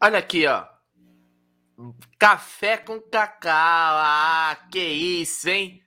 Olha 0.00 0.18
aqui, 0.18 0.46
ó. 0.46 0.77
Café 2.18 2.76
com 2.76 3.00
cacau. 3.00 3.52
Ah, 3.52 4.56
que 4.70 4.80
isso, 4.80 5.48
hein? 5.48 5.82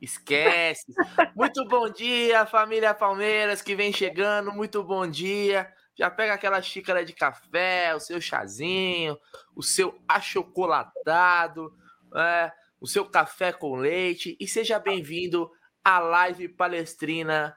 Esquece. 0.00 0.92
Muito 1.34 1.66
bom 1.66 1.88
dia, 1.88 2.44
família 2.44 2.92
Palmeiras 2.92 3.62
que 3.62 3.74
vem 3.74 3.92
chegando. 3.92 4.52
Muito 4.52 4.84
bom 4.84 5.06
dia. 5.06 5.72
Já 5.94 6.10
pega 6.10 6.34
aquela 6.34 6.60
xícara 6.60 7.04
de 7.04 7.12
café, 7.12 7.94
o 7.94 8.00
seu 8.00 8.20
chazinho, 8.20 9.18
o 9.54 9.62
seu 9.62 9.98
achocolatado, 10.08 11.74
é, 12.14 12.52
o 12.80 12.86
seu 12.86 13.04
café 13.04 13.52
com 13.52 13.76
leite 13.76 14.36
e 14.40 14.46
seja 14.46 14.78
bem-vindo 14.78 15.50
à 15.84 15.98
live 15.98 16.48
palestrina 16.48 17.56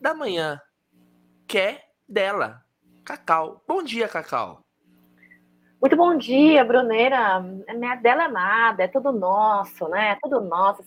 da 0.00 0.14
manhã, 0.14 0.60
que 1.46 1.58
é 1.58 1.82
dela, 2.08 2.64
Cacau. 3.04 3.62
Bom 3.66 3.82
dia, 3.82 4.08
Cacau. 4.08 4.62
Muito 5.82 5.96
bom 5.96 6.16
dia, 6.16 6.64
Bruneira. 6.64 7.40
Minha 7.40 7.96
dela 7.96 8.26
é 8.26 8.28
nada, 8.28 8.84
é 8.84 8.86
tudo 8.86 9.10
nosso, 9.10 9.88
né? 9.88 10.10
É 10.10 10.18
tudo 10.22 10.40
nosso. 10.40 10.80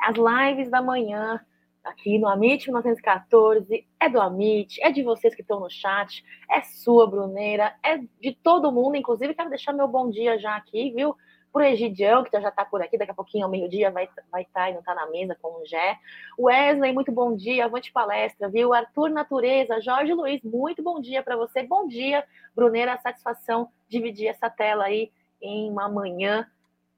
As 0.00 0.14
lives 0.14 0.70
da 0.70 0.80
manhã 0.80 1.40
aqui 1.82 2.16
no 2.16 2.28
Amit 2.28 2.64
1914 2.68 3.84
é 3.98 4.08
do 4.08 4.20
Amit, 4.20 4.80
é 4.84 4.92
de 4.92 5.02
vocês 5.02 5.34
que 5.34 5.40
estão 5.42 5.58
no 5.58 5.68
chat, 5.68 6.24
é 6.48 6.62
sua, 6.62 7.10
Bruneira, 7.10 7.74
é 7.84 7.98
de 8.20 8.36
todo 8.40 8.70
mundo. 8.70 8.94
Inclusive, 8.94 9.34
quero 9.34 9.50
deixar 9.50 9.72
meu 9.72 9.88
bom 9.88 10.08
dia 10.08 10.38
já 10.38 10.54
aqui, 10.54 10.92
viu? 10.94 11.16
Por 11.52 11.62
Egidião, 11.62 12.22
que 12.22 12.40
já 12.40 12.48
está 12.48 12.64
por 12.64 12.82
aqui, 12.82 12.98
daqui 12.98 13.10
a 13.10 13.14
pouquinho, 13.14 13.44
ao 13.44 13.50
meio-dia, 13.50 13.90
vai 13.90 14.04
estar 14.04 14.22
vai 14.30 14.44
tá 14.44 14.70
e 14.70 14.72
não 14.72 14.80
está 14.80 14.94
na 14.94 15.06
mesa 15.06 15.36
com 15.40 15.48
o 15.48 15.66
Gé. 15.66 15.98
Wesley, 16.38 16.92
muito 16.92 17.10
bom 17.10 17.34
dia, 17.34 17.64
avante 17.64 17.92
palestra, 17.92 18.48
viu? 18.48 18.74
Arthur 18.74 19.10
Natureza, 19.10 19.80
Jorge 19.80 20.12
Luiz, 20.12 20.42
muito 20.42 20.82
bom 20.82 21.00
dia 21.00 21.22
para 21.22 21.36
você. 21.36 21.62
Bom 21.62 21.86
dia, 21.86 22.24
Bruneira, 22.54 22.98
satisfação 22.98 23.70
dividir 23.88 24.28
essa 24.28 24.50
tela 24.50 24.84
aí 24.84 25.10
em 25.40 25.70
uma 25.70 25.88
manhã 25.88 26.46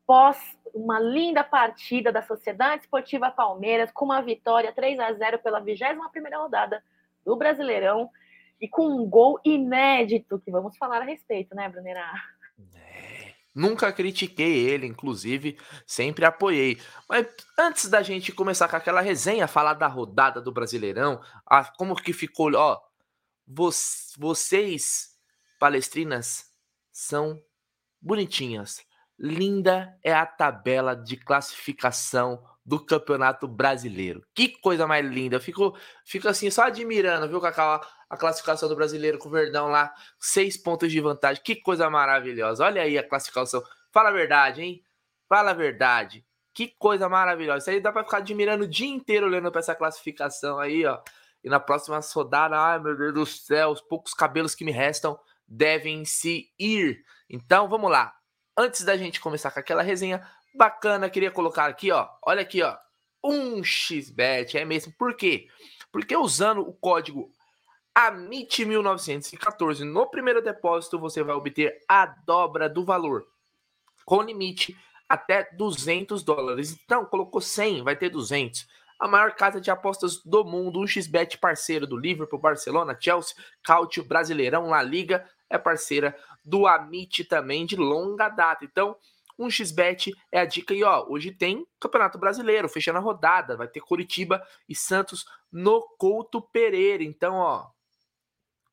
pós 0.07 0.59
uma 0.75 0.99
linda 0.99 1.43
partida 1.45 2.13
da 2.13 2.23
Sociedade 2.23 2.83
Esportiva 2.83 3.31
Palmeiras, 3.31 3.91
com 3.91 4.07
uma 4.07 4.21
vitória 4.21 4.73
3 4.73 4.99
a 5.01 5.13
0 5.13 5.39
pela 5.39 5.61
21ª 5.61 6.37
rodada 6.37 6.83
do 7.25 7.37
Brasileirão 7.37 8.11
e 8.61 8.69
com 8.69 8.87
um 8.87 9.09
gol 9.09 9.41
inédito 9.45 10.39
que 10.39 10.51
vamos 10.51 10.77
falar 10.77 11.03
a 11.03 11.05
respeito, 11.05 11.55
né, 11.55 11.69
Bruneira? 11.69 12.03
Nunca 13.59 13.93
critiquei 13.93 14.69
ele, 14.69 14.87
inclusive, 14.87 15.59
sempre 15.85 16.25
apoiei. 16.25 16.81
Mas 17.09 17.27
antes 17.59 17.89
da 17.89 18.03
gente 18.03 18.31
começar 18.31 18.69
com 18.69 18.77
aquela 18.77 19.01
resenha, 19.01 19.49
falar 19.49 19.75
da 19.75 19.89
rodada 19.89 20.41
do 20.41 20.53
Brasileirão, 20.53 21.21
a, 21.45 21.65
como 21.65 21.97
que 21.97 22.13
ficou, 22.13 22.55
ó, 22.55 22.81
vocês, 24.17 25.09
palestrinas, 25.59 26.53
são 26.93 27.43
bonitinhas. 28.01 28.87
Linda 29.19 29.99
é 30.05 30.15
a 30.15 30.25
tabela 30.25 30.95
de 30.95 31.17
classificação 31.17 32.41
do 32.65 32.79
Campeonato 32.79 33.49
Brasileiro. 33.49 34.25
Que 34.37 34.51
coisa 34.61 34.87
mais 34.87 35.05
linda. 35.05 35.41
Fico, 35.41 35.77
fico 36.05 36.29
assim, 36.29 36.49
só 36.49 36.63
admirando, 36.63 37.27
viu, 37.27 37.41
Cacau? 37.41 37.85
A 38.09 38.17
classificação 38.17 38.69
do 38.69 38.77
brasileiro 38.77 39.19
com 39.19 39.29
o 39.29 39.33
Verdão 39.33 39.69
lá, 39.69 39.93
seis 40.19 40.57
pontos 40.57 40.91
de 40.91 41.01
vantagem. 41.01 41.43
Que 41.43 41.57
coisa 41.57 41.91
maravilhosa. 41.91 42.65
Olha 42.65 42.83
aí 42.83 42.97
a 42.97 43.07
classificação. 43.07 43.63
Fala 43.93 44.09
a 44.09 44.13
verdade, 44.13 44.63
hein? 44.63 44.83
Fala 45.29 45.51
a 45.51 45.55
verdade. 45.55 46.25
Que 46.55 46.75
coisa 46.79 47.09
maravilhosa. 47.09 47.59
Isso 47.59 47.71
aí 47.71 47.81
dá 47.81 47.93
pra 47.93 48.05
ficar 48.05 48.19
admirando 48.19 48.65
o 48.65 48.69
dia 48.69 48.89
inteiro 48.89 49.27
olhando 49.27 49.51
pra 49.53 49.61
essa 49.61 49.75
classificação 49.75 50.59
aí, 50.59 50.85
ó. 50.87 51.01
E 51.45 51.49
na 51.49 51.61
próxima 51.61 52.01
rodada, 52.15 52.59
ai 52.59 52.81
meu 52.81 52.97
Deus 52.97 53.15
do 53.15 53.27
céu, 53.27 53.71
os 53.71 53.81
poucos 53.81 54.13
cabelos 54.13 54.55
que 54.55 54.65
me 54.65 54.73
restam 54.73 55.19
devem 55.47 56.05
se 56.05 56.53
ir. 56.59 57.05
Então 57.29 57.69
vamos 57.69 57.91
lá. 57.91 58.15
Antes 58.57 58.85
da 58.85 58.97
gente 58.97 59.21
começar 59.21 59.51
com 59.51 59.61
aquela 59.61 59.83
resenha, 59.83 60.27
bacana, 60.55 61.09
queria 61.09 61.31
colocar 61.31 61.67
aqui, 61.67 61.93
ó. 61.93 62.09
Olha 62.23 62.43
aqui, 62.43 62.63
ó. 62.63 62.77
Um 63.23 63.63
xbet, 63.63 64.59
é 64.59 64.65
mesmo. 64.65 64.93
Por 64.99 65.15
quê? 65.15 65.47
Porque 65.93 66.17
usando 66.17 66.61
o 66.61 66.73
código 66.73 67.31
AMIT1914 67.99 69.81
no 69.81 70.07
primeiro 70.07 70.41
depósito, 70.41 71.01
você 71.01 71.21
vai 71.21 71.35
obter 71.35 71.81
a 71.89 72.07
dobra 72.07 72.69
do 72.69 72.85
valor, 72.85 73.27
com 74.05 74.23
limite 74.23 74.79
até 75.09 75.49
200 75.55 76.23
dólares. 76.23 76.79
Então, 76.85 77.05
colocou 77.05 77.41
100, 77.41 77.83
vai 77.83 77.97
ter 77.97 78.09
200. 78.09 78.69
A 79.01 79.09
maior 79.09 79.35
casa 79.35 79.61
de 79.61 79.69
apostas 79.69 80.23
do 80.23 80.45
mundo, 80.45 80.79
um 80.79 80.87
xbet 80.87 81.39
parceiro 81.39 81.89
do 81.89 81.97
Liverpool, 81.97 82.39
Barcelona, 82.39 82.97
Chelsea, 83.01 83.35
Cautio, 83.65 84.05
Brasileirão, 84.05 84.69
La 84.69 84.81
Liga, 84.81 85.29
é 85.51 85.59
parceira 85.59 86.17
do 86.45 86.69
Amit 86.69 87.25
também 87.25 87.67
de 87.67 87.75
longa 87.75 88.29
data. 88.29 88.65
Então, 88.65 88.97
um 89.37 89.51
xbet 89.51 90.13
é 90.31 90.39
a 90.39 90.45
dica 90.45 90.73
e 90.73 90.85
ó, 90.85 91.05
hoje 91.09 91.33
tem 91.33 91.67
Campeonato 91.81 92.17
Brasileiro, 92.17 92.69
fechando 92.69 92.99
a 92.99 93.03
rodada, 93.03 93.57
vai 93.57 93.67
ter 93.67 93.81
Curitiba 93.81 94.41
e 94.69 94.75
Santos 94.75 95.25
no 95.51 95.83
Couto 95.99 96.41
Pereira. 96.41 97.03
Então, 97.03 97.35
ó, 97.35 97.67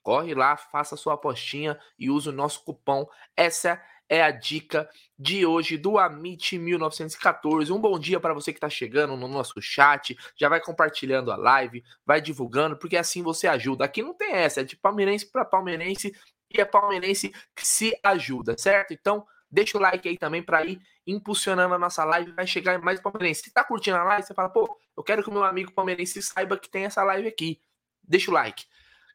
corre 0.05 0.35
lá, 0.35 0.55
faça 0.55 0.95
sua 0.95 1.15
apostinha 1.15 1.79
e 1.97 2.11
use 2.11 2.29
o 2.29 2.31
nosso 2.31 2.63
cupom. 2.63 3.09
Essa 3.35 3.81
é 4.07 4.21
a 4.21 4.29
dica 4.29 4.87
de 5.17 5.47
hoje 5.47 5.79
do 5.79 5.97
Amit 5.97 6.59
1914. 6.59 7.73
Um 7.73 7.81
bom 7.81 7.97
dia 7.97 8.19
para 8.19 8.31
você 8.31 8.53
que 8.53 8.57
está 8.57 8.69
chegando 8.69 9.17
no 9.17 9.27
nosso 9.27 9.59
chat. 9.59 10.15
Já 10.35 10.47
vai 10.47 10.61
compartilhando 10.61 11.31
a 11.31 11.35
live, 11.35 11.83
vai 12.05 12.21
divulgando, 12.21 12.77
porque 12.77 12.95
assim 12.95 13.23
você 13.23 13.47
ajuda. 13.47 13.83
Aqui 13.83 14.03
não 14.03 14.13
tem 14.13 14.31
essa, 14.31 14.61
é 14.61 14.63
de 14.63 14.75
palmeirense 14.75 15.25
para 15.25 15.43
palmeirense 15.43 16.15
e 16.53 16.61
é 16.61 16.65
palmeirense 16.65 17.33
que 17.55 17.65
se 17.65 17.97
ajuda, 18.03 18.55
certo? 18.59 18.93
Então, 18.93 19.25
Deixa 19.49 19.77
o 19.77 19.81
like 19.81 20.09
aí 20.09 20.17
também 20.17 20.43
para 20.43 20.65
ir 20.65 20.81
impulsionando 21.07 21.73
a 21.73 21.79
nossa 21.79 22.03
live, 22.03 22.31
vai 22.33 22.45
chegar 22.45 22.77
mais 22.81 22.99
palmeirense. 22.99 23.43
Se 23.43 23.51
tá 23.53 23.63
curtindo 23.63 23.95
a 23.95 24.03
live, 24.03 24.27
você 24.27 24.33
fala, 24.33 24.49
pô, 24.49 24.77
eu 24.97 25.03
quero 25.03 25.23
que 25.23 25.29
o 25.29 25.31
meu 25.31 25.45
amigo 25.45 25.71
palmeirense 25.71 26.21
saiba 26.21 26.57
que 26.57 26.67
tem 26.67 26.83
essa 26.83 27.03
live 27.03 27.27
aqui. 27.27 27.61
Deixa 28.03 28.29
o 28.29 28.33
like. 28.33 28.65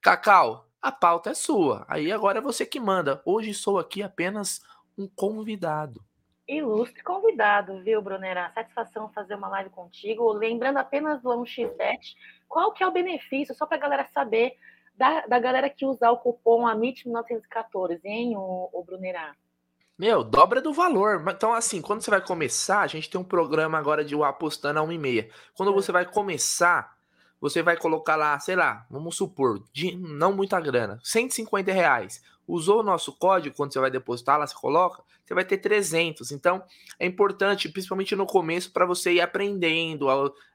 Cacau, 0.00 0.69
a 0.80 0.90
pauta 0.90 1.30
é 1.30 1.34
sua. 1.34 1.84
Aí 1.88 2.10
agora 2.10 2.38
é 2.38 2.42
você 2.42 2.64
que 2.64 2.80
manda. 2.80 3.20
Hoje 3.24 3.52
sou 3.52 3.78
aqui 3.78 4.02
apenas 4.02 4.62
um 4.96 5.06
convidado. 5.08 6.02
Ilustre 6.48 7.02
convidado, 7.02 7.80
viu, 7.82 8.02
Brunera? 8.02 8.50
Satisfação 8.54 9.12
fazer 9.12 9.36
uma 9.36 9.48
live 9.48 9.70
contigo. 9.70 10.32
Lembrando 10.32 10.78
apenas 10.78 11.22
do 11.22 11.28
1xBet, 11.28 12.16
qual 12.48 12.72
que 12.72 12.82
é 12.82 12.86
o 12.86 12.92
benefício, 12.92 13.54
só 13.54 13.66
para 13.66 13.76
a 13.76 13.80
galera 13.80 14.08
saber, 14.12 14.56
da, 14.96 15.26
da 15.26 15.38
galera 15.38 15.70
que 15.70 15.86
usar 15.86 16.10
o 16.10 16.18
cupom 16.18 16.64
AMIT1914, 16.66 18.00
hein, 18.04 18.36
o, 18.36 18.68
o 18.72 18.84
Brunera? 18.84 19.34
Meu, 19.96 20.24
dobra 20.24 20.60
do 20.60 20.72
valor. 20.72 21.22
Então, 21.28 21.52
assim, 21.52 21.80
quando 21.80 22.00
você 22.00 22.10
vai 22.10 22.20
começar, 22.20 22.80
a 22.80 22.86
gente 22.86 23.08
tem 23.08 23.20
um 23.20 23.24
programa 23.24 23.78
agora 23.78 24.04
de 24.04 24.20
apostando 24.20 24.80
a 24.80 24.82
1 24.82 24.92
e 24.92 24.98
meia. 24.98 25.30
Quando 25.54 25.72
você 25.72 25.92
vai 25.92 26.04
começar, 26.04 26.96
você 27.40 27.62
vai 27.62 27.76
colocar 27.76 28.16
lá, 28.16 28.38
sei 28.38 28.54
lá, 28.54 28.86
vamos 28.90 29.16
supor, 29.16 29.62
de 29.72 29.96
não 29.96 30.32
muita 30.32 30.60
grana, 30.60 31.00
150 31.02 31.72
reais. 31.72 32.22
Usou 32.46 32.80
o 32.80 32.82
nosso 32.82 33.16
código, 33.16 33.56
quando 33.56 33.72
você 33.72 33.78
vai 33.78 33.90
depositar 33.90 34.38
lá, 34.38 34.46
você 34.46 34.54
coloca, 34.54 35.02
você 35.24 35.34
vai 35.34 35.44
ter 35.44 35.58
300. 35.58 36.32
Então, 36.32 36.62
é 36.98 37.06
importante, 37.06 37.68
principalmente 37.68 38.16
no 38.16 38.26
começo, 38.26 38.72
para 38.72 38.84
você 38.84 39.12
ir 39.14 39.20
aprendendo 39.20 40.08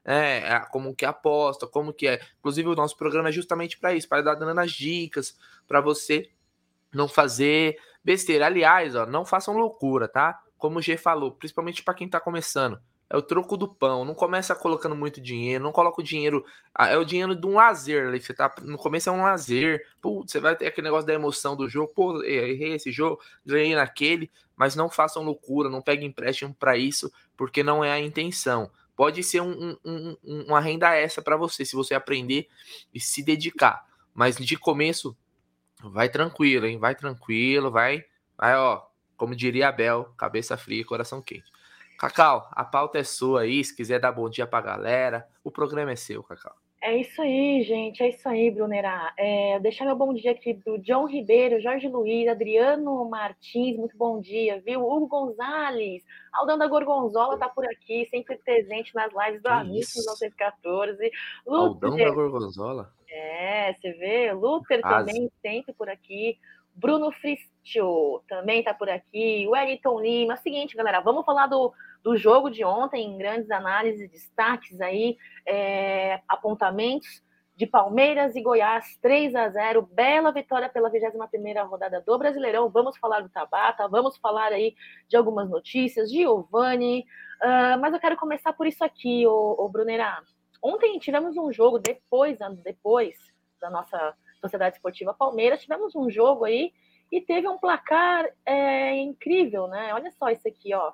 é, 0.04 0.60
como 0.70 0.94
que 0.94 1.06
aposta, 1.06 1.66
como 1.66 1.94
que 1.94 2.06
é. 2.06 2.20
Inclusive, 2.38 2.68
o 2.68 2.74
nosso 2.74 2.96
programa 2.96 3.30
é 3.30 3.32
justamente 3.32 3.78
para 3.78 3.94
isso, 3.94 4.08
para 4.08 4.22
dar 4.22 4.34
dando 4.34 4.58
as 4.60 4.72
dicas, 4.72 5.36
para 5.66 5.80
você 5.80 6.30
não 6.92 7.08
fazer 7.08 7.78
besteira. 8.04 8.46
Aliás, 8.46 8.94
ó, 8.94 9.06
não 9.06 9.24
façam 9.24 9.56
loucura, 9.56 10.06
tá? 10.06 10.38
Como 10.58 10.78
o 10.78 10.82
G 10.82 10.96
falou, 10.96 11.32
principalmente 11.32 11.82
para 11.82 11.94
quem 11.94 12.08
tá 12.08 12.20
começando. 12.20 12.78
É 13.08 13.16
o 13.16 13.22
troco 13.22 13.56
do 13.56 13.68
pão. 13.68 14.04
Não 14.04 14.14
começa 14.14 14.54
colocando 14.54 14.96
muito 14.96 15.20
dinheiro. 15.20 15.62
Não 15.62 15.72
coloca 15.72 16.00
o 16.00 16.04
dinheiro. 16.04 16.44
É 16.78 16.96
o 16.96 17.04
dinheiro 17.04 17.34
de 17.34 17.46
um 17.46 17.54
lazer. 17.54 18.08
Ali, 18.08 18.20
você 18.20 18.34
tá, 18.34 18.52
no 18.62 18.76
começo 18.76 19.08
é 19.08 19.12
um 19.12 19.22
lazer. 19.22 19.86
Putz, 20.00 20.32
você 20.32 20.40
vai 20.40 20.56
ter 20.56 20.66
aquele 20.66 20.86
negócio 20.86 21.06
da 21.06 21.14
emoção 21.14 21.56
do 21.56 21.68
jogo. 21.68 21.92
Pô, 21.94 22.22
errei 22.24 22.74
esse 22.74 22.90
jogo, 22.90 23.20
ganhei 23.44 23.74
naquele. 23.74 24.30
Mas 24.56 24.74
não 24.74 24.90
façam 24.90 25.22
loucura. 25.22 25.68
Não 25.70 25.82
peguem 25.82 26.08
empréstimo 26.08 26.54
para 26.54 26.76
isso, 26.76 27.12
porque 27.36 27.62
não 27.62 27.84
é 27.84 27.92
a 27.92 28.00
intenção. 28.00 28.70
Pode 28.96 29.22
ser 29.22 29.40
um, 29.40 29.76
um, 29.84 30.16
um, 30.24 30.44
uma 30.48 30.60
renda 30.60 30.94
extra 30.94 31.22
para 31.22 31.36
você, 31.36 31.64
se 31.64 31.76
você 31.76 31.94
aprender 31.94 32.48
e 32.94 32.98
se 32.98 33.22
dedicar. 33.22 33.84
Mas 34.14 34.36
de 34.36 34.56
começo, 34.56 35.14
Vai 35.82 36.08
tranquilo, 36.08 36.66
hein? 36.66 36.78
Vai 36.78 36.94
tranquilo, 36.94 37.70
vai. 37.70 38.04
Vai, 38.36 38.56
ó. 38.56 38.82
Como 39.16 39.34
diria 39.34 39.68
Abel, 39.68 40.12
cabeça 40.16 40.56
fria 40.56 40.80
e 40.80 40.84
coração 40.84 41.22
quente. 41.22 41.50
Cacau, 41.98 42.48
a 42.52 42.64
pauta 42.64 42.98
é 42.98 43.04
sua 43.04 43.42
aí. 43.42 43.64
Se 43.64 43.74
quiser 43.74 43.98
dar 43.98 44.12
bom 44.12 44.28
dia 44.28 44.46
pra 44.46 44.60
galera, 44.60 45.26
o 45.42 45.50
programa 45.50 45.92
é 45.92 45.96
seu, 45.96 46.22
Cacau. 46.22 46.54
É 46.82 46.96
isso 46.98 47.20
aí, 47.20 47.62
gente. 47.62 48.02
É 48.02 48.10
isso 48.10 48.28
aí, 48.28 48.50
Brunera. 48.50 49.12
É, 49.16 49.58
deixar 49.60 49.84
meu 49.86 49.96
bom 49.96 50.12
dia 50.14 50.30
aqui 50.32 50.52
do 50.52 50.78
John 50.78 51.06
Ribeiro, 51.06 51.60
Jorge 51.60 51.88
Luiz, 51.88 52.28
Adriano 52.28 53.08
Martins, 53.08 53.76
muito 53.76 53.96
bom 53.96 54.20
dia, 54.20 54.62
viu? 54.64 54.86
Hugo 54.86 55.08
Gonzalez, 55.08 56.04
Aldão 56.32 56.58
da 56.58 56.68
Gorgonzola 56.68 57.38
tá 57.38 57.48
por 57.48 57.64
aqui, 57.64 58.06
sempre 58.10 58.36
presente 58.36 58.94
nas 58.94 59.10
lives 59.12 59.42
do 59.42 59.48
Amigo 59.48 59.86
1914. 59.96 61.10
Aldão 61.48 61.96
da 61.96 62.10
Gorgonzola? 62.10 62.92
É, 63.10 63.72
você 63.72 63.92
vê. 63.94 64.32
Luther 64.32 64.82
também 64.82 65.30
sempre 65.40 65.72
por 65.72 65.88
aqui. 65.88 66.38
Bruno 66.76 67.10
Fristio 67.10 68.22
também 68.28 68.62
tá 68.62 68.72
por 68.72 68.88
aqui. 68.88 69.48
Wellington 69.48 70.00
Lima. 70.00 70.34
É 70.34 70.36
seguinte, 70.36 70.76
galera, 70.76 71.00
vamos 71.00 71.24
falar 71.24 71.46
do 71.46 71.72
do 72.06 72.16
jogo 72.16 72.48
de 72.48 72.64
ontem, 72.64 73.18
grandes 73.18 73.50
análises, 73.50 74.08
destaques 74.08 74.80
aí, 74.80 75.18
é, 75.44 76.20
apontamentos 76.28 77.20
de 77.56 77.66
Palmeiras 77.66 78.36
e 78.36 78.42
Goiás, 78.42 78.96
3 79.02 79.34
a 79.34 79.48
0 79.48 79.82
bela 79.90 80.30
vitória 80.30 80.68
pela 80.68 80.88
21ª 80.88 81.66
rodada 81.66 82.00
do 82.00 82.16
Brasileirão, 82.16 82.70
vamos 82.70 82.96
falar 82.96 83.22
do 83.22 83.28
Tabata, 83.28 83.88
vamos 83.88 84.16
falar 84.18 84.52
aí 84.52 84.76
de 85.08 85.16
algumas 85.16 85.50
notícias, 85.50 86.12
Giovani, 86.12 87.04
uh, 87.42 87.80
mas 87.80 87.92
eu 87.92 87.98
quero 87.98 88.16
começar 88.16 88.52
por 88.52 88.68
isso 88.68 88.84
aqui, 88.84 89.26
o, 89.26 89.56
o 89.58 89.68
Brunera. 89.68 90.22
Ontem 90.62 90.96
tivemos 91.00 91.36
um 91.36 91.52
jogo, 91.52 91.80
depois, 91.80 92.38
depois 92.62 93.16
da 93.60 93.68
nossa 93.68 94.14
Sociedade 94.40 94.76
Esportiva 94.76 95.14
Palmeiras, 95.14 95.60
tivemos 95.60 95.94
um 95.94 96.10
jogo 96.10 96.44
aí 96.44 96.72
e 97.10 97.20
teve 97.20 97.48
um 97.48 97.58
placar 97.58 98.26
é, 98.44 98.96
incrível, 98.96 99.66
né? 99.68 99.92
Olha 99.94 100.10
só 100.12 100.30
isso 100.30 100.46
aqui, 100.46 100.74
ó. 100.74 100.92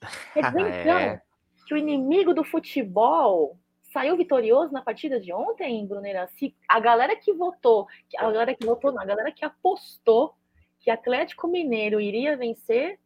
Quer 0.34 0.44
dizer, 0.46 0.80
então, 0.80 0.98
é. 0.98 1.22
que 1.66 1.74
o 1.74 1.76
inimigo 1.76 2.34
do 2.34 2.44
futebol 2.44 3.58
saiu 3.92 4.16
vitorioso 4.16 4.72
na 4.72 4.82
partida 4.82 5.20
de 5.20 5.32
ontem, 5.32 5.86
Brunera? 5.86 6.26
Se 6.36 6.54
a 6.68 6.80
galera 6.80 7.16
que 7.16 7.32
votou, 7.32 7.86
a 8.18 8.30
galera 8.30 8.54
que 8.54 8.66
votou, 8.66 8.92
não, 8.92 9.00
a 9.00 9.06
galera 9.06 9.30
que 9.30 9.44
apostou 9.44 10.34
que 10.80 10.90
Atlético 10.90 11.48
Mineiro 11.48 12.00
iria 12.00 12.36
vencer, 12.36 12.98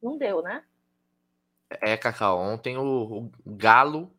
não 0.00 0.16
deu, 0.16 0.42
né? 0.42 0.62
É, 1.80 1.96
Cacau, 1.96 2.38
ontem 2.38 2.76
o, 2.76 2.84
o 2.84 3.30
Galo 3.44 4.12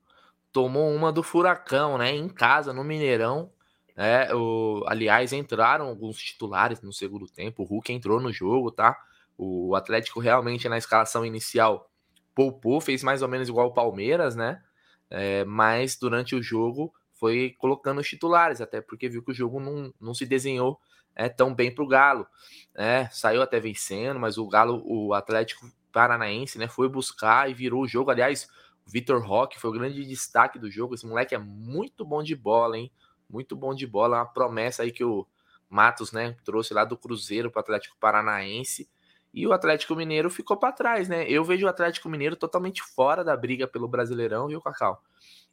tomou 0.51 0.89
uma 0.89 1.11
do 1.11 1.23
Furacão, 1.23 1.97
né? 1.97 2.11
Em 2.11 2.27
casa, 2.27 2.73
no 2.73 2.83
Mineirão. 2.83 3.51
É, 3.95 4.33
o, 4.35 4.83
aliás, 4.87 5.31
entraram 5.31 5.87
alguns 5.87 6.17
titulares 6.17 6.81
no 6.81 6.91
segundo 6.91 7.27
tempo. 7.27 7.63
O 7.63 7.65
Hulk 7.65 7.93
entrou 7.93 8.19
no 8.19 8.31
jogo, 8.31 8.71
tá? 8.71 8.97
O 9.37 9.75
Atlético 9.75 10.19
realmente 10.19 10.67
na 10.67 10.77
escalação 10.77 11.25
inicial 11.25 11.89
poupou, 12.33 12.81
fez 12.81 13.01
mais 13.03 13.21
ou 13.21 13.27
menos 13.29 13.47
igual 13.47 13.67
o 13.67 13.73
Palmeiras, 13.73 14.35
né? 14.35 14.61
É, 15.09 15.45
mas 15.45 15.95
durante 15.95 16.35
o 16.35 16.43
jogo 16.43 16.93
foi 17.13 17.55
colocando 17.57 18.01
os 18.01 18.07
titulares, 18.07 18.59
até 18.59 18.81
porque 18.81 19.07
viu 19.07 19.23
que 19.23 19.31
o 19.31 19.35
jogo 19.35 19.59
não, 19.59 19.93
não 20.01 20.13
se 20.13 20.25
desenhou 20.25 20.79
é, 21.15 21.29
tão 21.29 21.55
bem 21.55 21.73
para 21.73 21.83
o 21.83 21.87
Galo. 21.87 22.27
É, 22.75 23.07
saiu 23.09 23.41
até 23.41 23.59
vencendo, 23.59 24.19
mas 24.19 24.37
o 24.37 24.47
Galo, 24.47 24.83
o 24.85 25.13
Atlético 25.13 25.71
Paranaense, 25.91 26.57
né, 26.57 26.67
foi 26.67 26.89
buscar 26.89 27.49
e 27.49 27.53
virou 27.53 27.83
o 27.83 27.87
jogo. 27.87 28.11
Aliás, 28.11 28.49
o 28.85 28.91
Vitor 28.91 29.25
Roque 29.25 29.59
foi 29.59 29.69
o 29.69 29.73
grande 29.73 30.05
destaque 30.05 30.59
do 30.59 30.69
jogo. 30.69 30.93
Esse 30.93 31.07
moleque 31.07 31.33
é 31.33 31.37
muito 31.37 32.03
bom 32.03 32.21
de 32.21 32.35
bola, 32.35 32.77
hein? 32.77 32.91
Muito 33.29 33.55
bom 33.55 33.73
de 33.73 33.87
bola. 33.87 34.17
Uma 34.17 34.25
promessa 34.25 34.83
aí 34.83 34.91
que 34.91 35.03
o 35.03 35.27
Matos, 35.69 36.11
né, 36.11 36.35
trouxe 36.43 36.73
lá 36.73 36.85
do 36.85 36.97
Cruzeiro 36.97 37.51
para 37.51 37.59
o 37.59 37.63
Atlético 37.63 37.97
Paranaense. 37.99 38.89
E 39.33 39.45
o 39.45 39.51
Atlético 39.51 39.95
Mineiro 39.95 40.29
ficou 40.29 40.55
para 40.55 40.71
trás, 40.71 41.09
né? 41.09 41.29
Eu 41.29 41.43
vejo 41.43 41.65
o 41.65 41.69
Atlético 41.69 42.07
Mineiro 42.07 42.37
totalmente 42.37 42.81
fora 42.81 43.21
da 43.21 43.35
briga 43.35 43.67
pelo 43.67 43.85
Brasileirão, 43.85 44.47
viu, 44.47 44.61
Cacau? 44.61 45.03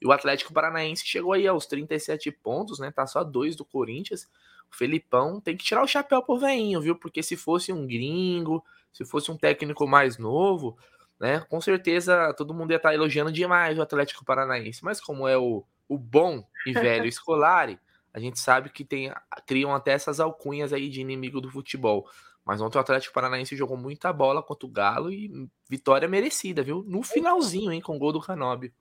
E 0.01 0.07
o 0.07 0.13
Atlético 0.13 0.53
Paranaense 0.53 1.05
chegou 1.05 1.33
aí 1.33 1.49
aos 1.49 1.67
37 1.67 2.31
pontos, 2.31 2.79
né? 2.79 2.93
Tá 2.93 3.09
só 3.09 3.25
dois 3.25 3.57
do 3.57 3.65
Corinthians. 3.65 4.29
O 4.71 4.77
Felipão 4.77 5.41
tem 5.41 5.57
que 5.57 5.65
tirar 5.65 5.83
o 5.83 5.89
chapéu 5.89 6.23
pro 6.23 6.39
veinho, 6.39 6.81
viu? 6.81 6.95
Porque 6.95 7.25
se 7.25 7.37
fosse 7.37 7.73
um 7.73 7.85
gringo, 7.85 8.65
se 8.93 9.05
fosse 9.05 9.33
um 9.33 9.37
técnico 9.37 9.85
mais 9.85 10.17
novo, 10.17 10.79
né? 11.19 11.41
Com 11.49 11.61
certeza 11.61 12.33
todo 12.35 12.55
mundo 12.55 12.71
ia 12.71 12.77
estar 12.77 12.91
tá 12.91 12.95
elogiando 12.95 13.33
demais 13.33 13.77
o 13.77 13.83
Atlético 13.83 14.25
Paranaense. 14.25 14.85
Mas 14.85 15.01
como 15.01 15.27
é 15.27 15.37
o, 15.37 15.65
o 15.93 15.99
bom 15.99 16.45
e 16.67 16.73
velho 16.73 17.11
Scolari, 17.11 17.79
a 18.13 18.19
gente 18.19 18.39
sabe 18.39 18.71
que 18.71 18.85
tem, 18.85 19.13
criam 19.47 19.75
até 19.75 19.93
essas 19.93 20.21
alcunhas 20.21 20.73
aí 20.73 20.89
de 20.89 21.01
inimigo 21.01 21.41
do 21.41 21.51
futebol. 21.51 22.09
Mas 22.45 22.61
ontem 22.61 22.77
o 22.77 22.81
Atlético 22.81 23.15
Paranaense 23.15 23.57
jogou 23.57 23.77
muita 23.77 24.13
bola 24.13 24.43
contra 24.43 24.67
o 24.67 24.71
Galo 24.71 25.13
e 25.13 25.49
vitória 25.69 26.09
merecida, 26.09 26.63
viu? 26.63 26.85
No 26.87 27.03
finalzinho, 27.03 27.73
hein, 27.73 27.81
com 27.81 27.97
o 27.97 27.99
gol 27.99 28.13
do 28.13 28.21
Canóbio. 28.21 28.73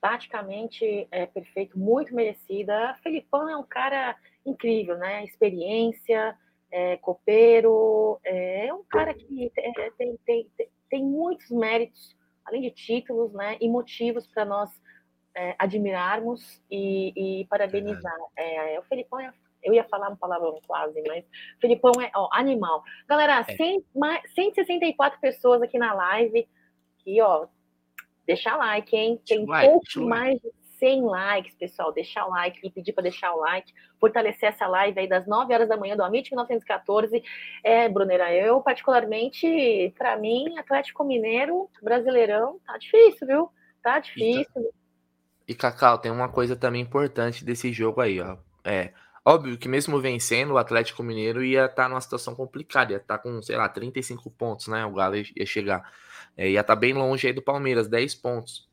Taticamente 0.00 1.06
é 1.10 1.26
perfeito, 1.26 1.78
muito 1.78 2.14
merecida. 2.14 2.96
Felipão 3.02 3.48
é 3.48 3.56
um 3.56 3.62
cara 3.62 4.16
incrível, 4.44 4.96
né? 4.96 5.24
Experiência, 5.24 6.36
é, 6.70 6.96
copeiro, 6.96 8.18
é, 8.24 8.66
é 8.68 8.74
um 8.74 8.84
cara 8.84 9.12
que 9.12 9.52
é, 9.56 9.90
tem, 9.90 10.16
tem, 10.24 10.50
tem, 10.56 10.68
tem, 10.88 11.04
muitos 11.04 11.50
méritos, 11.50 12.16
além 12.44 12.62
de 12.62 12.70
títulos, 12.70 13.32
né? 13.32 13.56
E 13.60 13.68
motivos 13.68 14.26
para 14.26 14.44
nós 14.44 14.70
é, 15.36 15.54
admirarmos 15.58 16.62
e, 16.70 17.40
e 17.40 17.44
parabenizar. 17.46 18.16
É, 18.36 18.78
o 18.80 18.82
Felipão 18.84 19.20
é 19.20 19.30
eu 19.62 19.74
ia 19.74 19.84
falar 19.84 20.10
um 20.10 20.16
palavrão 20.16 20.60
quase, 20.66 21.02
mas 21.08 21.24
Felipão 21.60 21.90
é 22.00 22.10
ó, 22.14 22.28
animal. 22.32 22.84
Galera, 23.08 23.44
é. 23.48 23.56
100, 23.56 23.84
mais, 23.94 24.22
164 24.32 25.20
pessoas 25.20 25.60
aqui 25.60 25.76
na 25.76 25.92
live. 25.92 26.48
Aqui, 27.00 27.20
ó. 27.20 27.46
Deixa 28.24 28.56
like, 28.56 28.96
hein? 28.96 29.20
Tem 29.26 29.44
like, 29.44 29.68
pouco 29.68 30.08
mais 30.08 30.40
de 30.40 30.52
100 30.78 31.02
likes, 31.02 31.54
pessoal. 31.56 31.92
Deixar 31.92 32.26
o 32.26 32.30
like 32.30 32.60
e 32.62 32.70
pedir 32.70 32.92
para 32.92 33.02
deixar 33.02 33.34
o 33.34 33.40
like. 33.40 33.72
Fortalecer 33.98 34.50
essa 34.50 34.68
live 34.68 35.00
aí 35.00 35.08
das 35.08 35.26
9 35.26 35.52
horas 35.52 35.68
da 35.68 35.76
manhã 35.76 35.96
do 35.96 36.04
Amit 36.04 36.30
1914. 36.30 37.22
É, 37.64 37.88
Brunera, 37.88 38.32
eu 38.32 38.60
particularmente, 38.60 39.92
para 39.98 40.16
mim, 40.16 40.56
Atlético 40.58 41.02
Mineiro, 41.02 41.68
Brasileirão, 41.82 42.60
tá 42.64 42.78
difícil, 42.78 43.26
viu? 43.26 43.50
Tá 43.82 43.98
difícil. 43.98 44.70
E, 45.46 45.54
Cacau, 45.54 45.98
tem 45.98 46.10
uma 46.10 46.28
coisa 46.28 46.56
também 46.56 46.82
importante 46.82 47.44
desse 47.44 47.72
jogo 47.72 48.00
aí, 48.00 48.20
ó. 48.20 48.36
É, 48.64 48.92
Óbvio 49.28 49.58
que 49.58 49.68
mesmo 49.68 50.00
vencendo, 50.00 50.52
o 50.52 50.56
Atlético 50.56 51.02
Mineiro 51.02 51.42
ia 51.42 51.64
estar 51.64 51.82
tá 51.82 51.88
numa 51.88 52.00
situação 52.00 52.32
complicada, 52.32 52.92
ia 52.92 52.98
estar 52.98 53.18
tá 53.18 53.22
com, 53.24 53.42
sei 53.42 53.56
lá, 53.56 53.68
35 53.68 54.30
pontos, 54.30 54.68
né? 54.68 54.86
O 54.86 54.92
Galo 54.92 55.16
ia 55.16 55.44
chegar. 55.44 55.92
É, 56.36 56.48
ia 56.48 56.60
estar 56.60 56.76
tá 56.76 56.78
bem 56.78 56.92
longe 56.92 57.26
aí 57.26 57.32
do 57.32 57.42
Palmeiras, 57.42 57.88
10 57.88 58.14
pontos. 58.14 58.70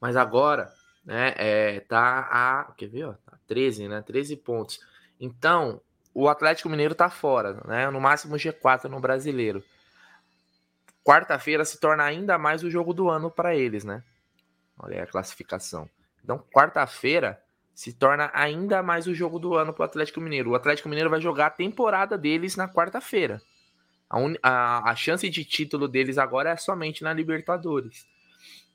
Mas 0.00 0.14
agora, 0.14 0.72
né, 1.04 1.34
é, 1.36 1.80
tá 1.80 2.28
a. 2.30 2.72
Quer 2.76 2.86
ver, 2.90 3.04
ó? 3.06 3.12
Tá 3.12 3.36
13, 3.48 3.88
né? 3.88 4.00
13 4.02 4.36
pontos. 4.36 4.78
Então, 5.18 5.80
o 6.14 6.28
Atlético 6.28 6.68
Mineiro 6.68 6.94
tá 6.94 7.10
fora, 7.10 7.60
né? 7.66 7.90
No 7.90 8.00
máximo 8.00 8.36
G4 8.36 8.84
no 8.84 9.00
brasileiro. 9.00 9.64
Quarta-feira 11.02 11.64
se 11.64 11.80
torna 11.80 12.04
ainda 12.04 12.38
mais 12.38 12.62
o 12.62 12.70
jogo 12.70 12.94
do 12.94 13.10
ano 13.10 13.28
para 13.28 13.56
eles, 13.56 13.82
né? 13.82 14.04
Olha 14.82 14.96
aí 14.96 15.00
a 15.02 15.06
classificação. 15.06 15.88
Então, 16.22 16.38
quarta-feira 16.52 17.42
se 17.74 17.92
torna 17.92 18.30
ainda 18.34 18.82
mais 18.82 19.06
o 19.06 19.14
jogo 19.14 19.38
do 19.38 19.54
ano 19.54 19.72
para 19.72 19.82
o 19.82 19.84
Atlético 19.84 20.20
Mineiro. 20.20 20.50
O 20.50 20.54
Atlético 20.54 20.88
Mineiro 20.88 21.10
vai 21.10 21.20
jogar 21.20 21.46
a 21.46 21.50
temporada 21.50 22.16
deles 22.18 22.56
na 22.56 22.68
quarta-feira. 22.68 23.40
A, 24.08 24.18
a, 24.42 24.90
a, 24.90 24.96
chance 24.96 25.28
de 25.28 25.44
título 25.44 25.86
deles 25.86 26.18
agora 26.18 26.50
é 26.50 26.56
somente 26.56 27.02
na 27.02 27.12
Libertadores. 27.12 28.06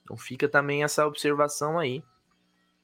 Então 0.03 0.15
fica 0.15 0.47
também 0.47 0.83
essa 0.83 1.05
observação 1.05 1.77
aí 1.77 2.03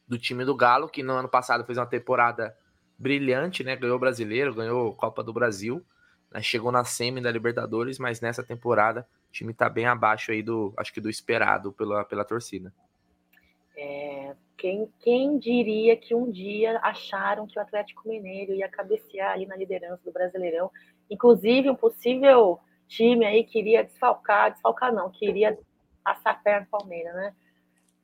do 0.08 0.18
time 0.18 0.44
do 0.44 0.56
Galo, 0.56 0.90
que 0.90 1.02
no 1.02 1.14
ano 1.14 1.30
passado 1.30 1.64
fez 1.66 1.78
uma 1.78 1.86
temporada 1.86 2.56
brilhante, 2.98 3.64
né? 3.64 3.76
Ganhou 3.76 3.96
o 3.96 4.00
brasileiro, 4.00 4.54
ganhou 4.54 4.94
Copa 4.96 5.24
do 5.24 5.32
Brasil, 5.32 5.84
né? 6.32 6.42
chegou 6.42 6.72
na 6.72 6.84
semi 6.84 7.22
da 7.22 7.32
Libertadores, 7.32 7.98
mas 7.98 8.20
nessa 8.20 8.44
temporada 8.44 9.08
o 9.30 9.32
time 9.32 9.54
está 9.54 9.70
bem 9.70 9.86
abaixo 9.86 10.32
aí 10.32 10.44
do, 10.44 10.74
acho 10.78 10.94
que 10.94 11.02
do 11.02 11.10
esperado 11.10 11.72
pela, 11.72 12.04
pela 12.04 12.26
torcida. 12.26 12.74
É, 13.82 14.36
quem, 14.56 14.88
quem 15.00 15.40
diria 15.40 15.98
que 15.98 16.14
um 16.14 16.30
dia 16.30 16.80
acharam 16.84 17.48
que 17.48 17.58
o 17.58 17.62
Atlético 17.62 18.08
Mineiro 18.08 18.54
ia 18.54 18.70
cabecear 18.70 19.32
ali 19.32 19.48
na 19.48 19.56
liderança 19.56 20.04
do 20.06 20.12
Brasileirão? 20.12 20.70
Inclusive, 21.10 21.68
um 21.68 21.76
possível 21.76 22.60
time 22.88 23.26
aí 23.26 23.44
queria 23.44 23.84
desfalcar, 23.84 24.52
desfalcar 24.52 24.94
não, 24.94 25.10
queria 25.10 25.58
passar 26.04 26.44
perto 26.44 26.66
do 26.66 26.70
Palmeiras, 26.70 27.16
né? 27.16 27.34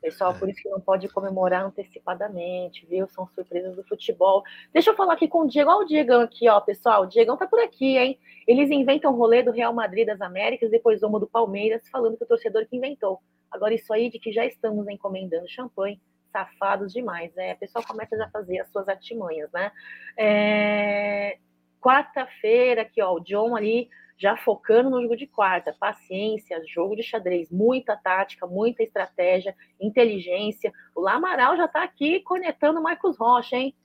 Pessoal, 0.02 0.34
por 0.34 0.50
isso 0.50 0.62
que 0.62 0.70
não 0.70 0.80
pode 0.80 1.08
comemorar 1.10 1.64
antecipadamente, 1.64 2.88
viu? 2.88 3.08
São 3.10 3.28
surpresas 3.36 3.76
do 3.76 3.84
futebol. 3.84 4.44
Deixa 4.74 4.90
eu 4.90 4.96
falar 4.96 5.14
aqui 5.14 5.28
com 5.28 5.42
o 5.42 5.48
Diego. 5.48 5.70
Olha 5.70 5.86
o 5.86 5.88
Diegão 5.88 6.22
aqui, 6.22 6.50
ó, 6.50 6.60
pessoal. 6.60 7.04
O 7.04 7.08
Diegão 7.08 7.38
tá 7.38 7.46
por 7.46 7.60
aqui, 7.60 7.98
hein? 7.98 8.20
Eles 8.48 8.72
inventam 8.72 9.12
o 9.12 9.16
rolê 9.16 9.44
do 9.44 9.52
Real 9.52 9.74
Madrid 9.74 10.08
das 10.08 10.22
Américas, 10.22 10.72
depois 10.72 11.04
uma 11.04 11.20
do 11.20 11.28
Palmeiras, 11.28 11.88
falando 11.90 12.18
que 12.18 12.24
o 12.24 12.28
torcedor 12.28 12.66
que 12.68 12.78
inventou. 12.78 13.22
Agora, 13.52 13.74
isso 13.74 13.92
aí 13.94 14.10
de 14.10 14.20
que 14.20 14.32
já 14.32 14.46
estamos 14.46 14.88
encomendando 14.88 15.48
champanhe, 15.48 16.00
safados 16.32 16.94
demais, 16.94 17.34
né? 17.36 17.54
O 17.54 17.58
pessoal 17.58 17.86
começa 17.86 18.16
já 18.18 18.26
a 18.26 18.30
fazer 18.30 18.60
as 18.60 18.72
suas 18.72 18.88
artimanhas, 18.88 19.52
né? 19.52 19.72
É... 20.18 21.38
Quarta-feira, 21.80 22.82
aqui, 22.82 23.02
ó, 23.02 23.14
o 23.14 23.20
John 23.20 23.56
ali 23.56 23.90
já 24.18 24.36
focando 24.36 24.90
no 24.90 25.02
jogo 25.02 25.16
de 25.16 25.28
quarta. 25.28 25.76
Paciência, 25.80 26.62
jogo 26.68 26.96
de 26.96 27.04
xadrez, 27.04 27.52
muita 27.52 27.96
tática, 27.96 28.48
muita 28.48 28.84
estratégia, 28.84 29.56
inteligência. 29.80 30.74
O 30.96 31.02
Lamaral 31.02 31.56
já 31.56 31.66
está 31.66 31.84
aqui 31.84 32.20
conectando 32.22 32.80
o 32.80 32.84
Marcos 32.84 33.18
Rocha, 33.18 33.56
hein? 33.56 33.76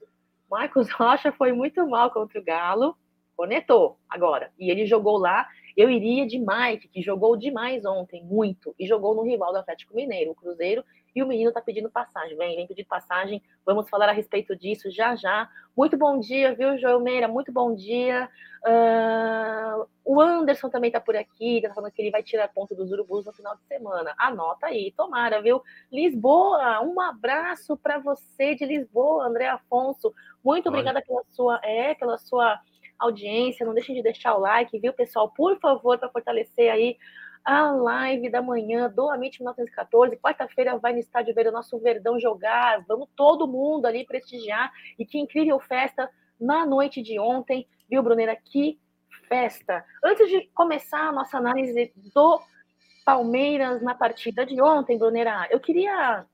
Marcos 0.51 0.91
Rocha 0.91 1.33
foi 1.33 1.53
muito 1.53 1.87
mal 1.87 2.11
contra 2.11 2.41
o 2.41 2.45
Galo, 2.45 2.97
conectou 3.37 3.99
agora. 4.09 4.53
E 4.59 4.71
ele 4.71 4.87
jogou 4.87 5.19
lá. 5.19 5.47
Eu 5.77 5.89
iria 5.89 6.27
de 6.27 6.39
Mike, 6.39 6.89
que 6.89 7.01
jogou 7.01 7.37
demais 7.37 7.85
ontem, 7.87 8.23
muito, 8.25 8.75
e 8.79 8.87
jogou 8.87 9.15
no 9.15 9.23
rival 9.23 9.53
do 9.53 9.59
Atlético 9.59 9.95
Mineiro, 9.95 10.33
o 10.33 10.35
Cruzeiro, 10.35 10.85
e 11.15 11.23
o 11.23 11.27
menino 11.27 11.49
está 11.49 11.61
pedindo 11.61 11.91
passagem. 11.91 12.37
Vem, 12.37 12.57
vem 12.57 12.67
pedir 12.67 12.85
passagem. 12.85 13.43
Vamos 13.65 13.89
falar 13.89 14.09
a 14.09 14.13
respeito 14.13 14.57
disso 14.57 14.91
já 14.91 15.15
já. 15.15 15.49
Muito 15.77 15.97
bom 15.97 16.19
dia, 16.19 16.55
viu, 16.55 16.77
Joel 16.79 17.01
Meira? 17.01 17.29
Muito 17.29 17.53
bom 17.53 17.75
dia. 17.75 18.29
Uh, 18.65 19.89
o 20.05 20.21
Anderson 20.21 20.71
também 20.71 20.89
está 20.89 21.01
por 21.01 21.17
aqui, 21.17 21.57
está 21.57 21.75
falando 21.75 21.91
que 21.91 22.01
ele 22.01 22.11
vai 22.11 22.23
tirar 22.23 22.49
ponto 22.49 22.75
dos 22.75 22.93
urubus 22.93 23.27
no 23.27 23.33
final 23.33 23.57
de 23.57 23.65
semana. 23.65 24.15
Anota 24.17 24.67
aí, 24.67 24.93
tomara, 24.97 25.43
viu? 25.43 25.63
Lisboa, 25.91 26.81
um 26.83 27.01
abraço 27.01 27.77
para 27.77 27.99
você 27.99 28.55
de 28.55 28.65
Lisboa, 28.65 29.27
André 29.27 29.49
Afonso. 29.49 30.15
Muito 30.45 30.69
Olha. 30.69 30.79
obrigada 30.79 31.03
pela 31.05 31.23
sua, 31.31 31.61
é, 31.63 31.95
pela 31.95 32.19
sua 32.19 32.61
audiência. 33.03 33.67
Não 33.67 33.75
deixem 33.75 33.95
de 33.95 34.03
deixar 34.03 34.35
o 34.35 34.41
like, 34.41 34.79
viu, 34.79 34.93
pessoal? 34.93 35.31
Por 35.31 35.59
favor, 35.59 35.99
para 35.99 36.09
fortalecer 36.09 36.71
aí 36.71 36.97
a 37.45 37.73
live 37.73 38.31
da 38.31 38.41
manhã 38.41 38.89
do 38.89 39.11
Amit 39.11 39.41
1914. 39.41 40.17
Quarta-feira 40.17 40.79
vai 40.79 40.93
no 40.93 40.99
estádio 40.99 41.35
ver 41.35 41.47
o 41.47 41.53
nosso 41.53 41.79
Verdão 41.79 42.19
jogar. 42.19 42.85
Vamos 42.87 43.09
todo 43.17 43.49
mundo 43.49 43.87
ali 43.87 44.07
prestigiar. 44.07 44.73
E 44.99 45.05
que 45.05 45.19
incrível 45.19 45.59
festa 45.61 46.09
na 46.41 46.65
noite 46.65 47.03
de 47.03 47.19
ontem, 47.19 47.67
viu, 47.89 48.03
Brunera? 48.03 48.37
Que 48.37 48.79
festa! 49.29 49.85
Antes 50.05 50.29
de 50.29 50.43
começar 50.55 51.09
a 51.09 51.13
nossa 51.13 51.39
análise 51.39 51.93
do 52.15 52.41
Palmeiras 53.05 53.83
na 53.83 53.95
partida 53.95 54.47
de 54.47 54.61
ontem, 54.61 54.99
Brunera, 54.99 55.49
eu 55.51 55.59
queria 55.59 56.25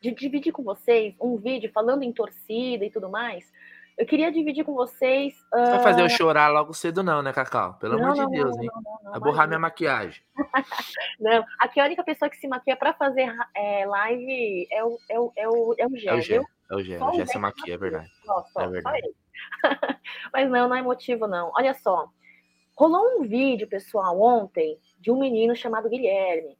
dividir 0.00 0.52
com 0.52 0.64
vocês 0.64 1.14
um 1.20 1.36
vídeo 1.36 1.70
falando 1.72 2.02
em 2.02 2.12
torcida 2.12 2.84
e 2.84 2.90
tudo 2.90 3.08
mais 3.08 3.50
eu 3.98 4.06
queria 4.06 4.32
dividir 4.32 4.64
com 4.64 4.74
vocês. 4.74 5.34
Uh... 5.52 5.58
Não 5.58 5.70
vai 5.70 5.82
fazer 5.82 6.02
eu 6.02 6.08
chorar 6.08 6.48
logo 6.48 6.72
cedo, 6.72 7.02
não, 7.02 7.22
né, 7.22 7.32
Cacau? 7.32 7.74
Pelo 7.74 7.96
não, 7.96 8.04
amor 8.04 8.16
não, 8.16 8.26
de 8.26 8.36
Deus, 8.36 8.56
não, 8.56 8.62
hein? 8.62 8.70
vai 9.04 9.20
borrar 9.20 9.46
minha 9.46 9.58
maquiagem. 9.58 10.22
não, 11.20 11.44
aqui 11.58 11.80
a 11.80 11.84
única 11.84 12.02
pessoa 12.02 12.30
que 12.30 12.36
se 12.36 12.48
maquia 12.48 12.76
para 12.76 12.94
fazer 12.94 13.32
é, 13.54 13.86
live 13.86 14.66
é 14.70 14.84
o, 14.84 14.98
é 15.08 15.20
o, 15.20 15.32
é 15.36 15.48
o, 15.48 15.74
é 15.78 15.86
o 15.86 15.96
Gé. 15.96 16.08
É 16.08 16.14
o 16.14 16.20
Gé, 16.20 16.36
é 16.36 16.74
o 16.74 16.82
Gé. 16.82 17.02
o 17.02 17.12
Gé 17.12 17.26
se 17.26 17.38
maquia, 17.38 17.74
é 17.74 17.78
verdade. 17.78 18.10
Nossa, 18.26 18.62
é 18.62 18.68
verdade. 18.68 19.10
Mas 20.32 20.50
não, 20.50 20.68
não 20.68 20.76
é 20.76 20.82
motivo, 20.82 21.26
não. 21.26 21.52
Olha 21.54 21.74
só. 21.74 22.08
Rolou 22.74 23.20
um 23.20 23.22
vídeo, 23.22 23.68
pessoal, 23.68 24.18
ontem, 24.20 24.78
de 24.98 25.10
um 25.10 25.18
menino 25.18 25.54
chamado 25.54 25.90
Guilherme. 25.90 26.56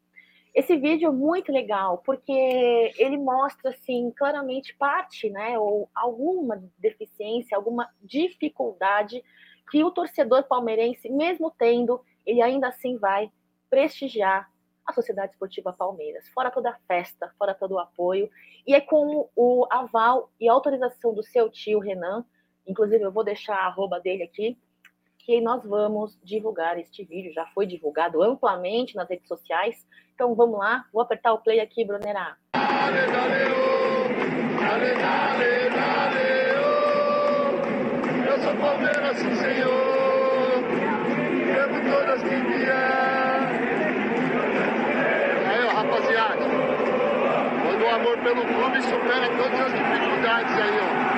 Esse 0.54 0.76
vídeo 0.76 1.08
é 1.08 1.12
muito 1.12 1.50
legal, 1.50 1.98
porque 2.04 2.92
ele 2.98 3.16
mostra, 3.16 3.70
assim, 3.70 4.10
claramente 4.10 4.76
parte, 4.76 5.30
né, 5.30 5.58
ou 5.58 5.88
alguma 5.94 6.62
deficiência, 6.78 7.56
alguma 7.56 7.88
dificuldade 8.02 9.24
que 9.70 9.82
o 9.82 9.90
torcedor 9.90 10.42
palmeirense, 10.44 11.08
mesmo 11.08 11.50
tendo, 11.50 12.04
ele 12.26 12.42
ainda 12.42 12.68
assim 12.68 12.98
vai 12.98 13.30
prestigiar 13.70 14.50
a 14.84 14.92
Sociedade 14.92 15.32
Esportiva 15.32 15.72
Palmeiras, 15.72 16.28
fora 16.28 16.50
toda 16.50 16.70
a 16.70 16.78
festa, 16.86 17.32
fora 17.38 17.54
todo 17.54 17.72
o 17.72 17.78
apoio, 17.78 18.28
e 18.66 18.74
é 18.74 18.80
com 18.80 19.30
o 19.34 19.66
aval 19.70 20.30
e 20.38 20.48
autorização 20.48 21.14
do 21.14 21.22
seu 21.22 21.48
tio 21.48 21.78
Renan, 21.78 22.26
inclusive 22.66 23.02
eu 23.02 23.12
vou 23.12 23.24
deixar 23.24 23.54
a 23.56 23.66
arroba 23.66 23.98
dele 24.00 24.24
aqui, 24.24 24.58
que 25.24 25.40
nós 25.40 25.64
vamos 25.64 26.18
divulgar 26.22 26.78
este 26.78 27.04
vídeo. 27.04 27.32
Já 27.32 27.46
foi 27.46 27.64
divulgado 27.64 28.22
amplamente 28.22 28.96
nas 28.96 29.08
redes 29.08 29.28
sociais. 29.28 29.86
Então 30.22 30.36
vamos 30.36 30.56
lá, 30.56 30.84
vou 30.92 31.02
apertar 31.02 31.32
o 31.32 31.38
play 31.38 31.58
aqui, 31.58 31.84
Brunera. 31.84 32.36
Eu 38.24 38.38
sou 38.38 38.54
Palmeiras, 38.54 39.16
sim, 39.16 39.34
senhor. 39.34 40.62
Devo 41.44 41.90
todas 41.90 42.22
que 42.22 42.36
vier. 42.36 42.70
Aí, 45.48 45.64
ó, 45.64 45.74
rapaziada. 45.74 46.44
Quando 47.64 47.82
o 47.82 47.88
amor 47.88 48.18
pelo 48.18 48.42
clube 48.42 48.80
supera 48.80 49.26
todas 49.36 49.60
as 49.60 49.72
dificuldades 49.72 50.56
aí, 50.56 50.78
ó 50.78 51.12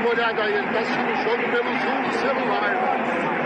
uma 0.00 0.08
olhada 0.08 0.42
aí, 0.42 0.54
ele 0.54 0.66
está 0.66 0.80
assistindo 0.80 1.12
o 1.12 1.16
jogo 1.16 1.42
pelo 1.52 1.78
Zoom 1.78 2.02
do 2.02 2.12
celular. 2.14 3.39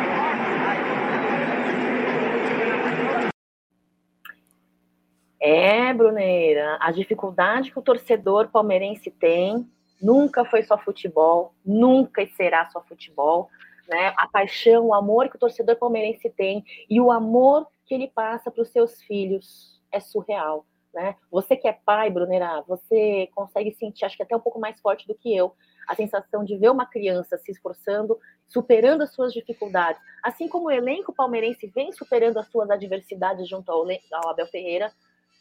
É, 5.47 5.93
Bruneira, 5.93 6.79
a 6.81 6.91
dificuldade 6.91 7.71
que 7.71 7.79
o 7.79 7.83
torcedor 7.83 8.49
palmeirense 8.49 9.11
tem 9.11 9.71
nunca 10.01 10.43
foi 10.43 10.63
só 10.63 10.79
futebol, 10.79 11.53
nunca 11.63 12.27
será 12.29 12.65
só 12.71 12.81
futebol, 12.81 13.51
né? 13.87 14.15
A 14.17 14.27
paixão, 14.27 14.87
o 14.87 14.95
amor 14.95 15.29
que 15.29 15.37
o 15.37 15.39
torcedor 15.39 15.77
palmeirense 15.77 16.31
tem 16.31 16.65
e 16.89 16.99
o 16.99 17.13
amor 17.13 17.69
que 17.85 17.93
ele 17.93 18.09
passa 18.09 18.51
para 18.51 18.63
os 18.63 18.71
seus 18.71 19.03
filhos 19.03 19.79
é 19.93 20.01
surreal, 20.01 20.65
né? 20.95 21.15
Você 21.31 21.57
que 21.59 21.69
é 21.69 21.75
pai, 21.75 22.09
Bruneira, 22.09 22.65
você 22.67 23.29
consegue 23.35 23.71
sentir, 23.75 24.07
acho 24.07 24.17
que 24.17 24.23
até 24.23 24.35
um 24.35 24.41
pouco 24.41 24.59
mais 24.59 24.81
forte 24.81 25.07
do 25.07 25.15
que 25.15 25.37
eu, 25.37 25.55
a 25.87 25.95
sensação 25.95 26.43
de 26.43 26.57
ver 26.57 26.71
uma 26.71 26.87
criança 26.87 27.37
se 27.37 27.53
esforçando, 27.53 28.19
superando 28.49 29.03
as 29.03 29.13
suas 29.13 29.31
dificuldades, 29.31 30.01
assim 30.23 30.49
como 30.49 30.69
o 30.69 30.71
elenco 30.71 31.13
palmeirense 31.13 31.67
vem 31.67 31.93
superando 31.93 32.39
as 32.39 32.49
suas 32.49 32.71
adversidades 32.71 33.47
junto 33.47 33.71
ao, 33.71 33.85
ao 34.11 34.31
Abel 34.31 34.47
Ferreira, 34.47 34.91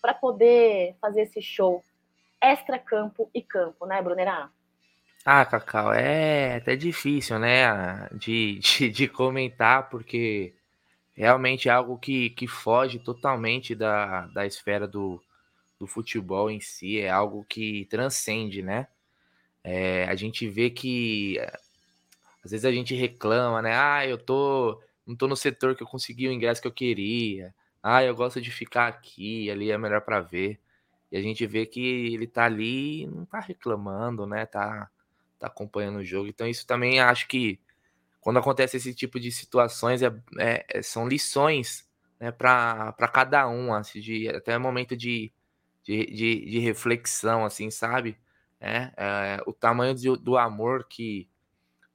para 0.03 0.13
poder 0.13 0.97
fazer 0.99 1.21
esse 1.21 1.41
show 1.41 1.81
extra-campo 2.41 3.31
e 3.33 3.41
campo, 3.41 3.85
né, 3.85 4.01
Brunera? 4.01 4.49
Ah, 5.25 5.45
Cacau, 5.45 5.93
é 5.93 6.57
até 6.57 6.75
difícil, 6.75 7.39
né, 7.39 8.09
de, 8.11 8.59
de, 8.59 8.89
de 8.89 9.07
comentar, 9.07 9.89
porque 9.89 10.53
realmente 11.15 11.69
é 11.69 11.71
algo 11.71 11.97
que, 11.97 12.31
que 12.31 12.47
foge 12.47 12.99
totalmente 12.99 13.73
da, 13.73 14.27
da 14.27 14.45
esfera 14.45 14.85
do, 14.85 15.23
do 15.79 15.87
futebol 15.87 16.51
em 16.51 16.59
si, 16.59 16.99
é 16.99 17.09
algo 17.09 17.45
que 17.47 17.85
transcende, 17.85 18.61
né? 18.61 18.87
É, 19.63 20.03
a 20.09 20.15
gente 20.15 20.49
vê 20.49 20.69
que 20.69 21.39
às 22.43 22.51
vezes 22.51 22.65
a 22.65 22.71
gente 22.73 22.93
reclama, 22.93 23.61
né? 23.61 23.73
Ah, 23.73 24.05
eu 24.05 24.17
tô 24.17 24.81
não 25.07 25.15
tô 25.15 25.27
no 25.27 25.35
setor 25.37 25.75
que 25.75 25.83
eu 25.83 25.87
consegui 25.87 26.27
o 26.27 26.31
ingresso 26.33 26.61
que 26.61 26.67
eu 26.67 26.71
queria. 26.73 27.53
Ah, 27.83 28.03
eu 28.03 28.15
gosto 28.15 28.41
de 28.41 28.51
ficar 28.51 28.87
aqui, 28.87 29.51
ali 29.51 29.71
é 29.71 29.77
melhor 29.77 30.01
para 30.01 30.21
ver. 30.21 30.59
E 31.11 31.17
a 31.17 31.21
gente 31.21 31.45
vê 31.47 31.65
que 31.65 31.81
ele 32.13 32.27
tá 32.27 32.45
ali, 32.45 33.05
não 33.07 33.25
tá 33.25 33.39
reclamando, 33.41 34.25
né? 34.27 34.45
Tá 34.45 34.89
tá 35.39 35.47
acompanhando 35.47 35.97
o 35.99 36.05
jogo. 36.05 36.29
Então 36.29 36.47
isso 36.47 36.65
também 36.67 36.99
acho 37.01 37.27
que 37.27 37.59
quando 38.21 38.39
acontece 38.39 38.77
esse 38.77 38.93
tipo 38.95 39.19
de 39.19 39.31
situações 39.31 40.01
é, 40.03 40.07
é, 40.39 40.65
é 40.69 40.81
são 40.81 41.07
lições 41.07 41.87
né, 42.19 42.31
para 42.31 42.93
cada 43.13 43.47
um, 43.49 43.73
assim, 43.73 43.99
de, 44.01 44.29
até 44.29 44.57
momento 44.57 44.95
de, 44.97 45.31
de, 45.83 46.05
de, 46.07 46.45
de 46.51 46.59
reflexão, 46.59 47.45
assim, 47.45 47.71
sabe? 47.71 48.17
né? 48.61 48.93
É, 48.97 49.39
o 49.47 49.53
tamanho 49.53 49.95
de, 49.95 50.15
do 50.17 50.37
amor 50.37 50.87
que 50.89 51.29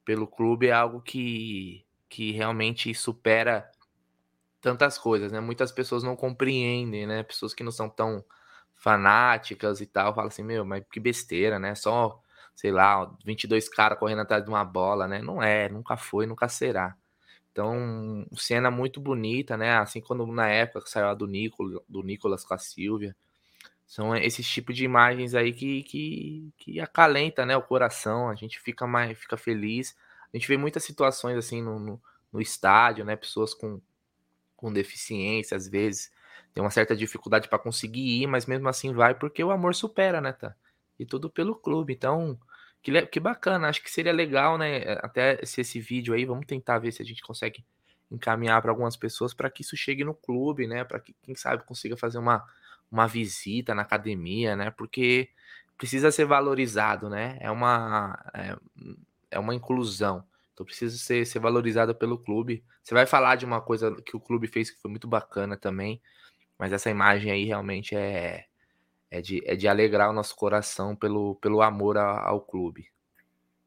pelo 0.05 0.27
clube 0.27 0.67
é 0.67 0.71
algo 0.71 1.01
que, 1.01 1.85
que 2.09 2.31
realmente 2.31 2.93
supera 2.93 3.68
tantas 4.61 4.97
coisas, 4.97 5.31
né? 5.31 5.39
Muitas 5.39 5.71
pessoas 5.71 6.03
não 6.03 6.15
compreendem, 6.15 7.07
né? 7.07 7.23
Pessoas 7.23 7.53
que 7.53 7.63
não 7.63 7.71
são 7.71 7.89
tão 7.89 8.23
fanáticas 8.75 9.81
e 9.81 9.85
tal, 9.85 10.13
falam 10.15 10.29
assim, 10.29 10.43
meu, 10.43 10.65
mas 10.65 10.83
que 10.91 10.99
besteira, 10.99 11.59
né? 11.59 11.75
Só, 11.75 12.21
sei 12.55 12.71
lá, 12.71 13.11
22 13.25 13.69
caras 13.69 13.99
correndo 13.99 14.21
atrás 14.21 14.43
de 14.43 14.49
uma 14.49 14.63
bola, 14.63 15.07
né? 15.07 15.21
Não 15.21 15.41
é, 15.43 15.69
nunca 15.69 15.97
foi, 15.97 16.25
nunca 16.25 16.47
será. 16.47 16.95
Então, 17.51 18.25
cena 18.37 18.71
muito 18.71 19.01
bonita, 19.01 19.57
né? 19.57 19.77
Assim, 19.77 20.01
quando 20.01 20.25
na 20.27 20.47
época 20.49 20.87
saiu 20.87 21.07
a 21.07 21.13
do, 21.13 21.27
Nicolas, 21.27 21.81
do 21.89 22.03
Nicolas 22.03 22.45
com 22.45 22.53
a 22.53 22.57
Silvia, 22.57 23.15
são 23.85 24.15
esses 24.15 24.47
tipos 24.47 24.75
de 24.75 24.85
imagens 24.85 25.33
aí 25.35 25.51
que, 25.51 25.83
que, 25.83 26.53
que 26.57 26.79
acalenta 26.79 27.45
né, 27.45 27.57
o 27.57 27.61
coração, 27.63 28.29
a 28.29 28.35
gente 28.35 28.59
fica 28.59 28.85
mais 28.87 29.17
fica 29.17 29.35
feliz. 29.35 29.95
A 30.31 30.37
gente 30.37 30.47
vê 30.47 30.57
muitas 30.57 30.83
situações 30.83 31.37
assim 31.37 31.61
no, 31.61 31.79
no, 31.79 32.01
no 32.31 32.39
estádio, 32.39 33.03
né? 33.03 33.15
Pessoas 33.15 33.53
com, 33.53 33.81
com 34.59 34.73
deficiência, 34.73 35.55
às 35.55 35.67
vezes, 35.67 36.11
tem 36.53 36.61
uma 36.63 36.69
certa 36.69 36.95
dificuldade 36.95 37.47
para 37.47 37.59
conseguir 37.59 38.23
ir, 38.23 38.27
mas 38.27 38.45
mesmo 38.45 38.67
assim 38.67 38.93
vai, 38.93 39.15
porque 39.15 39.43
o 39.43 39.51
amor 39.51 39.73
supera, 39.73 40.19
né, 40.19 40.33
tá? 40.33 40.53
E 40.99 41.05
tudo 41.05 41.29
pelo 41.29 41.55
clube. 41.55 41.93
Então, 41.93 42.37
que, 42.81 43.01
que 43.07 43.19
bacana, 43.19 43.69
acho 43.69 43.81
que 43.81 43.91
seria 43.91 44.11
legal, 44.11 44.57
né? 44.57 44.97
Até 45.01 45.43
se 45.45 45.61
esse 45.61 45.79
vídeo 45.79 46.13
aí, 46.13 46.25
vamos 46.25 46.45
tentar 46.45 46.79
ver 46.79 46.91
se 46.91 47.01
a 47.01 47.05
gente 47.05 47.21
consegue 47.21 47.63
encaminhar 48.11 48.61
para 48.61 48.71
algumas 48.71 48.97
pessoas 48.97 49.33
para 49.33 49.49
que 49.49 49.61
isso 49.61 49.77
chegue 49.77 50.03
no 50.03 50.13
clube, 50.13 50.67
né? 50.67 50.83
Para 50.83 50.99
que, 50.99 51.15
quem 51.23 51.35
sabe, 51.35 51.63
consiga 51.63 51.95
fazer 51.95 52.17
uma 52.17 52.45
uma 52.91 53.07
visita 53.07 53.75
na 53.75 53.83
academia, 53.83 54.55
né? 54.55 54.71
Porque 54.71 55.29
precisa 55.77 56.11
ser 56.11 56.25
valorizado, 56.25 57.09
né? 57.09 57.37
É 57.39 57.51
uma, 57.51 58.17
é, 58.33 58.55
é 59.31 59.39
uma 59.39 59.53
inclusão. 59.55 60.23
Eu 60.59 60.65
preciso 60.65 60.97
ser, 60.97 61.25
ser 61.25 61.39
valorizado 61.39 61.95
pelo 61.95 62.17
clube. 62.17 62.63
Você 62.83 62.93
vai 62.93 63.05
falar 63.05 63.35
de 63.35 63.45
uma 63.45 63.61
coisa 63.61 63.95
que 64.05 64.15
o 64.15 64.19
clube 64.19 64.47
fez 64.47 64.69
que 64.69 64.81
foi 64.81 64.91
muito 64.91 65.07
bacana 65.07 65.55
também, 65.55 66.01
mas 66.57 66.73
essa 66.73 66.89
imagem 66.89 67.31
aí 67.31 67.45
realmente 67.45 67.95
é, 67.95 68.45
é, 69.09 69.21
de, 69.21 69.41
é 69.45 69.55
de 69.55 69.67
alegrar 69.67 70.09
o 70.09 70.13
nosso 70.13 70.35
coração 70.35 70.95
pelo, 70.95 71.35
pelo 71.35 71.61
amor 71.61 71.97
ao 71.97 72.41
clube. 72.41 72.89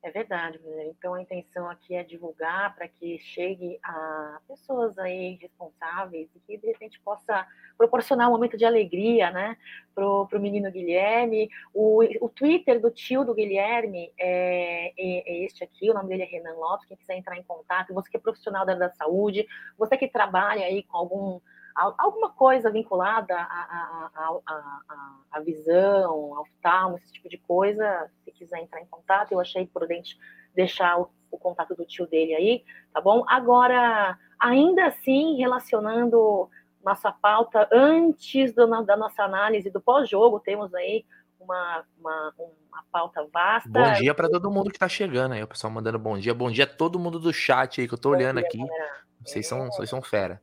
É 0.05 0.11
verdade, 0.11 0.59
então 0.89 1.15
a 1.15 1.23
intenção 1.23 1.71
aqui 1.71 1.95
é 1.95 2.03
divulgar 2.03 2.75
para 2.75 2.89
que 2.89 3.21
chegue 3.21 3.79
a 3.85 4.41
pessoas 4.49 4.99
aí 4.99 5.39
responsáveis 5.41 6.29
e 6.35 6.41
que 6.41 6.59
de 6.59 6.67
repente 6.67 6.99
possa 6.99 7.47
proporcionar 7.79 8.29
um 8.29 8.33
momento 8.33 8.57
de 8.57 8.65
alegria, 8.65 9.31
né, 9.31 9.57
pro, 9.95 10.27
pro 10.27 10.41
menino 10.41 10.73
Guilherme. 10.73 11.49
O, 11.73 12.03
o 12.21 12.29
Twitter 12.29 12.81
do 12.81 12.91
tio 12.91 13.25
do 13.25 13.33
Guilherme 13.33 14.13
é, 14.19 14.93
é, 14.99 15.23
é, 15.25 15.45
este 15.45 15.63
aqui, 15.63 15.89
o 15.89 15.95
nome 15.95 16.09
dele 16.09 16.25
é 16.25 16.27
Renan 16.27 16.55
Lopes, 16.55 16.89
quem 16.89 16.97
quiser 16.97 17.17
entrar 17.17 17.39
em 17.39 17.45
contato, 17.45 17.95
você 17.95 18.11
que 18.11 18.17
é 18.17 18.21
profissional 18.21 18.67
da, 18.67 18.75
da 18.75 18.91
saúde, 18.91 19.47
você 19.79 19.97
que 19.97 20.09
trabalha 20.09 20.67
aí 20.67 20.83
com 20.83 20.97
algum 20.97 21.41
alguma 21.75 22.31
coisa 22.31 22.71
vinculada 22.71 23.35
à, 23.35 23.41
à, 23.41 24.41
à, 24.47 25.15
à, 25.33 25.41
visão, 25.41 26.11
ao 26.11 26.43
oftalmo, 26.43 26.99
esse 26.99 27.13
tipo 27.13 27.29
de 27.29 27.39
coisa, 27.39 28.11
se 28.25 28.31
quiser 28.33 28.61
entrar 28.61 28.81
em 28.81 28.87
contato, 28.87 29.33
eu 29.33 29.41
achei 29.41 29.67
prudente 29.67 30.19
deixar 30.55 31.01
o, 31.01 31.11
o 31.31 31.39
contato 31.39 31.75
do 31.75 31.85
tio 31.85 32.07
dele 32.07 32.35
aí, 32.35 32.65
tá 32.93 33.01
bom? 33.01 33.25
Agora, 33.27 34.19
ainda 34.39 34.87
assim, 34.87 35.37
relacionando 35.37 36.49
nossa 36.85 37.13
pauta 37.13 37.69
antes 37.73 38.53
do, 38.55 38.67
da 38.85 38.97
nossa 38.97 39.23
análise 39.23 39.71
do 39.71 39.81
pós-jogo, 39.81 40.41
temos 40.41 40.75
aí 40.75 41.05
uma, 41.41 41.85
uma, 41.99 42.35
uma 42.37 42.85
pauta 42.91 43.27
vasta. 43.33 43.69
Bom 43.69 43.93
dia 43.95 44.15
para 44.15 44.29
todo 44.29 44.51
mundo 44.51 44.71
que 44.71 44.77
está 44.77 44.89
chegando 44.89 45.33
aí, 45.33 45.43
o 45.43 45.49
pessoal 45.49 45.73
mandando 45.73 45.99
bom 45.99 46.19
dia. 46.19 46.35
Bom 46.35 46.51
dia 46.51 46.65
a 46.65 46.67
todo 46.67 46.99
mundo 46.99 47.19
do 47.19 47.33
chat 47.33 47.81
aí 47.81 47.89
que 47.89 47.95
eu 47.95 47.97
estou 47.97 48.13
olhando 48.13 48.39
dia, 48.39 48.47
aqui. 48.47 48.59
Galera. 48.59 49.03
Vocês, 49.25 49.47
é. 49.47 49.49
são, 49.49 49.67
vocês 49.67 49.89
são 49.89 50.03
fera. 50.03 50.41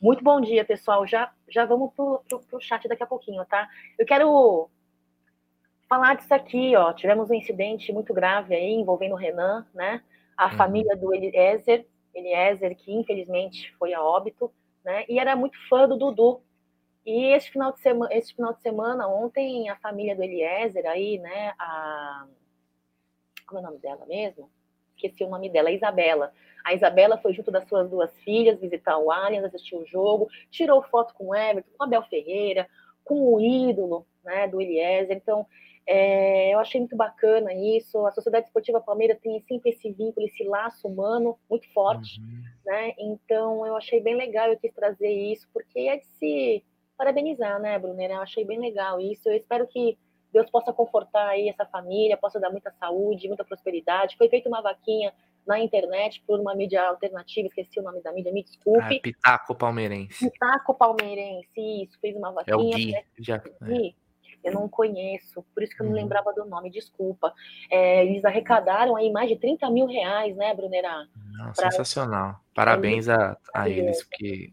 Muito 0.00 0.24
bom 0.24 0.40
dia, 0.40 0.64
pessoal. 0.64 1.06
Já, 1.06 1.30
já 1.46 1.66
vamos 1.66 1.92
pro, 1.92 2.24
pro, 2.26 2.40
pro 2.40 2.60
chat 2.60 2.88
daqui 2.88 3.02
a 3.02 3.06
pouquinho, 3.06 3.44
tá? 3.44 3.68
Eu 3.98 4.06
quero 4.06 4.70
falar 5.86 6.14
disso 6.14 6.32
aqui, 6.32 6.74
ó. 6.74 6.90
Tivemos 6.94 7.28
um 7.28 7.34
incidente 7.34 7.92
muito 7.92 8.14
grave 8.14 8.54
aí 8.54 8.72
envolvendo 8.72 9.12
o 9.12 9.18
Renan, 9.18 9.66
né? 9.74 10.02
A 10.38 10.46
uhum. 10.46 10.56
família 10.56 10.96
do 10.96 11.12
Eliezer, 11.14 11.86
Eliezer, 12.14 12.74
que 12.76 12.90
infelizmente 12.90 13.74
foi 13.76 13.92
a 13.92 14.02
óbito, 14.02 14.50
né? 14.82 15.04
E 15.06 15.18
era 15.18 15.36
muito 15.36 15.58
fã 15.68 15.86
do 15.86 15.98
Dudu. 15.98 16.40
E 17.04 17.34
esse 17.34 17.50
final 17.50 17.70
de 17.70 17.80
semana, 17.80 18.14
esse 18.14 18.34
final 18.34 18.54
de 18.54 18.62
semana, 18.62 19.06
ontem, 19.06 19.68
a 19.68 19.76
família 19.76 20.16
do 20.16 20.22
Eliezer 20.22 20.86
aí, 20.86 21.18
né? 21.18 21.52
A... 21.58 22.26
Como 23.46 23.58
é 23.58 23.62
o 23.62 23.66
nome 23.66 23.78
dela 23.80 24.06
mesmo? 24.06 24.50
Esqueci 24.96 25.24
o 25.24 25.28
nome 25.28 25.50
dela, 25.50 25.70
Isabela 25.70 26.32
a 26.64 26.74
Isabela 26.74 27.18
foi 27.18 27.32
junto 27.32 27.50
das 27.50 27.66
suas 27.68 27.88
duas 27.88 28.16
filhas 28.20 28.60
visitar 28.60 28.98
o 28.98 29.10
Allianz, 29.10 29.44
assistir 29.44 29.76
o 29.76 29.86
jogo, 29.86 30.28
tirou 30.50 30.82
foto 30.82 31.14
com 31.14 31.28
o 31.28 31.34
Everton, 31.34 31.70
com 31.76 31.84
o 31.84 31.86
Abel 31.86 32.02
Ferreira, 32.04 32.68
com 33.04 33.34
o 33.34 33.40
ídolo 33.40 34.06
né, 34.24 34.46
do 34.46 34.60
Eliezer. 34.60 35.16
Então, 35.16 35.46
é, 35.86 36.54
eu 36.54 36.58
achei 36.58 36.80
muito 36.80 36.96
bacana 36.96 37.52
isso. 37.52 38.06
A 38.06 38.12
Sociedade 38.12 38.46
Esportiva 38.46 38.80
Palmeiras 38.80 39.18
tem 39.20 39.40
sempre 39.40 39.70
esse 39.70 39.90
vínculo, 39.90 40.26
esse 40.26 40.44
laço 40.44 40.86
humano 40.86 41.38
muito 41.48 41.68
forte. 41.72 42.20
Uhum. 42.20 42.42
Né? 42.64 42.94
Então, 42.98 43.66
eu 43.66 43.76
achei 43.76 44.00
bem 44.00 44.16
legal, 44.16 44.48
eu 44.48 44.58
quis 44.58 44.72
trazer 44.72 45.10
isso, 45.10 45.48
porque 45.52 45.80
é 45.80 45.96
de 45.96 46.06
se 46.06 46.64
parabenizar, 46.96 47.58
né, 47.58 47.78
Brunner? 47.78 48.10
Eu 48.10 48.20
achei 48.20 48.44
bem 48.44 48.58
legal 48.58 49.00
isso. 49.00 49.28
Eu 49.28 49.36
espero 49.36 49.66
que 49.66 49.98
Deus 50.32 50.48
possa 50.50 50.72
confortar 50.72 51.28
aí 51.28 51.48
essa 51.48 51.64
família, 51.64 52.16
possa 52.16 52.38
dar 52.38 52.50
muita 52.50 52.70
saúde, 52.72 53.26
muita 53.26 53.44
prosperidade. 53.44 54.16
Foi 54.16 54.28
feita 54.28 54.48
uma 54.48 54.62
vaquinha 54.62 55.12
na 55.46 55.58
internet 55.58 56.22
por 56.26 56.38
uma 56.38 56.54
mídia 56.54 56.82
alternativa, 56.82 57.46
esqueci 57.46 57.80
o 57.80 57.82
nome 57.82 58.02
da 58.02 58.12
mídia, 58.12 58.32
me 58.32 58.42
desculpe. 58.42 58.96
Ah, 58.96 59.00
Pitaco 59.02 59.54
Palmeirense. 59.54 60.30
Pitaco 60.30 60.74
Palmeirense, 60.74 61.84
isso, 61.84 61.98
fez 62.00 62.16
uma 62.16 62.32
vaquinha. 62.32 62.54
É 62.54 62.56
o 62.56 62.70
Gui, 62.70 62.94
já, 63.18 63.36
é. 63.36 63.94
Eu 64.42 64.54
não 64.54 64.68
conheço, 64.68 65.44
por 65.54 65.62
isso 65.62 65.74
que 65.76 65.82
eu 65.82 65.86
não 65.86 65.92
uhum. 65.92 66.00
lembrava 66.00 66.32
do 66.32 66.46
nome, 66.46 66.70
desculpa. 66.70 67.32
É, 67.70 68.04
eles 68.06 68.24
arrecadaram 68.24 68.96
aí 68.96 69.12
mais 69.12 69.28
de 69.28 69.36
30 69.36 69.68
mil 69.70 69.86
reais, 69.86 70.34
né, 70.36 70.54
Brunerá? 70.54 71.06
Pra... 71.54 71.70
Sensacional. 71.70 72.40
Parabéns 72.54 73.08
a, 73.08 73.36
a 73.52 73.68
eles, 73.68 74.02
porque 74.02 74.52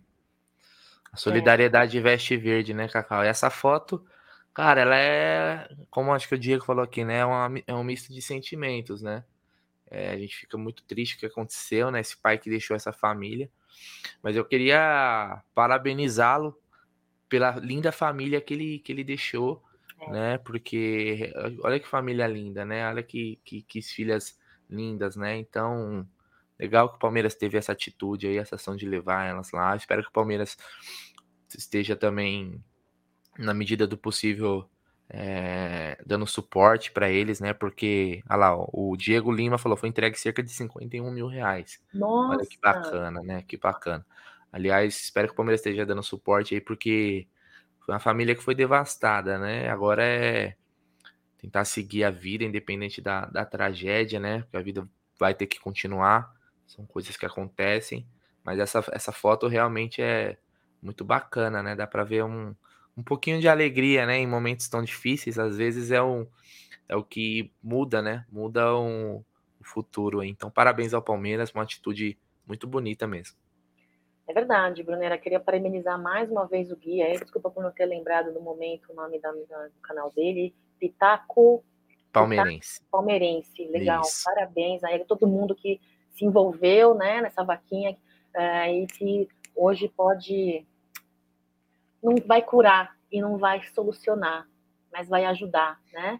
a 1.12 1.18
solidariedade 1.18 1.98
é. 1.98 2.02
veste 2.02 2.36
verde, 2.36 2.74
né, 2.74 2.88
Cacau? 2.88 3.24
E 3.24 3.28
essa 3.28 3.50
foto, 3.50 4.06
cara, 4.54 4.82
ela 4.82 4.98
é, 4.98 5.70
como 5.90 6.14
acho 6.14 6.28
que 6.28 6.36
o 6.36 6.40
Diego 6.40 6.66
falou 6.66 6.84
aqui, 6.84 7.06
né, 7.06 7.20
é, 7.20 7.26
uma, 7.26 7.50
é 7.66 7.74
um 7.74 7.84
misto 7.84 8.14
de 8.14 8.22
sentimentos, 8.22 9.02
né? 9.02 9.24
É, 9.90 10.12
a 10.12 10.18
gente 10.18 10.36
fica 10.36 10.58
muito 10.58 10.84
triste 10.84 11.16
o 11.16 11.20
que 11.20 11.26
aconteceu, 11.26 11.90
né? 11.92 12.00
Esse 12.02 12.18
pai 12.18 12.38
que 12.38 12.50
deixou 12.50 12.76
essa 12.76 12.92
família. 12.92 13.50
Mas 14.22 14.36
eu 14.36 14.44
queria 14.46 15.42
parabenizá-lo 15.54 16.60
pela 17.30 17.52
linda 17.58 17.92
família 17.92 18.42
que 18.42 18.54
ele, 18.54 18.80
que 18.80 18.92
ele 18.92 19.04
deixou, 19.04 19.64
é. 20.00 20.12
né? 20.12 20.38
Porque 20.40 21.34
olha 21.62 21.80
que 21.80 21.88
família 21.88 22.28
linda, 22.28 22.66
né? 22.66 22.88
Olha 22.88 23.04
que, 23.04 23.40
que, 23.44 23.62
que 23.62 23.82
filhas 23.82 24.38
lindas, 24.70 25.16
né? 25.16 25.38
Então, 25.38 26.08
legal 26.60 26.90
que 26.90 26.96
o 26.96 27.00
Palmeiras 27.00 27.36
teve 27.36 27.58
essa 27.58 27.72
atitude 27.72 28.28
aí, 28.28 28.38
essa 28.38 28.56
ação 28.56 28.76
de 28.76 28.86
levar 28.86 29.26
elas 29.26 29.52
lá. 29.52 29.76
Espero 29.76 30.02
que 30.02 30.10
o 30.10 30.14
Palmeiras 30.14 30.58
esteja 31.56 31.96
também, 31.96 32.64
na 33.38 33.54
medida 33.54 33.88
do 33.88 33.98
possível, 33.98 34.70
é, 35.10 35.98
dando 36.06 36.28
suporte 36.28 36.92
para 36.92 37.10
eles, 37.10 37.40
né? 37.40 37.54
Porque, 37.54 38.22
olha 38.30 38.38
lá, 38.38 38.56
o 38.56 38.96
Diego 38.98 39.32
Lima 39.32 39.58
falou, 39.58 39.78
foi 39.78 39.90
entregue 39.90 40.18
cerca 40.20 40.44
de 40.44 40.52
51 40.52 41.10
mil 41.12 41.28
reais. 41.28 41.82
Nossa. 41.94 42.38
Olha 42.38 42.46
que 42.46 42.58
bacana, 42.60 43.24
né? 43.24 43.44
Que 43.48 43.58
bacana. 43.58 44.06
Aliás, 44.52 45.00
espero 45.00 45.28
que 45.28 45.34
o 45.34 45.38
Palmeiras 45.38 45.62
esteja 45.62 45.86
dando 45.86 46.04
suporte 46.04 46.56
aí, 46.56 46.62
porque 46.62 47.28
foi 47.86 47.94
uma 47.94 48.00
família 48.00 48.36
que 48.36 48.44
foi 48.44 48.56
devastada, 48.56 49.38
né? 49.38 49.70
Agora 49.70 50.04
é 50.04 50.56
tentar 51.38 51.66
seguir 51.66 52.04
a 52.04 52.10
vida, 52.10 52.44
independente 52.44 53.00
da, 53.00 53.26
da 53.26 53.46
tragédia, 53.46 54.20
né? 54.20 54.42
Porque 54.42 54.58
a 54.58 54.62
vida 54.62 54.90
vai 55.18 55.34
ter 55.34 55.48
que 55.48 55.60
continuar. 55.60 56.34
São 56.66 56.86
coisas 56.86 57.16
que 57.16 57.26
acontecem. 57.26 58.06
Mas 58.44 58.60
essa, 58.60 58.84
essa 58.92 59.12
foto 59.12 59.48
realmente 59.48 60.02
é 60.02 60.38
muito 60.82 61.06
bacana, 61.06 61.64
né? 61.64 61.76
Dá 61.76 61.88
para 61.88 62.04
ver 62.04 62.24
um, 62.24 62.54
um 62.98 63.04
pouquinho 63.04 63.40
de 63.40 63.48
alegria, 63.48 64.06
né? 64.06 64.18
Em 64.18 64.28
momentos 64.28 64.68
tão 64.68 64.84
difíceis, 64.84 65.38
às 65.38 65.56
vezes 65.56 65.92
é, 65.92 66.02
um, 66.02 66.26
é 66.90 66.96
o 66.96 67.04
que 67.04 67.52
muda, 67.62 68.02
né? 68.02 68.26
Muda 68.32 68.76
um, 68.76 69.24
o 69.62 69.64
futuro. 69.64 70.24
Então, 70.24 70.50
parabéns 70.50 70.94
ao 70.94 71.02
Palmeiras, 71.02 71.52
uma 71.52 71.64
atitude 71.64 72.18
muito 72.46 72.66
bonita 72.66 73.06
mesmo. 73.06 73.38
É 74.28 74.34
verdade, 74.34 74.84
Brunera. 74.84 75.18
Queria 75.18 75.40
parabenizar 75.40 76.02
mais 76.02 76.30
uma 76.30 76.46
vez 76.48 76.72
o 76.72 76.76
Gui. 76.76 77.02
Aí, 77.02 77.18
desculpa 77.18 77.52
por 77.52 77.64
não 77.64 77.72
ter 77.72 77.86
lembrado 77.86 78.34
no 78.34 78.42
momento 78.42 78.92
o 78.92 78.96
nome 78.96 79.20
da, 79.20 79.32
do 79.32 79.80
canal 79.82 80.12
dele. 80.12 80.54
Pitaco. 80.80 81.64
Palmeirense. 82.12 82.80
Pitaco 82.80 82.92
Palmeirense. 82.92 83.68
Legal. 83.68 84.02
Isso. 84.02 84.24
Parabéns 84.26 84.84
aí 84.84 84.96
a 84.96 85.06
todo 85.06 85.28
mundo 85.28 85.56
que 85.56 85.80
se 86.10 86.26
envolveu 86.26 86.96
né, 86.96 87.22
nessa 87.22 87.44
vaquinha 87.44 87.96
é, 88.34 88.74
e 88.74 88.88
que 88.88 89.30
hoje 89.56 89.88
pode 89.88 90.66
não 92.04 92.16
vai 92.26 92.42
curar 92.42 92.96
e 93.12 93.22
não 93.22 93.38
vai 93.38 93.62
solucionar, 93.74 94.48
mas 94.92 95.08
vai 95.08 95.26
ajudar, 95.26 95.80
né? 95.94 96.20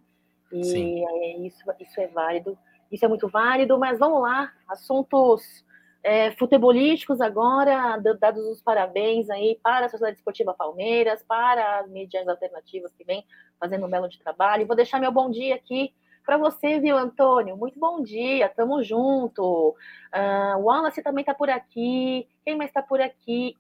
E 0.52 1.04
é 1.06 1.38
isso, 1.40 1.60
isso 1.80 2.00
é 2.00 2.08
válido, 2.08 2.58
isso 2.92 3.04
é 3.04 3.08
muito 3.08 3.28
válido, 3.28 3.78
mas 3.78 4.00
vamos 4.00 4.22
lá, 4.22 4.52
assuntos 4.68 5.66
é, 6.04 6.32
futebolísticos 6.32 7.20
agora, 7.20 7.98
dados 8.20 8.46
os 8.46 8.62
parabéns 8.62 9.30
aí 9.30 9.60
para 9.62 9.88
a 9.88 9.90
Sociedade 9.90 10.18
Esportiva 10.18 10.54
Palmeiras, 10.54 11.24
para 11.28 11.80
as 11.80 11.90
mídias 11.90 12.28
alternativas 12.28 12.94
que 12.94 13.04
vem 13.04 13.26
fazendo 13.60 13.86
um 13.86 13.90
belo 13.90 14.08
de 14.08 14.20
trabalho. 14.20 14.66
Vou 14.66 14.76
deixar 14.76 15.00
meu 15.00 15.12
bom 15.12 15.30
dia 15.30 15.56
aqui 15.56 15.94
para 16.26 16.38
você, 16.38 16.80
viu, 16.80 16.98
Antônio? 16.98 17.58
Muito 17.58 17.80
bom 17.80 18.02
dia, 18.02 18.50
tamo 18.50 18.84
junto. 18.84 19.76
Uh, 20.14 20.58
o 20.58 20.64
Wallace 20.64 21.02
também 21.02 21.22
está 21.22 21.34
por 21.34 21.50
aqui. 21.50 22.28
Quem 22.44 22.56
mais 22.56 22.70
está 22.70 22.82
por 22.82 23.02
aqui? 23.02 23.56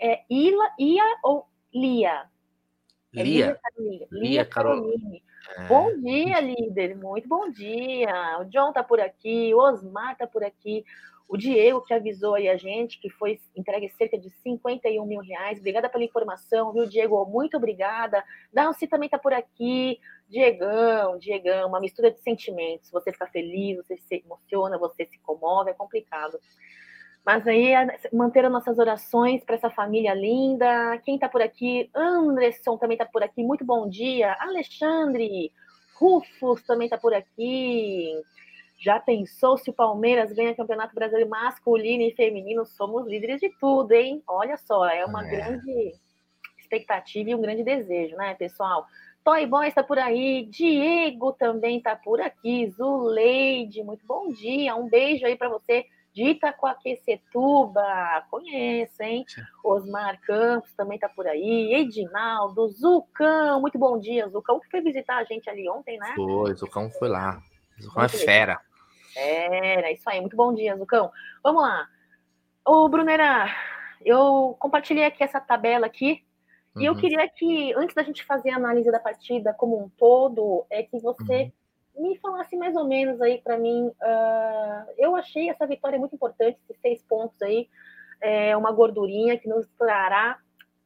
É 0.00 0.22
Ila, 0.30 0.70
Ia 0.78 1.04
ou 1.22 1.46
Lia? 1.74 2.24
É 3.14 3.22
Lia. 3.22 3.58
Lia, 3.78 4.08
Lia, 4.10 4.44
Caroline. 4.44 5.22
É. 5.56 5.66
Bom 5.68 5.96
dia, 6.00 6.40
líder. 6.40 6.96
Muito 6.96 7.28
bom 7.28 7.50
dia. 7.50 8.38
O 8.40 8.44
John 8.46 8.72
tá 8.72 8.82
por 8.82 9.00
aqui, 9.00 9.54
o 9.54 9.58
Osmar 9.58 10.16
tá 10.16 10.26
por 10.26 10.42
aqui. 10.42 10.84
O 11.28 11.36
Diego 11.36 11.82
que 11.82 11.92
avisou 11.92 12.34
aí 12.34 12.48
a 12.48 12.56
gente 12.56 13.00
que 13.00 13.10
foi 13.10 13.40
entregue 13.56 13.88
cerca 13.98 14.16
de 14.16 14.30
51 14.30 15.04
mil 15.04 15.20
reais. 15.20 15.58
Obrigada 15.58 15.88
pela 15.88 16.04
informação, 16.04 16.72
viu, 16.72 16.86
Diego? 16.86 17.24
Muito 17.26 17.56
obrigada. 17.56 18.22
Dalci 18.52 18.86
também 18.86 19.08
tá 19.08 19.18
por 19.18 19.32
aqui. 19.32 19.98
Diegão, 20.28 21.18
Diegão, 21.18 21.68
uma 21.68 21.80
mistura 21.80 22.10
de 22.10 22.20
sentimentos. 22.20 22.90
Você 22.90 23.12
fica 23.12 23.26
feliz, 23.26 23.76
você 23.76 23.96
se 23.96 24.22
emociona, 24.24 24.78
você 24.78 25.04
se 25.06 25.18
comove, 25.18 25.70
é 25.70 25.74
complicado. 25.74 26.38
Mas 27.26 27.44
aí, 27.44 27.72
manter 28.12 28.44
as 28.44 28.52
nossas 28.52 28.78
orações 28.78 29.42
para 29.44 29.56
essa 29.56 29.68
família 29.68 30.14
linda. 30.14 30.96
Quem 30.98 31.16
está 31.16 31.28
por 31.28 31.42
aqui? 31.42 31.90
Anderson 31.92 32.78
também 32.78 32.94
está 32.94 33.04
por 33.04 33.20
aqui. 33.20 33.42
Muito 33.42 33.64
bom 33.64 33.88
dia. 33.88 34.36
Alexandre, 34.38 35.50
Rufus 35.96 36.62
também 36.62 36.86
está 36.86 36.96
por 36.96 37.12
aqui. 37.12 38.12
Já 38.78 39.00
pensou 39.00 39.58
se 39.58 39.70
o 39.70 39.72
Palmeiras 39.72 40.32
ganha 40.32 40.54
Campeonato 40.54 40.94
Brasileiro 40.94 41.28
masculino 41.28 42.04
e 42.04 42.14
feminino? 42.14 42.64
Somos 42.64 43.08
líderes 43.08 43.40
de 43.40 43.50
tudo, 43.58 43.90
hein? 43.90 44.22
Olha 44.28 44.56
só, 44.56 44.86
é 44.86 45.04
uma 45.04 45.26
é. 45.26 45.28
grande 45.28 45.94
expectativa 46.60 47.30
e 47.30 47.34
um 47.34 47.40
grande 47.40 47.64
desejo, 47.64 48.14
né, 48.14 48.34
pessoal? 48.34 48.86
Toy 49.24 49.46
Boy 49.46 49.66
está 49.66 49.82
por 49.82 49.98
aí, 49.98 50.46
Diego 50.46 51.32
também 51.32 51.78
está 51.78 51.96
por 51.96 52.20
aqui, 52.20 52.68
Zuleide, 52.70 53.82
muito 53.82 54.06
bom 54.06 54.28
dia, 54.28 54.76
um 54.76 54.88
beijo 54.88 55.26
aí 55.26 55.34
para 55.34 55.48
você 55.48 55.86
de 56.16 56.30
Itacoaquecetuba, 56.30 58.24
conheço, 58.30 59.02
hein? 59.02 59.26
Osmar 59.62 60.18
Campos 60.22 60.72
também 60.74 60.94
está 60.94 61.10
por 61.10 61.26
aí, 61.26 61.74
Edinaldo, 61.74 62.70
Zucão, 62.70 63.60
muito 63.60 63.78
bom 63.78 64.00
dia, 64.00 64.26
Zucão 64.30 64.58
que 64.58 64.70
foi 64.70 64.80
visitar 64.80 65.18
a 65.18 65.24
gente 65.24 65.50
ali 65.50 65.68
ontem, 65.68 65.98
né? 65.98 66.14
Foi, 66.16 66.54
Zucão 66.54 66.90
foi 66.90 67.10
lá, 67.10 67.38
Zucão 67.78 68.02
é 68.02 68.08
fera. 68.08 68.58
Fera, 69.12 69.92
isso 69.92 70.08
aí, 70.08 70.18
muito 70.18 70.34
bom 70.34 70.54
dia, 70.54 70.74
Zucão. 70.78 71.12
Vamos 71.44 71.62
lá. 71.62 71.86
Ô, 72.64 72.88
Brunera, 72.88 73.54
eu 74.02 74.56
compartilhei 74.58 75.04
aqui 75.04 75.22
essa 75.22 75.38
tabela 75.38 75.84
aqui, 75.84 76.24
Uhum. 76.74 76.82
E 76.82 76.86
eu 76.86 76.92
uhum. 76.92 76.98
queria 76.98 77.28
que, 77.28 77.74
antes 77.74 77.94
da 77.94 78.02
gente 78.02 78.22
fazer 78.24 78.50
a 78.50 78.56
análise 78.56 78.90
da 78.90 79.00
partida 79.00 79.54
como 79.54 79.82
um 79.82 79.88
todo, 79.88 80.66
é 80.70 80.82
que 80.82 80.98
você 80.98 81.44
uhum. 81.44 81.52
Me 81.98 82.16
falasse 82.18 82.56
mais 82.56 82.76
ou 82.76 82.86
menos 82.86 83.20
aí 83.20 83.38
para 83.38 83.58
mim. 83.58 83.86
Uh, 83.86 84.92
eu 84.98 85.16
achei 85.16 85.48
essa 85.48 85.66
vitória 85.66 85.98
muito 85.98 86.14
importante, 86.14 86.58
esses 86.62 86.80
seis 86.80 87.02
pontos 87.02 87.40
aí, 87.42 87.68
é 88.20 88.56
uma 88.56 88.72
gordurinha 88.72 89.38
que 89.38 89.48
nos 89.48 89.66
trará 89.78 90.38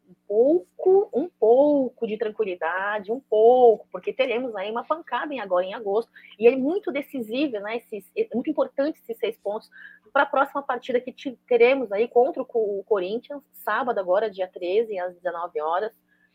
um 0.08 0.14
pouco, 0.26 1.10
um 1.14 1.28
pouco 1.28 2.06
de 2.06 2.16
tranquilidade, 2.16 3.12
um 3.12 3.20
pouco, 3.20 3.86
porque 3.92 4.12
teremos 4.12 4.54
aí 4.56 4.70
uma 4.70 4.84
pancada 4.84 5.32
em 5.32 5.40
agora 5.40 5.64
em 5.64 5.74
agosto, 5.74 6.10
e 6.38 6.48
é 6.48 6.56
muito 6.56 6.90
decisivo, 6.90 7.60
né? 7.60 7.76
Esses, 7.76 8.10
é 8.16 8.28
muito 8.34 8.50
importante 8.50 8.98
esses 9.00 9.16
seis 9.18 9.36
pontos 9.38 9.70
para 10.12 10.24
a 10.24 10.26
próxima 10.26 10.62
partida 10.62 11.00
que 11.00 11.14
teremos 11.46 11.92
aí 11.92 12.08
contra 12.08 12.42
o 12.42 12.84
Corinthians, 12.84 13.42
sábado 13.52 14.00
agora, 14.00 14.28
dia 14.28 14.48
13, 14.48 14.98
às 14.98 15.14
19 15.14 15.60
horas. 15.60 15.92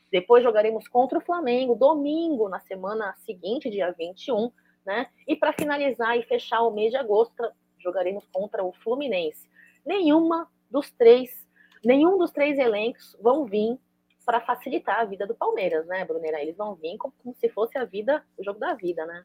Depois 0.09 0.43
jogaremos 0.43 0.87
contra 0.87 1.17
o 1.17 1.21
Flamengo, 1.21 1.75
domingo, 1.75 2.47
na 2.47 2.59
semana 2.59 3.13
seguinte, 3.25 3.69
dia 3.69 3.91
21, 3.91 4.51
né? 4.85 5.07
E 5.27 5.35
para 5.35 5.53
finalizar 5.53 6.17
e 6.17 6.23
fechar 6.23 6.61
o 6.61 6.71
mês 6.71 6.91
de 6.91 6.97
agosto, 6.97 7.43
jogaremos 7.79 8.25
contra 8.31 8.63
o 8.63 8.71
Fluminense. 8.71 9.49
Nenhuma 9.85 10.49
dos 10.69 10.91
três, 10.91 11.47
nenhum 11.83 12.17
dos 12.17 12.31
três 12.31 12.57
elencos 12.57 13.17
vão 13.21 13.45
vir 13.45 13.79
para 14.25 14.41
facilitar 14.41 14.99
a 14.99 15.05
vida 15.05 15.27
do 15.27 15.35
Palmeiras, 15.35 15.85
né, 15.85 16.03
Brunera? 16.03 16.41
Eles 16.41 16.57
vão 16.57 16.75
vir 16.75 16.97
como, 16.97 17.13
como 17.21 17.35
se 17.35 17.47
fosse 17.49 17.77
a 17.77 17.85
vida, 17.85 18.23
o 18.37 18.43
jogo 18.43 18.59
da 18.59 18.73
vida, 18.73 19.05
né? 19.05 19.23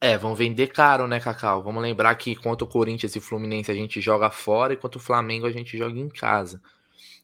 É, 0.00 0.16
vão 0.16 0.34
vender 0.34 0.68
caro, 0.68 1.08
né, 1.08 1.18
Cacau? 1.18 1.62
Vamos 1.62 1.82
lembrar 1.82 2.14
que 2.14 2.36
contra 2.36 2.64
o 2.64 2.68
Corinthians 2.68 3.16
e 3.16 3.20
Fluminense 3.20 3.70
a 3.70 3.74
gente 3.74 4.00
joga 4.00 4.30
fora 4.30 4.72
e 4.72 4.76
contra 4.76 4.98
o 4.98 5.02
Flamengo 5.02 5.46
a 5.46 5.50
gente 5.50 5.76
joga 5.76 5.98
em 5.98 6.08
casa. 6.08 6.62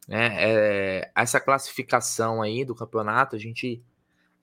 Né? 0.07 0.35
É, 0.37 1.11
essa 1.15 1.39
classificação 1.39 2.41
aí 2.41 2.65
do 2.65 2.75
campeonato, 2.75 3.35
a 3.35 3.39
gente, 3.39 3.81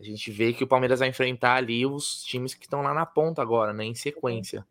a 0.02 0.04
gente 0.04 0.30
vê 0.30 0.52
que 0.52 0.64
o 0.64 0.66
Palmeiras 0.66 0.98
vai 0.98 1.08
enfrentar 1.08 1.54
ali 1.54 1.86
os 1.86 2.24
times 2.24 2.54
que 2.54 2.66
estão 2.66 2.82
lá 2.82 2.92
na 2.92 3.06
ponta 3.06 3.40
agora, 3.40 3.72
né, 3.72 3.84
em 3.84 3.94
sequência. 3.94 4.66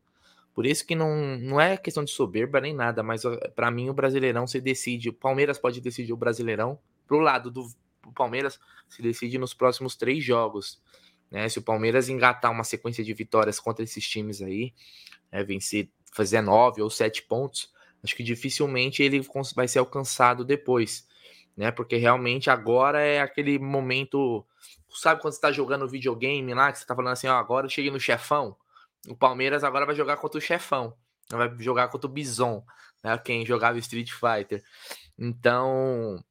Por 0.53 0.65
isso 0.65 0.85
que 0.85 0.95
não, 0.95 1.37
não 1.37 1.61
é 1.61 1.77
questão 1.77 2.03
de 2.03 2.11
soberba 2.11 2.59
nem 2.59 2.73
nada, 2.73 3.01
mas 3.01 3.23
para 3.55 3.71
mim 3.71 3.89
o 3.89 3.93
Brasileirão 3.93 4.45
se 4.45 4.59
decide, 4.59 5.09
o 5.09 5.13
Palmeiras 5.13 5.57
pode 5.57 5.79
decidir 5.79 6.11
o 6.11 6.17
Brasileirão, 6.17 6.77
pro 7.07 7.19
lado 7.19 7.49
do 7.49 7.65
Palmeiras 8.13 8.59
se 8.89 9.01
decide 9.01 9.37
nos 9.37 9.53
próximos 9.53 9.95
três 9.95 10.23
jogos. 10.23 10.81
Né? 11.29 11.47
Se 11.47 11.59
o 11.59 11.61
Palmeiras 11.61 12.09
engatar 12.09 12.51
uma 12.51 12.65
sequência 12.65 13.03
de 13.03 13.13
vitórias 13.13 13.59
contra 13.59 13.83
esses 13.83 14.05
times 14.05 14.41
aí, 14.41 14.73
é, 15.31 15.41
vencer, 15.43 15.89
fazer 16.11 16.41
nove 16.41 16.81
ou 16.81 16.89
sete 16.89 17.23
pontos, 17.23 17.71
acho 18.03 18.15
que 18.15 18.23
dificilmente 18.23 19.01
ele 19.01 19.25
vai 19.55 19.67
ser 19.67 19.79
alcançado 19.79 20.43
depois, 20.43 21.07
né? 21.55 21.71
Porque 21.71 21.95
realmente 21.95 22.49
agora 22.49 22.99
é 22.99 23.21
aquele 23.21 23.57
momento, 23.57 24.45
sabe 24.93 25.21
quando 25.21 25.33
você 25.33 25.41
tá 25.41 25.51
jogando 25.51 25.87
videogame 25.87 26.53
lá, 26.53 26.71
que 26.71 26.79
você 26.79 26.85
tá 26.85 26.95
falando 26.95 27.13
assim, 27.13 27.27
ó, 27.27 27.35
agora 27.35 27.65
eu 27.65 27.69
cheguei 27.69 27.91
no 27.91 27.99
chefão. 27.99 28.55
O 29.07 29.15
Palmeiras 29.15 29.63
agora 29.63 29.85
vai 29.85 29.95
jogar 29.95 30.17
contra 30.17 30.37
o 30.37 30.41
chefão, 30.41 30.95
vai 31.29 31.51
jogar 31.59 31.87
contra 31.87 32.07
o 32.07 32.13
Bison, 32.13 32.63
né? 33.03 33.17
Quem 33.17 33.45
jogava 33.45 33.77
Street 33.79 34.11
Fighter. 34.11 34.63
Então, 35.17 36.23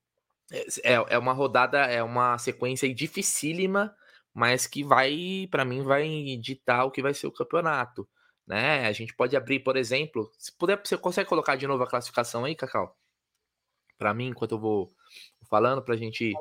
é, 0.82 0.94
é 1.08 1.18
uma 1.18 1.32
rodada, 1.32 1.78
é 1.80 2.02
uma 2.02 2.38
sequência 2.38 2.92
dificílima 2.94 3.94
mas 4.32 4.66
que 4.66 4.84
vai, 4.84 5.48
para 5.50 5.64
mim, 5.64 5.82
vai 5.82 6.36
ditar 6.36 6.84
o 6.84 6.90
que 6.90 7.02
vai 7.02 7.12
ser 7.14 7.26
o 7.26 7.32
campeonato. 7.32 8.08
Né? 8.46 8.86
A 8.86 8.92
gente 8.92 9.14
pode 9.14 9.36
abrir, 9.36 9.60
por 9.60 9.76
exemplo, 9.76 10.30
se 10.38 10.52
puder, 10.52 10.80
você 10.82 10.96
consegue 10.96 11.28
colocar 11.28 11.56
de 11.56 11.66
novo 11.66 11.82
a 11.82 11.86
classificação 11.86 12.44
aí, 12.44 12.54
Cacau? 12.54 12.96
Para 13.98 14.14
mim, 14.14 14.28
enquanto 14.28 14.52
eu 14.52 14.58
vou 14.58 14.94
falando, 15.48 15.82
para 15.82 15.94
a 15.94 15.96
gente 15.96 16.32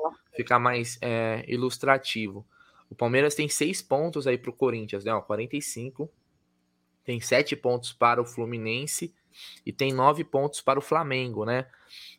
ficar 0.42 0.58
mais 0.58 0.98
é, 1.00 1.44
ilustrativo. 1.48 2.46
O 2.88 2.94
Palmeiras 2.94 3.34
tem 3.34 3.48
seis 3.48 3.80
pontos 3.80 4.26
aí 4.26 4.36
para 4.36 4.50
o 4.50 4.54
Corinthians, 4.54 5.04
né? 5.04 5.12
Ó, 5.12 5.20
45. 5.20 6.10
Tem 7.04 7.20
sete 7.20 7.56
pontos 7.56 7.92
para 7.92 8.20
o 8.20 8.26
Fluminense 8.26 9.14
e 9.64 9.72
tem 9.72 9.92
nove 9.92 10.24
pontos 10.24 10.60
para 10.60 10.78
o 10.78 10.82
Flamengo, 10.82 11.44
né? 11.44 11.66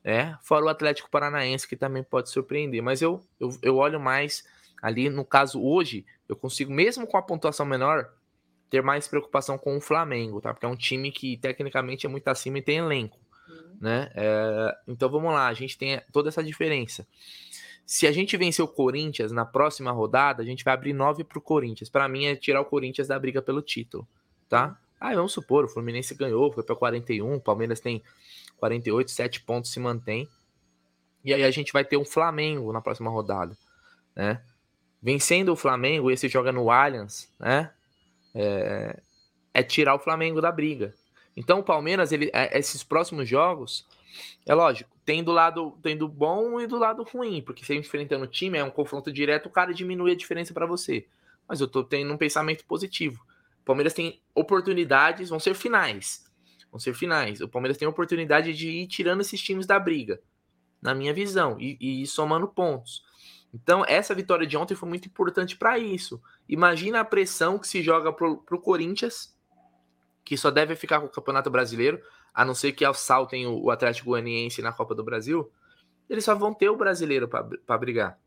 É, 0.04 0.36
fora 0.42 0.66
o 0.66 0.70
Atlético 0.70 1.10
Paranaense, 1.10 1.68
que 1.68 1.76
também 1.76 2.04
pode 2.04 2.30
surpreender. 2.30 2.82
Mas 2.82 3.02
eu, 3.02 3.22
eu, 3.40 3.50
eu 3.62 3.76
olho 3.78 4.00
mais 4.00 4.44
Ali, 4.82 5.10
no 5.10 5.24
caso, 5.24 5.62
hoje, 5.62 6.06
eu 6.28 6.36
consigo, 6.36 6.72
mesmo 6.74 7.06
com 7.06 7.16
a 7.16 7.22
pontuação 7.22 7.66
menor, 7.66 8.12
ter 8.70 8.82
mais 8.82 9.08
preocupação 9.08 9.58
com 9.58 9.78
o 9.78 9.82
Flamengo, 9.82 10.42
tá? 10.42 10.54
Porque 10.54 10.66
é 10.66 10.70
um 10.70 10.76
time 10.76 11.12
que 11.12 11.38
tecnicamente 11.38 12.06
é 12.06 12.10
muito 12.10 12.28
acima 12.28 12.58
e 12.58 12.62
tem 12.64 12.78
elenco, 12.78 13.20
uhum. 13.48 13.78
né? 13.80 14.12
É, 14.16 14.78
então 14.88 15.10
vamos 15.10 15.32
lá, 15.32 15.48
a 15.48 15.54
gente 15.54 15.78
tem 15.78 16.02
toda 16.12 16.30
essa 16.30 16.44
diferença. 16.44 17.06
Se 17.92 18.08
a 18.08 18.12
gente 18.14 18.38
vencer 18.38 18.64
o 18.64 18.70
Corinthians 18.70 19.34
na 19.34 19.44
próxima 19.44 19.92
rodada, 19.92 20.42
a 20.42 20.46
gente 20.46 20.64
vai 20.64 20.74
abrir 20.74 20.94
9 20.94 21.26
para 21.26 21.38
o 21.38 21.42
Corinthians. 21.42 21.90
Para 21.90 22.08
mim 22.08 22.24
é 22.24 22.38
tirar 22.38 22.62
o 22.62 22.66
Corinthians 22.66 23.10
da 23.10 23.20
briga 23.20 23.42
pelo 23.42 23.62
título, 23.62 24.08
tá? 24.48 24.80
Ah, 24.98 25.14
vamos 25.14 25.34
supor, 25.34 25.66
o 25.66 25.68
Fluminense 25.68 26.16
ganhou, 26.16 26.54
foi 26.54 26.64
para 26.64 26.74
41, 26.74 27.36
o 27.36 27.42
Palmeiras 27.42 27.82
tem 27.82 28.02
48, 28.56 29.12
7 29.12 29.42
pontos 29.42 29.74
se 29.74 29.80
mantém. 29.82 30.26
E 31.22 31.34
aí 31.34 31.44
a 31.44 31.52
gente 31.52 31.74
vai 31.74 31.84
ter 31.84 31.98
um 31.98 32.06
Flamengo 32.06 32.72
na 32.72 32.80
próxima 32.80 33.12
rodada, 33.12 33.58
né? 34.16 34.42
vencendo 35.02 35.50
o 35.50 35.58
Flamengo, 35.58 36.10
esse 36.10 36.30
joga 36.30 36.54
no 36.54 36.72
Allianz, 36.72 37.30
né? 37.38 37.74
É, 38.34 39.02
é, 39.54 39.64
tirar 39.64 39.96
o 39.96 40.00
Flamengo 40.00 40.40
da 40.40 40.50
briga. 40.50 40.96
Então 41.36 41.60
o 41.60 41.64
Palmeiras, 41.64 42.14
ele, 42.14 42.32
é, 42.32 42.58
esses 42.58 42.86
próximos 42.86 43.28
jogos, 43.28 43.86
é 44.46 44.54
lógico, 44.54 44.90
tem 45.06 45.24
do 45.24 45.32
lado 45.32 45.78
tem 45.82 45.98
do 45.98 46.08
bom 46.08 46.60
e 46.60 46.68
do 46.68 46.78
lado 46.78 47.04
ruim, 47.04 47.42
porque 47.42 47.64
você 47.64 47.76
enfrentando 47.76 48.26
o 48.26 48.28
time, 48.28 48.58
é 48.58 48.64
um 48.64 48.72
confronto 48.72 49.12
direto, 49.12 49.48
o 49.48 49.52
cara 49.52 49.74
diminui 49.74 50.12
a 50.12 50.16
diferença 50.16 50.54
para 50.54 50.66
você. 50.66 51.08
Mas 51.48 51.60
eu 51.60 51.68
tô 51.68 51.84
tendo 51.84 52.14
um 52.14 52.18
pensamento 52.18 52.66
positivo. 52.66 53.24
O 53.62 53.66
Palmeiras 53.66 53.94
tem 53.94 54.22
oportunidades, 54.34 55.30
vão 55.30 55.40
ser 55.40 55.54
finais. 55.54 56.26
Vão 56.72 56.80
ser 56.80 56.94
finais. 56.94 57.42
O 57.42 57.50
Palmeiras 57.50 57.78
tem 57.78 57.88
oportunidade 57.88 58.54
de 58.54 58.70
ir 58.70 58.88
tirando 58.88 59.22
esses 59.22 59.42
times 59.42 59.66
da 59.66 59.78
briga, 59.78 60.22
na 60.82 60.96
minha 60.96 61.14
visão, 61.14 61.58
e, 61.60 62.02
e 62.02 62.08
somando 62.08 62.48
pontos. 62.48 63.04
Então, 63.54 63.84
essa 63.86 64.16
vitória 64.16 64.48
de 64.48 64.56
ontem 64.56 64.76
foi 64.76 64.88
muito 64.88 65.08
importante 65.08 65.58
para 65.58 65.78
isso. 65.78 66.22
Imagina 66.48 67.02
a 67.02 67.06
pressão 67.06 67.60
que 67.60 67.68
se 67.68 67.82
joga 67.82 68.14
pro, 68.14 68.38
pro 68.38 68.62
Corinthians, 68.62 69.36
que 70.24 70.38
só 70.38 70.50
deve 70.50 70.76
ficar 70.76 71.02
com 71.02 71.08
o 71.08 71.12
Campeonato 71.12 71.50
Brasileiro, 71.50 72.02
a 72.34 72.46
não 72.46 72.54
ser 72.54 72.72
que 72.72 72.86
assaltem 72.86 73.48
o, 73.48 73.70
Atlético 73.70 74.10
Goianiense 74.10 74.62
na 74.62 74.72
Copa 74.72 74.96
do 74.96 75.04
Brasil. 75.04 75.52
Eles 76.10 76.24
só 76.24 76.36
vão 76.36 76.54
ter 76.54 76.70
o 76.70 76.78
brasileiro 76.78 77.28
para 77.28 77.78
brigar. 77.78 78.18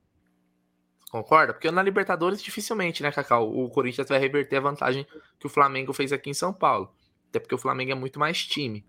Concorda? 1.10 1.52
Porque 1.52 1.70
na 1.70 1.82
Libertadores, 1.82 2.42
dificilmente, 2.42 3.02
né, 3.02 3.12
Cacau? 3.12 3.48
O 3.48 3.68
Corinthians 3.70 4.08
vai 4.08 4.18
reverter 4.18 4.56
a 4.56 4.60
vantagem 4.60 5.06
que 5.38 5.46
o 5.46 5.50
Flamengo 5.50 5.92
fez 5.92 6.12
aqui 6.12 6.30
em 6.30 6.34
São 6.34 6.52
Paulo. 6.52 6.92
Até 7.28 7.38
porque 7.38 7.54
o 7.54 7.58
Flamengo 7.58 7.92
é 7.92 7.94
muito 7.94 8.18
mais 8.18 8.44
time. 8.44 8.84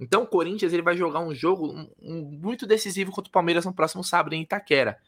Então 0.00 0.22
o 0.22 0.26
Corinthians 0.26 0.72
ele 0.72 0.82
vai 0.82 0.96
jogar 0.96 1.20
um 1.20 1.34
jogo 1.34 1.72
um, 1.72 1.90
um, 2.00 2.22
muito 2.42 2.66
decisivo 2.66 3.12
contra 3.12 3.28
o 3.28 3.32
Palmeiras 3.32 3.64
no 3.64 3.72
próximo 3.72 4.02
sábado 4.02 4.34
em 4.34 4.42
Itaquera 4.42 4.98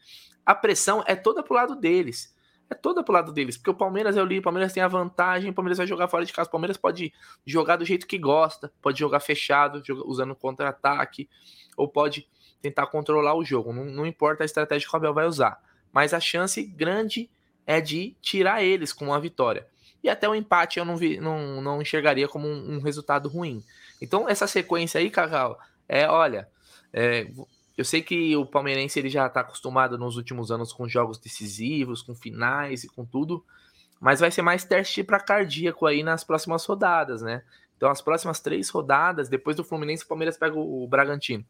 a 0.45 0.55
pressão 0.55 1.03
é 1.07 1.15
toda 1.15 1.43
pro 1.43 1.53
lado 1.53 1.75
deles. 1.75 2.33
É 2.71 2.73
toda 2.73 3.03
pro 3.03 3.13
lado 3.13 3.33
deles. 3.33 3.57
Porque 3.57 3.69
o 3.69 3.73
Palmeiras, 3.73 4.15
eu 4.15 4.23
li, 4.23 4.39
o 4.39 4.41
Palmeiras 4.41 4.71
tem 4.71 4.81
a 4.81 4.87
vantagem, 4.87 5.51
o 5.51 5.53
Palmeiras 5.53 5.77
vai 5.77 5.85
jogar 5.85 6.07
fora 6.07 6.23
de 6.23 6.31
casa. 6.31 6.47
O 6.47 6.51
Palmeiras 6.51 6.77
pode 6.77 7.13
jogar 7.45 7.75
do 7.75 7.83
jeito 7.83 8.07
que 8.07 8.17
gosta, 8.17 8.71
pode 8.81 8.97
jogar 8.97 9.19
fechado, 9.19 9.83
usando 10.05 10.33
contra-ataque, 10.33 11.29
ou 11.75 11.85
pode 11.85 12.29
tentar 12.61 12.87
controlar 12.87 13.35
o 13.35 13.43
jogo. 13.43 13.73
Não, 13.73 13.83
não 13.83 14.05
importa 14.07 14.43
a 14.43 14.45
estratégia 14.45 14.87
que 14.87 14.95
o 14.95 14.97
Abel 14.97 15.13
vai 15.13 15.25
usar. 15.25 15.61
Mas 15.91 16.13
a 16.13 16.19
chance 16.21 16.63
grande 16.63 17.29
é 17.67 17.81
de 17.81 18.15
tirar 18.21 18.63
eles 18.63 18.93
com 18.93 19.07
uma 19.07 19.19
vitória. 19.19 19.67
E 20.01 20.09
até 20.09 20.29
o 20.29 20.33
empate 20.33 20.79
eu 20.79 20.85
não, 20.85 20.95
vi, 20.95 21.19
não, 21.19 21.61
não 21.61 21.81
enxergaria 21.81 22.29
como 22.29 22.47
um, 22.47 22.75
um 22.75 22.79
resultado 22.79 23.27
ruim. 23.27 23.61
Então, 24.01 24.29
essa 24.29 24.47
sequência 24.47 24.97
aí, 24.97 25.09
Cacau, 25.09 25.59
é, 25.89 26.07
olha, 26.07 26.47
é, 26.93 27.27
eu 27.77 27.85
sei 27.85 28.01
que 28.01 28.35
o 28.35 28.45
palmeirense 28.45 28.99
ele 28.99 29.09
já 29.09 29.27
está 29.27 29.41
acostumado 29.41 29.97
nos 29.97 30.17
últimos 30.17 30.51
anos 30.51 30.73
com 30.73 30.87
jogos 30.87 31.17
decisivos, 31.17 32.01
com 32.01 32.13
finais 32.13 32.83
e 32.83 32.89
com 32.89 33.05
tudo. 33.05 33.43
Mas 33.99 34.19
vai 34.19 34.31
ser 34.31 34.41
mais 34.41 34.63
teste 34.63 35.03
para 35.03 35.19
cardíaco 35.19 35.85
aí 35.85 36.03
nas 36.03 36.23
próximas 36.23 36.65
rodadas, 36.65 37.21
né? 37.21 37.43
Então, 37.77 37.89
as 37.89 38.01
próximas 38.01 38.39
três 38.39 38.69
rodadas, 38.69 39.29
depois 39.29 39.55
do 39.55 39.63
Fluminense, 39.63 40.03
o 40.03 40.07
Palmeiras 40.07 40.37
pega 40.37 40.57
o 40.57 40.87
Bragantino. 40.87 41.45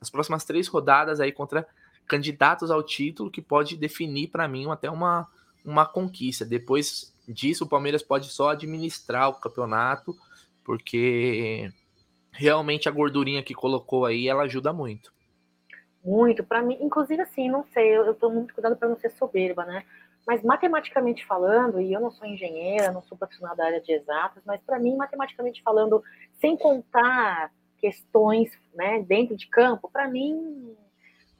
As 0.00 0.08
próximas 0.08 0.44
três 0.44 0.68
rodadas 0.68 1.20
aí 1.20 1.32
contra 1.32 1.66
candidatos 2.06 2.70
ao 2.70 2.82
título, 2.82 3.30
que 3.30 3.42
pode 3.42 3.76
definir 3.76 4.28
para 4.28 4.46
mim 4.46 4.70
até 4.70 4.90
uma, 4.90 5.26
uma 5.64 5.84
conquista. 5.84 6.44
Depois 6.44 7.14
disso, 7.28 7.64
o 7.64 7.68
Palmeiras 7.68 8.02
pode 8.02 8.28
só 8.28 8.50
administrar 8.50 9.28
o 9.28 9.34
campeonato, 9.34 10.16
porque 10.64 11.70
realmente 12.30 12.88
a 12.88 12.92
gordurinha 12.92 13.42
que 13.42 13.54
colocou 13.54 14.06
aí, 14.06 14.28
ela 14.28 14.44
ajuda 14.44 14.72
muito. 14.72 15.15
Muito, 16.06 16.44
para 16.44 16.62
mim, 16.62 16.78
inclusive 16.80 17.20
assim, 17.20 17.50
não 17.50 17.64
sei, 17.72 17.96
eu, 17.96 18.14
tô 18.14 18.30
muito 18.30 18.54
cuidado 18.54 18.76
para 18.76 18.88
não 18.88 18.96
ser 18.96 19.10
soberba, 19.10 19.64
né? 19.64 19.84
Mas 20.24 20.40
matematicamente 20.42 21.26
falando, 21.26 21.80
e 21.80 21.92
eu 21.92 22.00
não 22.00 22.12
sou 22.12 22.26
engenheira, 22.26 22.92
não 22.92 23.02
sou 23.02 23.18
profissional 23.18 23.56
da 23.56 23.66
área 23.66 23.80
de 23.80 23.92
exatas, 23.92 24.42
mas 24.46 24.60
para 24.62 24.78
mim, 24.78 24.94
matematicamente 24.96 25.62
falando, 25.64 26.02
sem 26.40 26.56
contar 26.56 27.50
questões 27.78 28.52
né, 28.72 29.02
dentro 29.02 29.36
de 29.36 29.48
campo, 29.48 29.90
para 29.92 30.06
mim, 30.06 30.76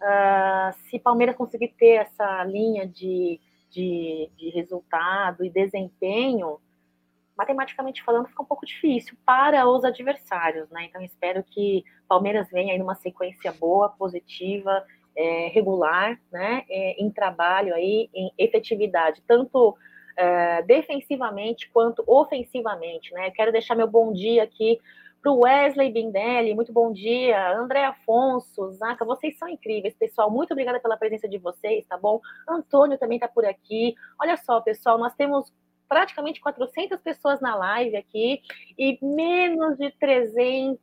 uh, 0.01 0.75
se 0.91 0.99
Palmeiras 0.99 1.37
conseguir 1.37 1.69
ter 1.79 2.01
essa 2.01 2.43
linha 2.43 2.89
de 2.89 3.41
de, 3.77 4.31
de 4.37 4.49
resultado 4.51 5.45
e 5.45 5.51
desempenho, 5.51 6.59
matematicamente 7.37 8.03
falando, 8.03 8.29
fica 8.29 8.43
um 8.43 8.47
pouco 8.47 8.65
difícil 8.65 9.17
para 9.25 9.69
os 9.69 9.85
adversários, 9.85 10.71
né? 10.71 10.87
Então, 10.87 11.03
espero 11.03 11.45
que 11.45 11.85
Palmeiras 12.09 12.49
venha 12.51 12.73
aí 12.73 12.79
numa 12.79 12.95
sequência 12.95 13.53
boa, 13.53 13.91
positiva, 13.91 14.85
é, 15.15 15.49
regular, 15.49 16.19
né? 16.33 16.65
É, 16.69 17.03
em 17.03 17.11
trabalho 17.11 17.75
aí, 17.75 18.09
em 18.15 18.33
efetividade, 18.39 19.23
tanto 19.27 19.77
é, 20.17 20.63
defensivamente 20.63 21.71
quanto 21.71 22.03
ofensivamente, 22.07 23.13
né? 23.13 23.31
Quero 23.31 23.53
deixar 23.53 23.75
meu 23.75 23.87
bom 23.87 24.13
dia 24.13 24.43
aqui 24.43 24.79
para 25.23 25.33
o 25.33 25.41
Wesley 25.41 25.91
Bindelli, 25.91 26.55
muito 26.55 26.73
bom 26.73 26.93
dia. 26.93 27.53
André 27.59 27.85
Afonso, 27.85 28.71
Zaca, 28.73 29.05
vocês 29.05 29.37
são 29.37 29.49
incríveis, 29.49 29.95
pessoal. 29.95 30.31
Muito 30.31 30.53
obrigada 30.53 30.79
pela 30.79 30.97
presença 30.97 31.29
de 31.29 31.37
vocês, 31.37 31.85
tá 31.87 31.99
bom? 31.99 32.21
Antônio 32.49 32.97
também 32.97 33.17
está 33.17 33.27
por 33.27 33.45
aqui. 33.45 33.95
Olha 34.21 34.37
só, 34.37 34.61
pessoal, 34.61 34.97
nós 34.99 35.15
temos 35.15 35.53
praticamente 35.89 36.41
400 36.41 37.01
pessoas 37.01 37.41
na 37.41 37.55
live 37.55 37.97
aqui 37.97 38.43
e 38.79 38.99
menos 39.03 39.77
de 39.77 39.91
300 39.99 40.79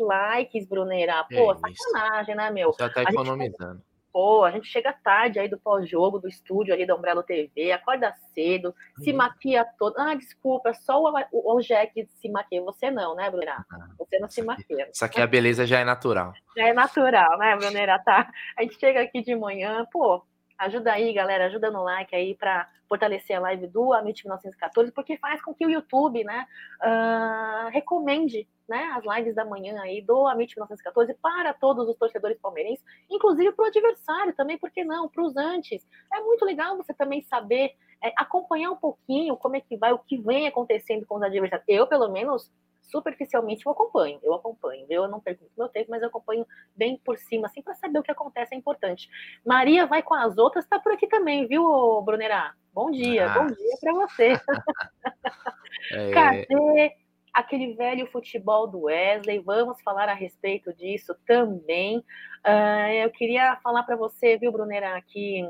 likes, 0.00 0.66
Brunera. 0.66 1.24
Pô, 1.24 1.52
é 1.52 1.56
sacanagem, 1.56 2.34
né, 2.34 2.50
meu? 2.50 2.74
Já 2.78 2.88
tá 2.88 3.02
economizando. 3.02 3.78
Gente 3.78 3.94
pô, 4.14 4.44
a 4.44 4.52
gente 4.52 4.68
chega 4.68 4.92
tarde 4.92 5.40
aí 5.40 5.48
do 5.48 5.58
pós-jogo, 5.58 6.20
do 6.20 6.28
estúdio 6.28 6.72
ali 6.72 6.86
da 6.86 6.94
Umbrella 6.94 7.24
TV, 7.24 7.72
acorda 7.72 8.14
cedo, 8.32 8.72
uhum. 8.96 9.04
se 9.04 9.12
maquia 9.12 9.66
todo. 9.76 9.98
Ah, 9.98 10.14
desculpa, 10.14 10.72
só 10.72 11.02
o, 11.02 11.12
o, 11.32 11.56
o 11.56 11.60
Jack 11.60 12.08
se 12.14 12.28
maquia. 12.28 12.62
Você 12.62 12.92
não, 12.92 13.16
né, 13.16 13.28
Brunera? 13.28 13.66
Ah, 13.68 13.88
você 13.98 14.20
não 14.20 14.28
se 14.28 14.40
maquia. 14.40 14.88
Isso 14.88 15.04
aqui 15.04 15.20
a 15.20 15.26
beleza 15.26 15.66
já 15.66 15.80
é 15.80 15.84
natural. 15.84 16.32
Já 16.56 16.68
é 16.68 16.72
natural, 16.72 17.36
né, 17.38 17.56
Brunera? 17.56 17.98
Tá. 17.98 18.30
A 18.56 18.62
gente 18.62 18.78
chega 18.78 19.00
aqui 19.00 19.20
de 19.20 19.34
manhã, 19.34 19.84
pô, 19.92 20.24
ajuda 20.58 20.92
aí, 20.92 21.12
galera, 21.12 21.46
ajuda 21.46 21.70
no 21.70 21.82
like 21.82 22.14
aí 22.14 22.34
para 22.34 22.68
fortalecer 22.88 23.36
a 23.36 23.40
live 23.40 23.66
do 23.66 23.92
Amit 23.92 24.24
1914, 24.24 24.92
porque 24.92 25.16
faz 25.16 25.42
com 25.42 25.54
que 25.54 25.66
o 25.66 25.70
YouTube, 25.70 26.22
né, 26.24 26.46
uh, 26.82 27.70
recomende 27.70 28.46
né, 28.68 28.94
as 28.96 29.04
lives 29.16 29.34
da 29.34 29.44
manhã 29.44 29.80
aí 29.80 30.00
do 30.00 30.26
Amit 30.26 30.54
1914 30.54 31.14
para 31.14 31.52
todos 31.52 31.88
os 31.88 31.96
torcedores 31.96 32.38
palmeirenses, 32.38 32.84
inclusive 33.10 33.52
para 33.52 33.64
o 33.64 33.68
adversário 33.68 34.34
também, 34.34 34.58
por 34.58 34.70
que 34.70 34.84
não? 34.84 35.08
Para 35.08 35.22
os 35.22 35.36
antes. 35.36 35.86
É 36.12 36.20
muito 36.20 36.44
legal 36.44 36.76
você 36.76 36.94
também 36.94 37.22
saber 37.22 37.74
é, 38.02 38.12
acompanhar 38.16 38.70
um 38.70 38.76
pouquinho 38.76 39.36
como 39.36 39.56
é 39.56 39.60
que 39.60 39.76
vai, 39.76 39.92
o 39.92 39.98
que 39.98 40.16
vem 40.16 40.46
acontecendo 40.46 41.06
com 41.06 41.16
os 41.16 41.22
adversários. 41.22 41.66
Eu, 41.68 41.86
pelo 41.86 42.08
menos, 42.10 42.50
superficialmente 42.84 43.64
eu 43.66 43.72
acompanho, 43.72 44.18
eu 44.22 44.34
acompanho, 44.34 44.86
eu 44.88 45.08
não 45.08 45.20
perco 45.20 45.44
meu 45.56 45.68
tempo, 45.68 45.90
mas 45.90 46.02
eu 46.02 46.08
acompanho 46.08 46.46
bem 46.76 46.96
por 47.04 47.18
cima, 47.18 47.46
assim, 47.46 47.62
para 47.62 47.74
saber 47.74 47.98
o 47.98 48.02
que 48.02 48.10
acontece 48.10 48.54
é 48.54 48.58
importante. 48.58 49.08
Maria 49.44 49.86
vai 49.86 50.02
com 50.02 50.14
as 50.14 50.38
outras, 50.38 50.66
tá 50.66 50.78
por 50.78 50.92
aqui 50.92 51.06
também, 51.06 51.46
viu, 51.46 52.02
Brunerá? 52.02 52.54
Bom 52.72 52.90
dia, 52.90 53.30
ah. 53.30 53.38
bom 53.38 53.46
dia 53.46 53.76
para 53.80 53.92
você. 53.92 54.32
é... 55.92 56.10
Cadê 56.10 56.96
aquele 57.32 57.74
velho 57.74 58.06
futebol 58.06 58.66
do 58.66 58.82
Wesley? 58.82 59.40
Vamos 59.40 59.80
falar 59.82 60.08
a 60.08 60.14
respeito 60.14 60.72
disso 60.72 61.14
também. 61.26 61.98
Uh, 61.98 62.92
eu 63.02 63.10
queria 63.10 63.56
falar 63.56 63.82
para 63.82 63.96
você, 63.96 64.36
viu, 64.36 64.52
Brunera, 64.52 65.00
que 65.02 65.42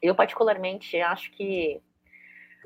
eu 0.00 0.14
particularmente 0.14 1.00
acho 1.00 1.30
que 1.32 1.80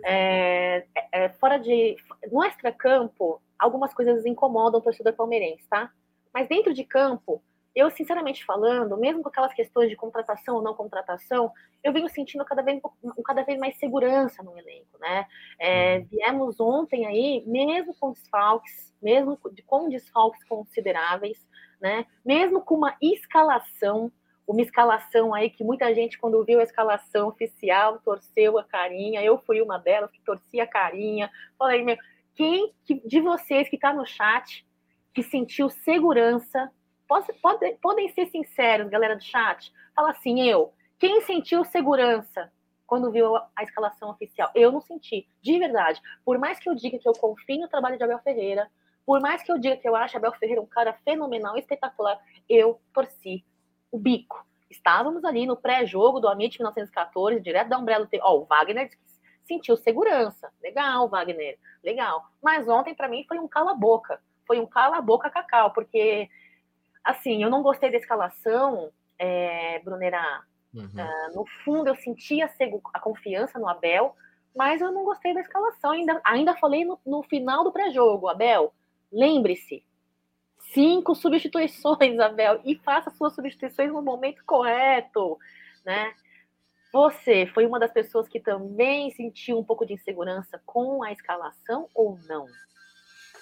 é, 0.05 0.87
é, 1.13 1.29
fora 1.31 1.59
de. 1.59 1.97
No 2.31 2.43
extra-campo, 2.45 3.41
algumas 3.59 3.93
coisas 3.93 4.25
incomodam 4.25 4.81
o 4.81 4.83
torcedor 4.83 5.13
palmeirense, 5.13 5.67
tá? 5.69 5.91
Mas 6.33 6.49
dentro 6.49 6.73
de 6.73 6.85
campo, 6.85 7.43
eu, 7.75 7.91
sinceramente 7.91 8.45
falando, 8.45 8.97
mesmo 8.97 9.23
com 9.23 9.29
aquelas 9.29 9.53
questões 9.53 9.89
de 9.89 9.97
contratação 9.97 10.57
ou 10.57 10.63
não 10.63 10.75
contratação, 10.75 11.53
eu 11.83 11.93
venho 11.93 12.09
sentindo 12.09 12.45
cada 12.45 12.63
vez, 12.63 12.81
cada 13.25 13.43
vez 13.43 13.59
mais 13.59 13.77
segurança 13.79 14.43
no 14.43 14.57
elenco, 14.59 14.99
né? 14.99 15.27
É, 15.59 15.99
uhum. 15.99 16.07
viemos 16.11 16.61
ontem 16.61 17.07
aí, 17.07 17.45
mesmo 17.47 17.95
com 17.99 18.13
desfalques, 18.13 18.93
mesmo 19.01 19.39
com 19.67 19.89
desfalques 19.89 20.43
consideráveis, 20.45 21.47
né? 21.81 22.07
Mesmo 22.25 22.61
com 22.61 22.75
uma 22.75 22.97
escalação 23.01 24.11
uma 24.51 24.63
escalação 24.63 25.33
aí 25.33 25.49
que 25.49 25.63
muita 25.63 25.95
gente, 25.95 26.19
quando 26.19 26.45
viu 26.45 26.59
a 26.59 26.65
escalação 26.65 27.29
oficial, 27.29 28.01
torceu 28.01 28.59
a 28.59 28.65
carinha. 28.65 29.23
Eu 29.23 29.39
fui 29.39 29.63
uma 29.63 29.79
delas 29.79 30.11
que 30.11 30.21
torcia 30.23 30.65
a 30.65 30.67
carinha. 30.67 31.31
Falei, 31.57 31.85
meu, 31.85 31.97
quem 32.35 32.75
de 32.85 33.21
vocês 33.21 33.69
que 33.69 33.77
está 33.77 33.93
no 33.93 34.05
chat 34.05 34.67
que 35.15 35.23
sentiu 35.23 35.71
segurança, 35.71 36.69
pode, 37.07 37.33
pode, 37.35 37.77
podem 37.81 38.09
ser 38.09 38.27
sinceros, 38.27 38.91
galera 38.91 39.17
do 39.17 39.23
chat, 39.23 39.73
fala 39.95 40.11
assim, 40.11 40.43
eu, 40.43 40.73
quem 40.99 41.21
sentiu 41.21 41.65
segurança 41.65 42.53
quando 42.87 43.11
viu 43.13 43.37
a 43.37 43.63
escalação 43.63 44.11
oficial? 44.11 44.51
Eu 44.55 44.73
não 44.73 44.81
senti, 44.81 45.29
de 45.41 45.59
verdade. 45.61 46.01
Por 46.25 46.39
mais 46.39 46.59
que 46.59 46.69
eu 46.69 46.75
diga 46.75 46.99
que 46.99 47.09
eu 47.09 47.13
confio 47.13 47.61
no 47.61 47.69
trabalho 47.69 47.97
de 47.97 48.03
Abel 48.03 48.19
Ferreira, 48.19 48.69
por 49.07 49.21
mais 49.21 49.45
que 49.45 49.53
eu 49.53 49.59
diga 49.59 49.77
que 49.77 49.89
eu 49.89 49.95
acho 49.95 50.17
Abel 50.17 50.33
Ferreira 50.33 50.61
um 50.61 50.67
cara 50.67 50.93
fenomenal, 51.05 51.57
espetacular, 51.57 52.19
eu 52.49 52.81
torci 52.93 53.45
o 53.91 53.99
bico. 53.99 54.47
Estávamos 54.71 55.25
ali 55.25 55.47
no 55.47 55.57
pré-jogo 55.57 56.21
do 56.21 56.29
Amit 56.29 56.59
1914, 56.59 57.41
direto 57.41 57.69
da 57.69 57.79
Umbrella. 57.79 58.09
Ó, 58.23 58.39
o 58.39 58.45
Wagner 58.45 58.91
sentiu 59.45 59.77
segurança. 59.77 60.53
Legal, 60.63 61.09
Wagner. 61.09 61.59
Legal. 61.83 62.25
Mas 62.43 62.69
ontem, 62.69 62.95
para 62.95 63.09
mim, 63.09 63.25
foi 63.27 63.39
um 63.39 63.49
cala-boca. 63.49 64.21
Foi 64.47 64.61
um 64.61 64.67
cala-boca 64.67 65.29
cacau, 65.29 65.73
porque, 65.73 66.29
assim, 67.03 67.43
eu 67.43 67.51
não 67.51 67.63
gostei 67.63 67.91
da 67.91 67.97
escalação, 67.97 68.91
é, 69.19 69.81
Brunera. 69.81 70.43
Uhum. 70.73 70.85
Uh, 70.85 71.37
no 71.37 71.47
fundo, 71.65 71.89
eu 71.89 71.97
sentia 71.97 72.47
a, 72.47 72.51
a 72.95 73.01
confiança 73.01 73.59
no 73.59 73.69
Abel, 73.69 74.15
mas 74.55 74.81
eu 74.81 74.93
não 74.93 75.05
gostei 75.05 75.35
da 75.35 75.41
escalação. 75.41 75.91
Ainda, 75.91 76.21
ainda 76.25 76.57
falei 76.57 76.85
no, 76.85 76.99
no 77.05 77.23
final 77.25 77.65
do 77.65 77.73
pré-jogo, 77.73 78.29
Abel, 78.29 78.73
lembre-se, 79.13 79.85
cinco 80.73 81.15
substituições, 81.15 82.19
Abel, 82.21 82.61
e 82.65 82.77
faça 82.77 83.11
suas 83.11 83.35
substituições 83.35 83.93
no 83.93 84.03
momento 84.03 84.43
correto, 84.45 85.39
né? 85.85 86.13
Você 86.93 87.47
foi 87.55 87.67
uma 87.67 87.79
das 87.79 87.93
pessoas 87.93 88.29
que 88.29 88.41
também 88.41 89.11
sentiu 89.13 89.59
um 89.59 89.65
pouco 89.65 89.87
de 89.87 89.95
insegurança 89.95 90.61
com 90.67 91.05
a 91.05 91.13
escalação 91.13 91.89
ou 91.95 92.19
não? 92.27 92.47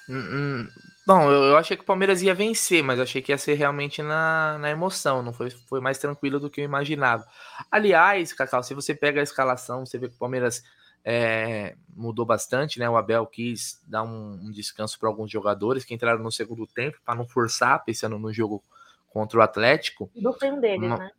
Hum, 0.08 0.16
hum. 0.16 0.68
Bom, 1.06 1.30
eu, 1.30 1.56
achei 1.56 1.76
que 1.76 1.82
o 1.82 1.86
Palmeiras 1.86 2.22
ia 2.22 2.34
vencer, 2.34 2.82
mas 2.82 3.00
achei 3.00 3.22
que 3.22 3.32
ia 3.32 3.38
ser 3.38 3.54
realmente 3.54 4.02
na, 4.02 4.58
na 4.58 4.70
emoção, 4.70 5.22
não 5.22 5.32
foi, 5.32 5.50
foi 5.50 5.80
mais 5.80 5.98
tranquilo 5.98 6.38
do 6.38 6.50
que 6.50 6.60
eu 6.60 6.64
imaginava. 6.64 7.26
Aliás, 7.70 8.32
Cacau, 8.32 8.62
se 8.62 8.74
você 8.74 8.94
pega 8.94 9.20
a 9.20 9.22
escalação, 9.22 9.84
você 9.84 9.98
vê 9.98 10.08
que 10.08 10.16
o 10.16 10.18
Palmeiras 10.18 10.62
é, 11.04 11.76
mudou 11.94 12.24
bastante, 12.24 12.78
né? 12.78 12.88
O 12.88 12.96
Abel 12.96 13.26
quis 13.26 13.82
dar 13.86 14.02
um, 14.02 14.34
um 14.42 14.50
descanso 14.50 14.98
para 14.98 15.08
alguns 15.08 15.30
jogadores 15.30 15.84
que 15.84 15.94
entraram 15.94 16.22
no 16.22 16.30
segundo 16.30 16.66
tempo 16.66 16.98
para 17.04 17.14
não 17.14 17.26
forçar, 17.26 17.84
pensando 17.84 18.18
no 18.18 18.32
jogo 18.32 18.62
contra 19.08 19.38
o 19.38 19.42
Atlético. 19.42 20.10
Dudu 20.14 20.32
foi 20.38 20.50
um 20.50 20.60
deles, 20.60 20.86
Uma... 20.86 20.98
né? 20.98 21.10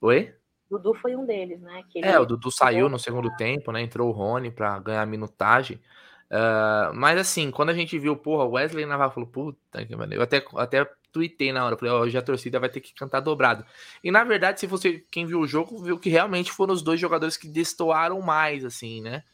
Oi? 0.00 0.34
Dudu 0.70 0.94
foi 0.94 1.14
um 1.14 1.24
deles, 1.24 1.60
né? 1.60 1.84
É, 2.02 2.18
o 2.18 2.26
Dudu 2.26 2.50
saiu 2.50 2.88
no 2.88 2.98
segundo 2.98 3.34
tempo, 3.36 3.70
né? 3.70 3.82
Entrou 3.82 4.08
o 4.08 4.12
Rony 4.12 4.50
para 4.50 4.78
ganhar 4.80 5.06
minutagem. 5.06 5.80
Uh, 6.28 6.92
mas 6.92 7.18
assim, 7.18 7.52
quando 7.52 7.70
a 7.70 7.74
gente 7.74 7.96
viu, 7.98 8.16
porra, 8.16 8.44
Wesley 8.44 8.84
Navarro 8.84 9.12
falou, 9.12 9.28
puta 9.28 9.86
que 9.86 9.94
eu 9.94 10.22
até, 10.22 10.44
até 10.56 10.90
tuitei 11.16 11.50
na 11.50 11.64
hora, 11.64 11.78
falei, 11.78 11.94
ó, 11.94 12.00
hoje 12.00 12.18
a 12.18 12.20
torcida 12.20 12.60
vai 12.60 12.68
ter 12.68 12.80
que 12.80 12.92
cantar 12.92 13.20
dobrado. 13.20 13.64
E 14.04 14.10
na 14.10 14.22
verdade, 14.22 14.60
se 14.60 14.66
você, 14.66 15.02
quem 15.10 15.24
viu 15.24 15.40
o 15.40 15.46
jogo, 15.46 15.82
viu 15.82 15.98
que 15.98 16.10
realmente 16.10 16.52
foram 16.52 16.74
os 16.74 16.82
dois 16.82 17.00
jogadores 17.00 17.38
que 17.38 17.48
destoaram 17.48 18.20
mais, 18.20 18.66
assim, 18.66 19.00
né? 19.00 19.24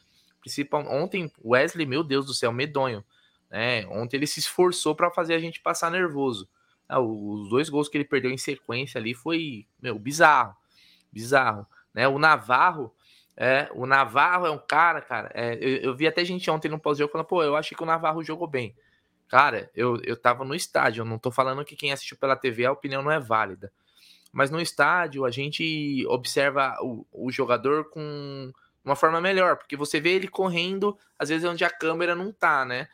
Principal, 0.41 0.87
ontem, 0.89 1.29
Wesley, 1.45 1.85
meu 1.85 2.05
Deus 2.05 2.27
do 2.27 2.35
céu, 2.35 2.53
medonho. 2.53 3.05
Né? 3.51 3.85
Ontem 3.89 4.17
ele 4.17 4.29
se 4.29 4.39
esforçou 4.39 4.95
para 4.95 5.11
fazer 5.11 5.35
a 5.35 5.41
gente 5.41 5.61
passar 5.61 5.91
nervoso. 5.91 6.49
Ah, 6.89 7.01
os 7.01 7.49
dois 7.49 7.69
gols 7.69 7.89
que 7.89 7.97
ele 7.97 8.05
perdeu 8.05 8.31
em 8.31 8.39
sequência 8.39 9.01
ali 9.01 9.13
foi, 9.13 9.67
meu, 9.81 9.99
bizarro. 9.99 10.55
Bizarro. 11.13 11.67
Né? 11.93 12.07
O 12.07 12.17
Navarro, 12.19 12.95
É, 13.37 13.69
o 13.75 13.87
Navarro 13.87 14.47
é 14.47 14.51
um 14.51 14.59
cara, 14.59 15.01
cara. 15.01 15.33
É, 15.35 15.55
eu, 15.55 15.77
eu, 15.79 15.97
vi 15.97 16.07
até 16.07 16.25
gente 16.25 16.49
ontem 16.51 16.69
no 16.69 16.79
pós-jogo 16.79 17.11
falando, 17.11 17.27
pô, 17.27 17.43
eu 17.43 17.57
achei 17.57 17.77
que 17.77 17.83
o 17.83 17.87
Navarro 17.87 18.23
jogou 18.23 18.47
bem. 18.47 18.77
Cara, 19.33 19.71
eu, 19.75 19.99
eu 20.05 20.15
tava 20.15 20.45
no 20.45 20.55
estádio, 20.55 21.01
eu 21.01 21.05
não 21.07 21.19
tô 21.19 21.31
falando 21.31 21.65
que 21.65 21.75
quem 21.75 21.91
assistiu 21.91 22.19
pela 22.19 22.37
TV 22.37 22.67
a 22.67 22.73
opinião 22.73 23.03
não 23.03 23.11
é 23.11 23.19
válida. 23.19 23.73
Mas 24.31 24.51
no 24.51 24.61
estádio 24.61 25.25
a 25.25 25.31
gente 25.31 26.05
observa 26.07 26.77
o, 26.83 27.07
o 27.11 27.33
jogador 27.33 27.89
com 27.89 28.53
uma 28.85 28.95
forma 28.95 29.23
melhor, 29.23 29.57
porque 29.57 29.75
você 29.75 29.99
vê 30.03 30.11
ele 30.11 30.29
correndo, 30.29 30.99
às 31.19 31.31
vezes 31.31 31.49
onde 31.49 31.65
a 31.65 31.71
câmera 31.71 32.15
não 32.15 32.31
tá, 32.31 32.63
né? 32.67 32.89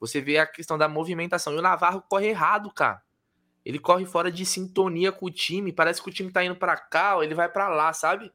Você 0.00 0.18
vê 0.22 0.38
a 0.38 0.46
questão 0.46 0.78
da 0.78 0.88
movimentação. 0.88 1.52
E 1.52 1.58
o 1.58 1.62
Navarro 1.62 2.02
corre 2.08 2.28
errado, 2.28 2.72
cara. 2.72 3.02
Ele 3.62 3.78
corre 3.78 4.06
fora 4.06 4.32
de 4.32 4.46
sintonia 4.46 5.12
com 5.12 5.26
o 5.26 5.30
time, 5.30 5.74
parece 5.74 6.02
que 6.02 6.08
o 6.08 6.12
time 6.12 6.32
tá 6.32 6.42
indo 6.42 6.56
para 6.56 6.74
cá, 6.74 7.16
ou 7.16 7.22
ele 7.22 7.34
vai 7.34 7.50
para 7.50 7.68
lá, 7.68 7.92
sabe? 7.92 8.32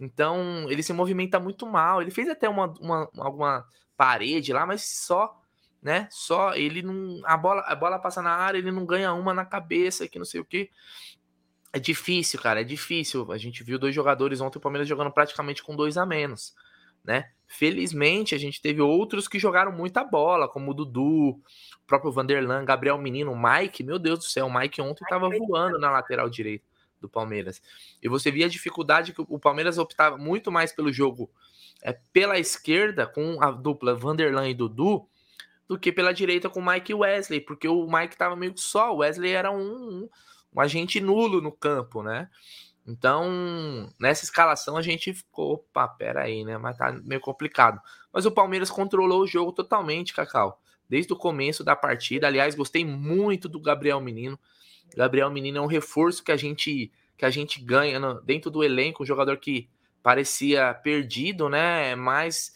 Então, 0.00 0.66
ele 0.68 0.82
se 0.82 0.92
movimenta 0.92 1.38
muito 1.38 1.68
mal. 1.68 2.02
Ele 2.02 2.10
fez 2.10 2.28
até 2.28 2.48
uma, 2.48 2.66
uma 2.80 3.08
alguma 3.16 3.64
parede 3.96 4.52
lá, 4.52 4.66
mas 4.66 4.82
só, 4.82 5.40
né? 5.82 6.08
Só 6.10 6.54
ele 6.54 6.82
não 6.82 7.20
a 7.24 7.36
bola, 7.36 7.62
a 7.62 7.74
bola 7.74 7.98
passa 7.98 8.22
na 8.22 8.30
área, 8.30 8.58
ele 8.58 8.72
não 8.72 8.84
ganha 8.84 9.12
uma 9.12 9.32
na 9.32 9.44
cabeça, 9.44 10.08
que 10.08 10.18
não 10.18 10.24
sei 10.24 10.40
o 10.40 10.44
que. 10.44 10.70
É 11.72 11.78
difícil, 11.78 12.40
cara, 12.40 12.60
é 12.60 12.64
difícil. 12.64 13.30
A 13.30 13.38
gente 13.38 13.62
viu 13.62 13.78
dois 13.78 13.94
jogadores 13.94 14.40
ontem 14.40 14.58
o 14.58 14.60
Palmeiras 14.60 14.88
jogando 14.88 15.10
praticamente 15.10 15.62
com 15.62 15.76
dois 15.76 15.96
a 15.96 16.06
menos, 16.06 16.54
né? 17.04 17.30
Felizmente, 17.46 18.34
a 18.34 18.38
gente 18.38 18.60
teve 18.60 18.80
outros 18.80 19.28
que 19.28 19.38
jogaram 19.38 19.70
muita 19.70 20.02
bola, 20.02 20.48
como 20.48 20.70
o 20.70 20.74
Dudu, 20.74 21.28
o 21.30 21.42
próprio 21.86 22.10
Vanderlan, 22.10 22.64
Gabriel 22.64 22.98
Menino, 22.98 23.32
o 23.32 23.40
Mike. 23.40 23.84
Meu 23.84 23.98
Deus 23.98 24.18
do 24.20 24.24
céu, 24.24 24.46
o 24.46 24.54
Mike 24.54 24.80
ontem 24.80 25.04
estava 25.04 25.28
voando 25.28 25.78
na 25.78 25.90
lateral 25.90 26.28
direita 26.28 26.64
do 27.00 27.08
Palmeiras. 27.08 27.62
E 28.02 28.08
você 28.08 28.30
via 28.30 28.46
a 28.46 28.48
dificuldade 28.48 29.12
que 29.12 29.20
o 29.20 29.38
Palmeiras 29.38 29.78
optava 29.78 30.16
muito 30.16 30.50
mais 30.50 30.72
pelo 30.72 30.92
jogo 30.92 31.30
é, 31.82 31.92
pela 32.12 32.38
esquerda, 32.38 33.06
com 33.06 33.40
a 33.42 33.50
dupla 33.50 33.94
Vanderlan 33.94 34.48
e 34.48 34.54
Dudu, 34.54 35.06
do 35.68 35.78
que 35.78 35.92
pela 35.92 36.14
direita 36.14 36.48
com 36.48 36.64
Mike 36.64 36.94
Wesley, 36.94 37.40
porque 37.40 37.68
o 37.68 37.86
Mike 37.86 38.14
estava 38.14 38.36
meio 38.36 38.54
que 38.54 38.60
só, 38.60 38.94
o 38.94 38.98
Wesley 38.98 39.32
era 39.32 39.50
um, 39.50 39.58
um, 39.58 40.08
um 40.54 40.60
agente 40.60 41.00
nulo 41.00 41.40
no 41.40 41.52
campo, 41.52 42.02
né? 42.02 42.28
Então, 42.86 43.92
nessa 43.98 44.24
escalação 44.24 44.76
a 44.76 44.82
gente 44.82 45.12
ficou, 45.12 45.54
opa, 45.54 45.88
pera 45.88 46.22
aí, 46.22 46.44
né? 46.44 46.56
Mas 46.56 46.76
tá 46.76 46.92
meio 47.04 47.20
complicado. 47.20 47.80
Mas 48.12 48.26
o 48.26 48.30
Palmeiras 48.30 48.70
controlou 48.70 49.22
o 49.22 49.26
jogo 49.26 49.50
totalmente, 49.50 50.14
Cacau. 50.14 50.60
Desde 50.88 51.12
o 51.12 51.16
começo 51.16 51.64
da 51.64 51.74
partida. 51.74 52.28
Aliás, 52.28 52.54
gostei 52.54 52.84
muito 52.84 53.48
do 53.48 53.60
Gabriel 53.60 54.00
Menino. 54.00 54.38
Gabriel 54.96 55.28
Menino 55.30 55.58
é 55.58 55.60
um 55.60 55.66
reforço 55.66 56.22
que 56.22 56.30
a 56.30 56.36
gente 56.36 56.92
que 57.16 57.24
a 57.24 57.30
gente 57.30 57.62
ganha 57.62 57.98
no, 57.98 58.20
dentro 58.20 58.50
do 58.50 58.62
elenco, 58.62 59.02
um 59.02 59.06
jogador 59.06 59.38
que 59.38 59.70
parecia 60.02 60.74
perdido, 60.74 61.48
né? 61.48 61.96
Mas 61.96 62.54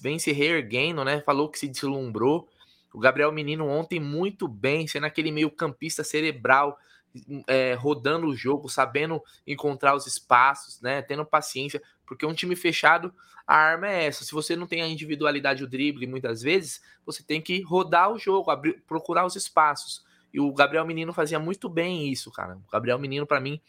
vem 0.00 0.18
se 0.18 0.32
reerguendo, 0.32 1.04
né? 1.04 1.20
Falou 1.20 1.48
que 1.48 1.58
se 1.58 1.68
deslumbrou. 1.68 2.48
O 2.92 2.98
Gabriel 2.98 3.32
Menino 3.32 3.66
ontem 3.66 3.98
muito 3.98 4.46
bem, 4.46 4.86
sendo 4.86 5.06
aquele 5.06 5.32
meio 5.32 5.50
campista 5.50 6.04
cerebral, 6.04 6.78
é, 7.46 7.74
rodando 7.74 8.26
o 8.28 8.36
jogo, 8.36 8.68
sabendo 8.68 9.22
encontrar 9.46 9.94
os 9.94 10.06
espaços, 10.06 10.80
né? 10.80 11.02
Tendo 11.02 11.24
paciência, 11.24 11.82
porque 12.06 12.24
um 12.24 12.34
time 12.34 12.54
fechado, 12.54 13.12
a 13.46 13.56
arma 13.56 13.88
é 13.88 14.06
essa. 14.06 14.24
Se 14.24 14.32
você 14.32 14.56
não 14.56 14.66
tem 14.66 14.82
a 14.82 14.88
individualidade, 14.88 15.64
o 15.64 15.68
drible, 15.68 16.06
muitas 16.06 16.42
vezes, 16.42 16.80
você 17.04 17.22
tem 17.22 17.40
que 17.40 17.62
rodar 17.62 18.10
o 18.12 18.18
jogo, 18.18 18.50
abrir, 18.50 18.82
procurar 18.86 19.26
os 19.26 19.36
espaços. 19.36 20.03
E 20.34 20.40
o 20.40 20.52
Gabriel 20.52 20.84
Menino 20.84 21.12
fazia 21.12 21.38
muito 21.38 21.68
bem 21.68 22.08
isso, 22.10 22.28
cara. 22.32 22.56
O 22.56 22.70
Gabriel 22.72 22.98
Menino, 22.98 23.24
para 23.24 23.40
mim, 23.40 23.60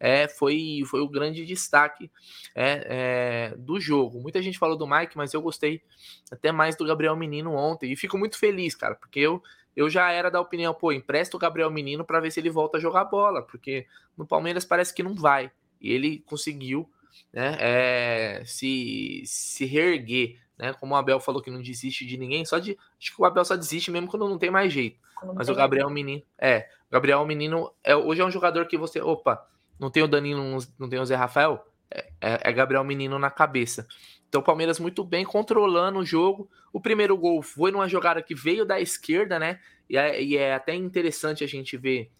é, 0.00 0.26
foi, 0.26 0.82
foi 0.84 1.00
o 1.00 1.08
grande 1.08 1.46
destaque 1.46 2.10
é, 2.56 3.52
é, 3.52 3.56
do 3.56 3.78
jogo. 3.78 4.20
Muita 4.20 4.42
gente 4.42 4.58
falou 4.58 4.76
do 4.76 4.84
Mike, 4.84 5.16
mas 5.16 5.32
eu 5.32 5.40
gostei 5.40 5.80
até 6.28 6.50
mais 6.50 6.74
do 6.74 6.84
Gabriel 6.84 7.14
Menino 7.14 7.54
ontem. 7.54 7.92
E 7.92 7.96
fico 7.96 8.18
muito 8.18 8.36
feliz, 8.36 8.74
cara, 8.74 8.96
porque 8.96 9.20
eu 9.20 9.40
eu 9.76 9.88
já 9.88 10.10
era 10.10 10.28
da 10.28 10.40
opinião, 10.40 10.74
pô, 10.74 10.90
empresta 10.90 11.36
o 11.36 11.38
Gabriel 11.38 11.70
Menino 11.70 12.04
para 12.04 12.18
ver 12.18 12.32
se 12.32 12.40
ele 12.40 12.50
volta 12.50 12.78
a 12.78 12.80
jogar 12.80 13.04
bola, 13.04 13.42
porque 13.42 13.86
no 14.16 14.26
Palmeiras 14.26 14.64
parece 14.64 14.92
que 14.92 15.04
não 15.04 15.14
vai. 15.14 15.52
E 15.80 15.92
ele 15.92 16.18
conseguiu 16.26 16.90
né, 17.32 17.56
é, 17.60 18.42
se, 18.44 19.22
se 19.24 19.64
reerguer, 19.66 20.36
né? 20.58 20.72
Como 20.72 20.94
o 20.94 20.96
Abel 20.96 21.20
falou 21.20 21.40
que 21.40 21.50
não 21.50 21.62
desiste 21.62 22.04
de 22.04 22.16
ninguém, 22.16 22.44
só 22.44 22.58
de. 22.58 22.76
Acho 23.00 23.14
que 23.14 23.22
o 23.22 23.24
Abel 23.24 23.44
só 23.44 23.56
desiste 23.56 23.90
mesmo 23.90 24.08
quando 24.08 24.28
não 24.28 24.38
tem 24.38 24.50
mais 24.50 24.72
jeito. 24.72 24.98
Mas 25.34 25.48
o 25.48 25.54
Gabriel 25.54 25.88
Menino. 25.90 26.22
É, 26.38 26.68
o 26.88 26.92
Gabriel 26.92 27.24
Menino 27.24 27.72
é, 27.84 27.94
hoje 27.94 28.20
é 28.20 28.24
um 28.24 28.30
jogador 28.30 28.66
que 28.66 28.76
você. 28.76 29.00
Opa, 29.00 29.46
não 29.78 29.90
tem 29.90 30.02
o 30.02 30.08
Danilo, 30.08 30.58
não 30.78 30.88
tem 30.88 30.98
o 30.98 31.06
Zé 31.06 31.14
Rafael? 31.14 31.64
É, 31.90 32.08
é, 32.20 32.40
é 32.44 32.52
Gabriel 32.52 32.84
Menino 32.84 33.18
na 33.18 33.30
cabeça. 33.30 33.86
Então 34.28 34.40
o 34.40 34.44
Palmeiras 34.44 34.78
muito 34.78 35.04
bem 35.04 35.24
controlando 35.24 35.98
o 35.98 36.04
jogo. 36.04 36.50
O 36.72 36.80
primeiro 36.80 37.16
gol 37.16 37.42
foi 37.42 37.70
numa 37.70 37.88
jogada 37.88 38.22
que 38.22 38.34
veio 38.34 38.64
da 38.64 38.80
esquerda, 38.80 39.38
né? 39.38 39.58
E 39.88 39.96
é, 39.96 40.22
e 40.22 40.36
é 40.36 40.54
até 40.54 40.74
interessante 40.74 41.42
a 41.42 41.46
gente 41.46 41.76
ver. 41.76 42.10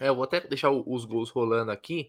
É, 0.00 0.08
eu 0.08 0.14
vou 0.14 0.24
até 0.24 0.40
deixar 0.40 0.70
os 0.70 1.04
gols 1.04 1.30
rolando 1.30 1.70
aqui. 1.70 2.08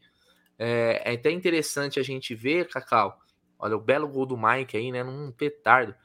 É, 0.58 1.01
é, 1.06 1.13
até 1.15 1.32
interessante 1.32 1.99
a 1.99 2.04
gente 2.04 2.34
ver, 2.34 2.67
Cacau. 2.69 3.19
Olha, 3.65 3.75
o 3.75 3.82
belo 3.82 4.08
gol 4.08 4.25
do 4.25 4.38
Mike 4.38 4.78
aí, 4.78 4.91
né? 4.91 5.04
Num 5.04 5.32
petardo. 5.32 5.95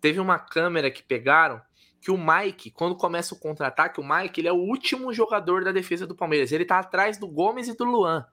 Teve 0.00 0.20
uma 0.20 0.38
câmera 0.38 0.90
que 0.90 1.02
pegaram 1.02 1.60
que 2.00 2.10
o 2.10 2.18
Mike, 2.18 2.70
quando 2.70 2.94
começa 2.94 3.34
o 3.34 3.38
contra-ataque, 3.38 3.98
o 3.98 4.04
Mike 4.06 4.40
ele 4.40 4.48
é 4.48 4.52
o 4.52 4.56
último 4.56 5.12
jogador 5.12 5.64
da 5.64 5.72
defesa 5.72 6.06
do 6.06 6.14
Palmeiras. 6.14 6.52
Ele 6.52 6.64
tá 6.64 6.78
atrás 6.78 7.16
do 7.16 7.26
Gomes 7.26 7.66
e 7.66 7.76
do 7.76 7.84
Luan. 7.84 8.26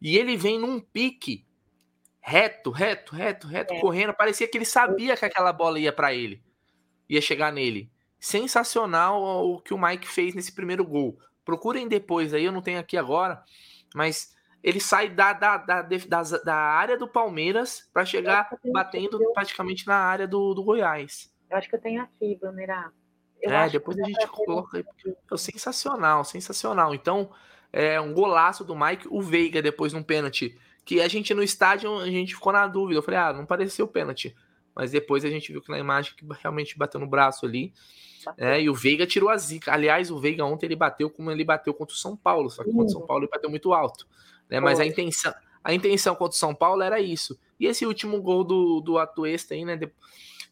E 0.00 0.16
ele 0.16 0.36
vem 0.36 0.58
num 0.58 0.78
pique 0.78 1.44
reto, 2.20 2.70
reto, 2.70 3.14
reto, 3.14 3.48
reto, 3.48 3.74
é. 3.74 3.80
correndo. 3.80 4.14
Parecia 4.14 4.46
que 4.48 4.56
ele 4.56 4.64
sabia 4.64 5.16
que 5.16 5.24
aquela 5.24 5.52
bola 5.52 5.78
ia 5.78 5.92
para 5.92 6.14
ele, 6.14 6.40
ia 7.08 7.20
chegar 7.20 7.52
nele. 7.52 7.90
Sensacional 8.20 9.22
o 9.22 9.60
que 9.60 9.74
o 9.74 9.78
Mike 9.78 10.06
fez 10.06 10.34
nesse 10.34 10.54
primeiro 10.54 10.84
gol. 10.84 11.18
Procurem 11.44 11.88
depois 11.88 12.32
aí, 12.32 12.44
eu 12.44 12.52
não 12.52 12.62
tenho 12.62 12.78
aqui 12.78 12.96
agora, 12.96 13.42
mas 13.94 14.34
ele 14.64 14.80
sai 14.80 15.10
da, 15.10 15.34
da, 15.34 15.58
da, 15.58 15.82
da, 15.82 16.22
da 16.42 16.54
área 16.54 16.96
do 16.96 17.06
Palmeiras 17.06 17.86
para 17.92 18.06
chegar 18.06 18.48
batendo 18.72 19.16
aqui, 19.16 19.32
praticamente 19.34 19.86
na 19.86 19.96
área 19.96 20.26
do, 20.26 20.54
do 20.54 20.64
Goiás. 20.64 21.30
Eu 21.50 21.58
acho 21.58 21.68
que 21.68 21.76
eu 21.76 21.80
tenho 21.80 22.00
aqui, 22.00 22.34
Brunerá. 22.40 22.90
É, 23.42 23.68
depois 23.68 23.98
a 23.98 24.04
gente 24.04 24.26
coloca 24.26 24.78
aí. 24.78 24.84
Sensacional, 25.36 26.24
sensacional. 26.24 26.94
Então, 26.94 27.30
é 27.70 28.00
um 28.00 28.14
golaço 28.14 28.64
do 28.64 28.74
Mike. 28.74 29.06
O 29.10 29.20
Veiga, 29.20 29.60
depois 29.60 29.92
num 29.92 30.02
pênalti, 30.02 30.58
que 30.82 30.98
a 30.98 31.08
gente 31.08 31.34
no 31.34 31.42
estádio, 31.42 31.98
a 31.98 32.06
gente 32.06 32.34
ficou 32.34 32.50
na 32.50 32.66
dúvida. 32.66 32.98
Eu 32.98 33.02
falei, 33.02 33.20
ah, 33.20 33.34
não 33.34 33.44
pareceu 33.44 33.86
pênalti. 33.86 34.34
Mas 34.74 34.90
depois 34.90 35.26
a 35.26 35.28
gente 35.28 35.52
viu 35.52 35.60
que 35.60 35.70
na 35.70 35.78
imagem 35.78 36.14
que 36.16 36.24
realmente 36.40 36.78
bateu 36.78 36.98
no 36.98 37.06
braço 37.06 37.44
ali. 37.44 37.74
É, 38.38 38.62
e 38.62 38.70
o 38.70 38.74
Veiga 38.74 39.06
tirou 39.06 39.28
a 39.28 39.36
zica. 39.36 39.74
Aliás, 39.74 40.10
o 40.10 40.18
Veiga 40.18 40.42
ontem 40.42 40.64
ele 40.64 40.76
bateu 40.76 41.10
como 41.10 41.30
ele 41.30 41.44
bateu 41.44 41.74
contra 41.74 41.94
o 41.94 41.98
São 41.98 42.16
Paulo, 42.16 42.48
só 42.48 42.64
que 42.64 42.70
contra 42.70 42.86
o 42.86 42.90
São 42.90 43.06
Paulo 43.06 43.24
ele 43.24 43.30
bateu 43.30 43.50
muito 43.50 43.74
alto. 43.74 44.06
Né? 44.50 44.60
Mas 44.60 44.80
a 44.80 44.86
intenção, 44.86 45.34
a 45.62 45.74
intenção 45.74 46.14
contra 46.14 46.34
o 46.34 46.38
São 46.38 46.54
Paulo 46.54 46.82
era 46.82 47.00
isso. 47.00 47.38
E 47.58 47.66
esse 47.66 47.86
último 47.86 48.20
gol 48.20 48.44
do, 48.44 48.80
do 48.80 48.98
Atuesta 48.98 49.54
aí, 49.54 49.64
né? 49.64 49.78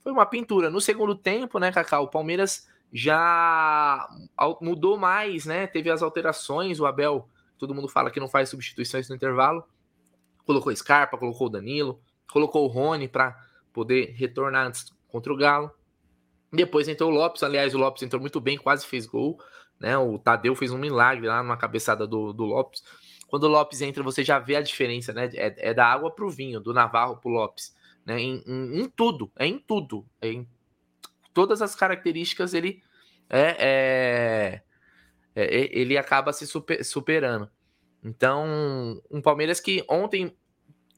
Foi 0.03 0.13
uma 0.13 0.27
pintura. 0.27 0.71
No 0.71 0.81
segundo 0.81 1.15
tempo, 1.15 1.59
né, 1.59 1.71
Cacau? 1.71 2.05
O 2.05 2.09
Palmeiras 2.09 2.69
já 2.93 4.09
mudou 4.61 4.97
mais, 4.99 5.47
né? 5.47 5.67
Teve 5.67 5.91
as 5.91 6.03
alterações. 6.03 6.81
O 6.81 6.87
Abel, 6.87 7.29
todo 7.59 7.75
mundo 7.75 7.89
fala 7.89 8.11
que 8.11 8.21
não 8.21 8.29
faz 8.29 8.49
substituições 8.49 9.09
no 9.09 9.15
intervalo 9.15 9.65
colocou 10.45 10.75
Scarpa, 10.75 11.19
colocou 11.19 11.47
o 11.47 11.51
Danilo, 11.51 12.01
colocou 12.31 12.65
o 12.65 12.69
Rony 12.69 13.09
para 13.09 13.37
poder 13.73 14.15
retornar 14.17 14.67
antes 14.67 14.93
contra 15.09 15.33
o 15.33 15.37
Galo. 15.37 15.71
Depois 16.53 16.89
entrou 16.89 17.11
o 17.11 17.15
Lopes, 17.15 17.43
aliás, 17.43 17.75
o 17.75 17.79
Lopes 17.79 18.03
entrou 18.03 18.21
muito 18.21 18.41
bem, 18.41 18.59
quase 18.59 18.87
fez 18.87 19.07
gol. 19.07 19.39
Né? 19.81 19.97
O 19.97 20.19
Tadeu 20.19 20.55
fez 20.55 20.71
um 20.71 20.79
milagre 20.79 21.27
lá 21.27 21.43
numa 21.43 21.57
cabeçada 21.57 22.07
do, 22.07 22.33
do 22.33 22.45
Lopes. 22.45 22.83
Quando 23.33 23.45
o 23.45 23.49
Lopes 23.49 23.81
entra, 23.81 24.03
você 24.03 24.23
já 24.23 24.39
vê 24.39 24.57
a 24.57 24.61
diferença, 24.61 25.11
né? 25.11 25.31
É, 25.33 25.71
é 25.71 25.73
da 25.73 25.87
água 25.87 26.15
para 26.15 26.27
o 26.27 26.29
vinho, 26.29 26.61
do 26.61 26.75
Navarro 26.75 27.17
para 27.17 27.31
o 27.31 27.33
Lopes. 27.33 27.75
Né? 28.05 28.21
Em, 28.21 28.45
em, 28.47 28.81
em, 28.83 28.89
tudo, 28.91 29.33
é 29.39 29.47
em 29.47 29.59
tudo. 29.59 30.07
É 30.21 30.29
em 30.29 30.47
todas 31.33 31.63
as 31.63 31.75
características 31.75 32.53
ele 32.53 32.83
é, 33.31 33.57
é, 33.59 34.63
é 35.35 35.79
ele 35.81 35.97
acaba 35.97 36.31
se 36.35 36.47
super, 36.47 36.85
superando. 36.85 37.51
Então, 38.05 39.01
um 39.11 39.23
Palmeiras 39.23 39.61
que 39.61 39.83
ontem, 39.89 40.37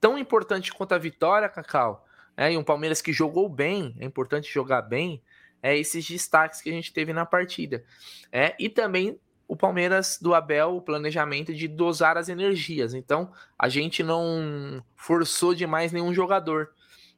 tão 0.00 0.18
importante 0.18 0.72
quanto 0.72 0.92
a 0.92 0.98
vitória, 0.98 1.48
Cacau, 1.48 2.04
é, 2.36 2.52
e 2.52 2.56
um 2.56 2.64
Palmeiras 2.64 3.00
que 3.00 3.12
jogou 3.12 3.48
bem, 3.48 3.94
é 4.00 4.04
importante 4.04 4.52
jogar 4.52 4.82
bem, 4.82 5.22
é 5.62 5.78
esses 5.78 6.04
destaques 6.04 6.60
que 6.60 6.68
a 6.68 6.72
gente 6.72 6.92
teve 6.92 7.12
na 7.12 7.24
partida. 7.24 7.84
É, 8.32 8.56
e 8.58 8.68
também 8.68 9.20
o 9.46 9.56
Palmeiras 9.56 10.18
do 10.20 10.34
Abel, 10.34 10.76
o 10.76 10.82
planejamento 10.82 11.52
de 11.52 11.68
dosar 11.68 12.16
as 12.16 12.28
energias. 12.28 12.94
Então, 12.94 13.30
a 13.58 13.68
gente 13.68 14.02
não 14.02 14.82
forçou 14.96 15.54
demais 15.54 15.92
nenhum 15.92 16.14
jogador. 16.14 16.70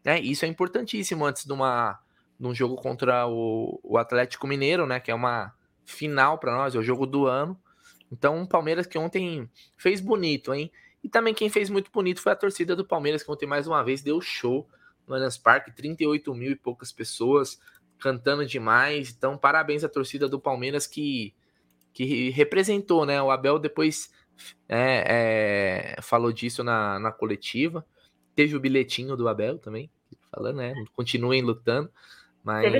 Né? 0.04 0.20
Isso 0.20 0.44
é 0.44 0.48
importantíssimo 0.48 1.24
antes 1.24 1.44
de, 1.44 1.52
uma, 1.52 1.98
de 2.38 2.46
um 2.46 2.54
jogo 2.54 2.76
contra 2.76 3.26
o, 3.26 3.80
o 3.82 3.98
Atlético 3.98 4.46
Mineiro, 4.46 4.86
né? 4.86 5.00
Que 5.00 5.10
é 5.10 5.14
uma 5.14 5.52
final 5.84 6.38
para 6.38 6.56
nós, 6.56 6.74
é 6.74 6.78
o 6.78 6.82
jogo 6.82 7.06
do 7.06 7.26
ano. 7.26 7.58
Então, 8.10 8.42
o 8.42 8.46
Palmeiras 8.46 8.86
que 8.86 8.98
ontem 8.98 9.48
fez 9.76 10.00
bonito, 10.00 10.52
hein? 10.52 10.70
E 11.02 11.08
também 11.08 11.34
quem 11.34 11.48
fez 11.48 11.70
muito 11.70 11.90
bonito 11.90 12.20
foi 12.20 12.32
a 12.32 12.36
torcida 12.36 12.74
do 12.74 12.84
Palmeiras, 12.84 13.22
que 13.22 13.30
ontem 13.30 13.46
mais 13.46 13.66
uma 13.66 13.82
vez 13.82 14.02
deu 14.02 14.20
show 14.20 14.68
no 15.06 15.14
Allianz 15.14 15.38
Parque, 15.38 15.70
38 15.70 16.34
mil 16.34 16.50
e 16.50 16.56
poucas 16.56 16.90
pessoas 16.90 17.60
cantando 17.98 18.44
demais. 18.44 19.14
Então, 19.16 19.38
parabéns 19.38 19.84
à 19.84 19.88
torcida 19.88 20.28
do 20.28 20.40
Palmeiras 20.40 20.86
que, 20.86 21.34
que 21.96 22.28
representou, 22.28 23.06
né? 23.06 23.22
O 23.22 23.30
Abel 23.30 23.58
depois 23.58 24.12
é, 24.68 25.94
é, 25.96 26.02
falou 26.02 26.30
disso 26.30 26.62
na, 26.62 26.98
na 26.98 27.10
coletiva. 27.10 27.86
Teve 28.34 28.54
o 28.54 28.60
bilhetinho 28.60 29.16
do 29.16 29.26
Abel 29.26 29.58
também, 29.58 29.90
falando, 30.30 30.56
né? 30.56 30.74
Continuem 30.94 31.40
lutando. 31.40 31.90
Mas. 32.44 32.70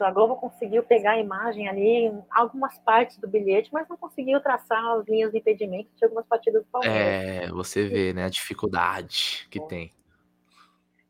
A 0.00 0.10
Globo 0.12 0.36
conseguiu 0.36 0.84
pegar 0.84 1.12
a 1.12 1.18
imagem 1.18 1.68
ali, 1.68 2.12
algumas 2.30 2.78
partes 2.78 3.18
do 3.18 3.26
bilhete, 3.26 3.68
mas 3.72 3.88
não 3.88 3.96
conseguiu 3.96 4.40
traçar 4.40 4.80
as 4.92 5.04
linhas 5.08 5.32
de 5.32 5.38
impedimento 5.38 5.90
de 5.96 6.04
algumas 6.04 6.24
partidas 6.26 6.62
do 6.62 6.68
Palmeiras. 6.68 6.98
É, 6.98 7.48
você 7.48 7.88
vê, 7.88 8.12
né, 8.12 8.26
a 8.26 8.28
dificuldade 8.28 9.48
que 9.50 9.58
é. 9.58 9.66
tem. 9.66 9.92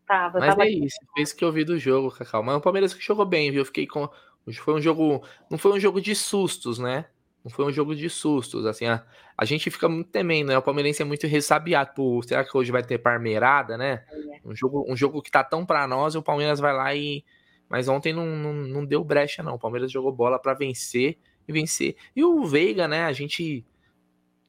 Tava, 0.06 0.38
mas 0.38 0.50
tava... 0.50 0.64
é 0.64 0.70
isso, 0.70 0.96
foi 1.12 1.22
isso 1.22 1.36
que 1.36 1.44
eu 1.44 1.52
vi 1.52 1.64
do 1.64 1.78
jogo, 1.78 2.10
Cacau. 2.10 2.42
Mas 2.42 2.56
o 2.56 2.60
Palmeiras 2.62 2.94
que 2.94 3.04
jogou 3.04 3.26
bem, 3.26 3.50
viu? 3.50 3.60
Eu 3.60 3.66
fiquei 3.66 3.86
com. 3.86 4.08
Foi 4.54 4.74
um 4.74 4.80
jogo. 4.80 5.22
Não 5.50 5.58
foi 5.58 5.72
um 5.72 5.80
jogo 5.80 6.00
de 6.00 6.14
sustos, 6.14 6.78
né? 6.78 7.04
Não 7.46 7.50
foi 7.50 7.64
um 7.64 7.70
jogo 7.70 7.94
de 7.94 8.10
sustos. 8.10 8.66
Assim, 8.66 8.86
a, 8.86 9.04
a 9.38 9.44
gente 9.44 9.70
fica 9.70 9.88
muito 9.88 10.10
temendo, 10.10 10.48
né? 10.48 10.58
O 10.58 10.62
Palmeirense 10.62 11.00
é 11.00 11.04
muito 11.04 11.28
ressabiado. 11.28 11.92
Pô, 11.94 12.20
será 12.20 12.44
que 12.44 12.56
hoje 12.56 12.72
vai 12.72 12.82
ter 12.82 12.98
parmeirada, 12.98 13.78
né? 13.78 14.04
É. 14.10 14.40
Um 14.44 14.52
jogo, 14.52 14.84
um 14.88 14.96
jogo 14.96 15.22
que 15.22 15.30
tá 15.30 15.44
tão 15.44 15.64
pra 15.64 15.86
nós 15.86 16.16
e 16.16 16.18
o 16.18 16.22
Palmeiras 16.22 16.58
vai 16.58 16.72
lá 16.72 16.92
e 16.92 17.24
mas 17.68 17.86
ontem 17.86 18.12
não, 18.12 18.26
não, 18.26 18.52
não 18.52 18.84
deu 18.84 19.04
brecha, 19.04 19.44
não. 19.44 19.54
O 19.54 19.58
Palmeiras 19.60 19.92
jogou 19.92 20.10
bola 20.10 20.40
para 20.40 20.54
vencer 20.54 21.20
e 21.46 21.52
vencer. 21.52 21.94
E 22.16 22.24
o 22.24 22.44
Veiga, 22.44 22.88
né? 22.88 23.04
A 23.04 23.12
gente 23.12 23.64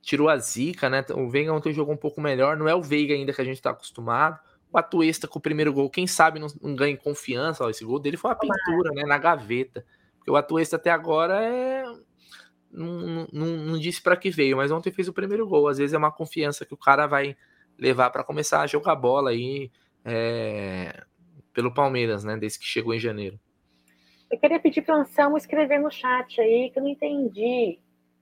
tirou 0.02 0.28
a 0.28 0.38
zica, 0.38 0.90
né? 0.90 1.06
O 1.14 1.30
Veiga 1.30 1.54
ontem 1.54 1.72
jogou 1.72 1.94
um 1.94 1.98
pouco 1.98 2.20
melhor. 2.20 2.58
Não 2.58 2.68
é 2.68 2.74
o 2.74 2.82
Veiga 2.82 3.14
ainda 3.14 3.32
que 3.32 3.42
a 3.42 3.46
gente 3.46 3.62
tá 3.62 3.70
acostumado. 3.70 4.40
O 4.72 4.78
Atuesta 4.80 5.28
com 5.28 5.38
o 5.38 5.42
primeiro 5.42 5.72
gol, 5.72 5.88
quem 5.88 6.08
sabe 6.08 6.40
não, 6.40 6.48
não 6.60 6.76
ganha 6.76 6.98
confiança. 6.98 7.64
Ó, 7.64 7.70
esse 7.70 7.86
gol 7.86 8.00
dele 8.00 8.18
foi 8.18 8.32
uma 8.32 8.40
pintura, 8.40 8.90
né? 8.96 9.04
Na 9.04 9.20
gaveta. 9.20 9.86
Porque 10.18 10.32
o 10.32 10.36
Atuesta 10.36 10.78
até 10.78 10.90
agora 10.90 11.44
é. 11.44 11.84
Não, 12.78 13.28
não, 13.32 13.48
não 13.48 13.80
disse 13.80 14.02
para 14.02 14.16
que 14.16 14.30
veio, 14.30 14.58
mas 14.58 14.72
ontem 14.72 14.92
fez 14.92 15.08
o 15.08 15.14
primeiro 15.14 15.48
gol. 15.48 15.68
Às 15.68 15.78
vezes 15.78 15.94
é 15.94 15.98
uma 15.98 16.12
confiança 16.12 16.66
que 16.66 16.74
o 16.74 16.78
cara 16.78 17.08
vai 17.08 17.36
levar 17.78 18.10
para 18.10 18.24
começar 18.24 18.62
a 18.62 18.68
jogar 18.68 18.96
bola 18.96 19.32
aí. 19.32 19.72
É 20.06 21.04
pelo 21.58 21.74
Palmeiras, 21.74 22.24
né? 22.24 22.38
Desde 22.38 22.60
que 22.60 22.66
chegou 22.66 22.94
em 22.94 23.00
janeiro. 23.00 23.40
Eu 24.30 24.38
queria 24.38 24.60
pedir 24.60 24.84
para 24.84 24.96
o 24.96 25.00
Anselmo 25.00 25.38
escrever 25.38 25.80
no 25.80 25.90
chat 25.90 26.40
aí, 26.40 26.70
que 26.70 26.78
eu 26.78 26.84
não 26.84 26.90
entendi. 26.92 27.80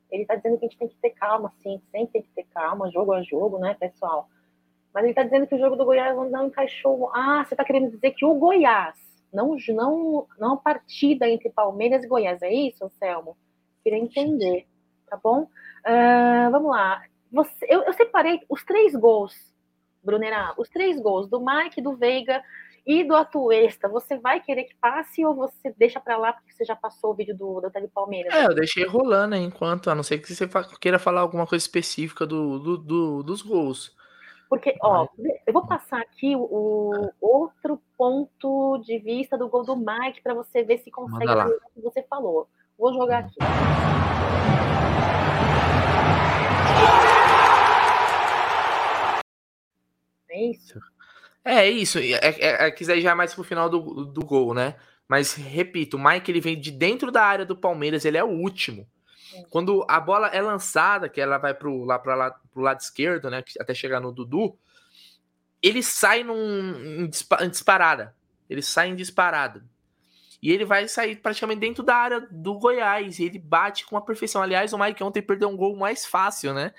Ele 0.10 0.22
está 0.22 0.36
dizendo 0.36 0.58
que 0.58 0.66
a 0.66 0.70
gente 0.70 0.78
tem 0.78 0.88
que 0.88 0.95
ter 0.95 1.10
calma, 1.10 1.51
sim, 1.62 1.82
sempre 1.91 2.14
tem 2.14 2.22
que 2.22 2.30
ter 2.30 2.45
calma, 2.53 2.89
jogo 2.89 3.12
a 3.12 3.22
jogo, 3.22 3.60
né, 3.60 3.76
pessoal? 3.78 4.30
Mas 4.93 5.03
ele 5.03 5.12
está 5.12 5.24
dizendo 5.24 5.47
que 5.47 5.56
o 5.56 5.60
jogo 5.60 5.76
do 5.76 5.84
Goiás 5.84 6.16
não 6.32 6.47
encaixou. 6.47 7.12
Ah, 7.14 7.43
você 7.45 7.56
está 7.56 7.66
querendo 7.66 7.91
dizer 7.91 8.12
que 8.12 8.24
o 8.24 8.36
Goiás, 8.36 8.95
não, 9.34 9.58
não, 9.68 10.28
não 10.39 10.53
a 10.53 10.58
partida 10.58 11.28
entre 11.28 11.49
Palmeiras 11.49 12.06
e 12.06 12.08
Goiás, 12.08 12.41
é 12.41 12.53
isso, 12.53 12.86
Anselmo? 12.86 13.36
Queria 13.86 14.00
entender, 14.00 14.66
tá 15.08 15.16
bom? 15.16 15.44
Uh, 15.44 16.50
vamos 16.50 16.72
lá. 16.72 17.04
Você, 17.32 17.68
eu, 17.70 17.84
eu 17.84 17.94
separei 17.94 18.42
os 18.50 18.64
três 18.64 18.96
gols, 18.96 19.54
Brunera, 20.04 20.56
os 20.58 20.68
três 20.70 21.00
gols 21.00 21.30
do 21.30 21.40
Mike, 21.40 21.84
do 21.84 21.96
Veiga 21.96 22.44
e 22.84 23.04
do 23.04 23.16
Atuesta, 23.16 23.88
você 23.88 24.18
vai 24.18 24.40
querer 24.40 24.64
que 24.64 24.74
passe 24.82 25.24
ou 25.24 25.36
você 25.36 25.72
deixa 25.78 26.00
para 26.00 26.18
lá 26.18 26.34
porque 26.34 26.52
você 26.52 26.66
já 26.66 26.76
passou 26.76 27.12
o 27.12 27.14
vídeo 27.14 27.38
do, 27.38 27.62
do 27.62 27.70
Tele 27.70 27.88
Palmeiras? 27.88 28.34
É, 28.34 28.48
eu 28.48 28.56
deixei 28.56 28.88
rolando 28.88 29.36
enquanto, 29.36 29.92
a 29.92 29.94
não 29.94 30.02
ser 30.02 30.18
que 30.18 30.34
você 30.34 30.50
queira 30.82 30.98
falar 30.98 31.22
alguma 31.22 31.46
coisa 31.46 31.64
específica 31.64 32.26
do, 32.26 32.58
do, 32.58 32.78
do 32.80 33.24
dos 33.24 33.44
gols. 33.44 33.96
Porque, 34.50 34.76
ó, 34.82 35.08
eu 35.46 35.54
vou 35.54 35.68
passar 35.68 36.02
aqui 36.02 36.36
o, 36.36 37.12
outro 37.22 37.80
ponto 37.96 38.80
de 38.80 38.98
vista 38.98 39.38
do 39.38 39.48
gol 39.48 39.64
do 39.64 39.76
Mike 39.76 40.24
para 40.24 40.34
você 40.34 40.64
ver 40.64 40.80
se 40.80 40.90
consegue 40.90 41.32
o 41.32 41.60
que 41.74 41.82
você 41.82 42.02
falou. 42.04 42.48
Vou 42.78 42.93
jogar 42.93 43.19
aqui. 43.19 43.36
É 50.30 50.51
isso? 50.51 50.80
É 51.43 51.69
isso, 51.69 51.99
é, 51.99 52.11
é, 52.13 52.67
é 52.67 52.71
que 52.71 52.84
já 52.84 53.11
é 53.11 53.13
mais 53.13 53.34
pro 53.34 53.43
final 53.43 53.69
do, 53.69 54.05
do 54.05 54.26
gol, 54.26 54.53
né? 54.53 54.76
Mas, 55.07 55.34
repito, 55.34 55.95
o 55.97 56.03
Mike 56.03 56.32
ele 56.32 56.41
vem 56.41 56.59
de 56.59 56.71
dentro 56.71 57.11
da 57.11 57.23
área 57.23 57.45
do 57.45 57.55
Palmeiras, 57.55 58.03
ele 58.03 58.17
é 58.17 58.23
o 58.23 58.30
último. 58.30 58.88
Quando 59.49 59.86
a 59.88 59.99
bola 59.99 60.28
é 60.30 60.41
lançada, 60.41 61.07
que 61.07 61.21
ela 61.21 61.38
vai 61.38 61.53
pro, 61.53 61.84
lá, 61.84 61.99
pra 61.99 62.15
lá, 62.15 62.32
pro 62.51 62.61
lado 62.61 62.80
esquerdo, 62.80 63.30
né? 63.30 63.43
Até 63.59 63.73
chegar 63.73 63.99
no 63.99 64.11
Dudu, 64.11 64.57
ele 65.61 65.84
sai 65.84 66.23
num, 66.23 67.03
em 67.03 67.49
disparada. 67.49 68.15
Ele 68.49 68.61
sai 68.61 68.89
em 68.89 68.95
disparada. 68.95 69.63
E 70.46 70.52
ele 70.52 70.64
vai 70.64 70.88
sair 70.88 71.16
praticamente 71.16 71.60
dentro 71.60 71.82
da 71.82 71.96
área 71.96 72.22
do 72.30 72.54
Goiás. 72.60 73.18
E 73.18 73.24
ele 73.24 73.39
bate 73.39 73.84
com 73.84 73.98
a 73.98 74.02
perfeição. 74.02 74.43
Aliás, 74.43 74.74
o 74.74 74.78
Mike 74.78 75.04
ontem 75.04 75.20
perdeu 75.20 75.50
um 75.50 75.58
gol 75.58 75.76
mais 75.76 76.06
fácil, 76.06 76.54
né? 76.54 76.72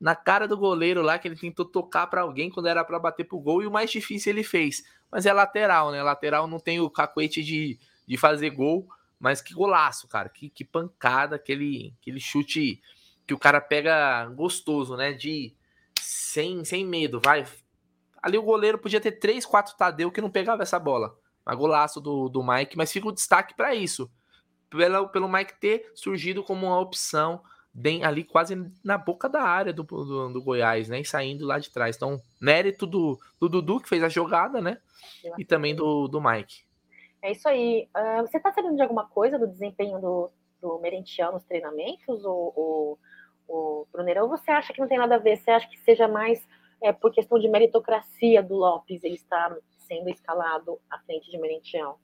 Na 0.00 0.16
cara 0.16 0.48
do 0.48 0.56
goleiro 0.56 1.02
lá, 1.02 1.16
que 1.20 1.28
ele 1.28 1.36
tentou 1.36 1.64
tocar 1.64 2.08
para 2.08 2.22
alguém 2.22 2.50
quando 2.50 2.66
era 2.66 2.84
para 2.84 2.98
bater 2.98 3.22
pro 3.22 3.38
gol. 3.38 3.62
E 3.62 3.66
o 3.68 3.70
mais 3.70 3.92
difícil 3.92 4.32
ele 4.32 4.42
fez. 4.42 4.82
Mas 5.08 5.24
é 5.24 5.32
lateral, 5.32 5.92
né? 5.92 6.02
Lateral 6.02 6.48
não 6.48 6.58
tem 6.58 6.80
o 6.80 6.90
cacuete 6.90 7.44
de, 7.44 7.78
de 8.08 8.16
fazer 8.16 8.50
gol. 8.50 8.88
Mas 9.20 9.40
que 9.40 9.54
golaço, 9.54 10.08
cara. 10.08 10.28
Que, 10.28 10.50
que 10.50 10.64
pancada, 10.64 11.36
aquele, 11.36 11.94
aquele 12.00 12.18
chute 12.18 12.82
que 13.24 13.32
o 13.32 13.38
cara 13.38 13.60
pega 13.60 14.26
gostoso, 14.34 14.96
né? 14.96 15.12
De 15.12 15.54
sem, 16.00 16.64
sem 16.64 16.84
medo, 16.84 17.20
vai. 17.24 17.46
Ali 18.20 18.36
o 18.36 18.42
goleiro 18.42 18.78
podia 18.78 19.00
ter 19.00 19.12
três, 19.12 19.46
quatro 19.46 19.76
Tadeu 19.76 20.10
que 20.10 20.20
não 20.20 20.28
pegava 20.28 20.64
essa 20.64 20.80
bola. 20.80 21.16
Mas 21.44 21.58
golaço 21.58 22.00
do, 22.00 22.28
do 22.28 22.42
Mike, 22.42 22.76
mas 22.76 22.92
fica 22.92 23.08
o 23.08 23.12
destaque 23.12 23.54
para 23.54 23.74
isso. 23.74 24.10
Pelo, 24.70 25.08
pelo 25.08 25.28
Mike 25.28 25.60
ter 25.60 25.90
surgido 25.94 26.42
como 26.42 26.66
uma 26.66 26.80
opção 26.80 27.42
bem 27.74 28.04
ali 28.04 28.22
quase 28.22 28.70
na 28.84 28.98
boca 28.98 29.28
da 29.28 29.42
área 29.42 29.72
do, 29.72 29.82
do, 29.82 30.32
do, 30.32 30.42
Goiás, 30.42 30.88
né? 30.88 31.00
E 31.00 31.04
saindo 31.04 31.46
lá 31.46 31.58
de 31.58 31.70
trás. 31.70 31.96
Então, 31.96 32.20
mérito 32.40 32.86
do, 32.86 33.18
do 33.40 33.48
Dudu, 33.48 33.80
que 33.80 33.88
fez 33.88 34.02
a 34.02 34.08
jogada, 34.08 34.60
né? 34.60 34.78
E 35.38 35.44
também 35.44 35.74
do, 35.74 36.06
do 36.06 36.20
Mike. 36.20 36.64
É 37.22 37.32
isso 37.32 37.48
aí. 37.48 37.88
Uh, 37.96 38.22
você 38.22 38.38
tá 38.38 38.52
sabendo 38.52 38.76
de 38.76 38.82
alguma 38.82 39.06
coisa 39.08 39.38
do 39.38 39.46
desempenho 39.46 40.00
do, 40.00 40.30
do 40.60 40.78
Merentiel 40.80 41.32
nos 41.32 41.44
treinamentos, 41.44 42.24
ou, 42.24 42.52
ou, 42.54 42.98
ou 43.48 43.88
Brunerão? 43.92 44.24
Ou 44.24 44.28
você 44.28 44.50
acha 44.50 44.72
que 44.72 44.80
não 44.80 44.88
tem 44.88 44.98
nada 44.98 45.14
a 45.14 45.18
ver? 45.18 45.36
Você 45.36 45.50
acha 45.50 45.68
que 45.68 45.78
seja 45.80 46.06
mais 46.06 46.46
é, 46.82 46.92
por 46.92 47.12
questão 47.12 47.38
de 47.38 47.48
meritocracia 47.48 48.42
do 48.42 48.54
Lopes 48.54 49.02
ele 49.04 49.14
estar 49.14 49.56
sendo 49.86 50.08
escalado 50.08 50.78
à 50.90 50.98
frente 50.98 51.30
de 51.30 51.38
Merentiel. 51.38 51.98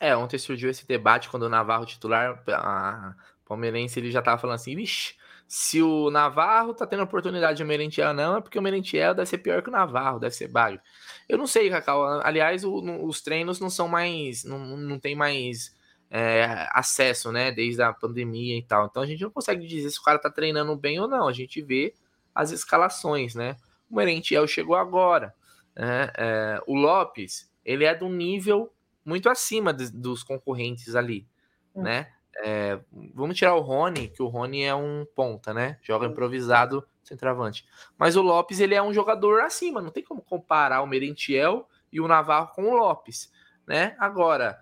É, 0.00 0.16
ontem 0.16 0.38
surgiu 0.38 0.70
esse 0.70 0.86
debate 0.86 1.28
quando 1.28 1.44
o 1.44 1.48
Navarro 1.48 1.86
titular, 1.86 2.42
a 2.48 3.14
palmeirense, 3.44 3.98
ele 3.98 4.10
já 4.10 4.20
tava 4.20 4.40
falando 4.40 4.56
assim, 4.56 4.74
vixe, 4.74 5.14
se 5.48 5.80
o 5.80 6.10
Navarro 6.10 6.74
tá 6.74 6.86
tendo 6.86 7.04
oportunidade 7.04 7.58
de 7.58 7.64
Merentiel 7.64 8.12
não, 8.12 8.36
é 8.36 8.40
porque 8.40 8.58
o 8.58 8.62
Merentiel 8.62 9.14
deve 9.14 9.28
ser 9.28 9.38
pior 9.38 9.62
que 9.62 9.68
o 9.68 9.72
Navarro, 9.72 10.18
deve 10.18 10.34
ser 10.34 10.48
bagre. 10.48 10.80
Eu 11.28 11.38
não 11.38 11.46
sei, 11.46 11.70
Cacau, 11.70 12.04
aliás, 12.22 12.64
o, 12.64 13.06
os 13.06 13.20
treinos 13.20 13.60
não 13.60 13.70
são 13.70 13.86
mais, 13.86 14.44
não, 14.44 14.58
não 14.58 14.98
tem 14.98 15.14
mais 15.14 15.74
é, 16.10 16.68
acesso, 16.72 17.30
né, 17.30 17.52
desde 17.52 17.80
a 17.80 17.92
pandemia 17.92 18.58
e 18.58 18.62
tal, 18.62 18.86
então 18.86 19.02
a 19.02 19.06
gente 19.06 19.22
não 19.22 19.30
consegue 19.30 19.66
dizer 19.66 19.90
se 19.90 20.00
o 20.00 20.02
cara 20.02 20.18
tá 20.18 20.30
treinando 20.30 20.76
bem 20.76 21.00
ou 21.00 21.08
não, 21.08 21.28
a 21.28 21.32
gente 21.32 21.62
vê 21.62 21.94
as 22.34 22.50
escalações, 22.50 23.34
né, 23.34 23.56
o 23.88 23.96
Merentiel 23.96 24.46
chegou 24.46 24.74
agora, 24.74 25.32
né? 25.76 26.10
É, 26.16 26.60
o 26.66 26.74
Lopes, 26.74 27.50
ele 27.64 27.84
é 27.84 27.94
do 27.94 28.08
nível 28.08 28.72
muito 29.04 29.28
acima 29.28 29.72
de, 29.72 29.90
dos 29.92 30.22
concorrentes 30.22 30.94
ali, 30.96 31.28
hum. 31.74 31.82
né? 31.82 32.10
É, 32.38 32.78
vamos 33.14 33.36
tirar 33.36 33.54
o 33.54 33.60
Rony, 33.60 34.08
que 34.08 34.22
o 34.22 34.26
Rony 34.26 34.62
é 34.62 34.74
um 34.74 35.06
ponta, 35.14 35.54
né? 35.54 35.78
Joga 35.82 36.06
improvisado, 36.06 36.86
centroavante. 37.02 37.64
Mas 37.96 38.16
o 38.16 38.22
Lopes, 38.22 38.60
ele 38.60 38.74
é 38.74 38.82
um 38.82 38.92
jogador 38.92 39.40
acima, 39.40 39.80
não 39.80 39.90
tem 39.90 40.04
como 40.04 40.20
comparar 40.20 40.82
o 40.82 40.86
Merentiel 40.86 41.66
e 41.90 42.00
o 42.00 42.08
Navarro 42.08 42.52
com 42.54 42.64
o 42.64 42.76
Lopes, 42.76 43.32
né? 43.66 43.96
Agora, 43.98 44.58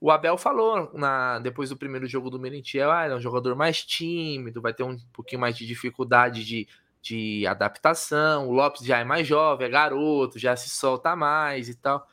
o 0.00 0.10
Abel 0.10 0.38
falou 0.38 0.90
na, 0.94 1.38
depois 1.40 1.68
do 1.68 1.76
primeiro 1.76 2.06
jogo 2.06 2.30
do 2.30 2.38
Merentiel, 2.38 2.90
ah, 2.90 3.06
é 3.06 3.14
um 3.14 3.20
jogador 3.20 3.54
mais 3.54 3.84
tímido, 3.84 4.62
vai 4.62 4.72
ter 4.72 4.82
um 4.82 4.96
pouquinho 5.12 5.40
mais 5.40 5.56
de 5.56 5.66
dificuldade 5.66 6.44
de 6.44 6.68
de 7.04 7.46
adaptação. 7.46 8.48
O 8.48 8.52
Lopes 8.52 8.82
já 8.84 8.98
é 8.98 9.04
mais 9.04 9.26
jovem, 9.26 9.66
é 9.66 9.70
garoto, 9.70 10.38
já 10.38 10.56
se 10.56 10.70
solta 10.70 11.14
mais 11.14 11.68
e 11.68 11.74
tal. 11.74 12.08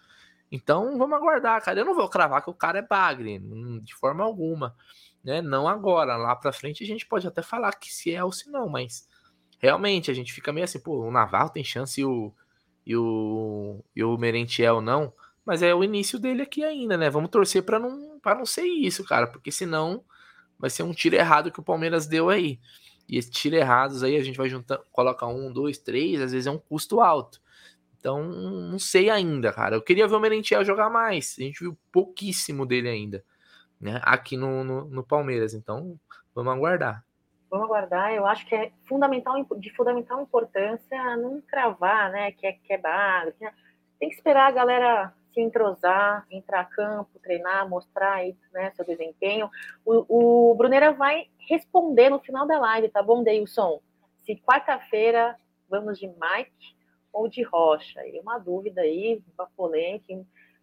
Então 0.52 0.98
vamos 0.98 1.18
aguardar, 1.18 1.64
cara. 1.64 1.80
Eu 1.80 1.86
não 1.86 1.96
vou 1.96 2.10
cravar 2.10 2.44
que 2.44 2.50
o 2.50 2.54
cara 2.54 2.80
é 2.80 2.82
bagre, 2.82 3.40
de 3.82 3.96
forma 3.96 4.24
alguma, 4.24 4.76
né? 5.24 5.42
Não 5.42 5.68
agora, 5.68 6.18
lá 6.18 6.36
para 6.36 6.52
frente 6.52 6.84
a 6.84 6.88
gente 6.88 7.06
pode 7.06 7.26
até 7.26 7.42
falar 7.42 7.72
que 7.74 7.92
se 7.92 8.14
é 8.14 8.24
ou 8.24 8.34
se 8.34 8.50
não, 8.52 8.68
mas 8.68 9.08
realmente 9.60 10.12
a 10.12 10.14
gente 10.14 10.34
fica 10.34 10.52
meio 10.52 10.66
assim, 10.66 10.80
pô, 10.80 11.08
o 11.08 11.12
Navarro 11.12 11.52
tem 11.52 11.64
chance 11.64 12.02
e 12.02 12.06
o 12.06 12.34
e 12.86 12.96
o, 12.98 13.84
e 13.96 14.04
o 14.04 14.18
Merentiel 14.18 14.82
não, 14.82 15.14
mas 15.46 15.62
é 15.62 15.74
o 15.74 15.84
início 15.84 16.20
dele 16.20 16.42
aqui 16.42 16.64
ainda, 16.64 16.98
né? 16.98 17.10
Vamos 17.10 17.30
torcer 17.30 17.64
para 17.64 17.80
não 17.80 18.20
para 18.20 18.36
não 18.36 18.46
ser 18.46 18.66
isso, 18.66 19.06
cara, 19.06 19.28
porque 19.28 19.52
senão 19.52 20.04
vai 20.60 20.70
ser 20.70 20.84
um 20.84 20.94
tiro 20.94 21.16
errado 21.16 21.52
que 21.52 21.60
o 21.60 21.64
Palmeiras 21.64 22.08
deu 22.08 22.30
aí. 22.30 22.60
E 23.12 23.18
esses 23.18 23.30
tiros 23.30 23.60
errados 23.60 24.04
aí 24.04 24.16
a 24.16 24.24
gente 24.24 24.38
vai 24.38 24.48
juntando, 24.48 24.84
coloca 24.90 25.28
um, 25.28 25.52
dois, 25.52 25.78
três, 25.78 26.22
às 26.22 26.32
vezes 26.32 26.48
é 26.48 26.52
um 26.52 26.58
custo 26.58 27.02
alto. 27.02 27.42
Então, 28.00 28.24
não 28.24 28.80
sei 28.80 29.10
ainda, 29.10 29.52
cara. 29.52 29.76
Eu 29.76 29.82
queria 29.82 30.08
ver 30.08 30.16
o 30.16 30.20
Merentiel 30.20 30.64
jogar 30.64 30.90
mais. 30.90 31.36
A 31.38 31.44
gente 31.44 31.60
viu 31.60 31.78
pouquíssimo 31.92 32.66
dele 32.66 32.88
ainda, 32.90 33.24
né? 33.80 34.00
Aqui 34.04 34.38
no, 34.38 34.64
no, 34.64 34.86
no 34.86 35.04
Palmeiras. 35.04 35.54
Então, 35.54 36.00
vamos 36.34 36.54
aguardar. 36.54 37.06
Vamos 37.50 37.66
aguardar. 37.66 38.14
Eu 38.14 38.26
acho 38.26 38.48
que 38.48 38.56
é 38.56 38.72
fundamental, 38.86 39.46
de 39.58 39.76
fundamental 39.76 40.22
importância 40.22 41.18
não 41.18 41.42
cravar, 41.42 42.12
né? 42.12 42.32
Que 42.32 42.48
é, 42.48 42.54
que 42.54 42.74
é 42.74 42.78
base. 42.78 43.36
Tem 44.00 44.10
que 44.10 44.16
esperar 44.16 44.48
a 44.48 44.52
galera 44.52 45.14
se 45.34 45.42
entrosar, 45.42 46.26
entrar 46.30 46.62
a 46.62 46.66
campo, 46.66 47.20
treinar, 47.20 47.68
mostrar 47.70 48.20
né, 48.54 48.72
seu 48.76 48.86
desempenho. 48.86 49.50
O, 49.86 50.52
o 50.52 50.56
Brunera 50.56 50.92
vai 50.92 51.28
responder 51.50 52.10
no 52.10 52.20
final 52.20 52.46
da 52.46 52.60
live, 52.60 52.90
tá 52.90 53.02
bom, 53.02 53.24
Deilson? 53.24 53.82
Se 54.26 54.36
quarta-feira 54.36 55.36
vamos 55.70 55.98
de 55.98 56.08
Mike 56.08 56.76
ou 57.14 57.28
de 57.28 57.42
Rocha. 57.44 58.06
E 58.06 58.20
uma 58.20 58.38
dúvida 58.38 58.82
aí, 58.82 59.22
uma 59.38 59.48
polêmica. 59.56 60.14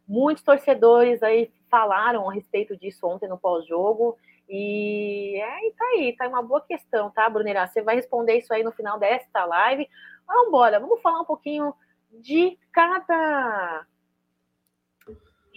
Muitos 0.07 0.45
torcedores 0.45 1.23
aí 1.23 1.51
falaram 1.71 2.29
a 2.29 2.33
respeito 2.33 2.77
disso 2.77 3.07
ontem 3.07 3.29
no 3.29 3.39
pós-jogo. 3.39 4.17
E 4.49 5.39
é, 5.41 5.71
tá 5.77 5.85
aí, 5.95 6.17
tá 6.17 6.29
uma 6.29 6.43
boa 6.43 6.61
questão, 6.61 7.11
tá, 7.11 7.29
Brunera? 7.29 7.67
Você 7.67 7.83
vai 7.83 7.97
responder 7.97 8.39
isso 8.39 8.53
aí 8.53 8.63
no 8.63 8.73
final 8.73 8.99
desta 8.99 9.45
live. 9.45 9.89
Vamos 10.27 10.49
embora, 10.49 10.81
vamos 10.81 11.03
falar 11.03 11.21
um 11.21 11.27
pouquinho 11.27 11.75
de 12.11 12.59
cada 12.73 13.87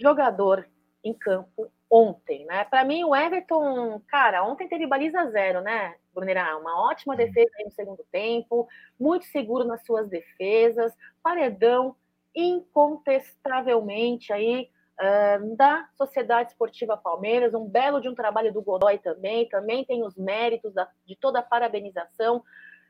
jogador 0.02 0.68
em 1.04 1.14
campo 1.14 1.70
ontem, 1.90 2.44
né? 2.46 2.64
Para 2.64 2.84
mim, 2.84 3.04
o 3.04 3.14
Everton, 3.14 4.00
cara, 4.08 4.44
ontem 4.44 4.68
teve 4.68 4.86
baliza 4.86 5.30
zero, 5.30 5.60
né, 5.60 5.94
Brunerá? 6.14 6.56
Uma 6.56 6.88
ótima 6.88 7.14
defesa 7.14 7.50
no 7.64 7.70
segundo 7.70 8.04
tempo, 8.10 8.66
muito 8.98 9.26
seguro 9.26 9.64
nas 9.64 9.84
suas 9.84 10.08
defesas, 10.08 10.92
paredão 11.22 11.94
incontestavelmente 12.34 14.32
aí 14.32 14.70
uh, 14.98 15.56
da 15.56 15.86
Sociedade 15.94 16.50
Esportiva 16.50 16.96
Palmeiras, 16.96 17.52
um 17.52 17.68
belo 17.68 18.00
de 18.00 18.08
um 18.08 18.14
trabalho 18.14 18.52
do 18.52 18.62
Godoy 18.62 18.98
também, 18.98 19.48
também 19.48 19.84
tem 19.84 20.02
os 20.02 20.16
méritos 20.16 20.72
da, 20.72 20.88
de 21.04 21.14
toda 21.16 21.40
a 21.40 21.42
parabenização. 21.42 22.42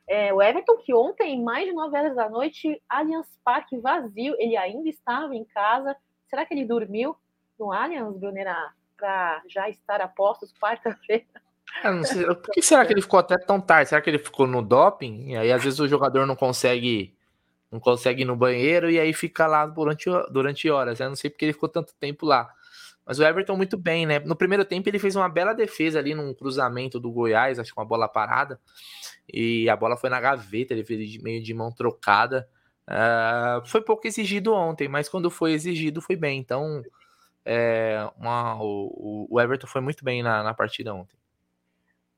É, 0.07 0.33
o 0.33 0.41
Everton, 0.41 0.77
que 0.77 0.93
ontem, 0.93 1.41
mais 1.41 1.65
de 1.65 1.73
nove 1.73 1.97
horas 1.97 2.15
da 2.15 2.29
noite, 2.29 2.81
Allianz 2.89 3.27
Parque 3.43 3.77
vazio, 3.77 4.35
ele 4.37 4.55
ainda 4.57 4.89
estava 4.89 5.35
em 5.35 5.45
casa. 5.45 5.95
Será 6.33 6.47
que 6.47 6.53
ele 6.55 6.65
dormiu 6.65 7.15
no 7.59 7.71
Allianz, 7.71 8.17
Brunera? 8.17 8.73
para 9.03 9.43
já 9.49 9.69
estar 9.69 9.99
a 10.01 10.07
postos 10.07 10.53
quarta-feira. 10.53 11.25
É, 11.83 12.33
por 12.33 12.53
que 12.53 12.61
será 12.61 12.85
que 12.85 12.93
ele 12.93 13.01
ficou 13.01 13.19
até 13.19 13.37
tão 13.37 13.59
tarde? 13.59 13.89
Será 13.89 14.01
que 14.01 14.09
ele 14.09 14.19
ficou 14.19 14.47
no 14.47 14.61
doping? 14.61 15.31
E 15.31 15.35
aí, 15.35 15.51
às 15.51 15.63
vezes, 15.63 15.79
o 15.79 15.87
jogador 15.87 16.25
não 16.25 16.35
consegue 16.35 17.13
não 17.71 17.79
consegue 17.79 18.21
ir 18.21 18.25
no 18.25 18.35
banheiro 18.35 18.89
e 18.89 18.99
aí 18.99 19.11
fica 19.11 19.47
lá 19.47 19.65
durante, 19.65 20.05
durante 20.31 20.69
horas. 20.69 20.99
Eu 20.99 21.09
não 21.09 21.15
sei 21.15 21.29
porque 21.29 21.43
ele 21.43 21.53
ficou 21.53 21.67
tanto 21.67 21.93
tempo 21.95 22.25
lá. 22.25 22.47
Mas 23.05 23.19
o 23.19 23.23
Everton 23.23 23.57
muito 23.57 23.77
bem, 23.77 24.05
né? 24.05 24.19
No 24.19 24.35
primeiro 24.35 24.63
tempo 24.63 24.87
ele 24.87 24.99
fez 24.99 25.15
uma 25.15 25.27
bela 25.27 25.53
defesa 25.53 25.99
ali 25.99 26.13
num 26.15 26.33
cruzamento 26.33 26.99
do 26.99 27.11
Goiás, 27.11 27.59
acho 27.59 27.73
que 27.73 27.79
uma 27.79 27.85
bola 27.85 28.07
parada. 28.07 28.59
E 29.27 29.67
a 29.67 29.75
bola 29.75 29.97
foi 29.97 30.09
na 30.09 30.21
gaveta, 30.21 30.73
ele 30.73 30.85
fez 30.85 31.17
meio 31.17 31.41
de 31.43 31.53
mão 31.53 31.71
trocada. 31.71 32.47
Uh, 32.87 33.65
foi 33.65 33.81
pouco 33.81 34.05
exigido 34.05 34.53
ontem, 34.53 34.87
mas 34.87 35.07
quando 35.07 35.29
foi 35.29 35.53
exigido 35.53 36.01
foi 36.01 36.15
bem. 36.15 36.39
Então, 36.39 36.83
é, 37.45 38.09
uma, 38.17 38.61
o, 38.61 39.27
o, 39.29 39.39
Everton 39.39 39.67
foi 39.67 39.81
muito 39.81 40.03
bem 40.03 40.21
na, 40.21 40.43
na 40.43 40.53
partida 40.53 40.93
ontem. 40.93 41.17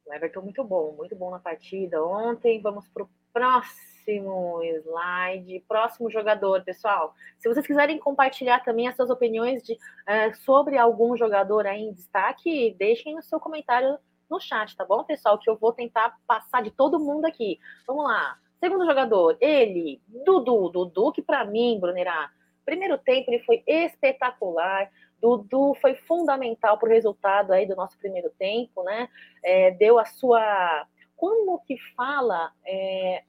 O 0.05 0.13
Everton 0.13 0.41
muito 0.41 0.63
bom, 0.63 0.93
muito 0.93 1.15
bom 1.15 1.31
na 1.31 1.39
partida 1.39 2.03
ontem. 2.03 2.61
Vamos 2.61 2.87
para 2.87 3.03
o 3.03 3.09
próximo 3.33 4.61
slide, 4.63 5.63
próximo 5.67 6.09
jogador, 6.11 6.63
pessoal. 6.63 7.13
Se 7.39 7.47
vocês 7.47 7.65
quiserem 7.65 7.97
compartilhar 7.97 8.63
também 8.63 8.87
as 8.87 8.95
suas 8.95 9.09
opiniões 9.09 9.63
de, 9.63 9.77
é, 10.05 10.33
sobre 10.33 10.77
algum 10.77 11.17
jogador 11.17 11.65
aí 11.65 11.81
em 11.81 11.93
destaque, 11.93 12.75
deixem 12.77 13.17
o 13.17 13.23
seu 13.23 13.39
comentário 13.39 13.97
no 14.29 14.39
chat, 14.39 14.75
tá 14.75 14.85
bom, 14.85 15.03
pessoal? 15.03 15.37
Que 15.37 15.49
eu 15.49 15.57
vou 15.57 15.71
tentar 15.73 16.17
passar 16.27 16.61
de 16.61 16.71
todo 16.71 16.99
mundo 16.99 17.25
aqui. 17.25 17.59
Vamos 17.87 18.05
lá. 18.05 18.37
Segundo 18.59 18.85
jogador, 18.85 19.37
ele, 19.39 20.01
Dudu. 20.07 20.69
Dudu, 20.69 21.11
que 21.11 21.21
para 21.21 21.45
mim, 21.45 21.79
Brunerá, 21.79 22.31
primeiro 22.65 22.97
tempo 22.97 23.31
ele 23.31 23.43
foi 23.43 23.63
espetacular. 23.67 24.89
Dudu 25.21 25.75
foi 25.81 25.95
fundamental 25.95 26.77
para 26.77 26.89
o 26.89 26.91
resultado 26.91 27.51
aí 27.53 27.65
do 27.65 27.75
nosso 27.75 27.97
primeiro 27.97 28.29
tempo, 28.37 28.83
né? 28.83 29.09
É, 29.43 29.71
deu 29.71 29.99
a 29.99 30.05
sua. 30.05 30.87
Como 31.15 31.59
que 31.59 31.77
fala 31.95 32.51
é, 32.65 33.23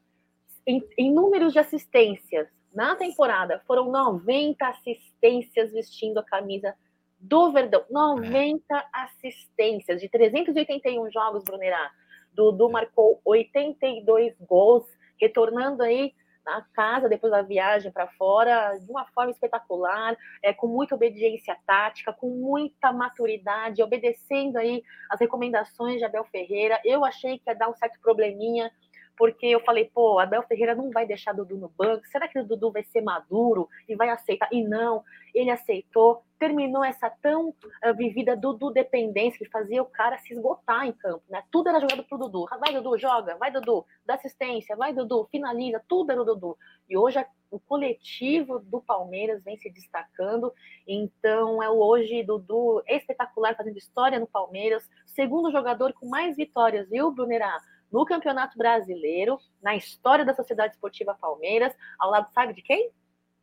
em, 0.66 0.82
em 0.98 1.12
números 1.12 1.52
de 1.52 1.58
assistências? 1.58 2.48
Na 2.74 2.94
temporada 2.96 3.62
foram 3.66 3.90
90 3.90 4.66
assistências 4.66 5.72
vestindo 5.72 6.18
a 6.18 6.24
camisa 6.24 6.74
do 7.18 7.52
Verdão. 7.52 7.84
90 7.90 8.62
é. 8.70 8.84
assistências 8.92 10.00
de 10.00 10.08
381 10.08 11.10
jogos, 11.10 11.44
Brunerá. 11.44 11.90
Dudu 12.32 12.68
marcou 12.68 13.20
82 13.24 14.34
gols, 14.40 14.84
retornando 15.20 15.82
aí 15.82 16.14
na 16.46 16.62
casa 16.72 17.08
depois 17.08 17.32
da 17.32 17.42
viagem 17.42 17.90
para 17.90 18.06
fora 18.06 18.78
de 18.78 18.88
uma 18.88 19.04
forma 19.06 19.32
espetacular, 19.32 20.16
é, 20.40 20.52
com 20.52 20.68
muita 20.68 20.94
obediência 20.94 21.56
tática, 21.66 22.12
com 22.12 22.30
muita 22.30 22.92
maturidade, 22.92 23.82
obedecendo 23.82 24.56
aí 24.56 24.82
as 25.10 25.18
recomendações 25.18 25.98
de 25.98 26.04
Abel 26.04 26.24
Ferreira. 26.24 26.80
Eu 26.84 27.04
achei 27.04 27.38
que 27.38 27.50
ia 27.50 27.54
dar 27.54 27.68
um 27.68 27.74
certo 27.74 27.98
probleminha 28.00 28.70
porque 29.16 29.46
eu 29.46 29.60
falei, 29.60 29.90
pô, 29.92 30.18
Abel 30.18 30.42
Ferreira 30.42 30.74
não 30.74 30.90
vai 30.90 31.06
deixar 31.06 31.32
Dudu 31.32 31.56
no 31.56 31.68
banco, 31.68 32.06
será 32.06 32.28
que 32.28 32.38
o 32.38 32.44
Dudu 32.44 32.70
vai 32.70 32.84
ser 32.84 33.00
maduro 33.00 33.68
e 33.88 33.96
vai 33.96 34.10
aceitar? 34.10 34.48
E 34.52 34.62
não, 34.62 35.02
ele 35.34 35.50
aceitou, 35.50 36.22
terminou 36.38 36.84
essa 36.84 37.10
tão 37.10 37.48
uh, 37.48 37.94
vivida 37.96 38.36
Dudu 38.36 38.70
dependência 38.70 39.38
que 39.38 39.50
fazia 39.50 39.82
o 39.82 39.86
cara 39.86 40.18
se 40.18 40.34
esgotar 40.34 40.86
em 40.86 40.92
campo, 40.92 41.22
né? 41.28 41.42
Tudo 41.50 41.68
era 41.68 41.80
jogado 41.80 42.04
pro 42.04 42.18
Dudu. 42.18 42.46
Vai, 42.60 42.74
Dudu, 42.74 42.98
joga, 42.98 43.36
vai, 43.36 43.50
Dudu, 43.50 43.84
dá 44.04 44.14
assistência, 44.14 44.76
vai, 44.76 44.92
Dudu, 44.92 45.26
finaliza, 45.30 45.82
tudo 45.88 46.12
era 46.12 46.20
o 46.20 46.24
Dudu. 46.24 46.56
E 46.88 46.96
hoje 46.96 47.18
o 47.50 47.58
coletivo 47.58 48.58
do 48.58 48.80
Palmeiras 48.80 49.42
vem 49.42 49.56
se 49.56 49.70
destacando, 49.70 50.52
então 50.86 51.62
é 51.62 51.70
hoje 51.70 52.22
Dudu 52.22 52.82
espetacular 52.86 53.56
fazendo 53.56 53.78
história 53.78 54.18
no 54.18 54.26
Palmeiras, 54.26 54.88
segundo 55.06 55.50
jogador 55.50 55.92
com 55.94 56.06
mais 56.08 56.36
vitórias, 56.36 56.88
viu, 56.90 57.10
Brunerá? 57.10 57.58
No 57.92 58.04
Campeonato 58.04 58.56
Brasileiro, 58.58 59.38
na 59.62 59.76
história 59.76 60.24
da 60.24 60.34
Sociedade 60.34 60.74
Esportiva 60.74 61.14
Palmeiras, 61.14 61.74
ao 61.98 62.10
lado, 62.10 62.30
sabe 62.32 62.52
de 62.52 62.62
quem? 62.62 62.90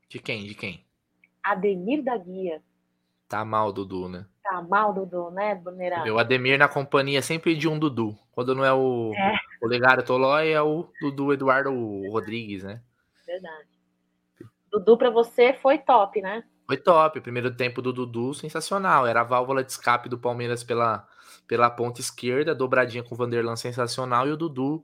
De 0.09 0.19
quem? 0.19 0.45
De 0.45 0.55
quem? 0.55 0.85
Ademir 1.43 2.03
da 2.03 2.17
Guia. 2.17 2.61
Tá 3.27 3.43
mal, 3.43 3.73
Dudu, 3.73 4.07
né? 4.07 4.25
Tá 4.43 4.61
mal, 4.61 4.93
Dudu, 4.93 5.31
né, 5.31 5.55
Brunerá? 5.55 6.03
O 6.13 6.19
Ademir 6.19 6.59
na 6.59 6.67
companhia 6.67 7.21
sempre 7.21 7.55
de 7.55 7.67
um 7.67 7.79
Dudu. 7.79 8.17
Quando 8.31 8.53
não 8.53 8.63
é 8.63 8.73
o, 8.73 9.11
é. 9.15 9.35
o 9.61 9.67
Legário 9.67 10.05
Tolói, 10.05 10.51
é 10.51 10.61
o 10.61 10.87
Dudu 11.01 11.33
Eduardo 11.33 11.71
Rodrigues, 12.11 12.63
né? 12.63 12.81
Verdade. 13.25 13.69
Dudu 14.71 14.97
para 14.97 15.09
você 15.09 15.53
foi 15.53 15.77
top, 15.77 16.21
né? 16.21 16.43
Foi 16.67 16.77
top. 16.77 17.19
O 17.19 17.21
primeiro 17.21 17.55
tempo 17.55 17.81
do 17.81 17.93
Dudu, 17.93 18.33
sensacional. 18.33 19.05
Era 19.05 19.21
a 19.21 19.23
válvula 19.23 19.63
de 19.63 19.71
escape 19.71 20.09
do 20.09 20.17
Palmeiras 20.17 20.63
pela, 20.63 21.07
pela 21.53 21.69
ponta 21.69 22.01
esquerda, 22.01 22.55
dobradinha 22.55 23.03
com 23.03 23.13
o 23.13 23.17
Vanderlan 23.17 23.55
sensacional 23.55 24.27
e 24.27 24.31
o 24.31 24.35
Dudu 24.35 24.83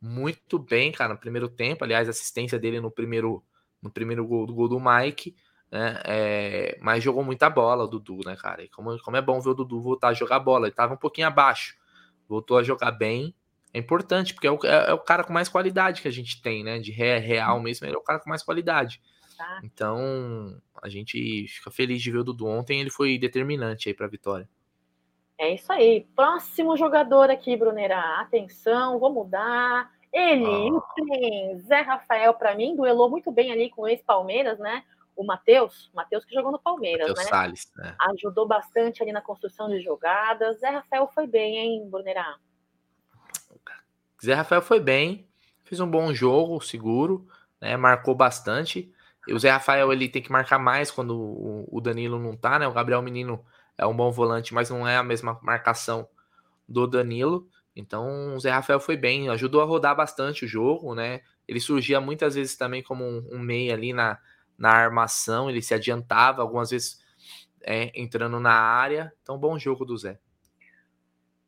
muito 0.00 0.58
bem, 0.58 0.90
cara, 0.90 1.12
no 1.12 1.20
primeiro 1.20 1.50
tempo. 1.50 1.84
Aliás, 1.84 2.08
assistência 2.08 2.58
dele 2.58 2.80
no 2.80 2.90
primeiro, 2.90 3.44
no 3.82 3.90
primeiro 3.90 4.26
gol 4.26 4.46
do 4.46 4.54
gol 4.54 4.68
do 4.70 4.80
Mike, 4.80 5.36
né? 5.70 6.00
É, 6.06 6.78
mas 6.80 7.04
jogou 7.04 7.22
muita 7.22 7.50
bola 7.50 7.84
o 7.84 7.86
Dudu, 7.86 8.20
né, 8.24 8.36
cara? 8.36 8.64
E 8.64 8.70
como, 8.70 8.98
como 9.00 9.18
é 9.18 9.20
bom 9.20 9.38
ver 9.38 9.50
o 9.50 9.54
Dudu 9.54 9.82
voltar 9.82 10.08
a 10.08 10.14
jogar 10.14 10.38
bola. 10.38 10.66
Ele 10.66 10.74
tava 10.74 10.94
um 10.94 10.96
pouquinho 10.96 11.26
abaixo, 11.26 11.76
voltou 12.26 12.56
a 12.56 12.62
jogar 12.62 12.92
bem. 12.92 13.34
É 13.74 13.78
importante, 13.78 14.32
porque 14.32 14.46
é 14.46 14.50
o, 14.50 14.58
é, 14.64 14.88
é 14.88 14.94
o 14.94 14.98
cara 15.00 15.22
com 15.22 15.32
mais 15.34 15.50
qualidade 15.50 16.00
que 16.00 16.08
a 16.08 16.12
gente 16.12 16.40
tem, 16.40 16.64
né? 16.64 16.78
De 16.78 16.90
real 16.90 17.60
mesmo, 17.60 17.86
ele 17.86 17.96
é 17.96 17.98
o 17.98 18.02
cara 18.02 18.18
com 18.18 18.30
mais 18.30 18.42
qualidade. 18.42 18.98
Tá. 19.36 19.60
Então, 19.62 20.58
a 20.82 20.88
gente 20.88 21.46
fica 21.48 21.70
feliz 21.70 22.00
de 22.00 22.10
ver 22.10 22.20
o 22.20 22.24
Dudu 22.24 22.46
ontem, 22.46 22.80
ele 22.80 22.88
foi 22.88 23.18
determinante 23.18 23.90
aí 23.90 23.94
para 23.94 24.06
a 24.06 24.08
vitória. 24.08 24.48
É 25.38 25.54
isso 25.54 25.72
aí. 25.72 26.06
Próximo 26.16 26.76
jogador 26.76 27.30
aqui, 27.30 27.56
Brunera. 27.56 28.20
Atenção, 28.20 28.98
vou 28.98 29.12
mudar. 29.12 29.90
Ele, 30.12 30.72
oh. 30.72 31.58
Zé 31.60 31.80
Rafael, 31.80 32.34
para 32.34 32.54
mim, 32.54 32.74
duelou 32.74 33.08
muito 33.08 33.30
bem 33.30 33.52
ali 33.52 33.70
com 33.70 33.82
o 33.82 33.88
ex-Palmeiras, 33.88 34.58
né? 34.58 34.82
O 35.14 35.24
Matheus, 35.24 35.90
Matheus 35.94 36.24
que 36.24 36.34
jogou 36.34 36.50
no 36.50 36.58
Palmeiras, 36.58 37.08
Mateus 37.08 37.24
né? 37.24 37.30
Salles, 37.30 37.72
né? 37.76 37.96
Ajudou 38.12 38.46
bastante 38.46 39.02
ali 39.02 39.12
na 39.12 39.20
construção 39.20 39.68
de 39.68 39.80
jogadas. 39.80 40.60
Zé 40.60 40.70
Rafael 40.70 41.08
foi 41.08 41.26
bem, 41.26 41.56
hein, 41.56 41.88
Brunera? 41.90 42.36
Zé 44.24 44.34
Rafael 44.34 44.62
foi 44.62 44.80
bem, 44.80 45.28
fez 45.62 45.80
um 45.80 45.88
bom 45.88 46.12
jogo, 46.12 46.60
seguro, 46.60 47.28
né? 47.60 47.76
Marcou 47.76 48.14
bastante. 48.14 48.92
E 49.26 49.32
o 49.32 49.38
Zé 49.38 49.50
Rafael 49.50 49.92
ele 49.92 50.08
tem 50.08 50.22
que 50.22 50.32
marcar 50.32 50.58
mais 50.58 50.90
quando 50.90 51.66
o 51.70 51.80
Danilo 51.80 52.18
não 52.18 52.36
tá, 52.36 52.58
né? 52.58 52.66
O 52.66 52.72
Gabriel 52.72 53.02
Menino 53.02 53.44
é 53.78 53.86
um 53.86 53.96
bom 53.96 54.10
volante, 54.10 54.52
mas 54.52 54.68
não 54.68 54.86
é 54.86 54.96
a 54.96 55.02
mesma 55.02 55.38
marcação 55.42 56.08
do 56.68 56.86
Danilo. 56.86 57.48
Então 57.74 58.34
o 58.34 58.40
Zé 58.40 58.50
Rafael 58.50 58.80
foi 58.80 58.96
bem, 58.96 59.28
ajudou 59.28 59.62
a 59.62 59.64
rodar 59.64 59.94
bastante 59.94 60.44
o 60.44 60.48
jogo, 60.48 60.94
né? 60.94 61.22
Ele 61.46 61.60
surgia 61.60 62.00
muitas 62.00 62.34
vezes 62.34 62.56
também 62.56 62.82
como 62.82 63.04
um, 63.04 63.26
um 63.32 63.38
meio 63.38 63.72
ali 63.72 63.92
na, 63.92 64.18
na 64.58 64.70
armação, 64.70 65.48
ele 65.48 65.62
se 65.62 65.72
adiantava, 65.72 66.42
algumas 66.42 66.70
vezes 66.70 67.00
é, 67.62 67.92
entrando 67.94 68.40
na 68.40 68.52
área. 68.52 69.12
Então, 69.22 69.38
bom 69.38 69.58
jogo 69.58 69.84
do 69.84 69.96
Zé. 69.96 70.18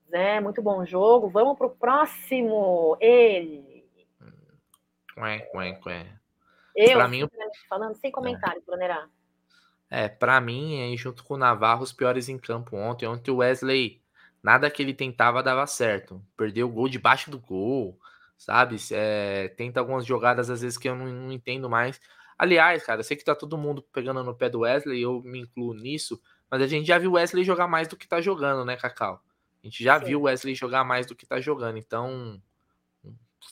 Zé, 0.09 0.41
muito 0.41 0.62
bom 0.62 0.85
jogo. 0.87 1.28
Vamos 1.28 1.59
pro 1.59 1.70
próximo. 1.70 2.97
Ele. 3.01 3.85
Ué, 5.16 5.49
ué, 5.55 5.81
ué. 5.87 6.07
Eu, 6.74 6.93
pra 6.93 7.09
mim, 7.09 7.28
falando 7.68 7.95
sem 7.97 8.11
comentário, 8.11 8.61
é. 8.61 8.64
Brunerá. 8.64 9.09
É, 9.91 10.09
pra 10.09 10.41
mim, 10.41 10.97
junto 10.97 11.24
com 11.24 11.34
o 11.34 11.36
Navarro, 11.36 11.82
os 11.82 11.93
piores 11.93 12.28
em 12.28 12.38
campo 12.38 12.76
ontem. 12.76 13.07
Ontem 13.07 13.32
o 13.32 13.38
Wesley, 13.38 14.01
nada 14.41 14.70
que 14.70 14.80
ele 14.80 14.95
tentava 14.95 15.43
dava 15.43 15.66
certo. 15.66 16.24
Perdeu 16.36 16.68
o 16.68 16.70
gol 16.70 16.88
debaixo 16.88 17.28
do 17.28 17.41
gol, 17.41 17.99
sabe? 18.38 18.76
É, 18.93 19.49
tenta 19.57 19.80
algumas 19.80 20.07
jogadas, 20.07 20.49
às 20.49 20.61
vezes, 20.61 20.78
que 20.78 20.88
eu 20.88 20.95
não, 20.95 21.07
não 21.07 21.32
entendo 21.32 21.68
mais. 21.68 22.01
Aliás, 22.38 22.84
cara, 22.86 23.03
sei 23.03 23.16
que 23.16 23.24
tá 23.24 23.34
todo 23.34 23.59
mundo 23.59 23.82
pegando 23.93 24.22
no 24.22 24.34
pé 24.34 24.49
do 24.49 24.61
Wesley, 24.61 25.03
eu 25.03 25.20
me 25.22 25.41
incluo 25.41 25.74
nisso, 25.74 26.18
mas 26.51 26.62
a 26.62 26.66
gente 26.66 26.86
já 26.86 26.97
viu 26.97 27.11
o 27.11 27.14
Wesley 27.14 27.45
jogar 27.45 27.66
mais 27.66 27.86
do 27.88 27.97
que 27.97 28.09
tá 28.09 28.20
jogando, 28.20 28.64
né, 28.64 28.76
Cacau? 28.76 29.20
A 29.62 29.66
gente 29.66 29.84
já 29.84 29.99
Sim. 29.99 30.07
viu 30.07 30.20
o 30.20 30.22
Wesley 30.22 30.55
jogar 30.55 30.84
mais 30.84 31.05
do 31.05 31.14
que 31.14 31.26
tá 31.26 31.38
jogando, 31.38 31.76
então 31.76 32.41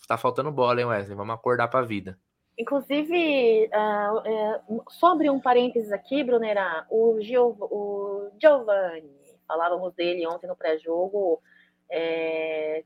tá 0.06 0.16
faltando 0.16 0.50
bola, 0.50 0.80
hein, 0.80 0.86
Wesley? 0.86 1.14
Vamos 1.14 1.34
acordar 1.34 1.68
pra 1.68 1.82
vida. 1.82 2.18
Inclusive, 2.58 3.70
uh, 3.72 4.74
uh, 4.74 4.84
sobre 4.90 5.30
um 5.30 5.40
parênteses 5.40 5.92
aqui, 5.92 6.24
Brunera, 6.24 6.84
o, 6.90 7.20
Gio, 7.20 7.56
o 7.60 8.32
Giovanni, 8.40 9.14
falávamos 9.46 9.94
dele 9.94 10.26
ontem 10.26 10.48
no 10.48 10.56
pré-jogo, 10.56 11.40
é, 11.88 12.84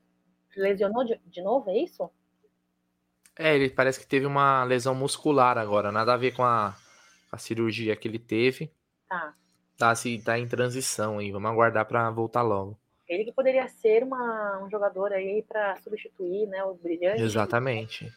lesionou 0.55 1.03
de, 1.03 1.19
de 1.25 1.41
novo, 1.41 1.71
é 1.71 1.77
isso? 1.79 2.09
É, 3.37 3.55
ele 3.55 3.69
parece 3.69 3.99
que 3.99 4.05
teve 4.05 4.27
uma 4.27 4.63
lesão 4.63 4.93
muscular 4.93 5.57
agora, 5.57 5.91
nada 5.91 6.13
a 6.13 6.17
ver 6.17 6.35
com 6.35 6.43
a, 6.43 6.75
a 7.31 7.37
cirurgia 7.39 7.95
que 7.95 8.07
ele 8.07 8.19
teve. 8.19 8.71
Tá. 9.09 9.33
Tá, 9.75 9.89
assim, 9.89 10.21
tá 10.21 10.37
em 10.37 10.47
transição 10.47 11.17
aí, 11.17 11.31
vamos 11.31 11.49
aguardar 11.49 11.87
para 11.87 12.11
voltar 12.11 12.43
logo. 12.43 12.77
Ele 13.09 13.25
que 13.25 13.33
poderia 13.33 13.67
ser 13.67 14.03
uma, 14.03 14.63
um 14.63 14.69
jogador 14.69 15.11
aí 15.11 15.43
para 15.47 15.75
substituir, 15.77 16.47
né, 16.47 16.63
o 16.63 16.75
brilhante. 16.75 17.23
Exatamente. 17.23 18.07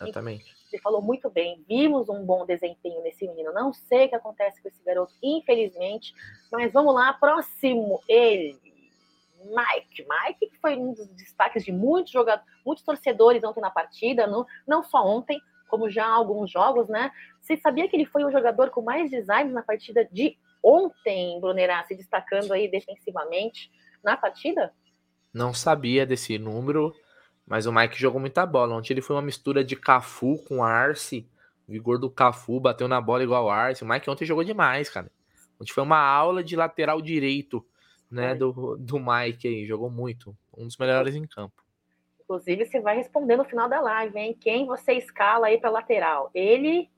Exatamente. 0.00 0.54
Você 0.68 0.78
falou 0.78 1.00
muito 1.00 1.30
bem, 1.30 1.64
vimos 1.66 2.08
um 2.08 2.24
bom 2.24 2.44
desempenho 2.44 3.02
nesse 3.02 3.26
menino. 3.26 3.52
Não 3.52 3.72
sei 3.72 4.06
o 4.06 4.08
que 4.10 4.14
acontece 4.14 4.60
com 4.62 4.68
esse 4.68 4.82
garoto, 4.84 5.12
infelizmente, 5.22 6.14
mas 6.52 6.72
vamos 6.72 6.94
lá, 6.94 7.12
próximo, 7.12 8.02
ele. 8.08 8.56
Mike. 9.44 10.04
Mike, 10.08 10.50
que 10.50 10.58
foi 10.60 10.76
um 10.76 10.92
dos 10.92 11.06
destaques 11.14 11.64
de 11.64 11.72
muitos 11.72 12.12
jogadores, 12.12 12.46
muitos 12.66 12.84
torcedores 12.84 13.42
ontem 13.44 13.60
na 13.60 13.70
partida, 13.70 14.26
não, 14.26 14.44
não 14.66 14.82
só 14.82 15.06
ontem, 15.06 15.40
como 15.68 15.88
já 15.88 16.06
alguns 16.06 16.50
jogos, 16.50 16.88
né? 16.88 17.10
Você 17.40 17.56
sabia 17.56 17.88
que 17.88 17.96
ele 17.96 18.04
foi 18.04 18.24
o 18.24 18.32
jogador 18.32 18.70
com 18.70 18.82
mais 18.82 19.10
designs 19.10 19.52
na 19.52 19.62
partida 19.62 20.04
de 20.04 20.36
ontem, 20.62 21.40
Brunerá, 21.40 21.84
se 21.84 21.94
destacando 21.94 22.52
aí 22.52 22.68
defensivamente 22.68 23.70
na 24.02 24.16
partida? 24.16 24.72
Não 25.32 25.54
sabia 25.54 26.04
desse 26.04 26.38
número, 26.38 26.94
mas 27.48 27.66
o 27.66 27.72
Mike 27.72 27.98
jogou 27.98 28.20
muita 28.20 28.44
bola. 28.44 28.76
Ontem 28.76 28.92
ele 28.92 29.00
foi 29.00 29.16
uma 29.16 29.22
mistura 29.22 29.64
de 29.64 29.74
Cafu 29.74 30.38
com 30.46 30.62
Arce, 30.62 31.26
o 31.66 31.72
vigor 31.72 31.98
do 31.98 32.10
Cafu, 32.10 32.60
bateu 32.60 32.86
na 32.86 33.00
bola 33.00 33.22
igual 33.22 33.50
Arce. 33.50 33.82
O 33.82 33.88
Mike 33.88 34.08
ontem 34.10 34.26
jogou 34.26 34.44
demais, 34.44 34.90
cara. 34.90 35.10
Ontem 35.60 35.72
foi 35.72 35.82
uma 35.82 35.98
aula 35.98 36.44
de 36.44 36.54
lateral 36.54 37.00
direito 37.00 37.64
né, 38.10 38.34
do, 38.34 38.76
do 38.78 38.98
Mike 38.98 39.48
aí, 39.48 39.66
jogou 39.66 39.90
muito, 39.90 40.36
um 40.56 40.66
dos 40.66 40.76
melhores 40.76 41.14
em 41.14 41.26
campo. 41.26 41.62
Inclusive, 42.22 42.66
você 42.66 42.80
vai 42.80 42.96
responder 42.96 43.36
no 43.36 43.44
final 43.44 43.68
da 43.68 43.80
live, 43.80 44.18
hein? 44.18 44.36
Quem 44.38 44.66
você 44.66 44.92
escala 44.92 45.46
aí 45.46 45.58
para 45.58 45.70
lateral? 45.70 46.30
Ele 46.34 46.90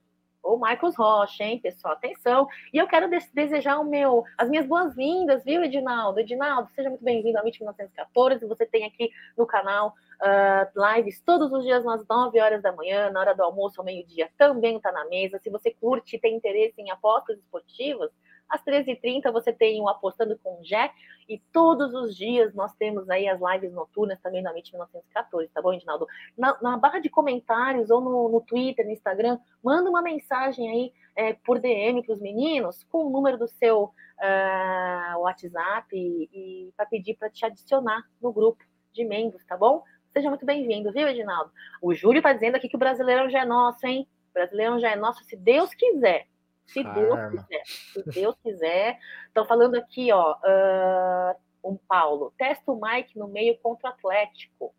ou 0.43 0.57
Marcos 0.57 0.95
Rocha, 0.95 1.43
hein, 1.43 1.59
pessoal? 1.59 1.93
Atenção. 1.93 2.47
E 2.73 2.77
eu 2.77 2.87
quero 2.87 3.09
desejar 3.33 3.79
o 3.79 3.85
meu, 3.85 4.23
as 4.37 4.49
minhas 4.49 4.65
boas-vindas, 4.65 5.43
viu, 5.43 5.63
Edinaldo? 5.63 6.19
Edinaldo, 6.19 6.69
seja 6.75 6.89
muito 6.89 7.03
bem-vindo 7.03 7.37
ao 7.37 7.43
MIT 7.43 7.59
1914. 7.59 8.45
Você 8.47 8.65
tem 8.65 8.85
aqui 8.85 9.09
no 9.37 9.45
canal 9.45 9.93
uh, 10.21 10.95
lives 10.95 11.19
todos 11.21 11.51
os 11.51 11.63
dias 11.63 11.85
às 11.85 12.05
9 12.07 12.39
horas 12.39 12.61
da 12.61 12.71
manhã, 12.71 13.09
na 13.09 13.19
hora 13.19 13.35
do 13.35 13.43
almoço 13.43 13.81
ao 13.81 13.85
meio-dia 13.85 14.29
também 14.37 14.77
está 14.77 14.91
na 14.91 15.05
mesa. 15.05 15.39
Se 15.39 15.49
você 15.49 15.71
curte 15.71 16.15
e 16.15 16.19
tem 16.19 16.35
interesse 16.35 16.79
em 16.79 16.91
apostas 16.91 17.37
esportivas, 17.39 18.11
às 18.47 18.63
13h30 18.63 19.31
você 19.31 19.53
tem 19.53 19.81
o 19.81 19.87
Apostando 19.87 20.37
com 20.43 20.59
o 20.59 20.63
Jé. 20.63 20.91
E 21.27 21.39
todos 21.53 21.93
os 21.93 22.15
dias 22.15 22.53
nós 22.53 22.73
temos 22.75 23.09
aí 23.09 23.27
as 23.27 23.39
lives 23.39 23.71
noturnas 23.71 24.19
também 24.19 24.41
na 24.41 24.51
MIT 24.51 24.73
1914, 24.73 25.49
tá 25.49 25.61
bom, 25.61 25.71
Edinaldo? 25.71 26.05
Na, 26.37 26.57
na 26.61 26.77
barra 26.77 26.99
de 26.99 27.09
comentários 27.09 27.89
ou 27.89 28.01
no, 28.01 28.29
no, 28.29 28.41
Twitter, 28.41 28.85
no 28.85 28.91
Instagram, 28.91 29.39
manda 29.63 29.89
uma 29.89 30.01
mensagem 30.01 30.69
aí 30.69 30.93
é, 31.15 31.33
por 31.33 31.59
DM 31.59 32.03
para 32.03 32.13
os 32.13 32.19
meninos 32.19 32.83
com 32.83 33.05
o 33.05 33.09
número 33.09 33.37
do 33.37 33.47
seu 33.47 33.83
uh, 33.85 35.19
WhatsApp 35.19 35.87
e, 35.95 36.29
e 36.33 36.73
para 36.75 36.85
pedir 36.85 37.15
para 37.15 37.29
te 37.29 37.45
adicionar 37.45 38.03
no 38.21 38.33
grupo 38.33 38.61
de 38.91 39.05
membros, 39.05 39.45
tá 39.45 39.55
bom? 39.55 39.83
Seja 40.13 40.29
muito 40.29 40.45
bem-vindo, 40.45 40.91
viu, 40.91 41.07
Edinaldo? 41.07 41.51
O 41.81 41.93
Júlio 41.93 42.19
está 42.19 42.33
dizendo 42.33 42.55
aqui 42.55 42.67
que 42.67 42.75
o 42.75 42.79
Brasileirão 42.79 43.29
já 43.29 43.41
é 43.41 43.45
nosso, 43.45 43.85
hein? 43.87 44.07
O 44.31 44.33
Brasileirão 44.33 44.79
já 44.79 44.91
é 44.91 44.95
nosso, 44.95 45.23
se 45.23 45.37
Deus 45.37 45.73
quiser. 45.73 46.27
Se 46.67 46.83
Deus 46.83 47.19
quiser. 47.29 47.63
Se 47.65 48.03
Deus 48.03 48.35
quiser. 48.43 48.99
Estão 49.27 49.45
falando 49.45 49.75
aqui, 49.75 50.11
ó. 50.11 50.35
Uh, 50.35 51.71
um 51.71 51.77
Paulo. 51.77 52.33
Testa 52.37 52.71
o 52.71 52.79
Mike 52.79 53.17
no 53.17 53.27
meio 53.27 53.57
contra 53.59 53.89
o 53.89 53.93
Atlético. 53.93 54.73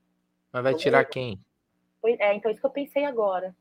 Mas 0.53 0.63
vai 0.63 0.75
tirar 0.75 1.05
quem? 1.07 1.41
É, 2.05 2.35
então 2.35 2.51
isso 2.51 2.61
que 2.61 2.67
eu 2.67 2.71
pensei 2.71 3.05
agora. 3.05 3.55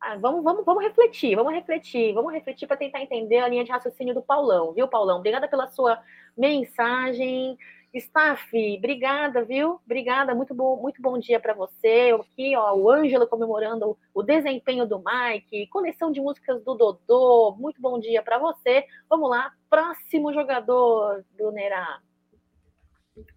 Ah, 0.00 0.16
vamos, 0.16 0.44
vamos, 0.44 0.64
vamos 0.64 0.84
refletir, 0.84 1.34
vamos 1.34 1.52
refletir, 1.52 2.14
vamos 2.14 2.32
refletir 2.32 2.68
para 2.68 2.76
tentar 2.76 3.00
entender 3.00 3.38
a 3.38 3.48
linha 3.48 3.64
de 3.64 3.72
raciocínio 3.72 4.14
do 4.14 4.22
Paulão, 4.22 4.72
viu, 4.72 4.86
Paulão? 4.86 5.18
Obrigada 5.18 5.48
pela 5.48 5.66
sua 5.66 6.00
mensagem. 6.36 7.58
Staff, 7.94 8.50
obrigada, 8.76 9.44
viu? 9.44 9.80
Obrigada, 9.84 10.34
muito 10.34 10.54
bom, 10.54 10.76
muito 10.76 11.00
bom 11.00 11.18
dia 11.18 11.40
para 11.40 11.54
você. 11.54 12.14
Aqui, 12.20 12.54
ó, 12.54 12.74
o 12.74 12.90
Ângelo 12.90 13.26
comemorando 13.26 13.96
o 14.12 14.22
desempenho 14.22 14.86
do 14.86 15.02
Mike, 15.02 15.68
coleção 15.68 16.12
de 16.12 16.20
músicas 16.20 16.62
do 16.62 16.74
Dodô. 16.74 17.56
Muito 17.58 17.80
bom 17.80 17.98
dia 17.98 18.22
para 18.22 18.38
você. 18.38 18.84
Vamos 19.08 19.30
lá, 19.30 19.52
próximo 19.70 20.32
jogador, 20.34 21.24
Brunera. 21.34 22.00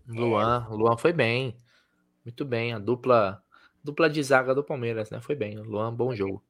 Luan. 0.05 0.67
Luan 0.69 0.97
foi 0.97 1.13
bem. 1.13 1.55
Muito 2.25 2.43
bem, 2.43 2.73
a 2.73 2.79
dupla 2.79 3.41
dupla 3.83 4.09
de 4.09 4.21
zaga 4.21 4.53
do 4.53 4.63
Palmeiras, 4.63 5.09
né? 5.09 5.19
Foi 5.21 5.33
bem. 5.33 5.57
Luan, 5.57 5.93
bom 5.93 6.13
jogo. 6.13 6.43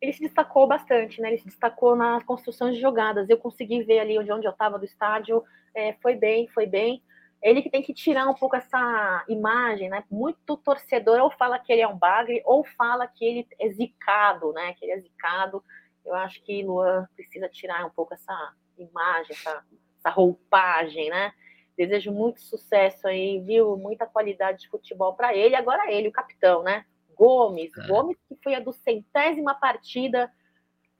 Ele 0.00 0.12
se 0.12 0.20
destacou 0.20 0.66
bastante, 0.66 1.20
né? 1.20 1.28
Ele 1.28 1.38
se 1.38 1.46
destacou 1.46 1.94
nas 1.94 2.24
construções 2.24 2.74
de 2.74 2.80
jogadas. 2.80 3.30
Eu 3.30 3.38
consegui 3.38 3.82
ver 3.82 4.00
ali 4.00 4.18
onde, 4.18 4.32
onde 4.32 4.46
eu 4.46 4.52
estava 4.52 4.78
do 4.78 4.84
estádio. 4.84 5.44
É, 5.74 5.92
foi 6.02 6.16
bem, 6.16 6.48
foi 6.48 6.66
bem 6.66 7.02
ele 7.42 7.62
que 7.62 7.70
tem 7.70 7.82
que 7.82 7.94
tirar 7.94 8.28
um 8.28 8.34
pouco 8.34 8.56
essa 8.56 9.24
imagem, 9.28 9.88
né? 9.88 10.04
Muito 10.10 10.56
torcedor 10.58 11.20
ou 11.20 11.30
fala 11.30 11.58
que 11.58 11.72
ele 11.72 11.80
é 11.80 11.88
um 11.88 11.96
bagre 11.96 12.42
ou 12.44 12.64
fala 12.64 13.06
que 13.06 13.24
ele 13.24 13.48
é 13.58 13.68
zicado, 13.70 14.52
né? 14.52 14.74
Que 14.74 14.84
ele 14.84 14.92
é 14.92 14.98
zicado. 14.98 15.64
Eu 16.04 16.14
acho 16.14 16.42
que 16.42 16.62
Luan 16.62 17.06
precisa 17.14 17.48
tirar 17.48 17.84
um 17.86 17.90
pouco 17.90 18.12
essa 18.12 18.54
imagem, 18.76 19.30
essa, 19.30 19.64
essa 19.98 20.10
roupagem, 20.10 21.08
né? 21.08 21.32
Desejo 21.76 22.12
muito 22.12 22.42
sucesso 22.42 23.08
aí, 23.08 23.40
viu? 23.40 23.74
Muita 23.76 24.06
qualidade 24.06 24.62
de 24.62 24.68
futebol 24.68 25.14
para 25.14 25.34
ele. 25.34 25.56
Agora 25.56 25.90
ele, 25.90 26.08
o 26.08 26.12
capitão, 26.12 26.62
né? 26.62 26.84
Gomes, 27.14 27.72
é. 27.76 27.86
Gomes 27.86 28.18
que 28.28 28.36
foi 28.42 28.54
a 28.54 28.60
do 28.60 28.72
centésima 28.72 29.54
partida 29.54 30.30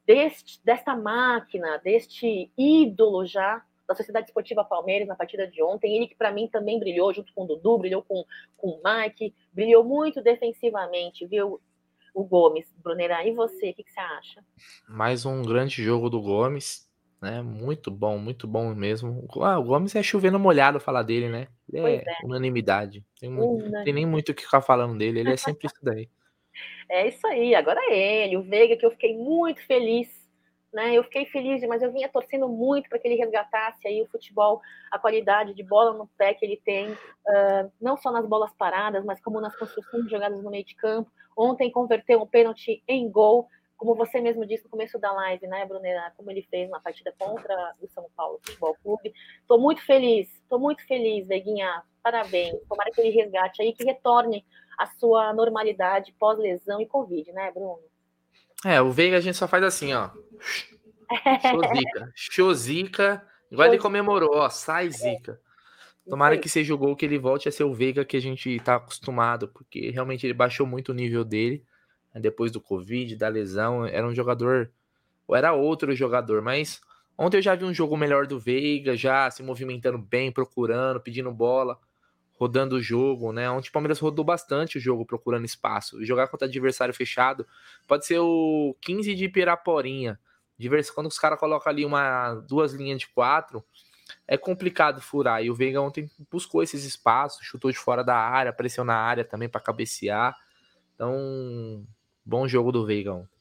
deste, 0.06 0.64
desta 0.64 0.96
máquina, 0.96 1.78
deste 1.78 2.50
ídolo 2.56 3.26
já 3.26 3.62
da 3.90 3.96
Sociedade 3.96 4.28
Esportiva 4.28 4.64
Palmeiras 4.64 5.08
na 5.08 5.16
partida 5.16 5.48
de 5.48 5.60
ontem. 5.62 5.96
Ele 5.96 6.06
que 6.06 6.14
para 6.14 6.30
mim 6.30 6.48
também 6.48 6.78
brilhou 6.78 7.12
junto 7.12 7.34
com 7.34 7.42
o 7.42 7.46
Dudu, 7.46 7.78
brilhou 7.78 8.02
com, 8.02 8.24
com 8.56 8.68
o 8.68 8.80
Mike, 8.82 9.34
brilhou 9.52 9.82
muito 9.82 10.22
defensivamente, 10.22 11.26
viu? 11.26 11.60
O 12.14 12.24
Gomes, 12.24 12.66
Brunera, 12.82 13.24
e 13.24 13.32
você, 13.32 13.70
o 13.70 13.74
que, 13.74 13.84
que, 13.84 13.92
você 13.92 14.00
acha? 14.00 14.44
Mais 14.88 15.24
um 15.24 15.42
grande 15.42 15.82
jogo 15.82 16.08
do 16.08 16.20
Gomes, 16.20 16.88
né? 17.20 17.42
Muito 17.42 17.90
bom, 17.90 18.18
muito 18.18 18.46
bom 18.46 18.74
mesmo. 18.74 19.26
Ah, 19.40 19.58
o 19.58 19.64
Gomes 19.64 19.94
é 19.94 20.02
chovendo 20.02 20.38
molhado 20.38 20.80
falar 20.80 21.02
dele, 21.02 21.28
né? 21.28 21.48
É, 21.72 21.96
é, 21.96 22.04
unanimidade. 22.24 23.04
Tem, 23.20 23.30
Unanimidade. 23.30 23.84
tem 23.84 23.94
nem 23.94 24.06
muito 24.06 24.30
o 24.30 24.34
que 24.34 24.42
ficar 24.42 24.60
falando 24.60 24.98
dele, 24.98 25.20
ele 25.20 25.32
é 25.32 25.36
sempre 25.36 25.66
isso 25.66 25.78
daí. 25.82 26.08
É 26.92 27.06
isso 27.06 27.24
aí, 27.28 27.54
agora 27.54 27.78
é 27.88 28.24
ele, 28.24 28.36
o 28.36 28.42
Veiga, 28.42 28.76
que 28.76 28.84
eu 28.84 28.90
fiquei 28.90 29.16
muito 29.16 29.64
feliz 29.64 30.19
né? 30.72 30.94
Eu 30.94 31.04
fiquei 31.04 31.26
feliz, 31.26 31.62
mas 31.66 31.82
eu 31.82 31.92
vinha 31.92 32.08
torcendo 32.08 32.48
muito 32.48 32.88
para 32.88 32.98
que 32.98 33.08
ele 33.08 33.16
resgatasse 33.16 33.86
aí 33.86 34.02
o 34.02 34.06
futebol, 34.06 34.60
a 34.90 34.98
qualidade 34.98 35.54
de 35.54 35.62
bola 35.62 35.92
no 35.92 36.06
pé 36.06 36.34
que 36.34 36.44
ele 36.44 36.60
tem, 36.64 36.92
uh, 36.92 37.72
não 37.80 37.96
só 37.96 38.10
nas 38.10 38.26
bolas 38.26 38.52
paradas, 38.54 39.04
mas 39.04 39.20
como 39.20 39.40
nas 39.40 39.56
construções 39.56 40.04
de 40.04 40.10
jogadas 40.10 40.42
no 40.42 40.50
meio 40.50 40.64
de 40.64 40.74
campo. 40.74 41.10
Ontem 41.36 41.70
converteu 41.70 42.20
um 42.20 42.26
pênalti 42.26 42.82
em 42.86 43.10
gol, 43.10 43.48
como 43.76 43.94
você 43.94 44.20
mesmo 44.20 44.44
disse 44.44 44.64
no 44.64 44.70
começo 44.70 44.98
da 44.98 45.10
live, 45.10 45.46
né, 45.46 45.64
Brunera, 45.64 46.12
como 46.16 46.30
ele 46.30 46.42
fez 46.50 46.68
na 46.68 46.78
partida 46.78 47.14
contra 47.18 47.74
o 47.80 47.88
São 47.88 48.06
Paulo 48.14 48.38
Futebol 48.44 48.76
Clube. 48.82 49.12
Estou 49.40 49.58
muito 49.58 49.84
feliz, 49.86 50.28
estou 50.42 50.58
muito 50.58 50.86
feliz, 50.86 51.26
Veguinha. 51.26 51.82
Parabéns. 52.02 52.58
Tomara 52.68 52.90
que 52.90 53.00
ele 53.00 53.10
resgate 53.10 53.62
aí, 53.62 53.72
que 53.72 53.84
retorne 53.84 54.44
a 54.78 54.86
sua 54.86 55.32
normalidade 55.32 56.14
pós-lesão 56.18 56.80
e 56.80 56.86
Covid, 56.86 57.32
né, 57.32 57.50
Bruno? 57.50 57.89
É, 58.64 58.80
o 58.80 58.90
Veiga 58.90 59.16
a 59.16 59.20
gente 59.20 59.36
só 59.36 59.48
faz 59.48 59.64
assim, 59.64 59.94
ó. 59.94 60.10
Chozica. 61.42 62.12
Chozica. 62.14 63.26
Igual 63.50 63.68
ele 63.68 63.78
comemorou, 63.78 64.36
ó. 64.36 64.48
Sai 64.48 64.90
zica. 64.90 65.40
Tomara 66.08 66.36
que 66.36 66.48
seja 66.48 66.74
o 66.74 66.78
gol 66.78 66.96
que 66.96 67.04
ele 67.04 67.18
volte 67.18 67.48
a 67.48 67.52
ser 67.52 67.64
o 67.64 67.74
Veiga 67.74 68.04
que 68.04 68.16
a 68.16 68.20
gente 68.20 68.58
tá 68.60 68.76
acostumado, 68.76 69.48
porque 69.48 69.90
realmente 69.90 70.26
ele 70.26 70.34
baixou 70.34 70.66
muito 70.66 70.90
o 70.90 70.94
nível 70.94 71.24
dele 71.24 71.64
né, 72.14 72.20
depois 72.20 72.50
do 72.50 72.60
Covid, 72.60 73.16
da 73.16 73.28
lesão. 73.28 73.86
Era 73.86 74.06
um 74.06 74.14
jogador, 74.14 74.70
ou 75.26 75.36
era 75.36 75.52
outro 75.52 75.94
jogador, 75.94 76.42
mas 76.42 76.80
ontem 77.16 77.38
eu 77.38 77.42
já 77.42 77.54
vi 77.54 77.64
um 77.64 77.74
jogo 77.74 77.96
melhor 77.96 78.26
do 78.26 78.38
Veiga, 78.38 78.96
já 78.96 79.30
se 79.30 79.42
movimentando 79.42 79.98
bem, 79.98 80.32
procurando, 80.32 81.00
pedindo 81.00 81.30
bola, 81.30 81.78
rodando 82.40 82.76
o 82.76 82.80
jogo, 82.80 83.34
né? 83.34 83.50
Ontem 83.50 83.68
o 83.68 83.72
Palmeiras 83.72 83.98
rodou 83.98 84.24
bastante 84.24 84.78
o 84.78 84.80
jogo, 84.80 85.04
procurando 85.04 85.44
espaço. 85.44 86.02
Jogar 86.02 86.26
contra 86.28 86.48
adversário 86.48 86.94
fechado 86.94 87.46
pode 87.86 88.06
ser 88.06 88.18
o 88.18 88.74
15 88.80 89.14
de 89.14 89.28
Piraporinha. 89.28 90.18
Quando 90.94 91.08
os 91.08 91.18
caras 91.18 91.38
colocam 91.38 91.70
ali 91.70 91.84
uma, 91.84 92.34
duas 92.48 92.72
linhas 92.72 93.00
de 93.00 93.08
quatro 93.08 93.62
é 94.26 94.38
complicado 94.38 95.02
furar. 95.02 95.44
E 95.44 95.50
o 95.50 95.54
Veiga 95.54 95.82
ontem 95.82 96.10
buscou 96.30 96.62
esses 96.62 96.84
espaços, 96.84 97.44
chutou 97.44 97.70
de 97.70 97.78
fora 97.78 98.02
da 98.02 98.16
área, 98.16 98.48
apareceu 98.48 98.84
na 98.84 98.96
área 98.96 99.22
também 99.24 99.48
para 99.48 99.60
cabecear. 99.60 100.34
Então, 100.94 101.84
bom 102.24 102.48
jogo 102.48 102.72
do 102.72 102.86
Veiga 102.86 103.12
ontem. 103.12 103.38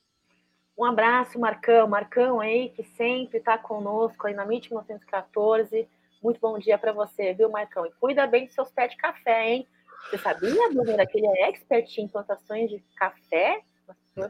Um 0.77 0.83
abraço, 0.83 1.39
Marcão. 1.39 1.87
Marcão 1.87 2.41
aí, 2.41 2.69
que 2.69 2.83
sempre 2.83 3.37
está 3.37 3.57
conosco 3.57 4.27
aí 4.27 4.33
na 4.33 4.43
MIT 4.43 4.69
1914. 4.69 5.87
Muito 6.21 6.39
bom 6.39 6.57
dia 6.59 6.77
para 6.77 6.91
você, 6.91 7.33
viu, 7.33 7.49
Marcão? 7.49 7.85
E 7.85 7.91
cuida 7.91 8.27
bem 8.27 8.45
dos 8.45 8.53
seus 8.53 8.71
pés 8.71 8.91
de 8.91 8.97
café, 8.97 9.49
hein? 9.49 9.67
Você 10.05 10.17
sabia, 10.17 10.69
Brunera, 10.69 11.05
que 11.05 11.17
ele 11.17 11.27
é 11.27 11.49
expert 11.49 11.97
em 11.97 12.07
plantações 12.07 12.69
de 12.69 12.79
café? 12.95 13.61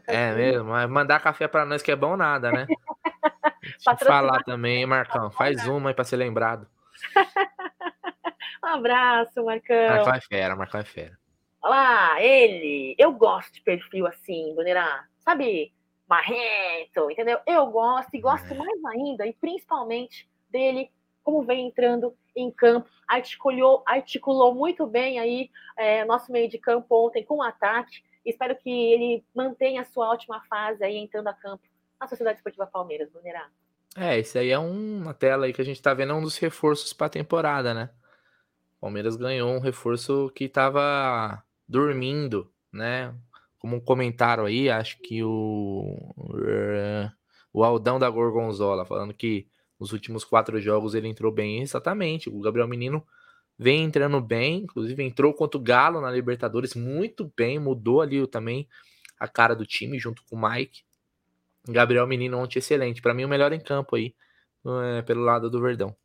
É 0.08 0.32
mesmo, 0.34 0.70
mas 0.70 0.90
mandar 0.90 1.20
café 1.20 1.48
para 1.48 1.66
nós 1.66 1.82
que 1.82 1.92
é 1.92 1.96
bom 1.96 2.16
nada, 2.16 2.52
né? 2.52 2.68
falar 4.06 4.44
também, 4.44 4.86
Marcão. 4.86 5.32
Faz 5.32 5.68
uma 5.68 5.90
aí 5.90 5.94
pra 5.94 6.04
ser 6.04 6.18
lembrado. 6.18 6.68
um 8.64 8.68
abraço, 8.68 9.44
Marcão. 9.44 9.88
Marcão 9.90 10.14
é 10.14 10.22
fera, 10.22 10.56
Marcão 10.56 10.82
é 10.82 10.84
fera. 10.84 11.18
Olha 11.62 11.76
lá, 11.76 12.22
ele. 12.22 12.96
Eu 12.98 13.12
gosto 13.14 13.54
de 13.54 13.62
perfil 13.62 14.06
assim, 14.08 14.54
Bonera. 14.56 15.06
Sabe, 15.20 15.74
marrento, 16.08 17.10
entendeu? 17.12 17.40
Eu 17.46 17.68
gosto 17.68 18.14
e 18.14 18.22
gosto 18.22 18.54
é. 18.54 18.58
mais 18.58 18.86
ainda, 18.86 19.28
e 19.28 19.34
principalmente 19.34 20.30
dele, 20.50 20.92
como 21.24 21.44
vem 21.44 21.68
entrando 21.68 22.16
em 22.36 22.52
campo, 22.52 22.90
articulou, 23.08 23.84
articulou 23.86 24.54
muito 24.54 24.86
bem 24.88 25.20
aí 25.20 25.50
é, 25.78 26.06
nosso 26.06 26.32
meio 26.32 26.50
de 26.50 26.58
campo 26.58 27.08
ontem 27.08 27.24
com 27.24 27.38
o 27.38 27.44
ataque. 27.44 28.04
Espero 28.26 28.56
que 28.56 28.70
ele 28.70 29.24
mantenha 29.34 29.82
a 29.82 29.86
sua 29.86 30.10
ótima 30.10 30.42
fase 30.50 30.84
aí 30.84 30.98
entrando 30.98 31.28
a 31.28 31.34
campo 31.34 31.64
na 32.00 32.08
Sociedade 32.08 32.38
Esportiva 32.38 32.68
Palmeiras, 32.68 33.12
Bonera. 33.12 33.48
É, 33.98 34.20
isso 34.20 34.38
aí 34.38 34.50
é 34.50 34.60
um, 34.60 35.02
uma 35.02 35.14
tela 35.14 35.46
aí 35.46 35.54
que 35.54 35.62
a 35.62 35.66
gente 35.66 35.82
tá 35.82 35.94
vendo, 35.94 36.12
é 36.12 36.16
um 36.16 36.22
dos 36.22 36.38
reforços 36.38 36.94
para 36.94 37.08
a 37.08 37.12
temporada, 37.12 37.74
né? 37.74 37.90
Palmeiras 38.80 39.16
ganhou 39.16 39.52
um 39.52 39.60
reforço 39.60 40.32
que 40.34 40.48
tava 40.48 41.44
dormindo, 41.68 42.52
né? 42.72 43.14
Como 43.58 43.82
comentário 43.82 44.46
aí, 44.46 44.70
acho 44.70 45.00
que 45.00 45.22
o 45.24 45.98
o 47.52 47.64
Aldão 47.64 48.00
da 48.00 48.10
Gorgonzola 48.10 48.86
falando 48.86 49.14
que 49.14 49.48
nos 49.80 49.94
últimos 49.94 50.24
quatro 50.24 50.60
jogos 50.60 50.94
ele 50.94 51.08
entrou 51.08 51.32
bem, 51.32 51.62
exatamente. 51.62 52.30
O 52.30 52.40
Gabriel 52.42 52.68
Menino 52.68 53.06
vem 53.58 53.84
entrando 53.84 54.20
bem, 54.22 54.64
inclusive 54.64 55.04
entrou 55.04 55.34
contra 55.34 55.58
o 55.58 55.64
Galo 55.64 56.02
na 56.02 56.12
Libertadores 56.12 56.76
muito 56.76 57.32
bem, 57.36 57.60
mudou 57.60 58.02
ali 58.02 58.26
também 58.28 58.68
a 59.20 59.28
cara 59.28 59.56
do 59.56 59.66
time 59.66 60.00
junto 60.00 60.24
com 60.30 60.36
o 60.36 60.50
Mike. 60.50 60.84
Gabriel 61.68 62.08
Menino 62.08 62.38
ontem 62.38 62.60
excelente. 62.60 63.02
Para 63.02 63.14
mim, 63.14 63.26
o 63.26 63.30
melhor 63.30 63.52
em 63.52 63.60
campo 63.60 63.96
aí, 63.96 64.16
é, 64.98 65.02
pelo 65.02 65.22
lado 65.22 65.50
do 65.50 65.62
Verdão. 65.62 65.96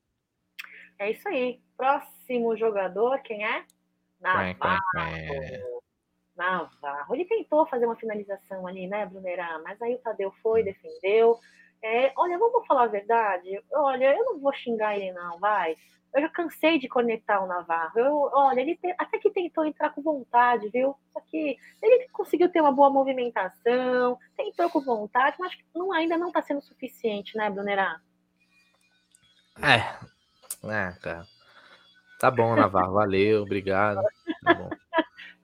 É 0.98 1.10
isso 1.10 1.28
aí. 1.28 1.60
Próximo 1.76 2.56
jogador, 2.56 3.20
quem 3.22 3.44
é? 3.44 3.64
Navarro. 4.20 4.80
Navarro. 6.36 7.14
Ele 7.14 7.24
tentou 7.24 7.66
fazer 7.66 7.86
uma 7.86 7.96
finalização 7.96 8.66
ali, 8.66 8.86
né, 8.86 9.06
Brunerá? 9.06 9.60
Mas 9.62 9.80
aí 9.80 9.94
o 9.94 9.98
Tadeu 9.98 10.32
foi, 10.42 10.62
hum. 10.62 10.64
defendeu. 10.64 11.38
É, 11.84 12.12
olha, 12.16 12.38
vamos 12.38 12.66
falar 12.66 12.84
a 12.84 12.88
verdade. 12.88 13.62
Olha, 13.72 14.16
eu 14.16 14.24
não 14.24 14.40
vou 14.40 14.52
xingar 14.54 14.96
ele, 14.96 15.12
não, 15.12 15.38
vai 15.38 15.76
eu 16.14 16.22
já 16.22 16.28
cansei 16.28 16.78
de 16.78 16.88
conectar 16.88 17.40
o 17.40 17.46
Navarro. 17.46 17.98
Eu, 17.98 18.30
olha, 18.32 18.60
ele 18.60 18.76
te, 18.76 18.94
até 18.96 19.18
que 19.18 19.30
tentou 19.30 19.66
entrar 19.66 19.90
com 19.90 20.00
vontade, 20.00 20.68
viu? 20.68 20.94
Só 21.12 21.20
que 21.20 21.56
ele 21.82 22.08
conseguiu 22.12 22.48
ter 22.48 22.60
uma 22.60 22.70
boa 22.70 22.88
movimentação, 22.88 24.16
tentou 24.36 24.70
com 24.70 24.80
vontade, 24.80 25.36
mas 25.40 25.52
não, 25.74 25.92
ainda 25.92 26.16
não 26.16 26.28
está 26.28 26.40
sendo 26.40 26.62
suficiente, 26.62 27.36
né, 27.36 27.50
Brunerá? 27.50 28.00
É, 29.60 29.78
é, 30.68 30.92
cara. 31.02 31.26
Tá 32.20 32.30
bom, 32.30 32.54
Navarro, 32.54 32.94
valeu, 32.94 33.42
obrigado. 33.42 34.00
Tá 34.42 34.54
bom. 34.54 34.70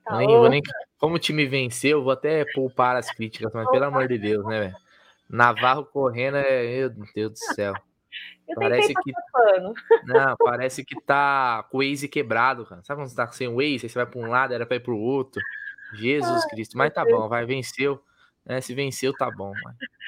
Tá 0.03 0.16
nem, 0.16 0.49
nem, 0.49 0.62
como 0.99 1.16
o 1.16 1.18
time 1.20 1.47
venceu, 1.47 2.03
vou 2.03 2.12
até 2.12 2.45
poupar 2.53 2.97
as 2.97 3.12
críticas, 3.12 3.53
mas 3.53 3.70
pelo 3.70 3.84
amor 3.84 4.09
de 4.09 4.18
Deus, 4.18 4.45
né, 4.45 4.59
velho? 4.59 4.76
Navarro 5.31 5.85
correndo 5.85 6.37
é. 6.37 6.66
Meu 6.66 6.91
Deus 7.14 7.33
do 7.33 7.39
céu. 7.55 7.72
Eu 8.49 8.57
parece 8.57 8.93
que 8.93 9.12
pano. 9.33 9.74
Não, 10.07 10.37
parece 10.37 10.85
que 10.85 11.01
tá 11.03 11.62
com 11.70 11.78
o 11.78 11.81
Waze 11.81 12.09
quebrado, 12.09 12.66
cara. 12.66 12.83
Sabe 12.83 13.01
quando 13.01 13.09
você 13.09 13.14
tá 13.14 13.31
sem 13.31 13.47
o 13.47 13.57
Waze, 13.57 13.89
você 13.89 13.95
vai 13.95 14.07
para 14.07 14.20
um 14.20 14.26
lado, 14.26 14.53
era 14.53 14.66
para 14.66 14.76
ir 14.76 14.81
pro 14.81 14.99
outro. 14.99 15.41
Jesus 15.95 16.43
Ai, 16.45 16.51
Cristo. 16.51 16.76
Mas 16.76 16.93
tá 16.93 17.05
bom, 17.05 17.28
vai, 17.28 17.47
venceu. 17.47 18.03
Né? 18.45 18.61
Se 18.61 18.74
venceu, 18.74 19.12
tá 19.12 19.31
bom. 19.31 19.53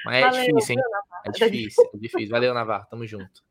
Mas 0.05 0.15
é 0.15 0.21
Valeu, 0.21 0.45
difícil, 0.45 0.75
hein? 0.75 0.83
É 1.25 1.31
difícil, 1.31 1.89
é 1.93 1.97
difícil. 1.97 2.29
Valeu, 2.29 2.53
Navarro. 2.53 2.85
Tamo 2.89 3.07
junto. 3.07 3.41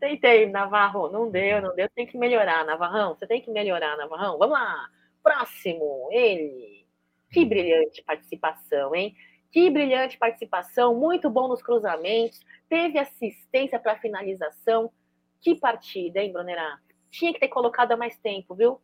Tentei, 0.00 0.46
Navarro. 0.46 1.10
Não 1.10 1.30
deu, 1.30 1.60
não 1.60 1.74
deu. 1.74 1.88
Tem 1.94 2.06
que 2.06 2.16
melhorar, 2.16 2.64
Navarrão. 2.64 3.14
Você 3.14 3.26
tem 3.26 3.42
que 3.42 3.50
melhorar, 3.50 3.96
Navarrão. 3.96 4.38
Vamos 4.38 4.54
lá. 4.58 4.88
Próximo, 5.22 6.08
ele. 6.12 6.86
Que 7.30 7.40
hum. 7.40 7.48
brilhante 7.48 8.02
participação, 8.02 8.94
hein? 8.94 9.14
Que 9.50 9.70
brilhante 9.70 10.18
participação, 10.18 10.94
muito 10.94 11.30
bom 11.30 11.48
nos 11.48 11.62
cruzamentos, 11.62 12.40
teve 12.68 12.98
assistência 12.98 13.78
para 13.78 13.98
finalização. 13.98 14.92
Que 15.40 15.54
partida, 15.54 16.20
hein, 16.20 16.32
Brunerá? 16.32 16.78
Tinha 17.10 17.32
que 17.32 17.40
ter 17.40 17.48
colocado 17.48 17.92
há 17.92 17.96
mais 17.96 18.18
tempo, 18.18 18.54
viu? 18.54 18.80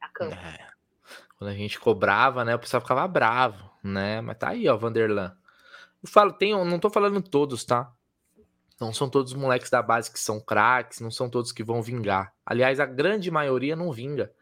A 0.00 0.08
campo. 0.08 0.34
É. 0.34 0.70
Quando 1.38 1.50
a 1.50 1.54
gente 1.54 1.80
cobrava, 1.80 2.44
né, 2.44 2.54
o 2.54 2.58
pessoal 2.58 2.80
ficava 2.80 3.06
bravo, 3.08 3.70
né? 3.82 4.20
Mas 4.20 4.36
tá 4.36 4.50
aí, 4.50 4.68
ó, 4.68 4.76
Vanderlan. 4.76 5.34
Eu 6.02 6.08
falo, 6.08 6.32
tem, 6.32 6.52
não 6.52 6.78
tô 6.78 6.90
falando 6.90 7.22
todos, 7.22 7.64
tá? 7.64 7.92
Não 8.80 8.92
são 8.92 9.10
todos 9.10 9.32
os 9.32 9.38
moleques 9.38 9.68
da 9.70 9.82
base 9.82 10.10
que 10.10 10.18
são 10.18 10.40
craques, 10.40 11.00
não 11.00 11.10
são 11.10 11.28
todos 11.28 11.52
que 11.52 11.62
vão 11.62 11.82
vingar. 11.82 12.34
Aliás, 12.44 12.80
a 12.80 12.86
grande 12.86 13.30
maioria 13.30 13.76
não 13.76 13.92
vinga. 13.92 14.32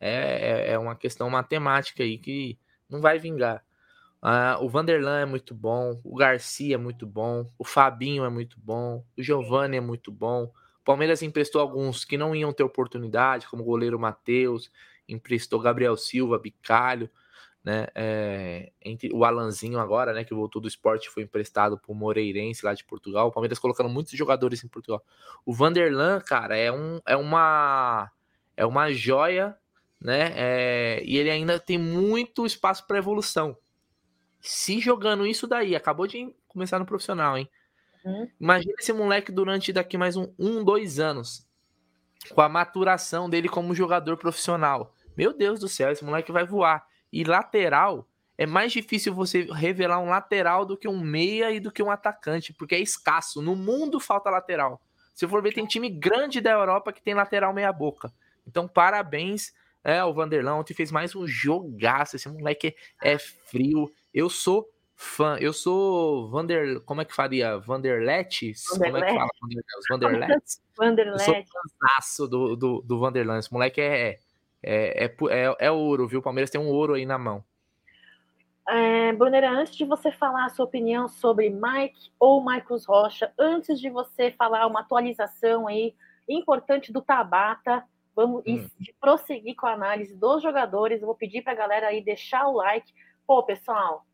É, 0.00 0.70
é, 0.70 0.72
é 0.72 0.78
uma 0.78 0.94
questão 0.94 1.28
matemática 1.28 2.04
aí 2.04 2.16
que 2.18 2.58
não 2.88 3.00
vai 3.00 3.18
vingar. 3.18 3.64
Uh, 4.22 4.64
o 4.64 4.68
Vanderlan 4.68 5.20
é 5.20 5.24
muito 5.24 5.54
bom, 5.54 6.00
o 6.02 6.16
Garcia 6.16 6.74
é 6.74 6.78
muito 6.78 7.06
bom, 7.06 7.48
o 7.56 7.64
Fabinho 7.64 8.24
é 8.24 8.28
muito 8.28 8.58
bom, 8.58 9.04
o 9.16 9.22
Giovanni 9.22 9.76
é 9.76 9.80
muito 9.80 10.10
bom. 10.10 10.52
O 10.80 10.84
Palmeiras 10.84 11.22
emprestou 11.22 11.60
alguns 11.60 12.04
que 12.04 12.18
não 12.18 12.34
iam 12.34 12.52
ter 12.52 12.64
oportunidade, 12.64 13.46
como 13.46 13.62
o 13.62 13.66
goleiro 13.66 13.98
Matheus, 13.98 14.72
emprestou 15.08 15.60
Gabriel 15.60 15.96
Silva, 15.96 16.38
Bicalho, 16.38 17.08
né? 17.62 17.86
É, 17.94 18.72
entre 18.82 19.12
o 19.12 19.24
Alanzinho 19.24 19.78
agora, 19.78 20.12
né? 20.12 20.24
Que 20.24 20.34
voltou 20.34 20.60
do 20.60 20.66
esporte, 20.66 21.08
foi 21.10 21.22
emprestado 21.22 21.78
para 21.78 21.92
o 21.92 21.94
Moreirense 21.94 22.64
lá 22.64 22.74
de 22.74 22.84
Portugal. 22.84 23.28
O 23.28 23.32
Palmeiras 23.32 23.58
colocando 23.58 23.88
muitos 23.88 24.12
jogadores 24.14 24.64
em 24.64 24.68
Portugal. 24.68 25.04
O 25.44 25.52
Vanderlan, 25.52 26.20
cara, 26.20 26.56
é, 26.56 26.72
um, 26.72 27.00
é 27.06 27.16
uma 27.16 28.10
é 28.56 28.66
uma 28.66 28.90
joia, 28.90 29.56
né? 30.00 30.32
É, 30.34 31.02
e 31.04 31.16
ele 31.16 31.30
ainda 31.30 31.60
tem 31.60 31.78
muito 31.78 32.44
espaço 32.44 32.84
para 32.86 32.98
evolução 32.98 33.56
se 34.40 34.80
jogando 34.80 35.26
isso 35.26 35.46
daí, 35.46 35.74
acabou 35.74 36.06
de 36.06 36.34
começar 36.46 36.78
no 36.78 36.86
profissional, 36.86 37.36
hein? 37.36 37.48
Uhum. 38.04 38.30
Imagina 38.40 38.74
esse 38.78 38.92
moleque 38.92 39.32
durante 39.32 39.72
daqui 39.72 39.98
mais 39.98 40.16
um, 40.16 40.32
um, 40.38 40.62
dois 40.62 41.00
anos, 41.00 41.46
com 42.30 42.40
a 42.40 42.48
maturação 42.48 43.28
dele 43.28 43.48
como 43.48 43.74
jogador 43.74 44.16
profissional. 44.16 44.94
Meu 45.16 45.32
Deus 45.32 45.60
do 45.60 45.68
céu, 45.68 45.90
esse 45.90 46.04
moleque 46.04 46.30
vai 46.30 46.44
voar. 46.44 46.86
E 47.12 47.24
lateral, 47.24 48.08
é 48.36 48.46
mais 48.46 48.72
difícil 48.72 49.12
você 49.12 49.48
revelar 49.52 49.98
um 49.98 50.10
lateral 50.10 50.64
do 50.64 50.76
que 50.76 50.86
um 50.86 51.00
meia 51.00 51.50
e 51.50 51.58
do 51.58 51.72
que 51.72 51.82
um 51.82 51.90
atacante, 51.90 52.52
porque 52.52 52.76
é 52.76 52.80
escasso. 52.80 53.42
No 53.42 53.56
mundo 53.56 53.98
falta 53.98 54.30
lateral. 54.30 54.80
Se 55.12 55.26
for 55.26 55.42
ver, 55.42 55.52
tem 55.52 55.66
time 55.66 55.90
grande 55.90 56.40
da 56.40 56.52
Europa 56.52 56.92
que 56.92 57.02
tem 57.02 57.14
lateral 57.14 57.52
meia 57.52 57.72
boca. 57.72 58.12
Então, 58.46 58.68
parabéns 58.68 59.52
é, 59.82 60.04
o 60.04 60.12
Vanderlão 60.12 60.60
ontem 60.60 60.74
fez 60.74 60.92
mais 60.92 61.14
um 61.14 61.26
jogaço. 61.26 62.16
Esse 62.16 62.28
moleque 62.28 62.74
é 63.02 63.18
frio, 63.18 63.90
eu 64.12 64.28
sou 64.28 64.68
fã. 64.94 65.36
Eu 65.40 65.52
sou 65.52 66.28
Vander. 66.28 66.80
Como 66.80 67.00
é 67.00 67.04
que 67.04 67.14
faria? 67.14 67.58
Vanderlet? 67.58 68.52
Como 68.68 68.96
é 68.96 69.02
que 69.02 69.14
fala? 69.14 69.28
Vanderlet. 69.90 70.32
Eu 71.12 71.18
sou 71.18 71.34
fãzaço 71.80 72.28
do, 72.28 72.56
do, 72.56 72.82
do 72.82 72.98
Vanderlan. 72.98 73.38
Esse 73.38 73.52
moleque 73.52 73.80
é, 73.80 74.18
é, 74.62 75.04
é, 75.04 75.16
é, 75.30 75.56
é 75.60 75.70
ouro, 75.70 76.08
viu? 76.08 76.20
O 76.20 76.22
Palmeiras 76.22 76.50
tem 76.50 76.60
um 76.60 76.68
ouro 76.68 76.94
aí 76.94 77.06
na 77.06 77.18
mão. 77.18 77.44
É, 78.68 79.12
Brunera, 79.12 79.50
antes 79.50 79.74
de 79.74 79.84
você 79.86 80.12
falar 80.12 80.44
a 80.44 80.48
sua 80.50 80.66
opinião 80.66 81.08
sobre 81.08 81.48
Mike 81.48 82.12
ou 82.20 82.42
Marcos 82.42 82.84
Rocha, 82.84 83.32
antes 83.38 83.80
de 83.80 83.88
você 83.88 84.30
falar 84.32 84.66
uma 84.66 84.80
atualização 84.80 85.66
aí 85.66 85.94
importante 86.28 86.92
do 86.92 87.00
Tabata, 87.00 87.82
vamos 88.14 88.42
hum. 88.46 88.68
prosseguir 89.00 89.56
com 89.56 89.66
a 89.66 89.72
análise 89.72 90.14
dos 90.14 90.42
jogadores. 90.42 91.00
Eu 91.00 91.06
vou 91.06 91.14
pedir 91.14 91.40
para 91.40 91.54
a 91.54 91.56
galera 91.56 91.86
aí 91.86 92.04
deixar 92.04 92.46
o 92.46 92.56
like. 92.56 92.92
Pô, 93.28 93.42
pessoal, 93.42 94.06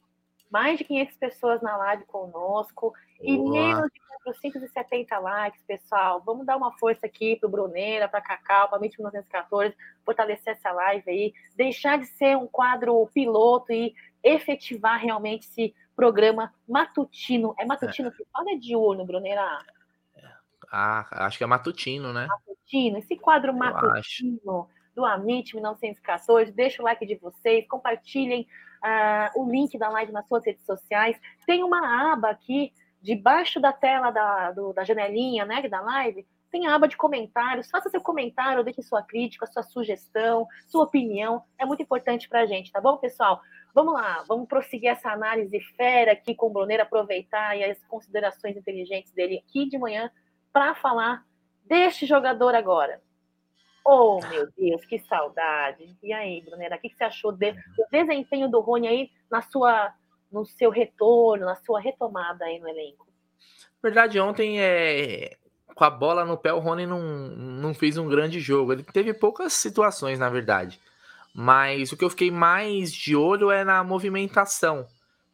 mais 0.51 0.77
de 0.77 0.83
500 0.83 1.17
pessoas 1.19 1.63
na 1.63 1.77
live 1.77 2.05
conosco 2.05 2.93
e 3.23 3.39
menos 3.39 3.89
de 3.93 4.01
470 4.25 5.17
likes, 5.21 5.63
pessoal. 5.63 6.21
Vamos 6.27 6.45
dar 6.45 6.57
uma 6.57 6.73
força 6.79 7.07
aqui 7.07 7.37
para 7.37 7.47
o 7.47 7.51
Bruneira, 7.51 8.09
para 8.09 8.21
Cacau, 8.21 8.69
para 8.69 8.81
1914, 8.81 9.73
fortalecer 10.05 10.55
essa 10.55 10.73
live 10.73 11.09
aí, 11.09 11.33
deixar 11.55 11.97
de 11.97 12.07
ser 12.07 12.37
um 12.37 12.49
quadro 12.49 13.09
piloto 13.15 13.73
e 13.73 13.95
efetivar 14.21 15.01
realmente 15.01 15.47
esse 15.47 15.73
programa 15.95 16.53
matutino. 16.69 17.55
É 17.57 17.65
matutino 17.65 18.11
que 18.11 18.25
fala 18.33 18.51
é 18.51 18.57
diurno, 18.57 19.05
Bruneira? 19.05 19.65
Ah, 20.73 21.07
acho 21.25 21.39
que 21.39 21.45
é 21.45 21.47
matutino, 21.47 22.13
né? 22.13 22.27
Matutino, 22.27 22.99
esse 22.99 23.15
quadro 23.17 23.53
Eu 23.53 23.57
matutino 23.57 24.41
acho. 24.43 24.69
do 24.93 25.05
Amit 25.05 25.55
1914. 25.55 26.51
Deixa 26.51 26.83
o 26.83 26.85
like 26.85 27.07
de 27.07 27.15
vocês, 27.15 27.65
compartilhem 27.69 28.45
uh, 28.85 29.41
o 29.41 29.51
link 29.51 29.79
da 29.79 29.89
live 29.89 30.13
nas 30.13 30.29
suas 30.29 30.45
redes 30.45 30.65
sociais. 30.65 31.19
Tem 31.47 31.65
uma 31.65 32.13
aba 32.13 32.31
aqui 32.31 32.73
debaixo 33.01 33.61
da 33.61 33.73
tela 33.73 34.11
da, 34.11 34.53
do, 34.53 34.73
da 34.73 34.85
janelinha 34.85 35.45
né, 35.45 35.67
da 35.69 35.81
live, 35.81 36.27
tem 36.51 36.67
a 36.67 36.75
aba 36.75 36.87
de 36.87 36.97
comentários. 36.97 37.69
Faça 37.69 37.91
seu 37.91 38.01
comentário, 38.01 38.63
deixe 38.63 38.81
sua 38.83 39.03
crítica, 39.03 39.47
sua 39.47 39.63
sugestão, 39.63 40.47
sua 40.69 40.85
opinião. 40.85 41.43
É 41.59 41.67
muito 41.67 41.83
importante 41.83 42.29
para 42.29 42.43
a 42.43 42.47
gente, 42.47 42.71
tá 42.71 42.81
bom, 42.81 42.97
pessoal? 42.97 43.43
Vamos 43.75 43.93
lá, 43.93 44.25
vamos 44.29 44.47
prosseguir 44.47 44.89
essa 44.89 45.11
análise 45.11 45.59
fera 45.77 46.13
aqui 46.13 46.33
com 46.33 46.47
o 46.47 46.51
Bruneiro, 46.51 46.85
aproveitar 46.85 47.57
e 47.59 47.65
as 47.65 47.85
considerações 47.87 48.57
inteligentes 48.57 49.13
dele 49.13 49.43
aqui 49.45 49.69
de 49.69 49.77
manhã 49.77 50.09
para 50.53 50.77
falar 50.77 51.25
deste 51.65 52.07
jogador 52.07 52.55
agora. 52.55 53.03
Oh, 53.85 54.19
meu 54.31 54.49
Deus, 54.57 54.85
que 54.87 54.99
saudade. 55.01 55.95
E 56.03 56.13
aí, 56.13 56.41
Brunera, 56.41 56.77
o 56.77 56.79
que 56.81 56.89
você 56.89 57.05
achou 57.05 57.31
de, 57.33 57.53
do 57.53 57.85
desempenho 57.91 58.49
do 58.49 58.61
Rony 58.61 58.89
aí 58.89 59.11
na 59.31 59.43
sua 59.43 59.93
no 60.33 60.45
seu 60.45 60.71
retorno, 60.71 61.47
na 61.47 61.55
sua 61.55 61.81
retomada 61.81 62.45
aí 62.45 62.59
no 62.59 62.69
elenco? 62.69 63.07
Verdade, 63.83 64.19
ontem 64.19 64.61
é 64.61 65.37
com 65.75 65.85
a 65.85 65.91
bola 65.91 66.25
no 66.25 66.37
pé 66.37 66.53
o 66.53 66.61
Rony 66.61 66.87
não, 66.87 67.01
não 67.01 67.75
fez 67.75 67.99
um 67.99 68.09
grande 68.09 68.41
jogo. 68.41 68.73
Ele 68.73 68.83
teve 68.83 69.13
poucas 69.13 69.53
situações, 69.53 70.19
na 70.19 70.29
verdade. 70.29 70.81
Mas 71.35 71.91
o 71.91 71.97
que 71.97 72.05
eu 72.05 72.11
fiquei 72.11 72.31
mais 72.31 72.93
de 72.93 73.17
olho 73.17 73.51
é 73.51 73.65
na 73.65 73.83
movimentação, 73.83 74.87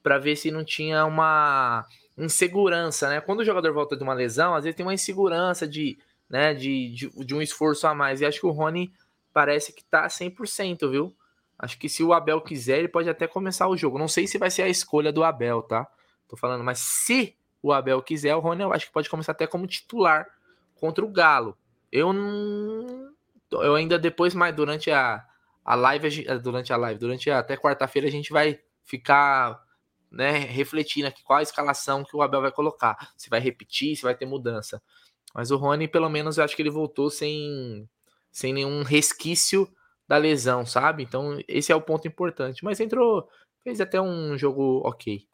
para 0.02 0.18
ver 0.18 0.36
se 0.36 0.50
não 0.50 0.64
tinha 0.64 1.04
uma 1.04 1.84
insegurança, 2.16 3.08
né? 3.08 3.20
Quando 3.20 3.40
o 3.40 3.44
jogador 3.44 3.72
volta 3.72 3.96
de 3.96 4.02
uma 4.02 4.14
lesão, 4.14 4.54
às 4.54 4.64
vezes 4.64 4.76
tem 4.76 4.84
uma 4.84 4.94
insegurança 4.94 5.68
de, 5.68 5.98
né, 6.30 6.54
de, 6.54 6.90
de, 6.90 7.24
de 7.24 7.34
um 7.34 7.42
esforço 7.42 7.86
a 7.88 7.94
mais. 7.94 8.20
E 8.20 8.24
acho 8.24 8.38
que 8.38 8.46
o 8.46 8.50
Rony 8.50 8.92
parece 9.32 9.72
que 9.72 9.82
tá 9.82 10.06
100%, 10.06 10.88
viu? 10.88 11.14
Acho 11.58 11.76
que 11.78 11.88
se 11.88 12.02
o 12.02 12.14
Abel 12.14 12.40
quiser, 12.40 12.78
ele 12.78 12.88
pode 12.88 13.10
até 13.10 13.26
começar 13.26 13.68
o 13.68 13.76
jogo. 13.76 13.98
Não 13.98 14.08
sei 14.08 14.26
se 14.26 14.38
vai 14.38 14.50
ser 14.50 14.62
a 14.62 14.68
escolha 14.68 15.12
do 15.12 15.24
Abel, 15.24 15.60
tá? 15.62 15.86
Tô 16.28 16.36
falando, 16.36 16.64
mas 16.64 16.78
se 16.78 17.36
o 17.60 17.72
Abel 17.72 18.00
quiser, 18.00 18.34
o 18.34 18.40
Rony 18.40 18.62
eu 18.62 18.72
acho 18.72 18.86
que 18.86 18.92
pode 18.92 19.10
começar 19.10 19.32
até 19.32 19.46
como 19.46 19.66
titular 19.66 20.26
contra 20.76 21.04
o 21.04 21.08
Galo. 21.08 21.58
Eu 21.92 22.12
não. 22.12 23.12
Eu 23.50 23.74
ainda 23.74 23.98
depois, 23.98 24.32
mais 24.32 24.54
durante 24.54 24.90
a, 24.90 25.26
a 25.64 25.74
live, 25.74 26.24
durante 26.40 26.72
a 26.72 26.76
live, 26.76 27.00
durante 27.00 27.30
a, 27.30 27.40
até 27.40 27.56
quarta-feira, 27.56 28.06
a 28.06 28.10
gente 28.10 28.32
vai 28.32 28.60
ficar 28.84 29.60
né, 30.10 30.30
refletindo 30.30 31.08
aqui 31.08 31.22
qual 31.22 31.40
a 31.40 31.42
escalação 31.42 32.04
que 32.04 32.16
o 32.16 32.22
Abel 32.22 32.40
vai 32.40 32.52
colocar. 32.52 33.12
Se 33.16 33.28
vai 33.28 33.40
repetir, 33.40 33.96
se 33.96 34.02
vai 34.02 34.14
ter 34.14 34.24
mudança. 34.24 34.80
Mas 35.34 35.50
o 35.50 35.56
Rony, 35.56 35.86
pelo 35.86 36.08
menos, 36.08 36.38
eu 36.38 36.44
acho 36.44 36.56
que 36.56 36.62
ele 36.62 36.70
voltou 36.70 37.10
sem, 37.10 37.88
sem 38.30 38.52
nenhum 38.52 38.82
resquício 38.82 39.68
da 40.08 40.16
lesão, 40.16 40.66
sabe? 40.66 41.04
Então, 41.04 41.38
esse 41.46 41.70
é 41.70 41.76
o 41.76 41.80
ponto 41.80 42.08
importante. 42.08 42.64
Mas 42.64 42.80
entrou, 42.80 43.28
fez 43.62 43.80
até 43.80 44.00
um 44.00 44.36
jogo 44.36 44.82
ok. 44.84 45.24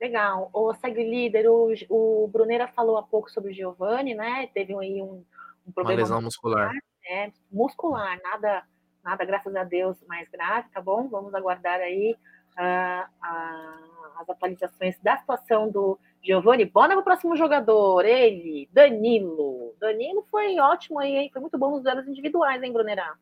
Legal. 0.00 0.50
O 0.52 0.72
segue 0.74 1.02
líder, 1.02 1.48
o, 1.48 1.72
o 1.88 2.28
Brunera 2.28 2.68
falou 2.68 2.96
há 2.96 3.02
pouco 3.02 3.30
sobre 3.30 3.52
o 3.52 3.54
Giovanni, 3.54 4.14
né? 4.14 4.48
Teve 4.54 4.74
aí 4.76 5.02
um, 5.02 5.24
um 5.66 5.72
problema. 5.72 6.00
Uma 6.00 6.04
lesão 6.04 6.22
muscular. 6.22 6.72
muscular. 6.72 6.88
É, 7.10 7.32
muscular, 7.50 8.20
nada, 8.22 8.64
nada, 9.02 9.24
graças 9.24 9.54
a 9.56 9.64
Deus, 9.64 9.96
mais 10.06 10.28
grave, 10.28 10.68
tá 10.70 10.80
bom? 10.80 11.08
Vamos 11.08 11.34
aguardar 11.34 11.80
aí 11.80 12.14
uh, 12.58 13.08
uh, 13.08 14.20
as 14.20 14.28
atualizações 14.28 14.98
da 15.02 15.16
situação 15.16 15.70
do 15.70 15.98
Giovanni. 16.22 16.64
Bora 16.64 16.88
para 16.88 17.00
o 17.00 17.04
próximo 17.04 17.36
jogador, 17.36 18.04
ele, 18.04 18.68
Danilo. 18.72 19.74
Danilo 19.78 20.26
foi 20.30 20.58
ótimo 20.58 20.98
aí, 20.98 21.16
hein? 21.16 21.30
Foi 21.32 21.40
muito 21.40 21.58
bom 21.58 21.70
nos 21.70 21.82
duelos 21.82 22.06
individuais, 22.06 22.62
hein, 22.62 22.72
Brunera? 22.72 23.14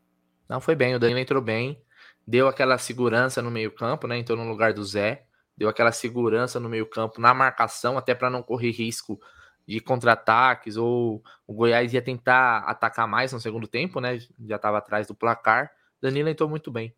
Não 0.49 0.61
foi 0.61 0.75
bem, 0.75 0.95
o 0.95 0.99
Danilo 0.99 1.19
entrou 1.19 1.41
bem, 1.41 1.81
deu 2.25 2.47
aquela 2.47 2.77
segurança 2.77 3.41
no 3.41 3.51
meio-campo, 3.51 4.07
né? 4.07 4.17
Entrou 4.17 4.37
no 4.37 4.47
lugar 4.47 4.73
do 4.73 4.83
Zé, 4.83 5.25
deu 5.55 5.69
aquela 5.69 5.91
segurança 5.91 6.59
no 6.59 6.69
meio-campo 6.69 7.19
na 7.19 7.33
marcação, 7.33 7.97
até 7.97 8.15
para 8.15 8.29
não 8.29 8.41
correr 8.41 8.71
risco 8.71 9.19
de 9.67 9.81
contra-ataques, 9.81 10.77
ou 10.77 11.21
o 11.45 11.53
Goiás 11.53 11.93
ia 11.93 12.01
tentar 12.01 12.59
atacar 12.59 13.07
mais 13.07 13.33
no 13.33 13.39
segundo 13.39 13.67
tempo, 13.67 13.99
né? 13.99 14.19
Já 14.45 14.55
estava 14.55 14.77
atrás 14.77 15.07
do 15.07 15.13
placar. 15.13 15.69
Danilo 16.01 16.29
entrou 16.29 16.47
muito 16.47 16.71
bem. 16.71 16.95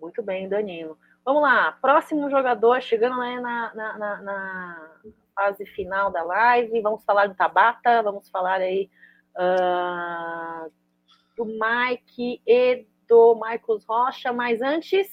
Muito 0.00 0.20
bem, 0.20 0.48
Danilo. 0.48 0.98
Vamos 1.24 1.42
lá, 1.42 1.72
próximo 1.80 2.28
jogador, 2.28 2.82
chegando 2.82 3.16
né, 3.18 3.40
na, 3.40 3.74
na, 3.74 3.98
na, 3.98 4.22
na, 4.22 4.90
fase 5.34 5.64
final 5.66 6.10
da 6.10 6.22
live. 6.22 6.80
Vamos 6.82 7.04
falar 7.04 7.28
do 7.28 7.34
Tabata, 7.34 8.02
vamos 8.02 8.28
falar 8.28 8.60
aí 8.60 8.90
uh, 9.36 10.70
do 11.36 11.44
Mike 11.44 12.42
e 12.46 12.86
do 13.08 13.34
Marcos 13.36 13.84
Rocha, 13.84 14.32
mas 14.32 14.60
antes, 14.60 15.08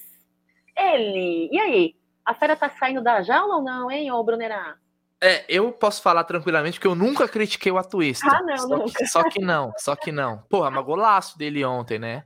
ele. 0.76 1.48
E 1.52 1.58
aí? 1.58 1.96
A 2.24 2.34
fera 2.34 2.54
tá 2.54 2.68
saindo 2.68 3.02
da 3.02 3.22
jaula 3.22 3.56
ou 3.56 3.62
não, 3.62 3.90
hein, 3.90 4.10
ô 4.12 4.22
Brunerá? 4.22 4.76
É, 5.22 5.44
eu 5.48 5.70
posso 5.70 6.00
falar 6.00 6.24
tranquilamente 6.24 6.80
que 6.80 6.86
eu 6.86 6.94
nunca 6.94 7.28
critiquei 7.28 7.70
o 7.70 7.76
Atuista. 7.76 8.26
Ah, 8.26 8.42
não, 8.42 8.56
só 8.56 8.68
nunca. 8.68 8.92
Que, 8.98 9.06
só 9.06 9.24
que 9.24 9.40
não, 9.40 9.72
só 9.76 9.94
que 9.94 10.10
não. 10.10 10.38
Porra, 10.48 10.70
mas 10.70 10.84
golaço 10.84 11.36
dele 11.36 11.62
ontem, 11.64 11.98
né? 11.98 12.24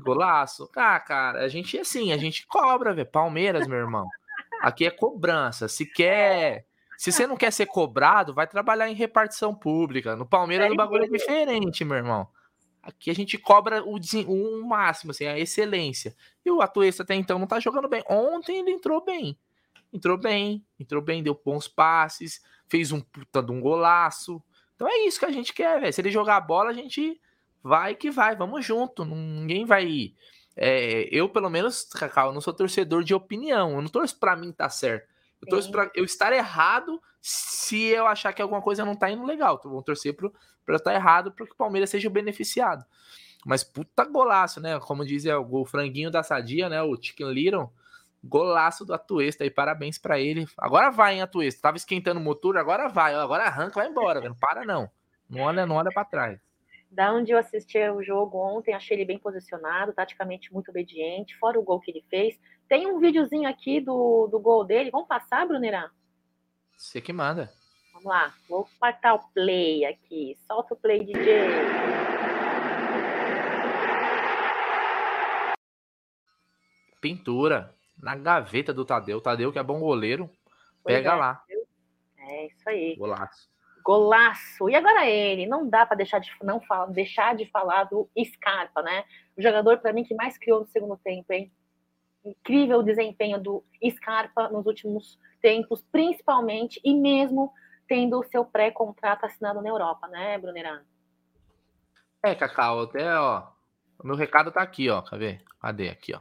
Golaço. 0.00 0.70
Ah, 0.74 0.98
cara, 0.98 1.44
a 1.44 1.48
gente 1.48 1.78
assim, 1.78 2.12
a 2.12 2.16
gente 2.16 2.46
cobra, 2.46 2.94
velho. 2.94 3.06
Palmeiras, 3.06 3.66
meu 3.66 3.78
irmão. 3.78 4.08
Aqui 4.60 4.86
é 4.86 4.90
cobrança. 4.90 5.68
Se 5.68 5.84
quer. 5.84 6.66
Se 6.96 7.10
você 7.10 7.26
não 7.26 7.36
quer 7.36 7.52
ser 7.52 7.66
cobrado, 7.66 8.32
vai 8.32 8.46
trabalhar 8.46 8.88
em 8.88 8.94
repartição 8.94 9.54
pública. 9.54 10.14
No 10.14 10.24
Palmeiras 10.24 10.70
o 10.70 10.76
bagulho 10.76 11.04
é 11.04 11.08
diferente, 11.08 11.84
meu 11.84 11.96
irmão. 11.96 12.28
Aqui 12.80 13.10
a 13.10 13.14
gente 13.14 13.36
cobra 13.38 13.82
o, 13.84 13.96
o 14.28 14.66
máximo, 14.66 15.10
assim, 15.10 15.26
a 15.26 15.38
excelência. 15.38 16.14
E 16.44 16.50
o 16.50 16.62
Atuesta 16.62 17.02
até 17.02 17.14
então 17.14 17.38
não 17.38 17.46
tá 17.46 17.58
jogando 17.58 17.88
bem. 17.88 18.04
Ontem 18.08 18.58
ele 18.58 18.70
entrou 18.70 19.04
bem. 19.04 19.36
Entrou 19.92 20.16
bem, 20.16 20.64
entrou 20.78 21.02
bem, 21.02 21.22
deu 21.22 21.38
bons 21.44 21.68
passes, 21.68 22.40
fez 22.68 22.92
um 22.92 23.00
puta 23.00 23.42
de 23.42 23.52
um 23.52 23.60
golaço. 23.60 24.42
Então 24.74 24.88
é 24.88 25.06
isso 25.06 25.18
que 25.18 25.26
a 25.26 25.30
gente 25.32 25.52
quer, 25.52 25.80
velho. 25.80 25.92
Se 25.92 26.00
ele 26.00 26.10
jogar 26.10 26.36
a 26.36 26.40
bola, 26.40 26.70
a 26.70 26.72
gente 26.72 27.20
vai 27.62 27.94
que 27.94 28.10
vai, 28.10 28.36
vamos 28.36 28.64
junto. 28.64 29.04
Ninguém 29.04 29.64
vai. 29.64 30.14
É, 30.56 31.08
eu, 31.10 31.28
pelo 31.28 31.48
menos, 31.48 31.84
Cacau, 31.84 32.32
não 32.32 32.40
sou 32.40 32.52
torcedor 32.52 33.04
de 33.04 33.14
opinião. 33.14 33.72
Eu 33.72 33.82
não 33.82 33.88
torço 33.88 34.18
pra 34.18 34.36
mim 34.36 34.52
tá 34.52 34.68
certo. 34.68 35.08
Eu 35.40 35.48
torço 35.48 35.70
pra 35.70 35.90
eu 35.94 36.04
estar 36.04 36.32
errado 36.32 37.00
se 37.20 37.84
eu 37.84 38.06
achar 38.06 38.32
que 38.32 38.42
alguma 38.42 38.62
coisa 38.62 38.84
não 38.84 38.94
tá 38.94 39.10
indo 39.10 39.24
legal. 39.24 39.56
Então, 39.58 39.70
vou 39.70 39.82
torcer 39.82 40.14
pro, 40.14 40.30
pra 40.64 40.74
eu 40.74 40.76
estar 40.76 40.94
errado 40.94 41.32
para 41.32 41.46
que 41.46 41.52
o 41.52 41.56
Palmeiras 41.56 41.90
seja 41.90 42.08
beneficiado. 42.08 42.84
Mas 43.44 43.64
puta 43.64 44.04
golaço, 44.04 44.60
né? 44.60 44.78
Como 44.78 45.04
diz 45.04 45.26
é, 45.26 45.36
o 45.36 45.64
franguinho 45.64 46.10
da 46.10 46.22
Sadia, 46.22 46.68
né? 46.68 46.82
O 46.82 46.96
Chicken 47.00 47.32
Little. 47.32 47.72
Golaço 48.24 48.84
do 48.84 48.94
Atuesta 48.94 49.42
aí, 49.42 49.50
parabéns 49.50 49.98
para 49.98 50.20
ele. 50.20 50.46
Agora 50.56 50.90
vai, 50.90 51.14
hein, 51.14 51.22
Atuesta. 51.22 51.60
Tava 51.60 51.76
esquentando 51.76 52.20
o 52.20 52.22
motor, 52.22 52.56
agora 52.56 52.88
vai. 52.88 53.14
Agora 53.16 53.44
arranca, 53.44 53.80
vai 53.80 53.88
embora, 53.88 54.20
velho. 54.20 54.30
Não 54.30 54.38
para 54.38 54.64
não. 54.64 54.88
Não 55.28 55.40
olha, 55.40 55.66
não 55.66 55.74
olha 55.74 55.90
para 55.92 56.04
trás. 56.04 56.40
Da 56.92 57.10
onde 57.10 57.32
eu 57.32 57.38
assisti 57.38 57.78
o 57.88 58.02
jogo 58.02 58.36
ontem, 58.36 58.74
achei 58.74 58.94
ele 58.94 59.06
bem 59.06 59.18
posicionado, 59.18 59.94
taticamente 59.94 60.52
muito 60.52 60.68
obediente, 60.68 61.34
fora 61.38 61.58
o 61.58 61.62
gol 61.62 61.80
que 61.80 61.90
ele 61.90 62.04
fez. 62.10 62.38
Tem 62.68 62.86
um 62.86 63.00
videozinho 63.00 63.48
aqui 63.48 63.80
do, 63.80 64.26
do 64.26 64.38
gol 64.38 64.62
dele. 64.62 64.90
Vamos 64.90 65.08
passar, 65.08 65.46
Brunerá? 65.46 65.90
Você 66.76 67.00
que 67.00 67.10
manda. 67.10 67.50
Vamos 67.94 68.04
lá, 68.04 68.34
vou 68.46 68.68
apertar 68.78 69.14
o 69.14 69.26
play 69.32 69.86
aqui. 69.86 70.36
Solta 70.46 70.74
o 70.74 70.76
play, 70.76 71.02
DJ. 71.02 71.48
Pintura. 77.00 77.74
na 77.96 78.14
gaveta 78.16 78.74
do 78.74 78.84
Tadeu. 78.84 79.16
O 79.16 79.22
Tadeu, 79.22 79.50
que 79.50 79.58
é 79.58 79.62
bom 79.62 79.80
goleiro, 79.80 80.30
pega 80.84 81.12
é, 81.12 81.14
lá. 81.14 81.42
É 82.18 82.46
isso 82.48 82.68
aí. 82.68 82.96
Golaço. 82.96 83.51
Golaço. 83.84 84.68
E 84.68 84.74
agora 84.74 85.06
ele, 85.08 85.46
não 85.46 85.68
dá 85.68 85.84
para 85.84 85.96
deixar 85.96 86.18
de 86.18 86.30
não 86.42 86.60
falar, 86.60 86.86
deixar 86.86 87.34
de 87.34 87.46
falar 87.50 87.84
do 87.84 88.08
Scarpa, 88.24 88.82
né? 88.82 89.04
O 89.36 89.42
jogador 89.42 89.78
para 89.78 89.92
mim 89.92 90.04
que 90.04 90.14
mais 90.14 90.38
criou 90.38 90.60
no 90.60 90.66
segundo 90.66 90.96
tempo, 90.96 91.32
hein? 91.32 91.52
Incrível 92.24 92.78
o 92.78 92.82
desempenho 92.82 93.40
do 93.40 93.64
Scarpa 93.90 94.48
nos 94.48 94.66
últimos 94.66 95.18
tempos, 95.40 95.82
principalmente 95.90 96.80
e 96.84 96.94
mesmo 96.94 97.52
tendo 97.88 98.18
o 98.18 98.24
seu 98.24 98.44
pré-contrato 98.44 99.26
assinado 99.26 99.60
na 99.60 99.68
Europa, 99.68 100.06
né, 100.08 100.38
Brunerano? 100.38 100.84
É, 102.22 102.34
Cacau, 102.34 102.82
até, 102.82 103.18
ó, 103.18 103.48
o 103.98 104.06
meu 104.06 104.16
recado 104.16 104.52
tá 104.52 104.62
aqui, 104.62 104.88
ó, 104.88 105.02
cadê? 105.02 105.40
Cadê? 105.60 105.88
Aqui, 105.88 106.14
ó. 106.14 106.20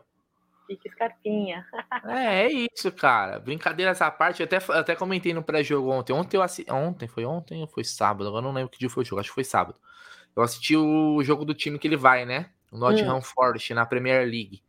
Escarpinha. 0.85 1.65
é, 2.05 2.43
é 2.43 2.51
isso, 2.51 2.91
cara. 2.91 3.39
Brincadeira 3.39 3.91
essa 3.91 4.09
parte, 4.11 4.41
eu 4.41 4.45
até, 4.45 4.57
até 4.73 4.95
comentei 4.95 5.33
no 5.33 5.43
pré-jogo 5.43 5.89
ontem. 5.89 6.13
Ontem 6.13 6.37
eu 6.37 6.41
assisti. 6.41 6.71
Ontem, 6.71 7.07
foi 7.07 7.25
ontem 7.25 7.61
ou 7.61 7.67
foi 7.67 7.83
sábado? 7.83 8.27
Agora 8.27 8.43
não 8.43 8.53
lembro 8.53 8.69
que 8.69 8.79
dia 8.79 8.89
foi 8.89 9.03
o 9.03 9.05
jogo, 9.05 9.19
acho 9.19 9.29
que 9.29 9.35
foi 9.35 9.43
sábado. 9.43 9.79
Eu 10.35 10.43
assisti 10.43 10.75
o 10.77 11.21
jogo 11.23 11.43
do 11.43 11.53
time 11.53 11.77
que 11.77 11.87
ele 11.87 11.97
vai, 11.97 12.25
né? 12.25 12.51
O 12.71 12.77
Nottingham 12.77 13.17
hum. 13.17 13.21
Forest 13.21 13.73
na 13.73 13.85
Premier 13.85 14.21
League. 14.21 14.63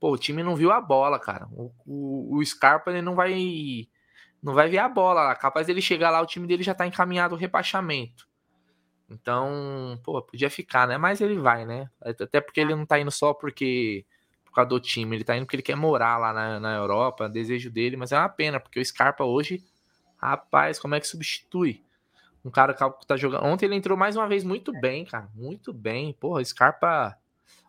Pô, 0.00 0.12
o 0.12 0.18
time 0.18 0.42
não 0.42 0.56
viu 0.56 0.70
a 0.70 0.80
bola, 0.80 1.18
cara. 1.18 1.46
O, 1.52 1.72
o, 1.86 2.38
o 2.38 2.44
Scarpa 2.44 2.90
ele 2.90 3.02
não 3.02 3.14
vai 3.14 3.88
não 4.42 4.52
vai 4.52 4.68
ver 4.68 4.78
a 4.78 4.88
bola 4.88 5.22
lá. 5.22 5.34
Capaz 5.34 5.66
dele 5.66 5.80
chegar 5.80 6.10
lá, 6.10 6.20
o 6.20 6.26
time 6.26 6.46
dele 6.46 6.62
já 6.62 6.74
tá 6.74 6.86
encaminhado 6.86 7.34
ao 7.34 7.40
rebaixamento. 7.40 8.28
Então, 9.08 9.98
pô, 10.02 10.20
podia 10.22 10.50
ficar, 10.50 10.86
né? 10.86 10.98
Mas 10.98 11.20
ele 11.20 11.38
vai, 11.38 11.64
né? 11.64 11.88
Até 12.00 12.40
porque 12.40 12.60
ele 12.60 12.74
não 12.74 12.86
tá 12.86 12.98
indo 12.98 13.10
só 13.10 13.32
porque 13.32 14.04
por 14.54 14.62
causa 14.62 14.68
do 14.68 14.78
time, 14.78 15.16
ele 15.16 15.24
tá 15.24 15.36
indo 15.36 15.44
porque 15.44 15.56
ele 15.56 15.64
quer 15.64 15.74
morar 15.74 16.16
lá 16.16 16.32
na, 16.32 16.60
na 16.60 16.76
Europa, 16.76 17.28
desejo 17.28 17.72
dele, 17.72 17.96
mas 17.96 18.12
é 18.12 18.16
uma 18.16 18.28
pena, 18.28 18.60
porque 18.60 18.78
o 18.78 18.84
Scarpa 18.84 19.24
hoje, 19.24 19.60
rapaz, 20.16 20.78
como 20.78 20.94
é 20.94 21.00
que 21.00 21.08
substitui? 21.08 21.82
Um 22.44 22.50
cara 22.50 22.72
que 22.72 23.06
tá 23.06 23.16
jogando. 23.16 23.44
Ontem 23.46 23.66
ele 23.66 23.74
entrou 23.74 23.98
mais 23.98 24.16
uma 24.16 24.28
vez 24.28 24.44
muito 24.44 24.70
bem, 24.78 25.04
cara. 25.04 25.28
Muito 25.34 25.72
bem. 25.72 26.12
Porra, 26.12 26.44
Scarpa 26.44 27.18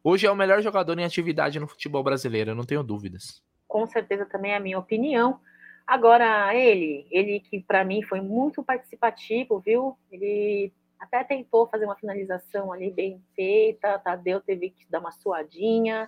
hoje 0.04 0.28
é 0.28 0.32
o 0.32 0.36
melhor 0.36 0.62
jogador 0.62 1.00
em 1.00 1.04
atividade 1.04 1.60
no 1.60 1.68
futebol 1.68 2.04
brasileiro, 2.04 2.52
eu 2.52 2.56
não 2.56 2.66
tenho 2.66 2.84
dúvidas. 2.84 3.42
Com 3.68 3.88
certeza 3.88 4.24
também 4.28 4.52
é 4.52 4.58
a 4.58 4.60
minha 4.60 4.78
opinião. 4.78 5.40
Agora, 5.88 6.54
ele, 6.54 7.08
ele 7.10 7.40
que 7.40 7.62
para 7.62 7.84
mim 7.84 8.04
foi 8.04 8.22
muito 8.22 8.64
participativo, 8.64 9.60
viu? 9.60 9.98
Ele 10.12 10.72
até 11.00 11.24
tentou 11.24 11.68
fazer 11.68 11.86
uma 11.86 11.96
finalização 11.96 12.72
ali 12.72 12.92
bem 12.92 13.20
feita, 13.36 13.98
Tadeu 13.98 14.40
teve 14.40 14.70
que 14.70 14.86
dar 14.88 15.00
uma 15.00 15.12
suadinha. 15.12 16.08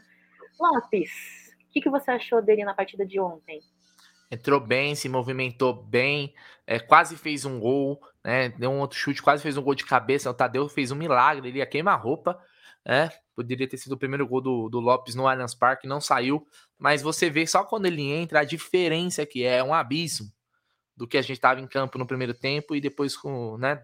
Lopes, 0.60 1.12
o 1.70 1.74
que, 1.74 1.82
que 1.82 1.90
você 1.90 2.12
achou 2.12 2.42
dele 2.42 2.64
na 2.64 2.74
partida 2.74 3.06
de 3.06 3.20
ontem? 3.20 3.62
Entrou 4.30 4.60
bem, 4.60 4.94
se 4.94 5.08
movimentou 5.08 5.74
bem, 5.74 6.34
é, 6.66 6.80
quase 6.80 7.16
fez 7.16 7.46
um 7.46 7.60
gol, 7.60 8.02
né? 8.24 8.50
Deu 8.50 8.70
um 8.70 8.80
outro 8.80 8.98
chute, 8.98 9.22
quase 9.22 9.42
fez 9.42 9.56
um 9.56 9.62
gol 9.62 9.74
de 9.74 9.86
cabeça. 9.86 10.30
O 10.30 10.34
Tadeu 10.34 10.68
fez 10.68 10.92
um 10.92 10.96
milagre, 10.96 11.48
ele 11.48 11.60
ia 11.60 11.66
queimar 11.66 12.02
roupa, 12.02 12.38
né? 12.86 13.10
Poderia 13.34 13.68
ter 13.68 13.78
sido 13.78 13.94
o 13.94 13.98
primeiro 13.98 14.28
gol 14.28 14.42
do, 14.42 14.68
do 14.68 14.80
Lopes 14.80 15.16
no 15.16 15.28
Allianz 15.28 15.56
Parque, 15.56 15.88
não 15.88 16.02
saiu. 16.02 16.46
Mas 16.78 17.02
você 17.02 17.30
vê 17.30 17.48
só 17.48 17.64
quando 17.64 17.86
ele 17.86 18.12
entra 18.12 18.42
a 18.42 18.44
diferença 18.44 19.26
que 19.26 19.46
é, 19.46 19.58
é 19.60 19.64
um 19.64 19.74
abismo 19.74 20.30
do 20.96 21.08
que 21.08 21.18
a 21.18 21.22
gente 21.22 21.34
estava 21.34 21.62
em 21.62 21.68
campo 21.68 21.98
no 21.98 22.08
primeiro 22.08 22.34
tempo 22.34 22.76
e 22.76 22.82
depois 22.82 23.16
com, 23.16 23.58
né, 23.58 23.82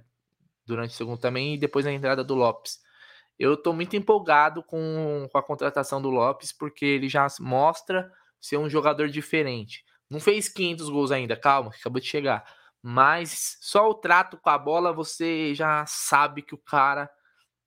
durante 0.65 0.91
o 0.91 0.93
segundo 0.93 1.19
também 1.19 1.53
e 1.53 1.57
depois 1.57 1.86
na 1.86 1.93
entrada 1.93 2.24
do 2.24 2.36
Lopes. 2.36 2.80
Eu 3.38 3.55
estou 3.55 3.73
muito 3.73 3.95
empolgado 3.95 4.63
com, 4.63 5.27
com 5.31 5.38
a 5.38 5.43
contratação 5.43 6.01
do 6.01 6.09
Lopes 6.09 6.51
porque 6.51 6.86
ele 6.86 7.09
já 7.09 7.27
mostra 7.39 8.11
ser 8.39 8.57
um 8.57 8.69
jogador 8.69 9.09
diferente. 9.09 9.84
Não 10.09 10.19
fez 10.19 10.47
500 10.49 10.89
gols 10.89 11.11
ainda, 11.11 11.36
calma, 11.36 11.71
acabou 11.71 11.99
de 11.99 12.07
chegar. 12.07 12.45
Mas 12.81 13.57
só 13.61 13.89
o 13.89 13.95
trato 13.95 14.38
com 14.38 14.49
a 14.49 14.57
bola 14.57 14.93
você 14.93 15.55
já 15.55 15.86
sabe 15.86 16.41
que 16.41 16.53
o 16.53 16.57
cara 16.57 17.09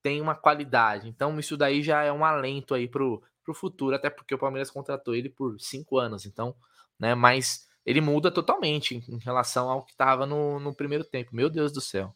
tem 0.03 0.21
uma 0.21 0.35
qualidade. 0.35 1.09
Então, 1.09 1.39
isso 1.41 1.57
daí 1.57 1.83
já 1.83 2.03
é 2.03 2.13
um 2.13 2.25
alento 2.25 2.75
aí 2.75 2.87
pro, 2.87 3.23
pro 3.43 3.55
futuro, 3.55 3.97
até 3.97 4.11
porque 4.11 4.35
o 4.35 4.39
Palmeiras 4.39 4.71
contratou 4.71 5.15
ele 5.15 5.29
por 5.29 5.59
cinco 5.59 5.99
anos. 5.99 6.27
Então, 6.27 6.55
né, 6.99 7.15
mas 7.15 7.67
ele 7.85 8.01
muda 8.01 8.31
totalmente 8.31 8.97
em, 8.97 9.19
relação 9.19 9.71
ao 9.71 9.85
que 9.85 9.93
estava 9.93 10.27
no, 10.27 10.61
no 10.61 10.75
primeiro 10.75 11.05
tempo. 11.05 11.35
Meu 11.35 11.49
Deus 11.49 11.73
do 11.73 11.81
céu. 11.81 12.13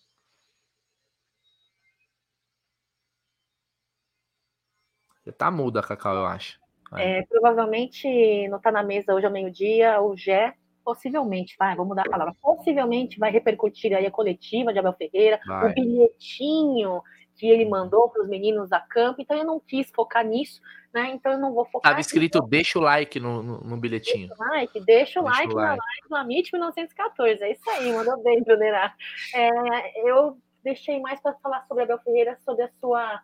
Tá 5.33 5.51
muda, 5.51 5.83
Cacau, 5.83 6.14
eu 6.14 6.26
acho. 6.26 6.59
É, 6.97 7.22
provavelmente 7.22 8.49
não 8.49 8.59
tá 8.59 8.72
na 8.72 8.83
mesa 8.83 9.14
hoje 9.14 9.24
ao 9.24 9.33
meio-dia, 9.33 10.01
o 10.01 10.16
Gé 10.16 10.55
possivelmente, 10.85 11.55
vai, 11.59 11.76
vamos 11.76 11.95
dar 11.95 12.07
a 12.07 12.11
palavra, 12.11 12.35
possivelmente 12.41 13.18
vai 13.18 13.31
repercutir 13.31 13.95
aí 13.95 14.07
a 14.07 14.11
coletiva 14.11 14.72
de 14.72 14.78
Abel 14.78 14.95
Ferreira, 14.95 15.39
vai. 15.47 15.70
o 15.70 15.74
bilhetinho 15.74 17.03
que 17.37 17.47
ele 17.47 17.64
mandou 17.64 18.09
para 18.11 18.22
os 18.22 18.28
meninos 18.28 18.68
da 18.68 18.81
campo, 18.81 19.22
então 19.22 19.37
eu 19.37 19.45
não 19.45 19.61
quis 19.61 19.91
focar 19.91 20.24
nisso, 20.24 20.61
né? 20.93 21.11
Então 21.14 21.33
eu 21.33 21.39
não 21.39 21.55
vou 21.55 21.64
focar. 21.64 21.93
Estava 21.93 22.01
escrito 22.01 22.39
nisso. 22.39 22.51
deixa 22.51 22.78
o 22.78 22.83
like 22.83 23.18
no, 23.18 23.43
no, 23.43 23.61
no 23.61 23.76
bilhetinho. 23.76 24.28
Deixa 24.28 24.43
o 24.43 24.47
like, 24.49 24.81
deixa 24.81 25.20
o 25.20 25.24
deixa 25.24 25.39
like, 25.39 25.53
o 25.55 25.57
like. 25.57 25.78
na 25.78 25.85
live 26.11 26.24
Amit 26.24 26.53
1914. 26.53 27.43
É 27.43 27.53
isso 27.53 27.70
aí, 27.70 27.93
mandou 27.93 28.22
bem, 28.22 28.43
Brunerá. 28.43 28.93
É, 29.35 30.11
eu 30.11 30.37
deixei 30.62 31.01
mais 31.01 31.20
para 31.20 31.33
falar 31.35 31.64
sobre 31.66 31.85
Abel 31.85 31.99
Ferreira, 32.01 32.37
sobre 32.45 32.64
a 32.64 32.70
sua, 32.81 33.22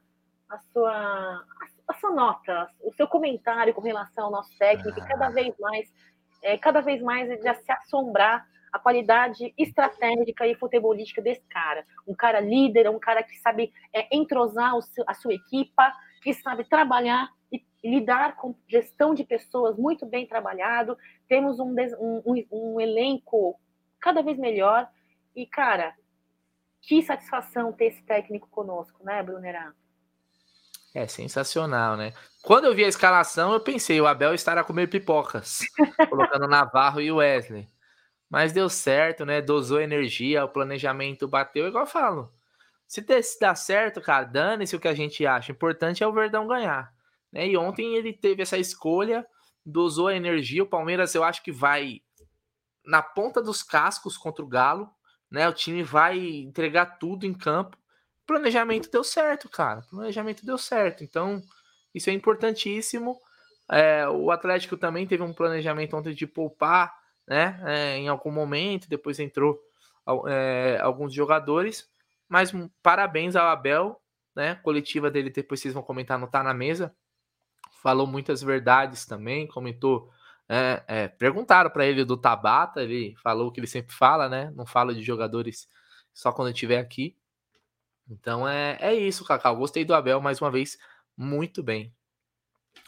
a 0.48 0.58
sua, 0.72 1.44
a 1.88 1.94
sua 1.94 2.10
nota, 2.10 2.68
o 2.82 2.92
seu 2.94 3.06
comentário 3.06 3.72
com 3.72 3.80
relação 3.80 4.26
ao 4.26 4.30
nosso 4.30 4.56
técnico, 4.58 5.00
ah. 5.00 5.06
cada 5.06 5.28
vez 5.30 5.54
mais, 5.58 5.92
é, 6.42 6.58
cada 6.58 6.80
vez 6.80 7.00
mais 7.00 7.30
ele 7.30 7.42
já 7.42 7.54
se 7.54 7.70
assombrar 7.70 8.46
a 8.72 8.78
qualidade 8.78 9.54
estratégica 9.56 10.46
e 10.46 10.54
futebolística 10.54 11.22
desse 11.22 11.46
cara. 11.48 11.84
Um 12.06 12.14
cara 12.14 12.40
líder, 12.40 12.90
um 12.90 12.98
cara 12.98 13.22
que 13.22 13.36
sabe 13.38 13.72
é, 13.92 14.14
entrosar 14.14 14.80
seu, 14.82 15.04
a 15.06 15.14
sua 15.14 15.34
equipa, 15.34 15.92
que 16.22 16.34
sabe 16.34 16.64
trabalhar 16.64 17.30
e 17.50 17.64
lidar 17.82 18.36
com 18.36 18.54
gestão 18.68 19.14
de 19.14 19.24
pessoas 19.24 19.76
muito 19.78 20.04
bem 20.04 20.26
trabalhado. 20.26 20.98
Temos 21.28 21.58
um, 21.58 21.74
um, 21.98 22.46
um 22.50 22.80
elenco 22.80 23.58
cada 24.00 24.22
vez 24.22 24.36
melhor. 24.36 24.88
E, 25.34 25.46
cara, 25.46 25.94
que 26.82 27.02
satisfação 27.02 27.72
ter 27.72 27.86
esse 27.86 28.02
técnico 28.02 28.48
conosco, 28.48 29.02
né, 29.04 29.22
Brunerá? 29.22 29.72
É 30.96 31.06
sensacional, 31.06 31.94
né? 31.94 32.14
Quando 32.42 32.64
eu 32.64 32.74
vi 32.74 32.82
a 32.82 32.88
escalação, 32.88 33.52
eu 33.52 33.60
pensei, 33.60 34.00
o 34.00 34.06
Abel 34.06 34.32
estará 34.32 34.64
comendo 34.64 34.90
pipocas, 34.90 35.60
colocando 36.08 36.48
Navarro 36.48 37.02
e 37.02 37.12
Wesley. 37.12 37.68
Mas 38.30 38.50
deu 38.54 38.70
certo, 38.70 39.26
né? 39.26 39.42
Dosou 39.42 39.78
energia, 39.78 40.42
o 40.42 40.48
planejamento 40.48 41.28
bateu, 41.28 41.68
igual 41.68 41.84
eu 41.84 41.90
falo. 41.90 42.32
Se 42.88 43.04
dá 43.38 43.54
certo, 43.54 44.00
cara, 44.00 44.24
dane-se 44.24 44.74
o 44.74 44.80
que 44.80 44.88
a 44.88 44.94
gente 44.94 45.26
acha. 45.26 45.52
O 45.52 45.54
importante 45.54 46.02
é 46.02 46.06
o 46.06 46.12
Verdão 46.14 46.46
ganhar. 46.46 46.90
Né? 47.30 47.46
E 47.46 47.58
ontem 47.58 47.94
ele 47.94 48.14
teve 48.14 48.40
essa 48.40 48.56
escolha, 48.56 49.26
dosou 49.66 50.08
a 50.08 50.16
energia. 50.16 50.62
O 50.62 50.66
Palmeiras, 50.66 51.14
eu 51.14 51.22
acho 51.22 51.42
que 51.42 51.52
vai 51.52 52.00
na 52.82 53.02
ponta 53.02 53.42
dos 53.42 53.62
cascos 53.62 54.16
contra 54.16 54.42
o 54.42 54.48
Galo. 54.48 54.88
Né? 55.30 55.46
O 55.46 55.52
time 55.52 55.82
vai 55.82 56.18
entregar 56.18 56.96
tudo 56.98 57.26
em 57.26 57.34
campo. 57.34 57.76
Planejamento 58.26 58.90
deu 58.90 59.04
certo, 59.04 59.48
cara. 59.48 59.82
Planejamento 59.90 60.44
deu 60.44 60.58
certo. 60.58 61.04
Então, 61.04 61.42
isso 61.94 62.10
é 62.10 62.12
importantíssimo. 62.12 63.20
É, 63.70 64.08
o 64.08 64.30
Atlético 64.30 64.76
também 64.76 65.06
teve 65.06 65.22
um 65.22 65.32
planejamento 65.32 65.96
ontem 65.96 66.14
de 66.14 66.26
poupar 66.26 66.94
né? 67.26 67.60
É, 67.64 67.96
em 67.98 68.08
algum 68.08 68.30
momento, 68.30 68.88
depois 68.88 69.18
entrou 69.18 69.58
é, 70.28 70.78
alguns 70.80 71.12
jogadores, 71.12 71.88
mas 72.28 72.52
parabéns 72.82 73.34
ao 73.34 73.48
Abel, 73.48 74.00
né? 74.34 74.54
Coletiva 74.56 75.10
dele 75.10 75.30
depois 75.30 75.60
vocês 75.60 75.74
vão 75.74 75.82
comentar, 75.82 76.18
não 76.18 76.28
tá 76.28 76.42
na 76.42 76.54
mesa. 76.54 76.94
Falou 77.82 78.06
muitas 78.06 78.42
verdades 78.42 79.04
também, 79.06 79.46
comentou. 79.46 80.10
É, 80.48 80.84
é, 80.86 81.08
perguntaram 81.08 81.70
para 81.70 81.86
ele 81.86 82.04
do 82.04 82.16
Tabata, 82.16 82.80
ele 82.80 83.16
falou 83.22 83.48
o 83.48 83.52
que 83.52 83.58
ele 83.58 83.66
sempre 83.66 83.94
fala, 83.94 84.28
né? 84.28 84.52
Não 84.54 84.64
fala 84.64 84.94
de 84.94 85.02
jogadores 85.02 85.68
só 86.14 86.30
quando 86.30 86.52
estiver 86.52 86.78
aqui. 86.78 87.16
Então 88.08 88.48
é, 88.48 88.78
é 88.80 88.94
isso, 88.94 89.24
Cacau. 89.24 89.56
Gostei 89.56 89.84
do 89.84 89.94
Abel 89.94 90.20
mais 90.20 90.40
uma 90.40 90.50
vez, 90.50 90.78
muito 91.16 91.62
bem. 91.62 91.92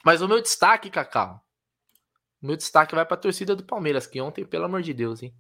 Mas 0.05 0.23
o 0.23 0.29
meu 0.29 0.41
destaque, 0.41 0.91
Cacau, 0.91 1.43
meu 2.41 2.57
destaque 2.57 2.95
vai 2.95 3.05
para 3.05 3.15
a 3.15 3.21
torcida 3.21 3.57
do 3.57 3.65
Palmeiras, 3.65 4.07
que 4.07 4.21
ontem, 4.21 4.45
pelo 4.45 4.65
amor 4.65 4.83
de 4.83 4.95
Deus, 4.95 5.23
hein? 5.23 5.35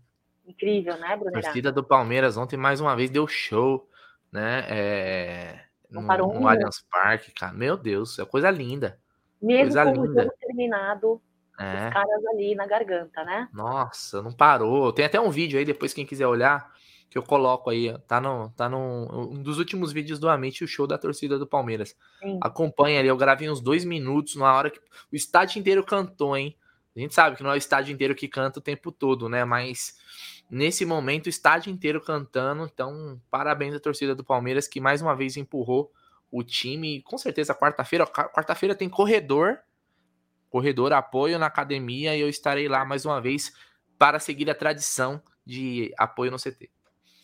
Incrível, 0.44 0.96
né, 0.98 1.16
Bruno? 1.16 1.36
A 1.36 1.40
torcida 1.40 1.70
do 1.70 1.84
Palmeiras 1.84 2.36
ontem, 2.36 2.56
mais 2.56 2.80
uma 2.80 2.96
vez, 2.96 3.10
deu 3.10 3.26
show, 3.28 3.88
né? 4.32 4.64
É, 4.68 5.64
no, 5.90 6.00
no 6.00 6.48
Allianz 6.48 6.84
Parque, 6.90 7.32
cara. 7.32 7.52
Meu 7.52 7.76
Deus, 7.76 8.18
é 8.18 8.24
coisa 8.24 8.50
linda. 8.50 8.98
Mesmo 9.40 9.74
coisa 9.74 9.84
com 9.84 10.04
linda. 10.04 10.20
o 10.20 10.24
jogo 10.24 10.36
terminado, 10.40 11.22
é. 11.58 11.86
os 11.86 11.92
caras 11.92 12.26
ali 12.26 12.54
na 12.54 12.66
garganta, 12.66 13.24
né? 13.24 13.48
Nossa, 13.52 14.20
não 14.22 14.32
parou. 14.32 14.92
Tem 14.92 15.04
até 15.04 15.20
um 15.20 15.30
vídeo 15.30 15.58
aí, 15.58 15.64
depois 15.64 15.92
quem 15.92 16.06
quiser 16.06 16.26
olhar, 16.26 16.72
que 17.10 17.16
eu 17.16 17.22
coloco 17.22 17.70
aí. 17.70 17.96
Tá 18.06 18.20
no, 18.20 18.50
tá 18.50 18.68
no 18.68 19.30
um 19.32 19.42
dos 19.42 19.58
últimos 19.58 19.92
vídeos 19.92 20.18
do 20.18 20.28
Amit, 20.28 20.62
o 20.62 20.68
show 20.68 20.86
da 20.86 20.98
torcida 20.98 21.38
do 21.38 21.46
Palmeiras. 21.46 21.96
Sim. 22.20 22.38
Acompanha 22.42 23.00
ali, 23.00 23.08
eu 23.08 23.16
gravei 23.16 23.48
uns 23.48 23.60
dois 23.60 23.84
minutos, 23.84 24.36
na 24.36 24.52
hora 24.52 24.70
que 24.70 24.78
o 25.10 25.16
estádio 25.16 25.58
inteiro 25.58 25.84
cantou, 25.84 26.36
hein? 26.36 26.56
A 26.94 27.00
gente 27.00 27.14
sabe 27.14 27.36
que 27.36 27.42
não 27.42 27.50
é 27.50 27.54
o 27.54 27.56
estádio 27.56 27.92
inteiro 27.92 28.14
que 28.14 28.26
canta 28.26 28.58
o 28.58 28.62
tempo 28.62 28.90
todo, 28.90 29.28
né? 29.28 29.44
Mas 29.44 29.96
nesse 30.50 30.84
momento 30.84 31.26
o 31.26 31.28
estádio 31.28 31.70
inteiro 31.70 32.00
cantando. 32.00 32.64
Então, 32.64 33.20
parabéns 33.30 33.74
à 33.74 33.80
torcida 33.80 34.14
do 34.14 34.24
Palmeiras 34.24 34.66
que 34.66 34.80
mais 34.80 35.00
uma 35.00 35.14
vez 35.14 35.36
empurrou 35.36 35.92
o 36.30 36.42
time. 36.42 37.00
Com 37.02 37.16
certeza, 37.16 37.54
quarta-feira, 37.54 38.06
quarta-feira 38.06 38.74
tem 38.74 38.88
corredor, 38.88 39.60
corredor 40.50 40.92
apoio 40.92 41.38
na 41.38 41.46
academia 41.46 42.16
e 42.16 42.20
eu 42.20 42.28
estarei 42.28 42.68
lá 42.68 42.84
mais 42.84 43.04
uma 43.04 43.20
vez 43.20 43.52
para 43.96 44.18
seguir 44.18 44.50
a 44.50 44.54
tradição 44.54 45.22
de 45.46 45.92
apoio 45.96 46.30
no 46.30 46.36
CT. 46.36 46.70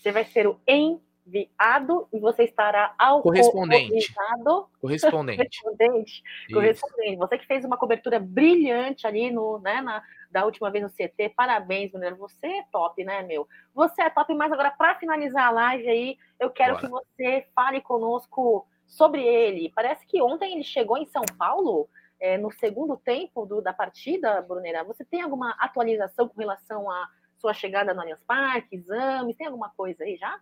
Você 0.05 0.13
vai 0.13 0.25
ser 0.27 0.47
o 0.47 0.61
enviado 0.69 2.07
e 2.13 2.21
você 2.21 2.45
estará 2.45 2.95
ao 2.99 3.23
correspondente. 3.23 4.13
Correspondente. 4.13 4.71
correspondente. 4.79 6.23
correspondente. 6.53 7.17
Você 7.17 7.39
que 7.39 7.47
fez 7.47 7.65
uma 7.65 7.79
cobertura 7.79 8.21
brilhante 8.21 9.07
ali 9.07 9.31
no, 9.31 9.59
né, 9.61 9.81
na, 9.81 10.03
da 10.31 10.45
última 10.45 10.71
vez 10.71 10.85
no 10.85 10.91
CT. 10.91 11.31
Parabéns, 11.35 11.91
Bruno. 11.91 12.17
Você 12.19 12.47
é 12.47 12.65
top, 12.71 13.03
né, 13.03 13.23
meu? 13.23 13.49
Você 13.75 14.03
é 14.03 14.11
top, 14.11 14.35
mas 14.35 14.53
agora, 14.53 14.71
para 14.73 14.95
finalizar 14.97 15.47
a 15.47 15.51
live 15.51 15.89
aí, 15.89 16.19
eu 16.39 16.51
quero 16.51 16.75
Bora. 16.75 16.83
que 16.83 16.93
você 16.93 17.47
fale 17.55 17.81
conosco 17.81 18.69
sobre 18.87 19.23
ele. 19.23 19.73
Parece 19.75 20.07
que 20.07 20.21
ontem 20.21 20.53
ele 20.53 20.65
chegou 20.65 20.99
em 20.99 21.07
São 21.07 21.25
Paulo. 21.39 21.89
É, 22.21 22.39
no 22.39 22.51
segundo 22.53 22.97
tempo 22.97 23.45
do, 23.45 23.61
da 23.61 23.73
partida, 23.73 24.41
Brunera, 24.43 24.85
você 24.85 25.05
tem 25.05 25.21
alguma 25.21 25.51
atualização 25.59 26.29
com 26.29 26.41
relação 26.41 26.91
à 26.91 27.09
sua 27.45 27.53
chegada 27.53 27.93
no 27.93 28.01
Allianz 28.01 28.23
Parque, 28.27 28.77
exames, 28.77 29.37
tem 29.37 29.47
alguma 29.47 29.69
coisa 29.69 30.03
aí 30.03 30.17
já? 30.17 30.41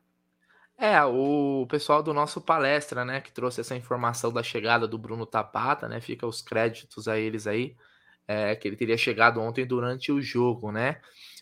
É, 0.79 1.03
o 1.05 1.67
pessoal 1.69 2.01
do 2.01 2.15
nosso 2.15 2.41
palestra, 2.41 3.05
né, 3.05 3.21
que 3.21 3.33
trouxe 3.33 3.61
essa 3.61 3.75
informação 3.75 4.33
da 4.33 4.43
chegada 4.43 4.87
do 4.87 4.97
Bruno 4.97 5.27
Tapata, 5.27 5.89
né, 5.89 6.01
fica 6.01 6.27
os 6.27 6.41
créditos 6.41 7.09
a 7.09 7.19
eles 7.19 7.49
aí, 7.49 7.77
é, 8.27 8.55
que 8.55 8.69
ele 8.69 8.77
teria 8.77 8.97
chegado 8.97 9.41
ontem 9.41 9.67
durante 9.67 10.13
o 10.13 10.23
jogo, 10.23 10.71
né, 10.71 11.01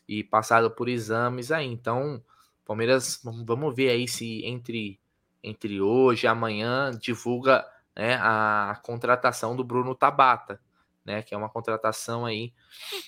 e 0.09 0.25
passado 0.25 0.71
por 0.71 0.89
exames 0.89 1.53
aí. 1.53 1.67
Então, 1.67 2.25
Palmeiras, 2.65 3.21
vamos 3.23 3.75
ver 3.75 3.91
aí 3.91 4.09
se 4.09 4.45
entre 4.47 4.99
entre 5.43 5.81
hoje 5.81 6.27
e 6.27 6.29
amanhã 6.29 6.91
divulga 6.91 7.67
né, 7.97 8.17
a 8.21 8.79
contratação 8.85 9.57
do 9.57 9.65
Bruno 9.65 9.95
Tabata, 9.95 10.61
né, 11.05 11.23
que 11.23 11.35
é 11.35 11.37
uma 11.37 11.49
contratação 11.49 12.27
aí 12.27 12.53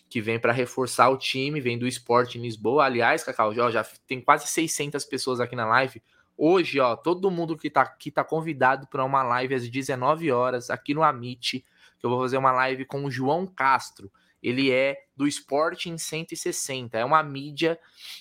que 0.09 0.21
vem 0.21 0.39
para 0.39 0.53
reforçar 0.53 1.09
o 1.11 1.17
time, 1.17 1.61
vem 1.61 1.79
do 1.79 1.87
Esporte 1.87 2.39
em 2.39 2.43
Lisboa. 2.43 2.85
Aliás, 2.85 3.23
Cacau, 3.23 3.55
já, 3.55 3.71
já 3.71 3.85
tem 4.07 4.21
quase 4.21 4.47
600 4.47 5.05
pessoas 5.05 5.41
aqui 5.41 5.55
na 5.55 5.67
live. 5.67 6.03
Hoje, 6.37 6.81
ó, 6.81 6.97
todo 6.97 7.31
mundo 7.31 7.57
que 7.57 7.71
tá 7.71 7.83
aqui 7.83 8.11
tá 8.11 8.25
convidado 8.25 8.87
para 8.87 9.05
uma 9.05 9.23
live 9.23 9.55
às 9.55 9.69
19 9.69 10.31
horas 10.31 10.71
aqui 10.71 10.95
no 10.95 11.03
Amit, 11.03 11.65
que 11.99 12.07
eu 12.07 12.11
vou 12.11 12.21
fazer 12.21 12.37
uma 12.39 12.53
live 12.53 12.85
com 12.85 13.05
o 13.05 13.11
João 13.11 13.47
Castro. 13.47 14.11
Ele 14.43 14.73
é 14.73 15.05
do 15.17 15.29
Sporting 15.29 15.97
160, 15.97 16.99
é 16.99 17.05
uma 17.05 17.23
mídia 17.23 17.79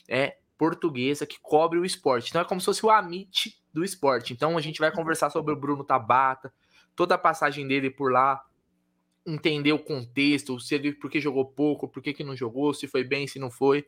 é 0.08 0.38
portuguesa 0.62 1.26
que 1.26 1.40
cobre 1.42 1.80
o 1.80 1.86
esporte. 1.86 2.30
Então 2.30 2.42
é 2.42 2.46
como 2.46 2.62
se 2.62 2.66
fosse 2.66 2.86
o 2.86 2.92
Amit 2.92 3.60
do 3.74 3.84
esporte. 3.84 4.32
Então 4.34 4.56
a 4.56 4.62
gente 4.62 4.80
vai 4.80 4.92
conversar 4.92 5.32
sobre 5.32 5.52
o 5.52 5.56
Bruno 5.56 5.84
Tabata, 5.84 6.54
toda 6.96 7.16
a 7.16 7.18
passagem 7.18 7.68
dele 7.68 7.90
por 7.90 8.12
lá, 8.12 8.44
entender 9.26 9.74
o 9.74 9.80
contexto, 9.80 10.60
se 10.60 10.76
ele 10.76 10.94
por 10.94 11.10
que 11.10 11.20
jogou 11.20 11.46
pouco, 11.46 11.88
por 11.88 12.02
que, 12.02 12.14
que 12.14 12.24
não 12.24 12.36
jogou, 12.36 12.74
se 12.74 12.88
foi 12.88 13.04
bem, 13.04 13.28
se 13.28 13.40
não 13.40 13.52
foi. 13.52 13.86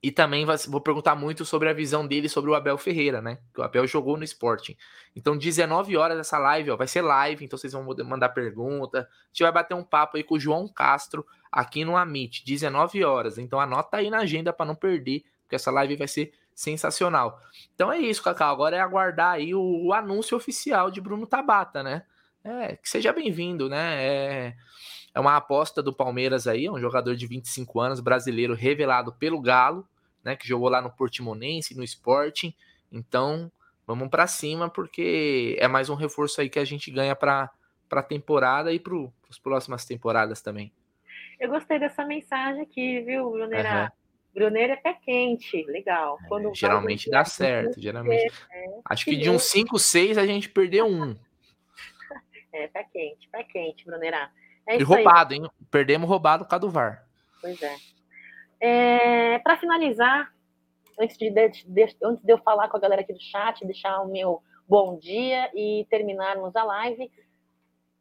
E 0.00 0.12
também 0.12 0.46
vou 0.68 0.80
perguntar 0.80 1.16
muito 1.16 1.44
sobre 1.44 1.68
a 1.68 1.72
visão 1.72 2.06
dele 2.06 2.28
sobre 2.28 2.50
o 2.50 2.54
Abel 2.54 2.78
Ferreira, 2.78 3.20
né? 3.20 3.38
Que 3.52 3.60
o 3.60 3.64
Abel 3.64 3.84
jogou 3.86 4.16
no 4.16 4.22
Sporting. 4.22 4.76
Então, 5.16 5.36
19 5.36 5.96
horas 5.96 6.18
essa 6.18 6.38
live, 6.38 6.70
ó, 6.70 6.76
vai 6.76 6.86
ser 6.86 7.02
live, 7.02 7.44
então 7.44 7.58
vocês 7.58 7.72
vão 7.72 7.84
mandar 8.04 8.28
pergunta. 8.28 9.00
A 9.00 9.26
gente 9.32 9.42
vai 9.42 9.50
bater 9.50 9.74
um 9.74 9.82
papo 9.82 10.16
aí 10.16 10.22
com 10.22 10.36
o 10.36 10.40
João 10.40 10.68
Castro 10.68 11.26
aqui 11.50 11.84
no 11.84 11.96
Amit, 11.96 12.44
19 12.44 13.02
horas. 13.02 13.38
Então, 13.38 13.58
anota 13.58 13.96
aí 13.96 14.08
na 14.08 14.18
agenda 14.18 14.52
para 14.52 14.66
não 14.66 14.76
perder, 14.76 15.24
porque 15.42 15.56
essa 15.56 15.72
live 15.72 15.96
vai 15.96 16.06
ser 16.06 16.32
sensacional. 16.58 17.40
Então 17.72 17.92
é 17.92 17.98
isso, 17.98 18.20
Cacau. 18.20 18.52
Agora 18.52 18.76
é 18.76 18.80
aguardar 18.80 19.34
aí 19.34 19.54
o, 19.54 19.86
o 19.86 19.92
anúncio 19.92 20.36
oficial 20.36 20.90
de 20.90 21.00
Bruno 21.00 21.24
Tabata, 21.24 21.84
né? 21.84 22.02
É, 22.48 22.76
que 22.76 22.88
seja 22.88 23.12
bem-vindo, 23.12 23.68
né? 23.68 24.02
É, 24.02 24.54
é 25.14 25.20
uma 25.20 25.36
aposta 25.36 25.82
do 25.82 25.92
Palmeiras 25.92 26.46
aí, 26.46 26.64
é 26.64 26.72
um 26.72 26.80
jogador 26.80 27.14
de 27.14 27.26
25 27.26 27.78
anos, 27.78 28.00
brasileiro, 28.00 28.54
revelado 28.54 29.12
pelo 29.12 29.38
Galo, 29.38 29.86
né? 30.24 30.34
Que 30.34 30.48
jogou 30.48 30.70
lá 30.70 30.80
no 30.80 30.90
Portimonense, 30.90 31.76
no 31.76 31.84
Sporting. 31.84 32.54
Então, 32.90 33.52
vamos 33.86 34.08
para 34.08 34.26
cima, 34.26 34.70
porque 34.70 35.58
é 35.60 35.68
mais 35.68 35.90
um 35.90 35.94
reforço 35.94 36.40
aí 36.40 36.48
que 36.48 36.58
a 36.58 36.64
gente 36.64 36.90
ganha 36.90 37.14
para 37.14 37.50
a 37.90 38.02
temporada 38.02 38.72
e 38.72 38.80
para 38.80 38.94
as 39.28 39.38
próximas 39.38 39.84
temporadas 39.84 40.40
também. 40.40 40.72
Eu 41.38 41.50
gostei 41.50 41.78
dessa 41.78 42.02
mensagem 42.06 42.62
aqui, 42.62 43.00
viu, 43.02 43.30
Brunera? 43.30 43.82
Uhum. 43.82 43.98
Bruneiro 44.34 44.72
é 44.72 44.76
pé 44.76 44.94
quente, 44.94 45.64
legal. 45.64 46.18
É, 46.32 46.54
geralmente 46.54 47.10
dá 47.10 47.26
certo, 47.26 47.78
geralmente. 47.78 48.32
É, 48.50 48.66
Acho 48.86 49.04
que 49.04 49.16
de 49.16 49.28
uns 49.28 49.42
5, 49.42 49.78
6 49.78 50.16
a 50.16 50.24
gente 50.24 50.48
perdeu 50.48 50.86
um. 50.86 51.14
É, 52.52 52.66
pé 52.68 52.84
quente, 52.84 53.28
pé 53.28 53.44
quente, 53.44 53.84
Bruneira. 53.84 54.30
É 54.66 54.76
e 54.76 54.82
roubado, 54.82 55.34
aí. 55.34 55.40
hein? 55.40 55.50
Perdemos 55.70 56.08
roubado 56.08 56.44
por 56.44 56.50
causa 56.50 56.60
do 56.60 56.70
VAR. 56.70 57.06
Pois 57.40 57.62
é. 57.62 57.76
é 58.60 59.38
Para 59.38 59.56
finalizar, 59.56 60.32
antes 60.98 61.16
de, 61.16 61.30
de, 61.30 61.64
de, 61.66 61.96
antes 62.02 62.24
de 62.24 62.32
eu 62.32 62.38
falar 62.38 62.68
com 62.68 62.76
a 62.76 62.80
galera 62.80 63.02
aqui 63.02 63.12
do 63.12 63.20
chat, 63.20 63.64
deixar 63.64 64.00
o 64.00 64.08
meu 64.08 64.42
bom 64.68 64.98
dia 64.98 65.50
e 65.54 65.86
terminarmos 65.88 66.54
a 66.54 66.64
live, 66.64 67.10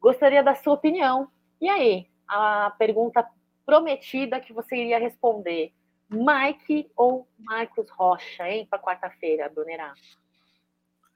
gostaria 0.01 0.43
da 0.43 0.55
sua 0.55 0.73
opinião. 0.73 1.29
E 1.61 1.69
aí, 1.69 2.09
a 2.27 2.71
pergunta 2.77 3.25
prometida 3.65 4.39
que 4.39 4.53
você 4.53 4.75
iria 4.75 4.99
responder. 4.99 5.73
Mike 6.09 6.89
ou 6.95 7.27
Marcos 7.37 7.89
Rocha, 7.89 8.49
hein, 8.49 8.65
para 8.69 8.79
quarta-feira, 8.79 9.49
Brunerá? 9.49 9.93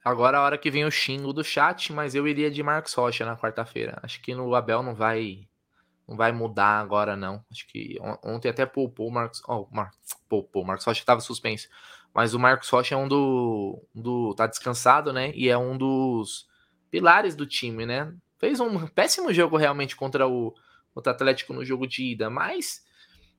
Agora 0.04 0.40
a 0.40 0.42
hora 0.42 0.58
que 0.58 0.72
vem 0.72 0.84
o 0.84 0.92
xingo 0.92 1.32
do 1.32 1.44
chat, 1.44 1.94
mas 1.94 2.16
eu 2.16 2.28
iria 2.28 2.50
de 2.50 2.64
Marcos 2.64 2.94
Rocha 2.94 3.26
na 3.26 3.38
quarta-feira. 3.38 4.00
Acho 4.02 4.22
que 4.22 4.34
no 4.34 4.56
Abel 4.56 4.82
não 4.82 4.96
vai 4.96 5.48
não 6.08 6.18
vai 6.18 6.32
mudar 6.32 6.80
agora 6.80 7.16
não. 7.16 7.44
Acho 7.52 7.68
que 7.68 7.98
ontem 8.24 8.50
até 8.50 8.66
poupou 8.66 9.08
o 9.08 9.12
Marcos, 9.12 9.42
oh, 9.48 9.68
Mar, 9.72 9.92
poupou, 10.28 10.66
Marcos 10.66 10.86
Rocha 10.86 11.00
estava 11.00 11.22
suspenso. 11.22 11.70
Mas 12.14 12.34
o 12.34 12.40
Marcos 12.40 12.68
Rocha 12.70 12.96
é 12.96 12.98
um 12.98 13.08
do, 13.08 13.82
do 13.96 14.34
tá 14.36 14.48
descansado, 14.48 15.14
né? 15.14 15.32
E 15.34 15.48
é 15.48 15.58
um 15.58 15.78
dos 15.78 16.48
pilares 16.90 17.36
do 17.36 17.46
time, 17.46 17.86
né? 17.86 18.14
Fez 18.38 18.60
um 18.60 18.88
péssimo 18.88 19.32
jogo 19.32 19.56
realmente 19.56 19.96
contra 19.96 20.28
o, 20.28 20.54
o 20.94 21.00
Atlético 21.00 21.54
no 21.54 21.64
jogo 21.64 21.88
de 21.88 22.04
ida, 22.12 22.30
mas 22.30 22.84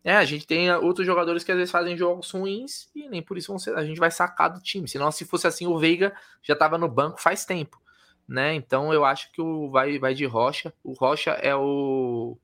é, 0.05 0.17
a 0.17 0.25
gente 0.25 0.47
tem 0.47 0.73
outros 0.75 1.07
jogadores 1.07 1.45
que 1.45 1.53
às 1.53 1.59
vezes 1.59 1.71
fazem 1.71 1.97
jogos 1.97 2.31
ruins 2.31 2.89
e 2.95 3.09
nem 3.09 3.23
por 3.23 3.39
isso 3.39 3.57
ser, 3.59 3.77
a 3.77 3.85
gente 3.85 4.01
vai 4.01 4.11
sacar 4.11 4.51
do 4.51 4.61
time. 4.61 4.89
Senão, 4.89 5.13
se 5.13 5.25
fosse 5.25 5.47
assim, 5.47 5.67
o 5.67 5.79
Veiga 5.79 6.13
já 6.43 6.55
estava 6.55 6.77
no 6.77 6.89
banco 6.89 7.21
faz 7.21 7.45
tempo, 7.45 7.81
né? 8.27 8.55
Então 8.55 8.93
eu 8.93 9.05
acho 9.05 9.31
que 9.31 9.41
o 9.41 9.71
vai, 9.71 9.99
vai 9.99 10.13
de 10.13 10.25
Rocha. 10.25 10.75
O 10.83 10.93
Rocha 10.93 11.31
é 11.33 11.55
o 11.55 12.37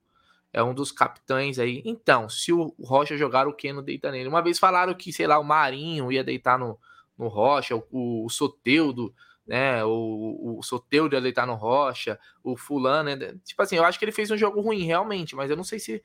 é 0.53 0.63
um 0.63 0.73
dos 0.73 0.93
capitães 0.93 1.59
aí. 1.59 1.83
Então, 1.85 2.29
se 2.29 2.53
o 2.53 2.75
Rocha 2.81 3.17
jogar, 3.17 3.47
o 3.47 3.53
Keno 3.53 3.83
deita 3.83 4.11
nele. 4.11 4.29
Uma 4.29 4.43
vez 4.43 4.59
falaram 4.59 4.95
que, 4.95 5.13
sei 5.13 5.27
lá, 5.27 5.39
o 5.39 5.45
Marinho 5.45 6.11
ia 6.11 6.25
deitar 6.25 6.59
no, 6.59 6.79
no 7.19 7.29
Rocha, 7.29 7.77
o, 7.77 8.25
o 8.25 8.31
Soteudo, 8.31 9.15
né? 9.47 9.85
O, 9.85 10.59
o 10.59 10.63
Soteudo 10.63 11.15
ia 11.15 11.21
deitar 11.21 11.47
no 11.47 11.55
Rocha, 11.55 12.19
o 12.43 12.57
Fulano, 12.57 13.15
né? 13.15 13.35
Tipo 13.45 13.63
assim, 13.63 13.77
eu 13.77 13.85
acho 13.85 13.99
que 13.99 14.05
ele 14.05 14.13
fez 14.13 14.31
um 14.31 14.39
jogo 14.39 14.61
ruim, 14.61 14.85
realmente, 14.85 15.37
mas 15.37 15.51
eu 15.51 15.57
não 15.57 15.65
sei 15.65 15.79
se 15.79 16.03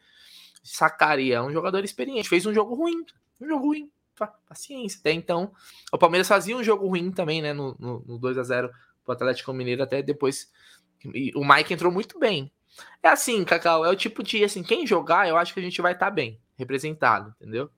sacaria. 0.63 1.35
É 1.35 1.41
um 1.41 1.51
jogador 1.51 1.83
experiente. 1.83 2.29
Fez 2.29 2.45
um 2.45 2.53
jogo 2.53 2.73
ruim. 2.73 3.03
Um 3.39 3.47
jogo 3.47 3.67
ruim. 3.67 3.91
Paciência. 4.47 4.99
Até 4.99 5.11
então, 5.11 5.51
o 5.91 5.97
Palmeiras 5.97 6.27
fazia 6.27 6.55
um 6.55 6.63
jogo 6.63 6.87
ruim 6.87 7.11
também, 7.11 7.41
né? 7.41 7.51
No, 7.51 7.75
no, 7.79 8.03
no 8.07 8.17
2 8.17 8.37
a 8.37 8.43
0 8.43 8.71
pro 9.03 9.13
Atlético 9.13 9.51
Mineiro, 9.53 9.83
até 9.83 10.01
depois. 10.01 10.51
o 11.35 11.45
Mike 11.45 11.73
entrou 11.73 11.91
muito 11.91 12.17
bem. 12.17 12.51
É 13.01 13.09
assim, 13.09 13.43
Cacau, 13.43 13.85
é 13.85 13.89
o 13.89 13.95
tipo 13.95 14.23
de 14.23 14.43
assim, 14.43 14.63
quem 14.63 14.87
jogar, 14.87 15.27
eu 15.27 15.37
acho 15.37 15.53
que 15.53 15.59
a 15.59 15.63
gente 15.63 15.81
vai 15.81 15.93
estar 15.93 16.07
tá 16.07 16.11
bem, 16.11 16.39
representado, 16.57 17.33
entendeu? 17.39 17.69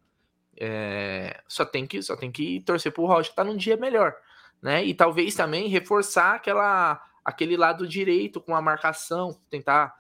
É, 0.58 1.42
só 1.48 1.66
tem 1.66 1.86
que 1.86 2.02
só 2.02 2.16
tem 2.16 2.32
que 2.32 2.62
torcer 2.62 2.94
pro 2.94 3.06
Rocha 3.06 3.30
estar 3.30 3.44
tá 3.44 3.50
num 3.50 3.58
dia 3.58 3.76
melhor, 3.76 4.16
né? 4.62 4.86
E 4.86 4.94
talvez 4.94 5.36
também 5.36 5.68
reforçar 5.68 6.36
aquela 6.36 7.02
aquele 7.26 7.58
lado 7.58 7.88
direito 7.88 8.40
com 8.40 8.56
a 8.56 8.62
marcação, 8.62 9.38
tentar 9.50 9.94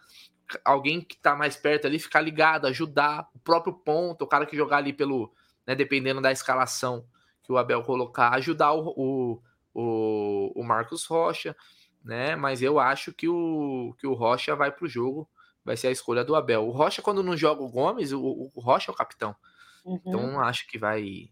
alguém 0.63 1.01
que 1.01 1.17
tá 1.17 1.35
mais 1.35 1.55
perto 1.55 1.88
ali 1.88 1.99
ficar 1.99 2.22
ligado, 2.22 2.67
ajudar 2.67 3.30
o 3.34 3.39
próprio 3.39 3.73
ponto, 3.73 4.23
o 4.23 4.27
cara 4.27 4.45
que 4.45 4.55
jogar 4.55 4.77
ali 4.77 4.93
pelo, 4.93 5.34
né, 5.65 5.76
dependendo 5.76 6.22
da 6.22 6.31
escalação 6.31 7.05
que 7.43 7.51
o 7.51 7.57
Abel 7.57 7.84
colocar, 7.84 8.34
ajudar 8.34 8.73
o, 8.73 8.93
o, 8.95 9.41
o, 9.73 10.61
o 10.61 10.63
Marcos 10.63 11.05
Rocha, 11.05 11.55
né? 12.03 12.35
Mas 12.35 12.61
eu 12.61 12.80
acho 12.80 13.13
que 13.13 13.27
o, 13.27 13.95
que 13.99 14.07
o 14.07 14.13
Rocha 14.13 14.55
vai 14.55 14.72
pro 14.72 14.88
jogo, 14.88 15.30
vai 15.63 15.77
ser 15.77 15.88
a 15.88 15.91
escolha 15.91 16.23
do 16.23 16.35
Abel. 16.35 16.67
O 16.67 16.72
Rocha, 16.72 17.01
quando 17.01 17.23
não 17.23 17.38
joga 17.38 17.61
o 17.61 17.69
Gomes, 17.69 18.11
o, 18.11 18.51
o 18.53 18.59
Rocha 18.59 18.89
é 18.89 18.93
o 18.93 18.97
capitão. 18.97 19.35
Uhum. 19.84 20.01
Então 20.05 20.39
acho 20.39 20.67
que 20.67 20.77
vai, 20.77 21.30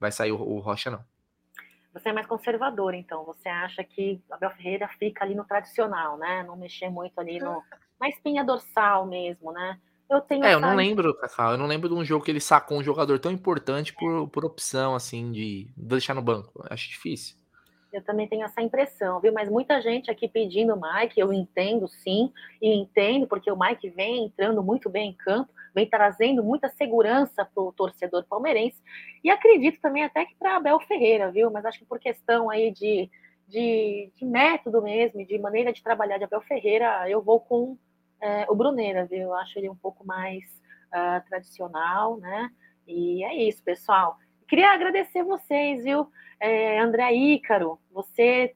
vai 0.00 0.10
sair 0.10 0.32
o, 0.32 0.40
o 0.40 0.60
Rocha, 0.60 0.90
não. 0.90 1.04
Você 1.92 2.10
é 2.10 2.12
mais 2.12 2.26
conservador, 2.26 2.94
então. 2.94 3.24
Você 3.24 3.48
acha 3.48 3.82
que 3.82 4.20
Abel 4.30 4.50
Ferreira 4.50 4.88
fica 4.98 5.24
ali 5.24 5.34
no 5.34 5.44
tradicional, 5.44 6.16
né? 6.16 6.44
Não 6.44 6.56
mexer 6.56 6.88
muito 6.90 7.18
ali 7.18 7.38
no, 7.38 7.62
na 8.00 8.08
espinha 8.08 8.44
dorsal 8.44 9.06
mesmo, 9.06 9.52
né? 9.52 9.78
eu 10.10 10.20
tenho. 10.20 10.44
É, 10.44 10.54
eu 10.54 10.60
não 10.60 10.74
lembro, 10.74 11.14
Cacau. 11.14 11.52
Eu 11.52 11.58
não 11.58 11.66
lembro 11.66 11.88
de 11.88 11.94
um 11.94 12.04
jogo 12.04 12.24
que 12.24 12.30
ele 12.30 12.40
sacou 12.40 12.78
um 12.78 12.82
jogador 12.82 13.18
tão 13.18 13.30
importante 13.30 13.92
por, 13.92 14.28
por 14.28 14.44
opção, 14.44 14.94
assim, 14.94 15.30
de 15.30 15.68
deixar 15.76 16.14
no 16.14 16.22
banco. 16.22 16.64
Acho 16.70 16.88
difícil. 16.88 17.36
Eu 17.92 18.02
também 18.02 18.28
tenho 18.28 18.44
essa 18.44 18.60
impressão, 18.60 19.18
viu? 19.20 19.32
Mas 19.32 19.48
muita 19.48 19.80
gente 19.80 20.10
aqui 20.10 20.28
pedindo 20.28 20.74
o 20.74 20.80
Mike, 20.80 21.18
eu 21.18 21.32
entendo 21.32 21.88
sim, 21.88 22.30
e 22.60 22.74
entendo 22.74 23.26
porque 23.26 23.50
o 23.50 23.58
Mike 23.58 23.88
vem 23.90 24.26
entrando 24.26 24.62
muito 24.62 24.90
bem 24.90 25.10
em 25.10 25.14
campo, 25.14 25.50
vem 25.78 25.88
trazendo 25.88 26.42
muita 26.42 26.68
segurança 26.68 27.44
para 27.44 27.62
o 27.62 27.72
torcedor 27.72 28.24
palmeirense, 28.24 28.82
e 29.22 29.30
acredito 29.30 29.80
também 29.80 30.02
até 30.02 30.24
que 30.24 30.34
para 30.34 30.56
Abel 30.56 30.80
Ferreira, 30.80 31.30
viu? 31.30 31.50
Mas 31.50 31.64
acho 31.64 31.78
que 31.78 31.84
por 31.84 32.00
questão 32.00 32.50
aí 32.50 32.72
de, 32.72 33.08
de, 33.46 34.10
de 34.16 34.24
método 34.24 34.82
mesmo, 34.82 35.24
de 35.24 35.38
maneira 35.38 35.72
de 35.72 35.82
trabalhar 35.82 36.18
de 36.18 36.24
Abel 36.24 36.40
Ferreira, 36.40 37.08
eu 37.08 37.22
vou 37.22 37.38
com 37.40 37.78
é, 38.20 38.44
o 38.48 38.56
Bruneira, 38.56 39.06
viu? 39.06 39.20
Eu 39.20 39.34
acho 39.34 39.56
ele 39.56 39.70
um 39.70 39.76
pouco 39.76 40.04
mais 40.04 40.42
uh, 40.88 41.24
tradicional, 41.28 42.18
né? 42.18 42.50
E 42.86 43.22
é 43.22 43.34
isso, 43.34 43.62
pessoal. 43.62 44.16
Queria 44.48 44.72
agradecer 44.72 45.22
vocês, 45.22 45.84
viu? 45.84 46.08
É, 46.40 46.80
André 46.80 47.12
Ícaro, 47.12 47.78
você 47.92 48.54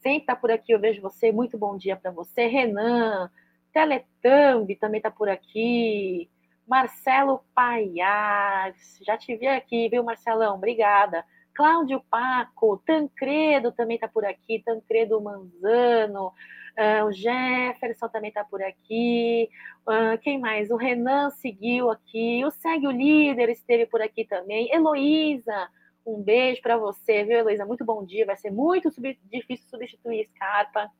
sempre 0.00 0.20
está 0.20 0.36
por 0.36 0.50
aqui, 0.50 0.72
eu 0.72 0.80
vejo 0.80 1.02
você. 1.02 1.30
Muito 1.30 1.58
bom 1.58 1.76
dia 1.76 1.96
para 1.96 2.10
você. 2.10 2.46
Renan, 2.46 3.30
Teletambi 3.72 4.76
também 4.76 4.98
está 4.98 5.10
por 5.10 5.28
aqui. 5.28 6.30
Marcelo 6.66 7.44
Paiares, 7.54 8.98
já 9.06 9.18
te 9.18 9.36
vi 9.36 9.46
aqui, 9.46 9.88
viu, 9.88 10.02
Marcelão? 10.02 10.56
Obrigada. 10.56 11.24
Cláudio 11.54 12.02
Paco, 12.10 12.82
Tancredo 12.84 13.70
também 13.70 13.94
está 13.94 14.08
por 14.08 14.24
aqui, 14.24 14.60
Tancredo 14.64 15.20
Manzano, 15.20 16.28
uh, 16.28 17.04
o 17.06 17.12
Jefferson 17.12 18.08
também 18.08 18.28
está 18.28 18.42
por 18.42 18.60
aqui, 18.60 19.48
uh, 19.86 20.18
quem 20.20 20.40
mais? 20.40 20.70
O 20.70 20.76
Renan 20.76 21.30
seguiu 21.30 21.90
aqui, 21.90 22.44
o 22.44 22.50
Segue 22.50 22.88
o 22.88 22.90
Líder 22.90 23.50
esteve 23.50 23.86
por 23.86 24.02
aqui 24.02 24.24
também, 24.24 24.68
Heloísa, 24.74 25.68
um 26.04 26.20
beijo 26.20 26.60
para 26.60 26.76
você, 26.76 27.22
viu, 27.22 27.38
Heloísa? 27.38 27.64
Muito 27.64 27.84
bom 27.84 28.04
dia, 28.04 28.26
vai 28.26 28.36
ser 28.36 28.50
muito 28.50 28.90
sub 28.90 29.16
difícil 29.30 29.68
substituir 29.68 30.28
Scarpa, 30.34 30.90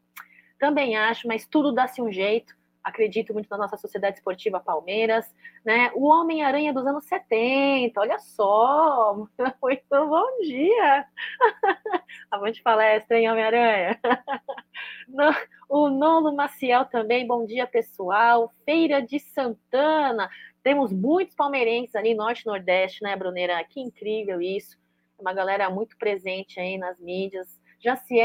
também 0.60 0.96
acho, 0.96 1.26
mas 1.26 1.48
tudo 1.48 1.72
dá-se 1.72 2.00
um 2.00 2.12
jeito 2.12 2.54
acredito 2.84 3.32
muito 3.32 3.48
na 3.48 3.56
nossa 3.56 3.78
Sociedade 3.78 4.18
Esportiva 4.18 4.60
Palmeiras, 4.60 5.24
né? 5.64 5.90
O 5.94 6.04
Homem-Aranha 6.06 6.72
dos 6.72 6.86
anos 6.86 7.04
70, 7.06 7.98
olha 7.98 8.18
só, 8.18 9.26
muito 9.62 9.88
bom 9.90 10.40
dia! 10.42 11.06
Avante 12.30 12.62
palestra, 12.62 13.18
hein, 13.18 13.30
Homem-Aranha? 13.30 13.98
o 15.68 15.88
Nolo 15.88 16.36
Maciel 16.36 16.84
também, 16.84 17.26
bom 17.26 17.46
dia, 17.46 17.66
pessoal. 17.66 18.52
Feira 18.66 19.00
de 19.00 19.18
Santana, 19.18 20.28
temos 20.62 20.92
muitos 20.92 21.34
palmeirenses 21.34 21.94
ali, 21.96 22.14
Norte 22.14 22.42
e 22.42 22.46
Nordeste, 22.46 23.02
né, 23.02 23.16
Bruneira? 23.16 23.64
Que 23.64 23.80
incrível 23.80 24.42
isso. 24.42 24.78
Uma 25.18 25.32
galera 25.32 25.70
muito 25.70 25.96
presente 25.96 26.60
aí 26.60 26.76
nas 26.76 27.00
mídias. 27.00 27.58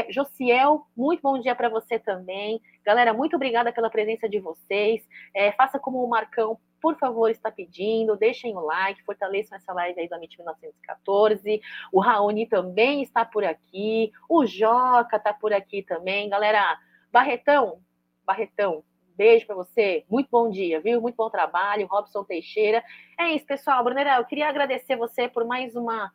Josiel, 0.08 0.86
muito 0.96 1.20
bom 1.20 1.38
dia 1.38 1.54
para 1.54 1.68
você 1.68 1.98
também. 1.98 2.62
Galera, 2.82 3.12
muito 3.12 3.36
obrigada 3.36 3.70
pela 3.70 3.90
presença 3.90 4.26
de 4.26 4.40
vocês. 4.40 5.06
É, 5.34 5.52
faça 5.52 5.78
como 5.78 6.02
o 6.02 6.08
Marcão, 6.08 6.58
por 6.80 6.98
favor, 6.98 7.30
está 7.30 7.50
pedindo. 7.50 8.16
Deixem 8.16 8.56
o 8.56 8.60
like, 8.60 9.04
fortaleçam 9.04 9.58
essa 9.58 9.72
live 9.74 10.00
aí 10.00 10.08
do 10.08 10.14
Amit 10.14 10.34
1914. 10.38 11.60
O 11.92 12.00
Raoni 12.00 12.46
também 12.46 13.02
está 13.02 13.22
por 13.22 13.44
aqui. 13.44 14.10
O 14.28 14.46
Joca 14.46 15.18
está 15.18 15.34
por 15.34 15.52
aqui 15.52 15.82
também. 15.82 16.30
Galera, 16.30 16.78
Barretão, 17.12 17.80
Barretão, 18.24 18.82
beijo 19.14 19.46
para 19.46 19.56
você. 19.56 20.06
Muito 20.08 20.28
bom 20.30 20.48
dia, 20.48 20.80
viu? 20.80 21.02
Muito 21.02 21.16
bom 21.16 21.28
trabalho. 21.28 21.86
Robson 21.86 22.24
Teixeira. 22.24 22.82
É 23.18 23.28
isso, 23.28 23.44
pessoal. 23.44 23.84
Brunera, 23.84 24.16
eu 24.16 24.24
queria 24.24 24.48
agradecer 24.48 24.96
você 24.96 25.28
por 25.28 25.44
mais 25.44 25.76
uma. 25.76 26.10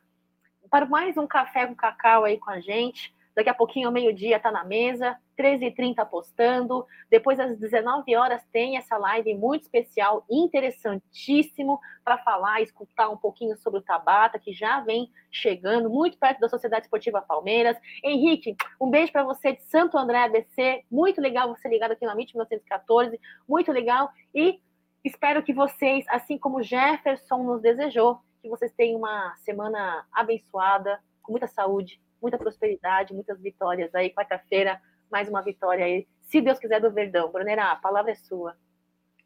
Para 0.68 0.84
mais 0.84 1.16
um 1.16 1.28
café 1.28 1.64
com 1.64 1.76
cacau 1.76 2.24
aí 2.24 2.38
com 2.38 2.50
a 2.50 2.58
gente. 2.58 3.14
Daqui 3.36 3.50
a 3.50 3.54
pouquinho, 3.54 3.92
meio-dia, 3.92 4.38
está 4.38 4.50
na 4.50 4.64
mesa. 4.64 5.14
13h30 5.38 6.08
postando. 6.08 6.86
Depois, 7.10 7.38
às 7.38 7.58
19 7.58 8.16
horas, 8.16 8.42
tem 8.50 8.78
essa 8.78 8.96
live 8.96 9.34
muito 9.34 9.64
especial, 9.64 10.24
interessantíssimo, 10.30 11.78
para 12.02 12.16
falar, 12.16 12.62
escutar 12.62 13.10
um 13.10 13.16
pouquinho 13.18 13.54
sobre 13.58 13.80
o 13.80 13.82
Tabata, 13.82 14.38
que 14.38 14.54
já 14.54 14.80
vem 14.80 15.10
chegando 15.30 15.90
muito 15.90 16.16
perto 16.16 16.40
da 16.40 16.48
Sociedade 16.48 16.86
Esportiva 16.86 17.20
Palmeiras. 17.20 17.76
Henrique, 18.02 18.56
um 18.80 18.88
beijo 18.88 19.12
para 19.12 19.22
você 19.22 19.52
de 19.52 19.62
Santo 19.64 19.98
André 19.98 20.24
ABC. 20.24 20.82
Muito 20.90 21.20
legal 21.20 21.54
você 21.54 21.68
ligado 21.68 21.92
aqui 21.92 22.06
na 22.06 22.12
MIT 22.12 22.32
1914. 22.34 23.20
Muito 23.46 23.70
legal. 23.70 24.10
E 24.34 24.58
espero 25.04 25.42
que 25.42 25.52
vocês, 25.52 26.06
assim 26.08 26.38
como 26.38 26.62
Jefferson 26.62 27.42
nos 27.42 27.60
desejou, 27.60 28.18
que 28.40 28.48
vocês 28.48 28.72
tenham 28.72 29.00
uma 29.00 29.36
semana 29.44 30.06
abençoada, 30.10 30.98
com 31.22 31.32
muita 31.32 31.46
saúde, 31.46 32.00
muita 32.20 32.38
prosperidade, 32.38 33.14
muitas 33.14 33.40
vitórias 33.40 33.94
aí. 33.94 34.10
Quarta-feira, 34.10 34.80
mais 35.10 35.28
uma 35.28 35.42
vitória 35.42 35.84
aí. 35.84 36.06
Se 36.22 36.40
Deus 36.40 36.58
quiser, 36.58 36.80
do 36.80 36.90
Verdão. 36.90 37.30
Brunerá, 37.30 37.72
a 37.72 37.76
palavra 37.76 38.12
é 38.12 38.14
sua. 38.14 38.54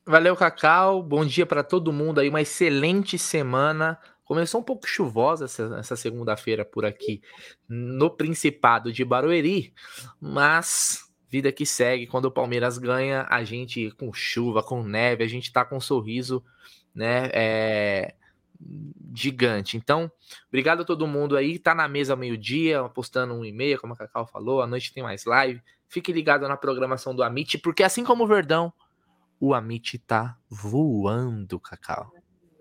Valeu, 0.07 0.37
Cacau. 0.37 1.03
Bom 1.03 1.25
dia 1.25 1.47
para 1.47 1.63
todo 1.63 1.93
mundo 1.93 2.21
aí. 2.21 2.29
Uma 2.29 2.43
excelente 2.43 3.19
semana. 3.19 3.99
Começou 4.25 4.61
um 4.61 4.65
pouco 4.65 4.87
chuvosa 4.87 5.47
essa, 5.47 5.77
essa 5.79 5.97
segunda-feira 5.97 6.65
por 6.65 6.85
aqui 6.85 7.21
no 7.69 8.11
Principado 8.11 8.93
de 8.93 9.05
Barueri, 9.05 9.75
mas 10.21 11.11
vida 11.29 11.51
que 11.53 11.65
segue. 11.65 12.07
Quando 12.07 12.27
o 12.27 12.31
Palmeiras 12.31 12.79
ganha, 12.79 13.27
a 13.29 13.43
gente 13.45 13.91
com 13.93 14.13
chuva, 14.13 14.63
com 14.63 14.83
neve, 14.83 15.25
a 15.25 15.29
gente 15.29 15.53
tá 15.53 15.65
com 15.65 15.77
um 15.77 15.81
sorriso, 15.81 16.45
né? 16.95 17.31
É, 17.33 18.15
gigante. 19.15 19.77
Então, 19.77 20.11
obrigado 20.49 20.83
a 20.83 20.85
todo 20.85 21.07
mundo 21.07 21.37
aí. 21.37 21.59
Tá 21.59 21.75
na 21.75 21.89
mesa 21.89 22.15
meio-dia, 22.15 22.83
postando 22.91 23.35
um 23.35 23.45
e-mail, 23.45 23.81
como 23.81 23.95
a 23.95 23.97
Cacau 23.97 24.27
falou. 24.27 24.63
À 24.63 24.67
noite 24.67 24.93
tem 24.93 25.03
mais 25.03 25.25
live. 25.25 25.63
Fique 25.89 26.13
ligado 26.13 26.47
na 26.47 26.57
programação 26.57 27.15
do 27.15 27.23
Amit, 27.23 27.59
porque 27.59 27.83
assim 27.83 28.05
como 28.05 28.25
o 28.25 28.27
Verdão, 28.27 28.73
o 29.41 29.55
Amit 29.55 29.99
tá 29.99 30.37
voando, 30.49 31.59
Cacau. 31.59 32.13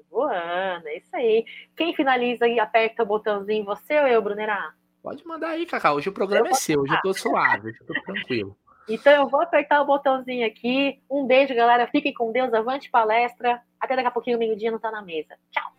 Voando, 0.10 0.88
é 0.88 0.98
isso 0.98 1.16
aí. 1.16 1.46
Quem 1.76 1.94
finaliza 1.94 2.48
e 2.48 2.60
aperta 2.60 3.04
o 3.04 3.06
botãozinho, 3.06 3.66
você 3.66 4.00
ou 4.00 4.08
eu, 4.08 4.22
Brunerá? 4.22 4.74
Pode 5.04 5.26
mandar 5.26 5.50
aí, 5.50 5.66
Cacau. 5.66 5.98
Hoje 5.98 6.10
o 6.10 6.14
programa 6.14 6.50
é 6.50 6.54
seu, 6.54 6.82
hoje 6.82 6.94
eu 6.94 7.02
tô 7.02 7.14
suave, 7.14 7.70
hoje 7.70 7.78
eu 7.80 7.88
tô 7.88 7.94
tranquilo. 8.02 8.58
Então 8.90 9.14
eu 9.14 9.30
vou 9.30 9.42
apertar 9.42 9.82
o 9.82 9.86
botãozinho 9.86 10.46
aqui. 10.48 11.00
Um 11.10 11.26
beijo, 11.28 11.54
galera. 11.54 11.88
Fiquem 11.88 12.12
com 12.12 12.32
Deus. 12.32 12.52
Avante 12.52 12.90
palestra. 12.90 13.62
Até 13.80 13.96
daqui 13.96 14.08
a 14.08 14.12
pouquinho, 14.12 14.40
meio-dia, 14.40 14.72
não 14.72 14.80
tá 14.80 14.90
na 14.90 15.04
mesa. 15.04 15.38
Tchau. 15.52 15.79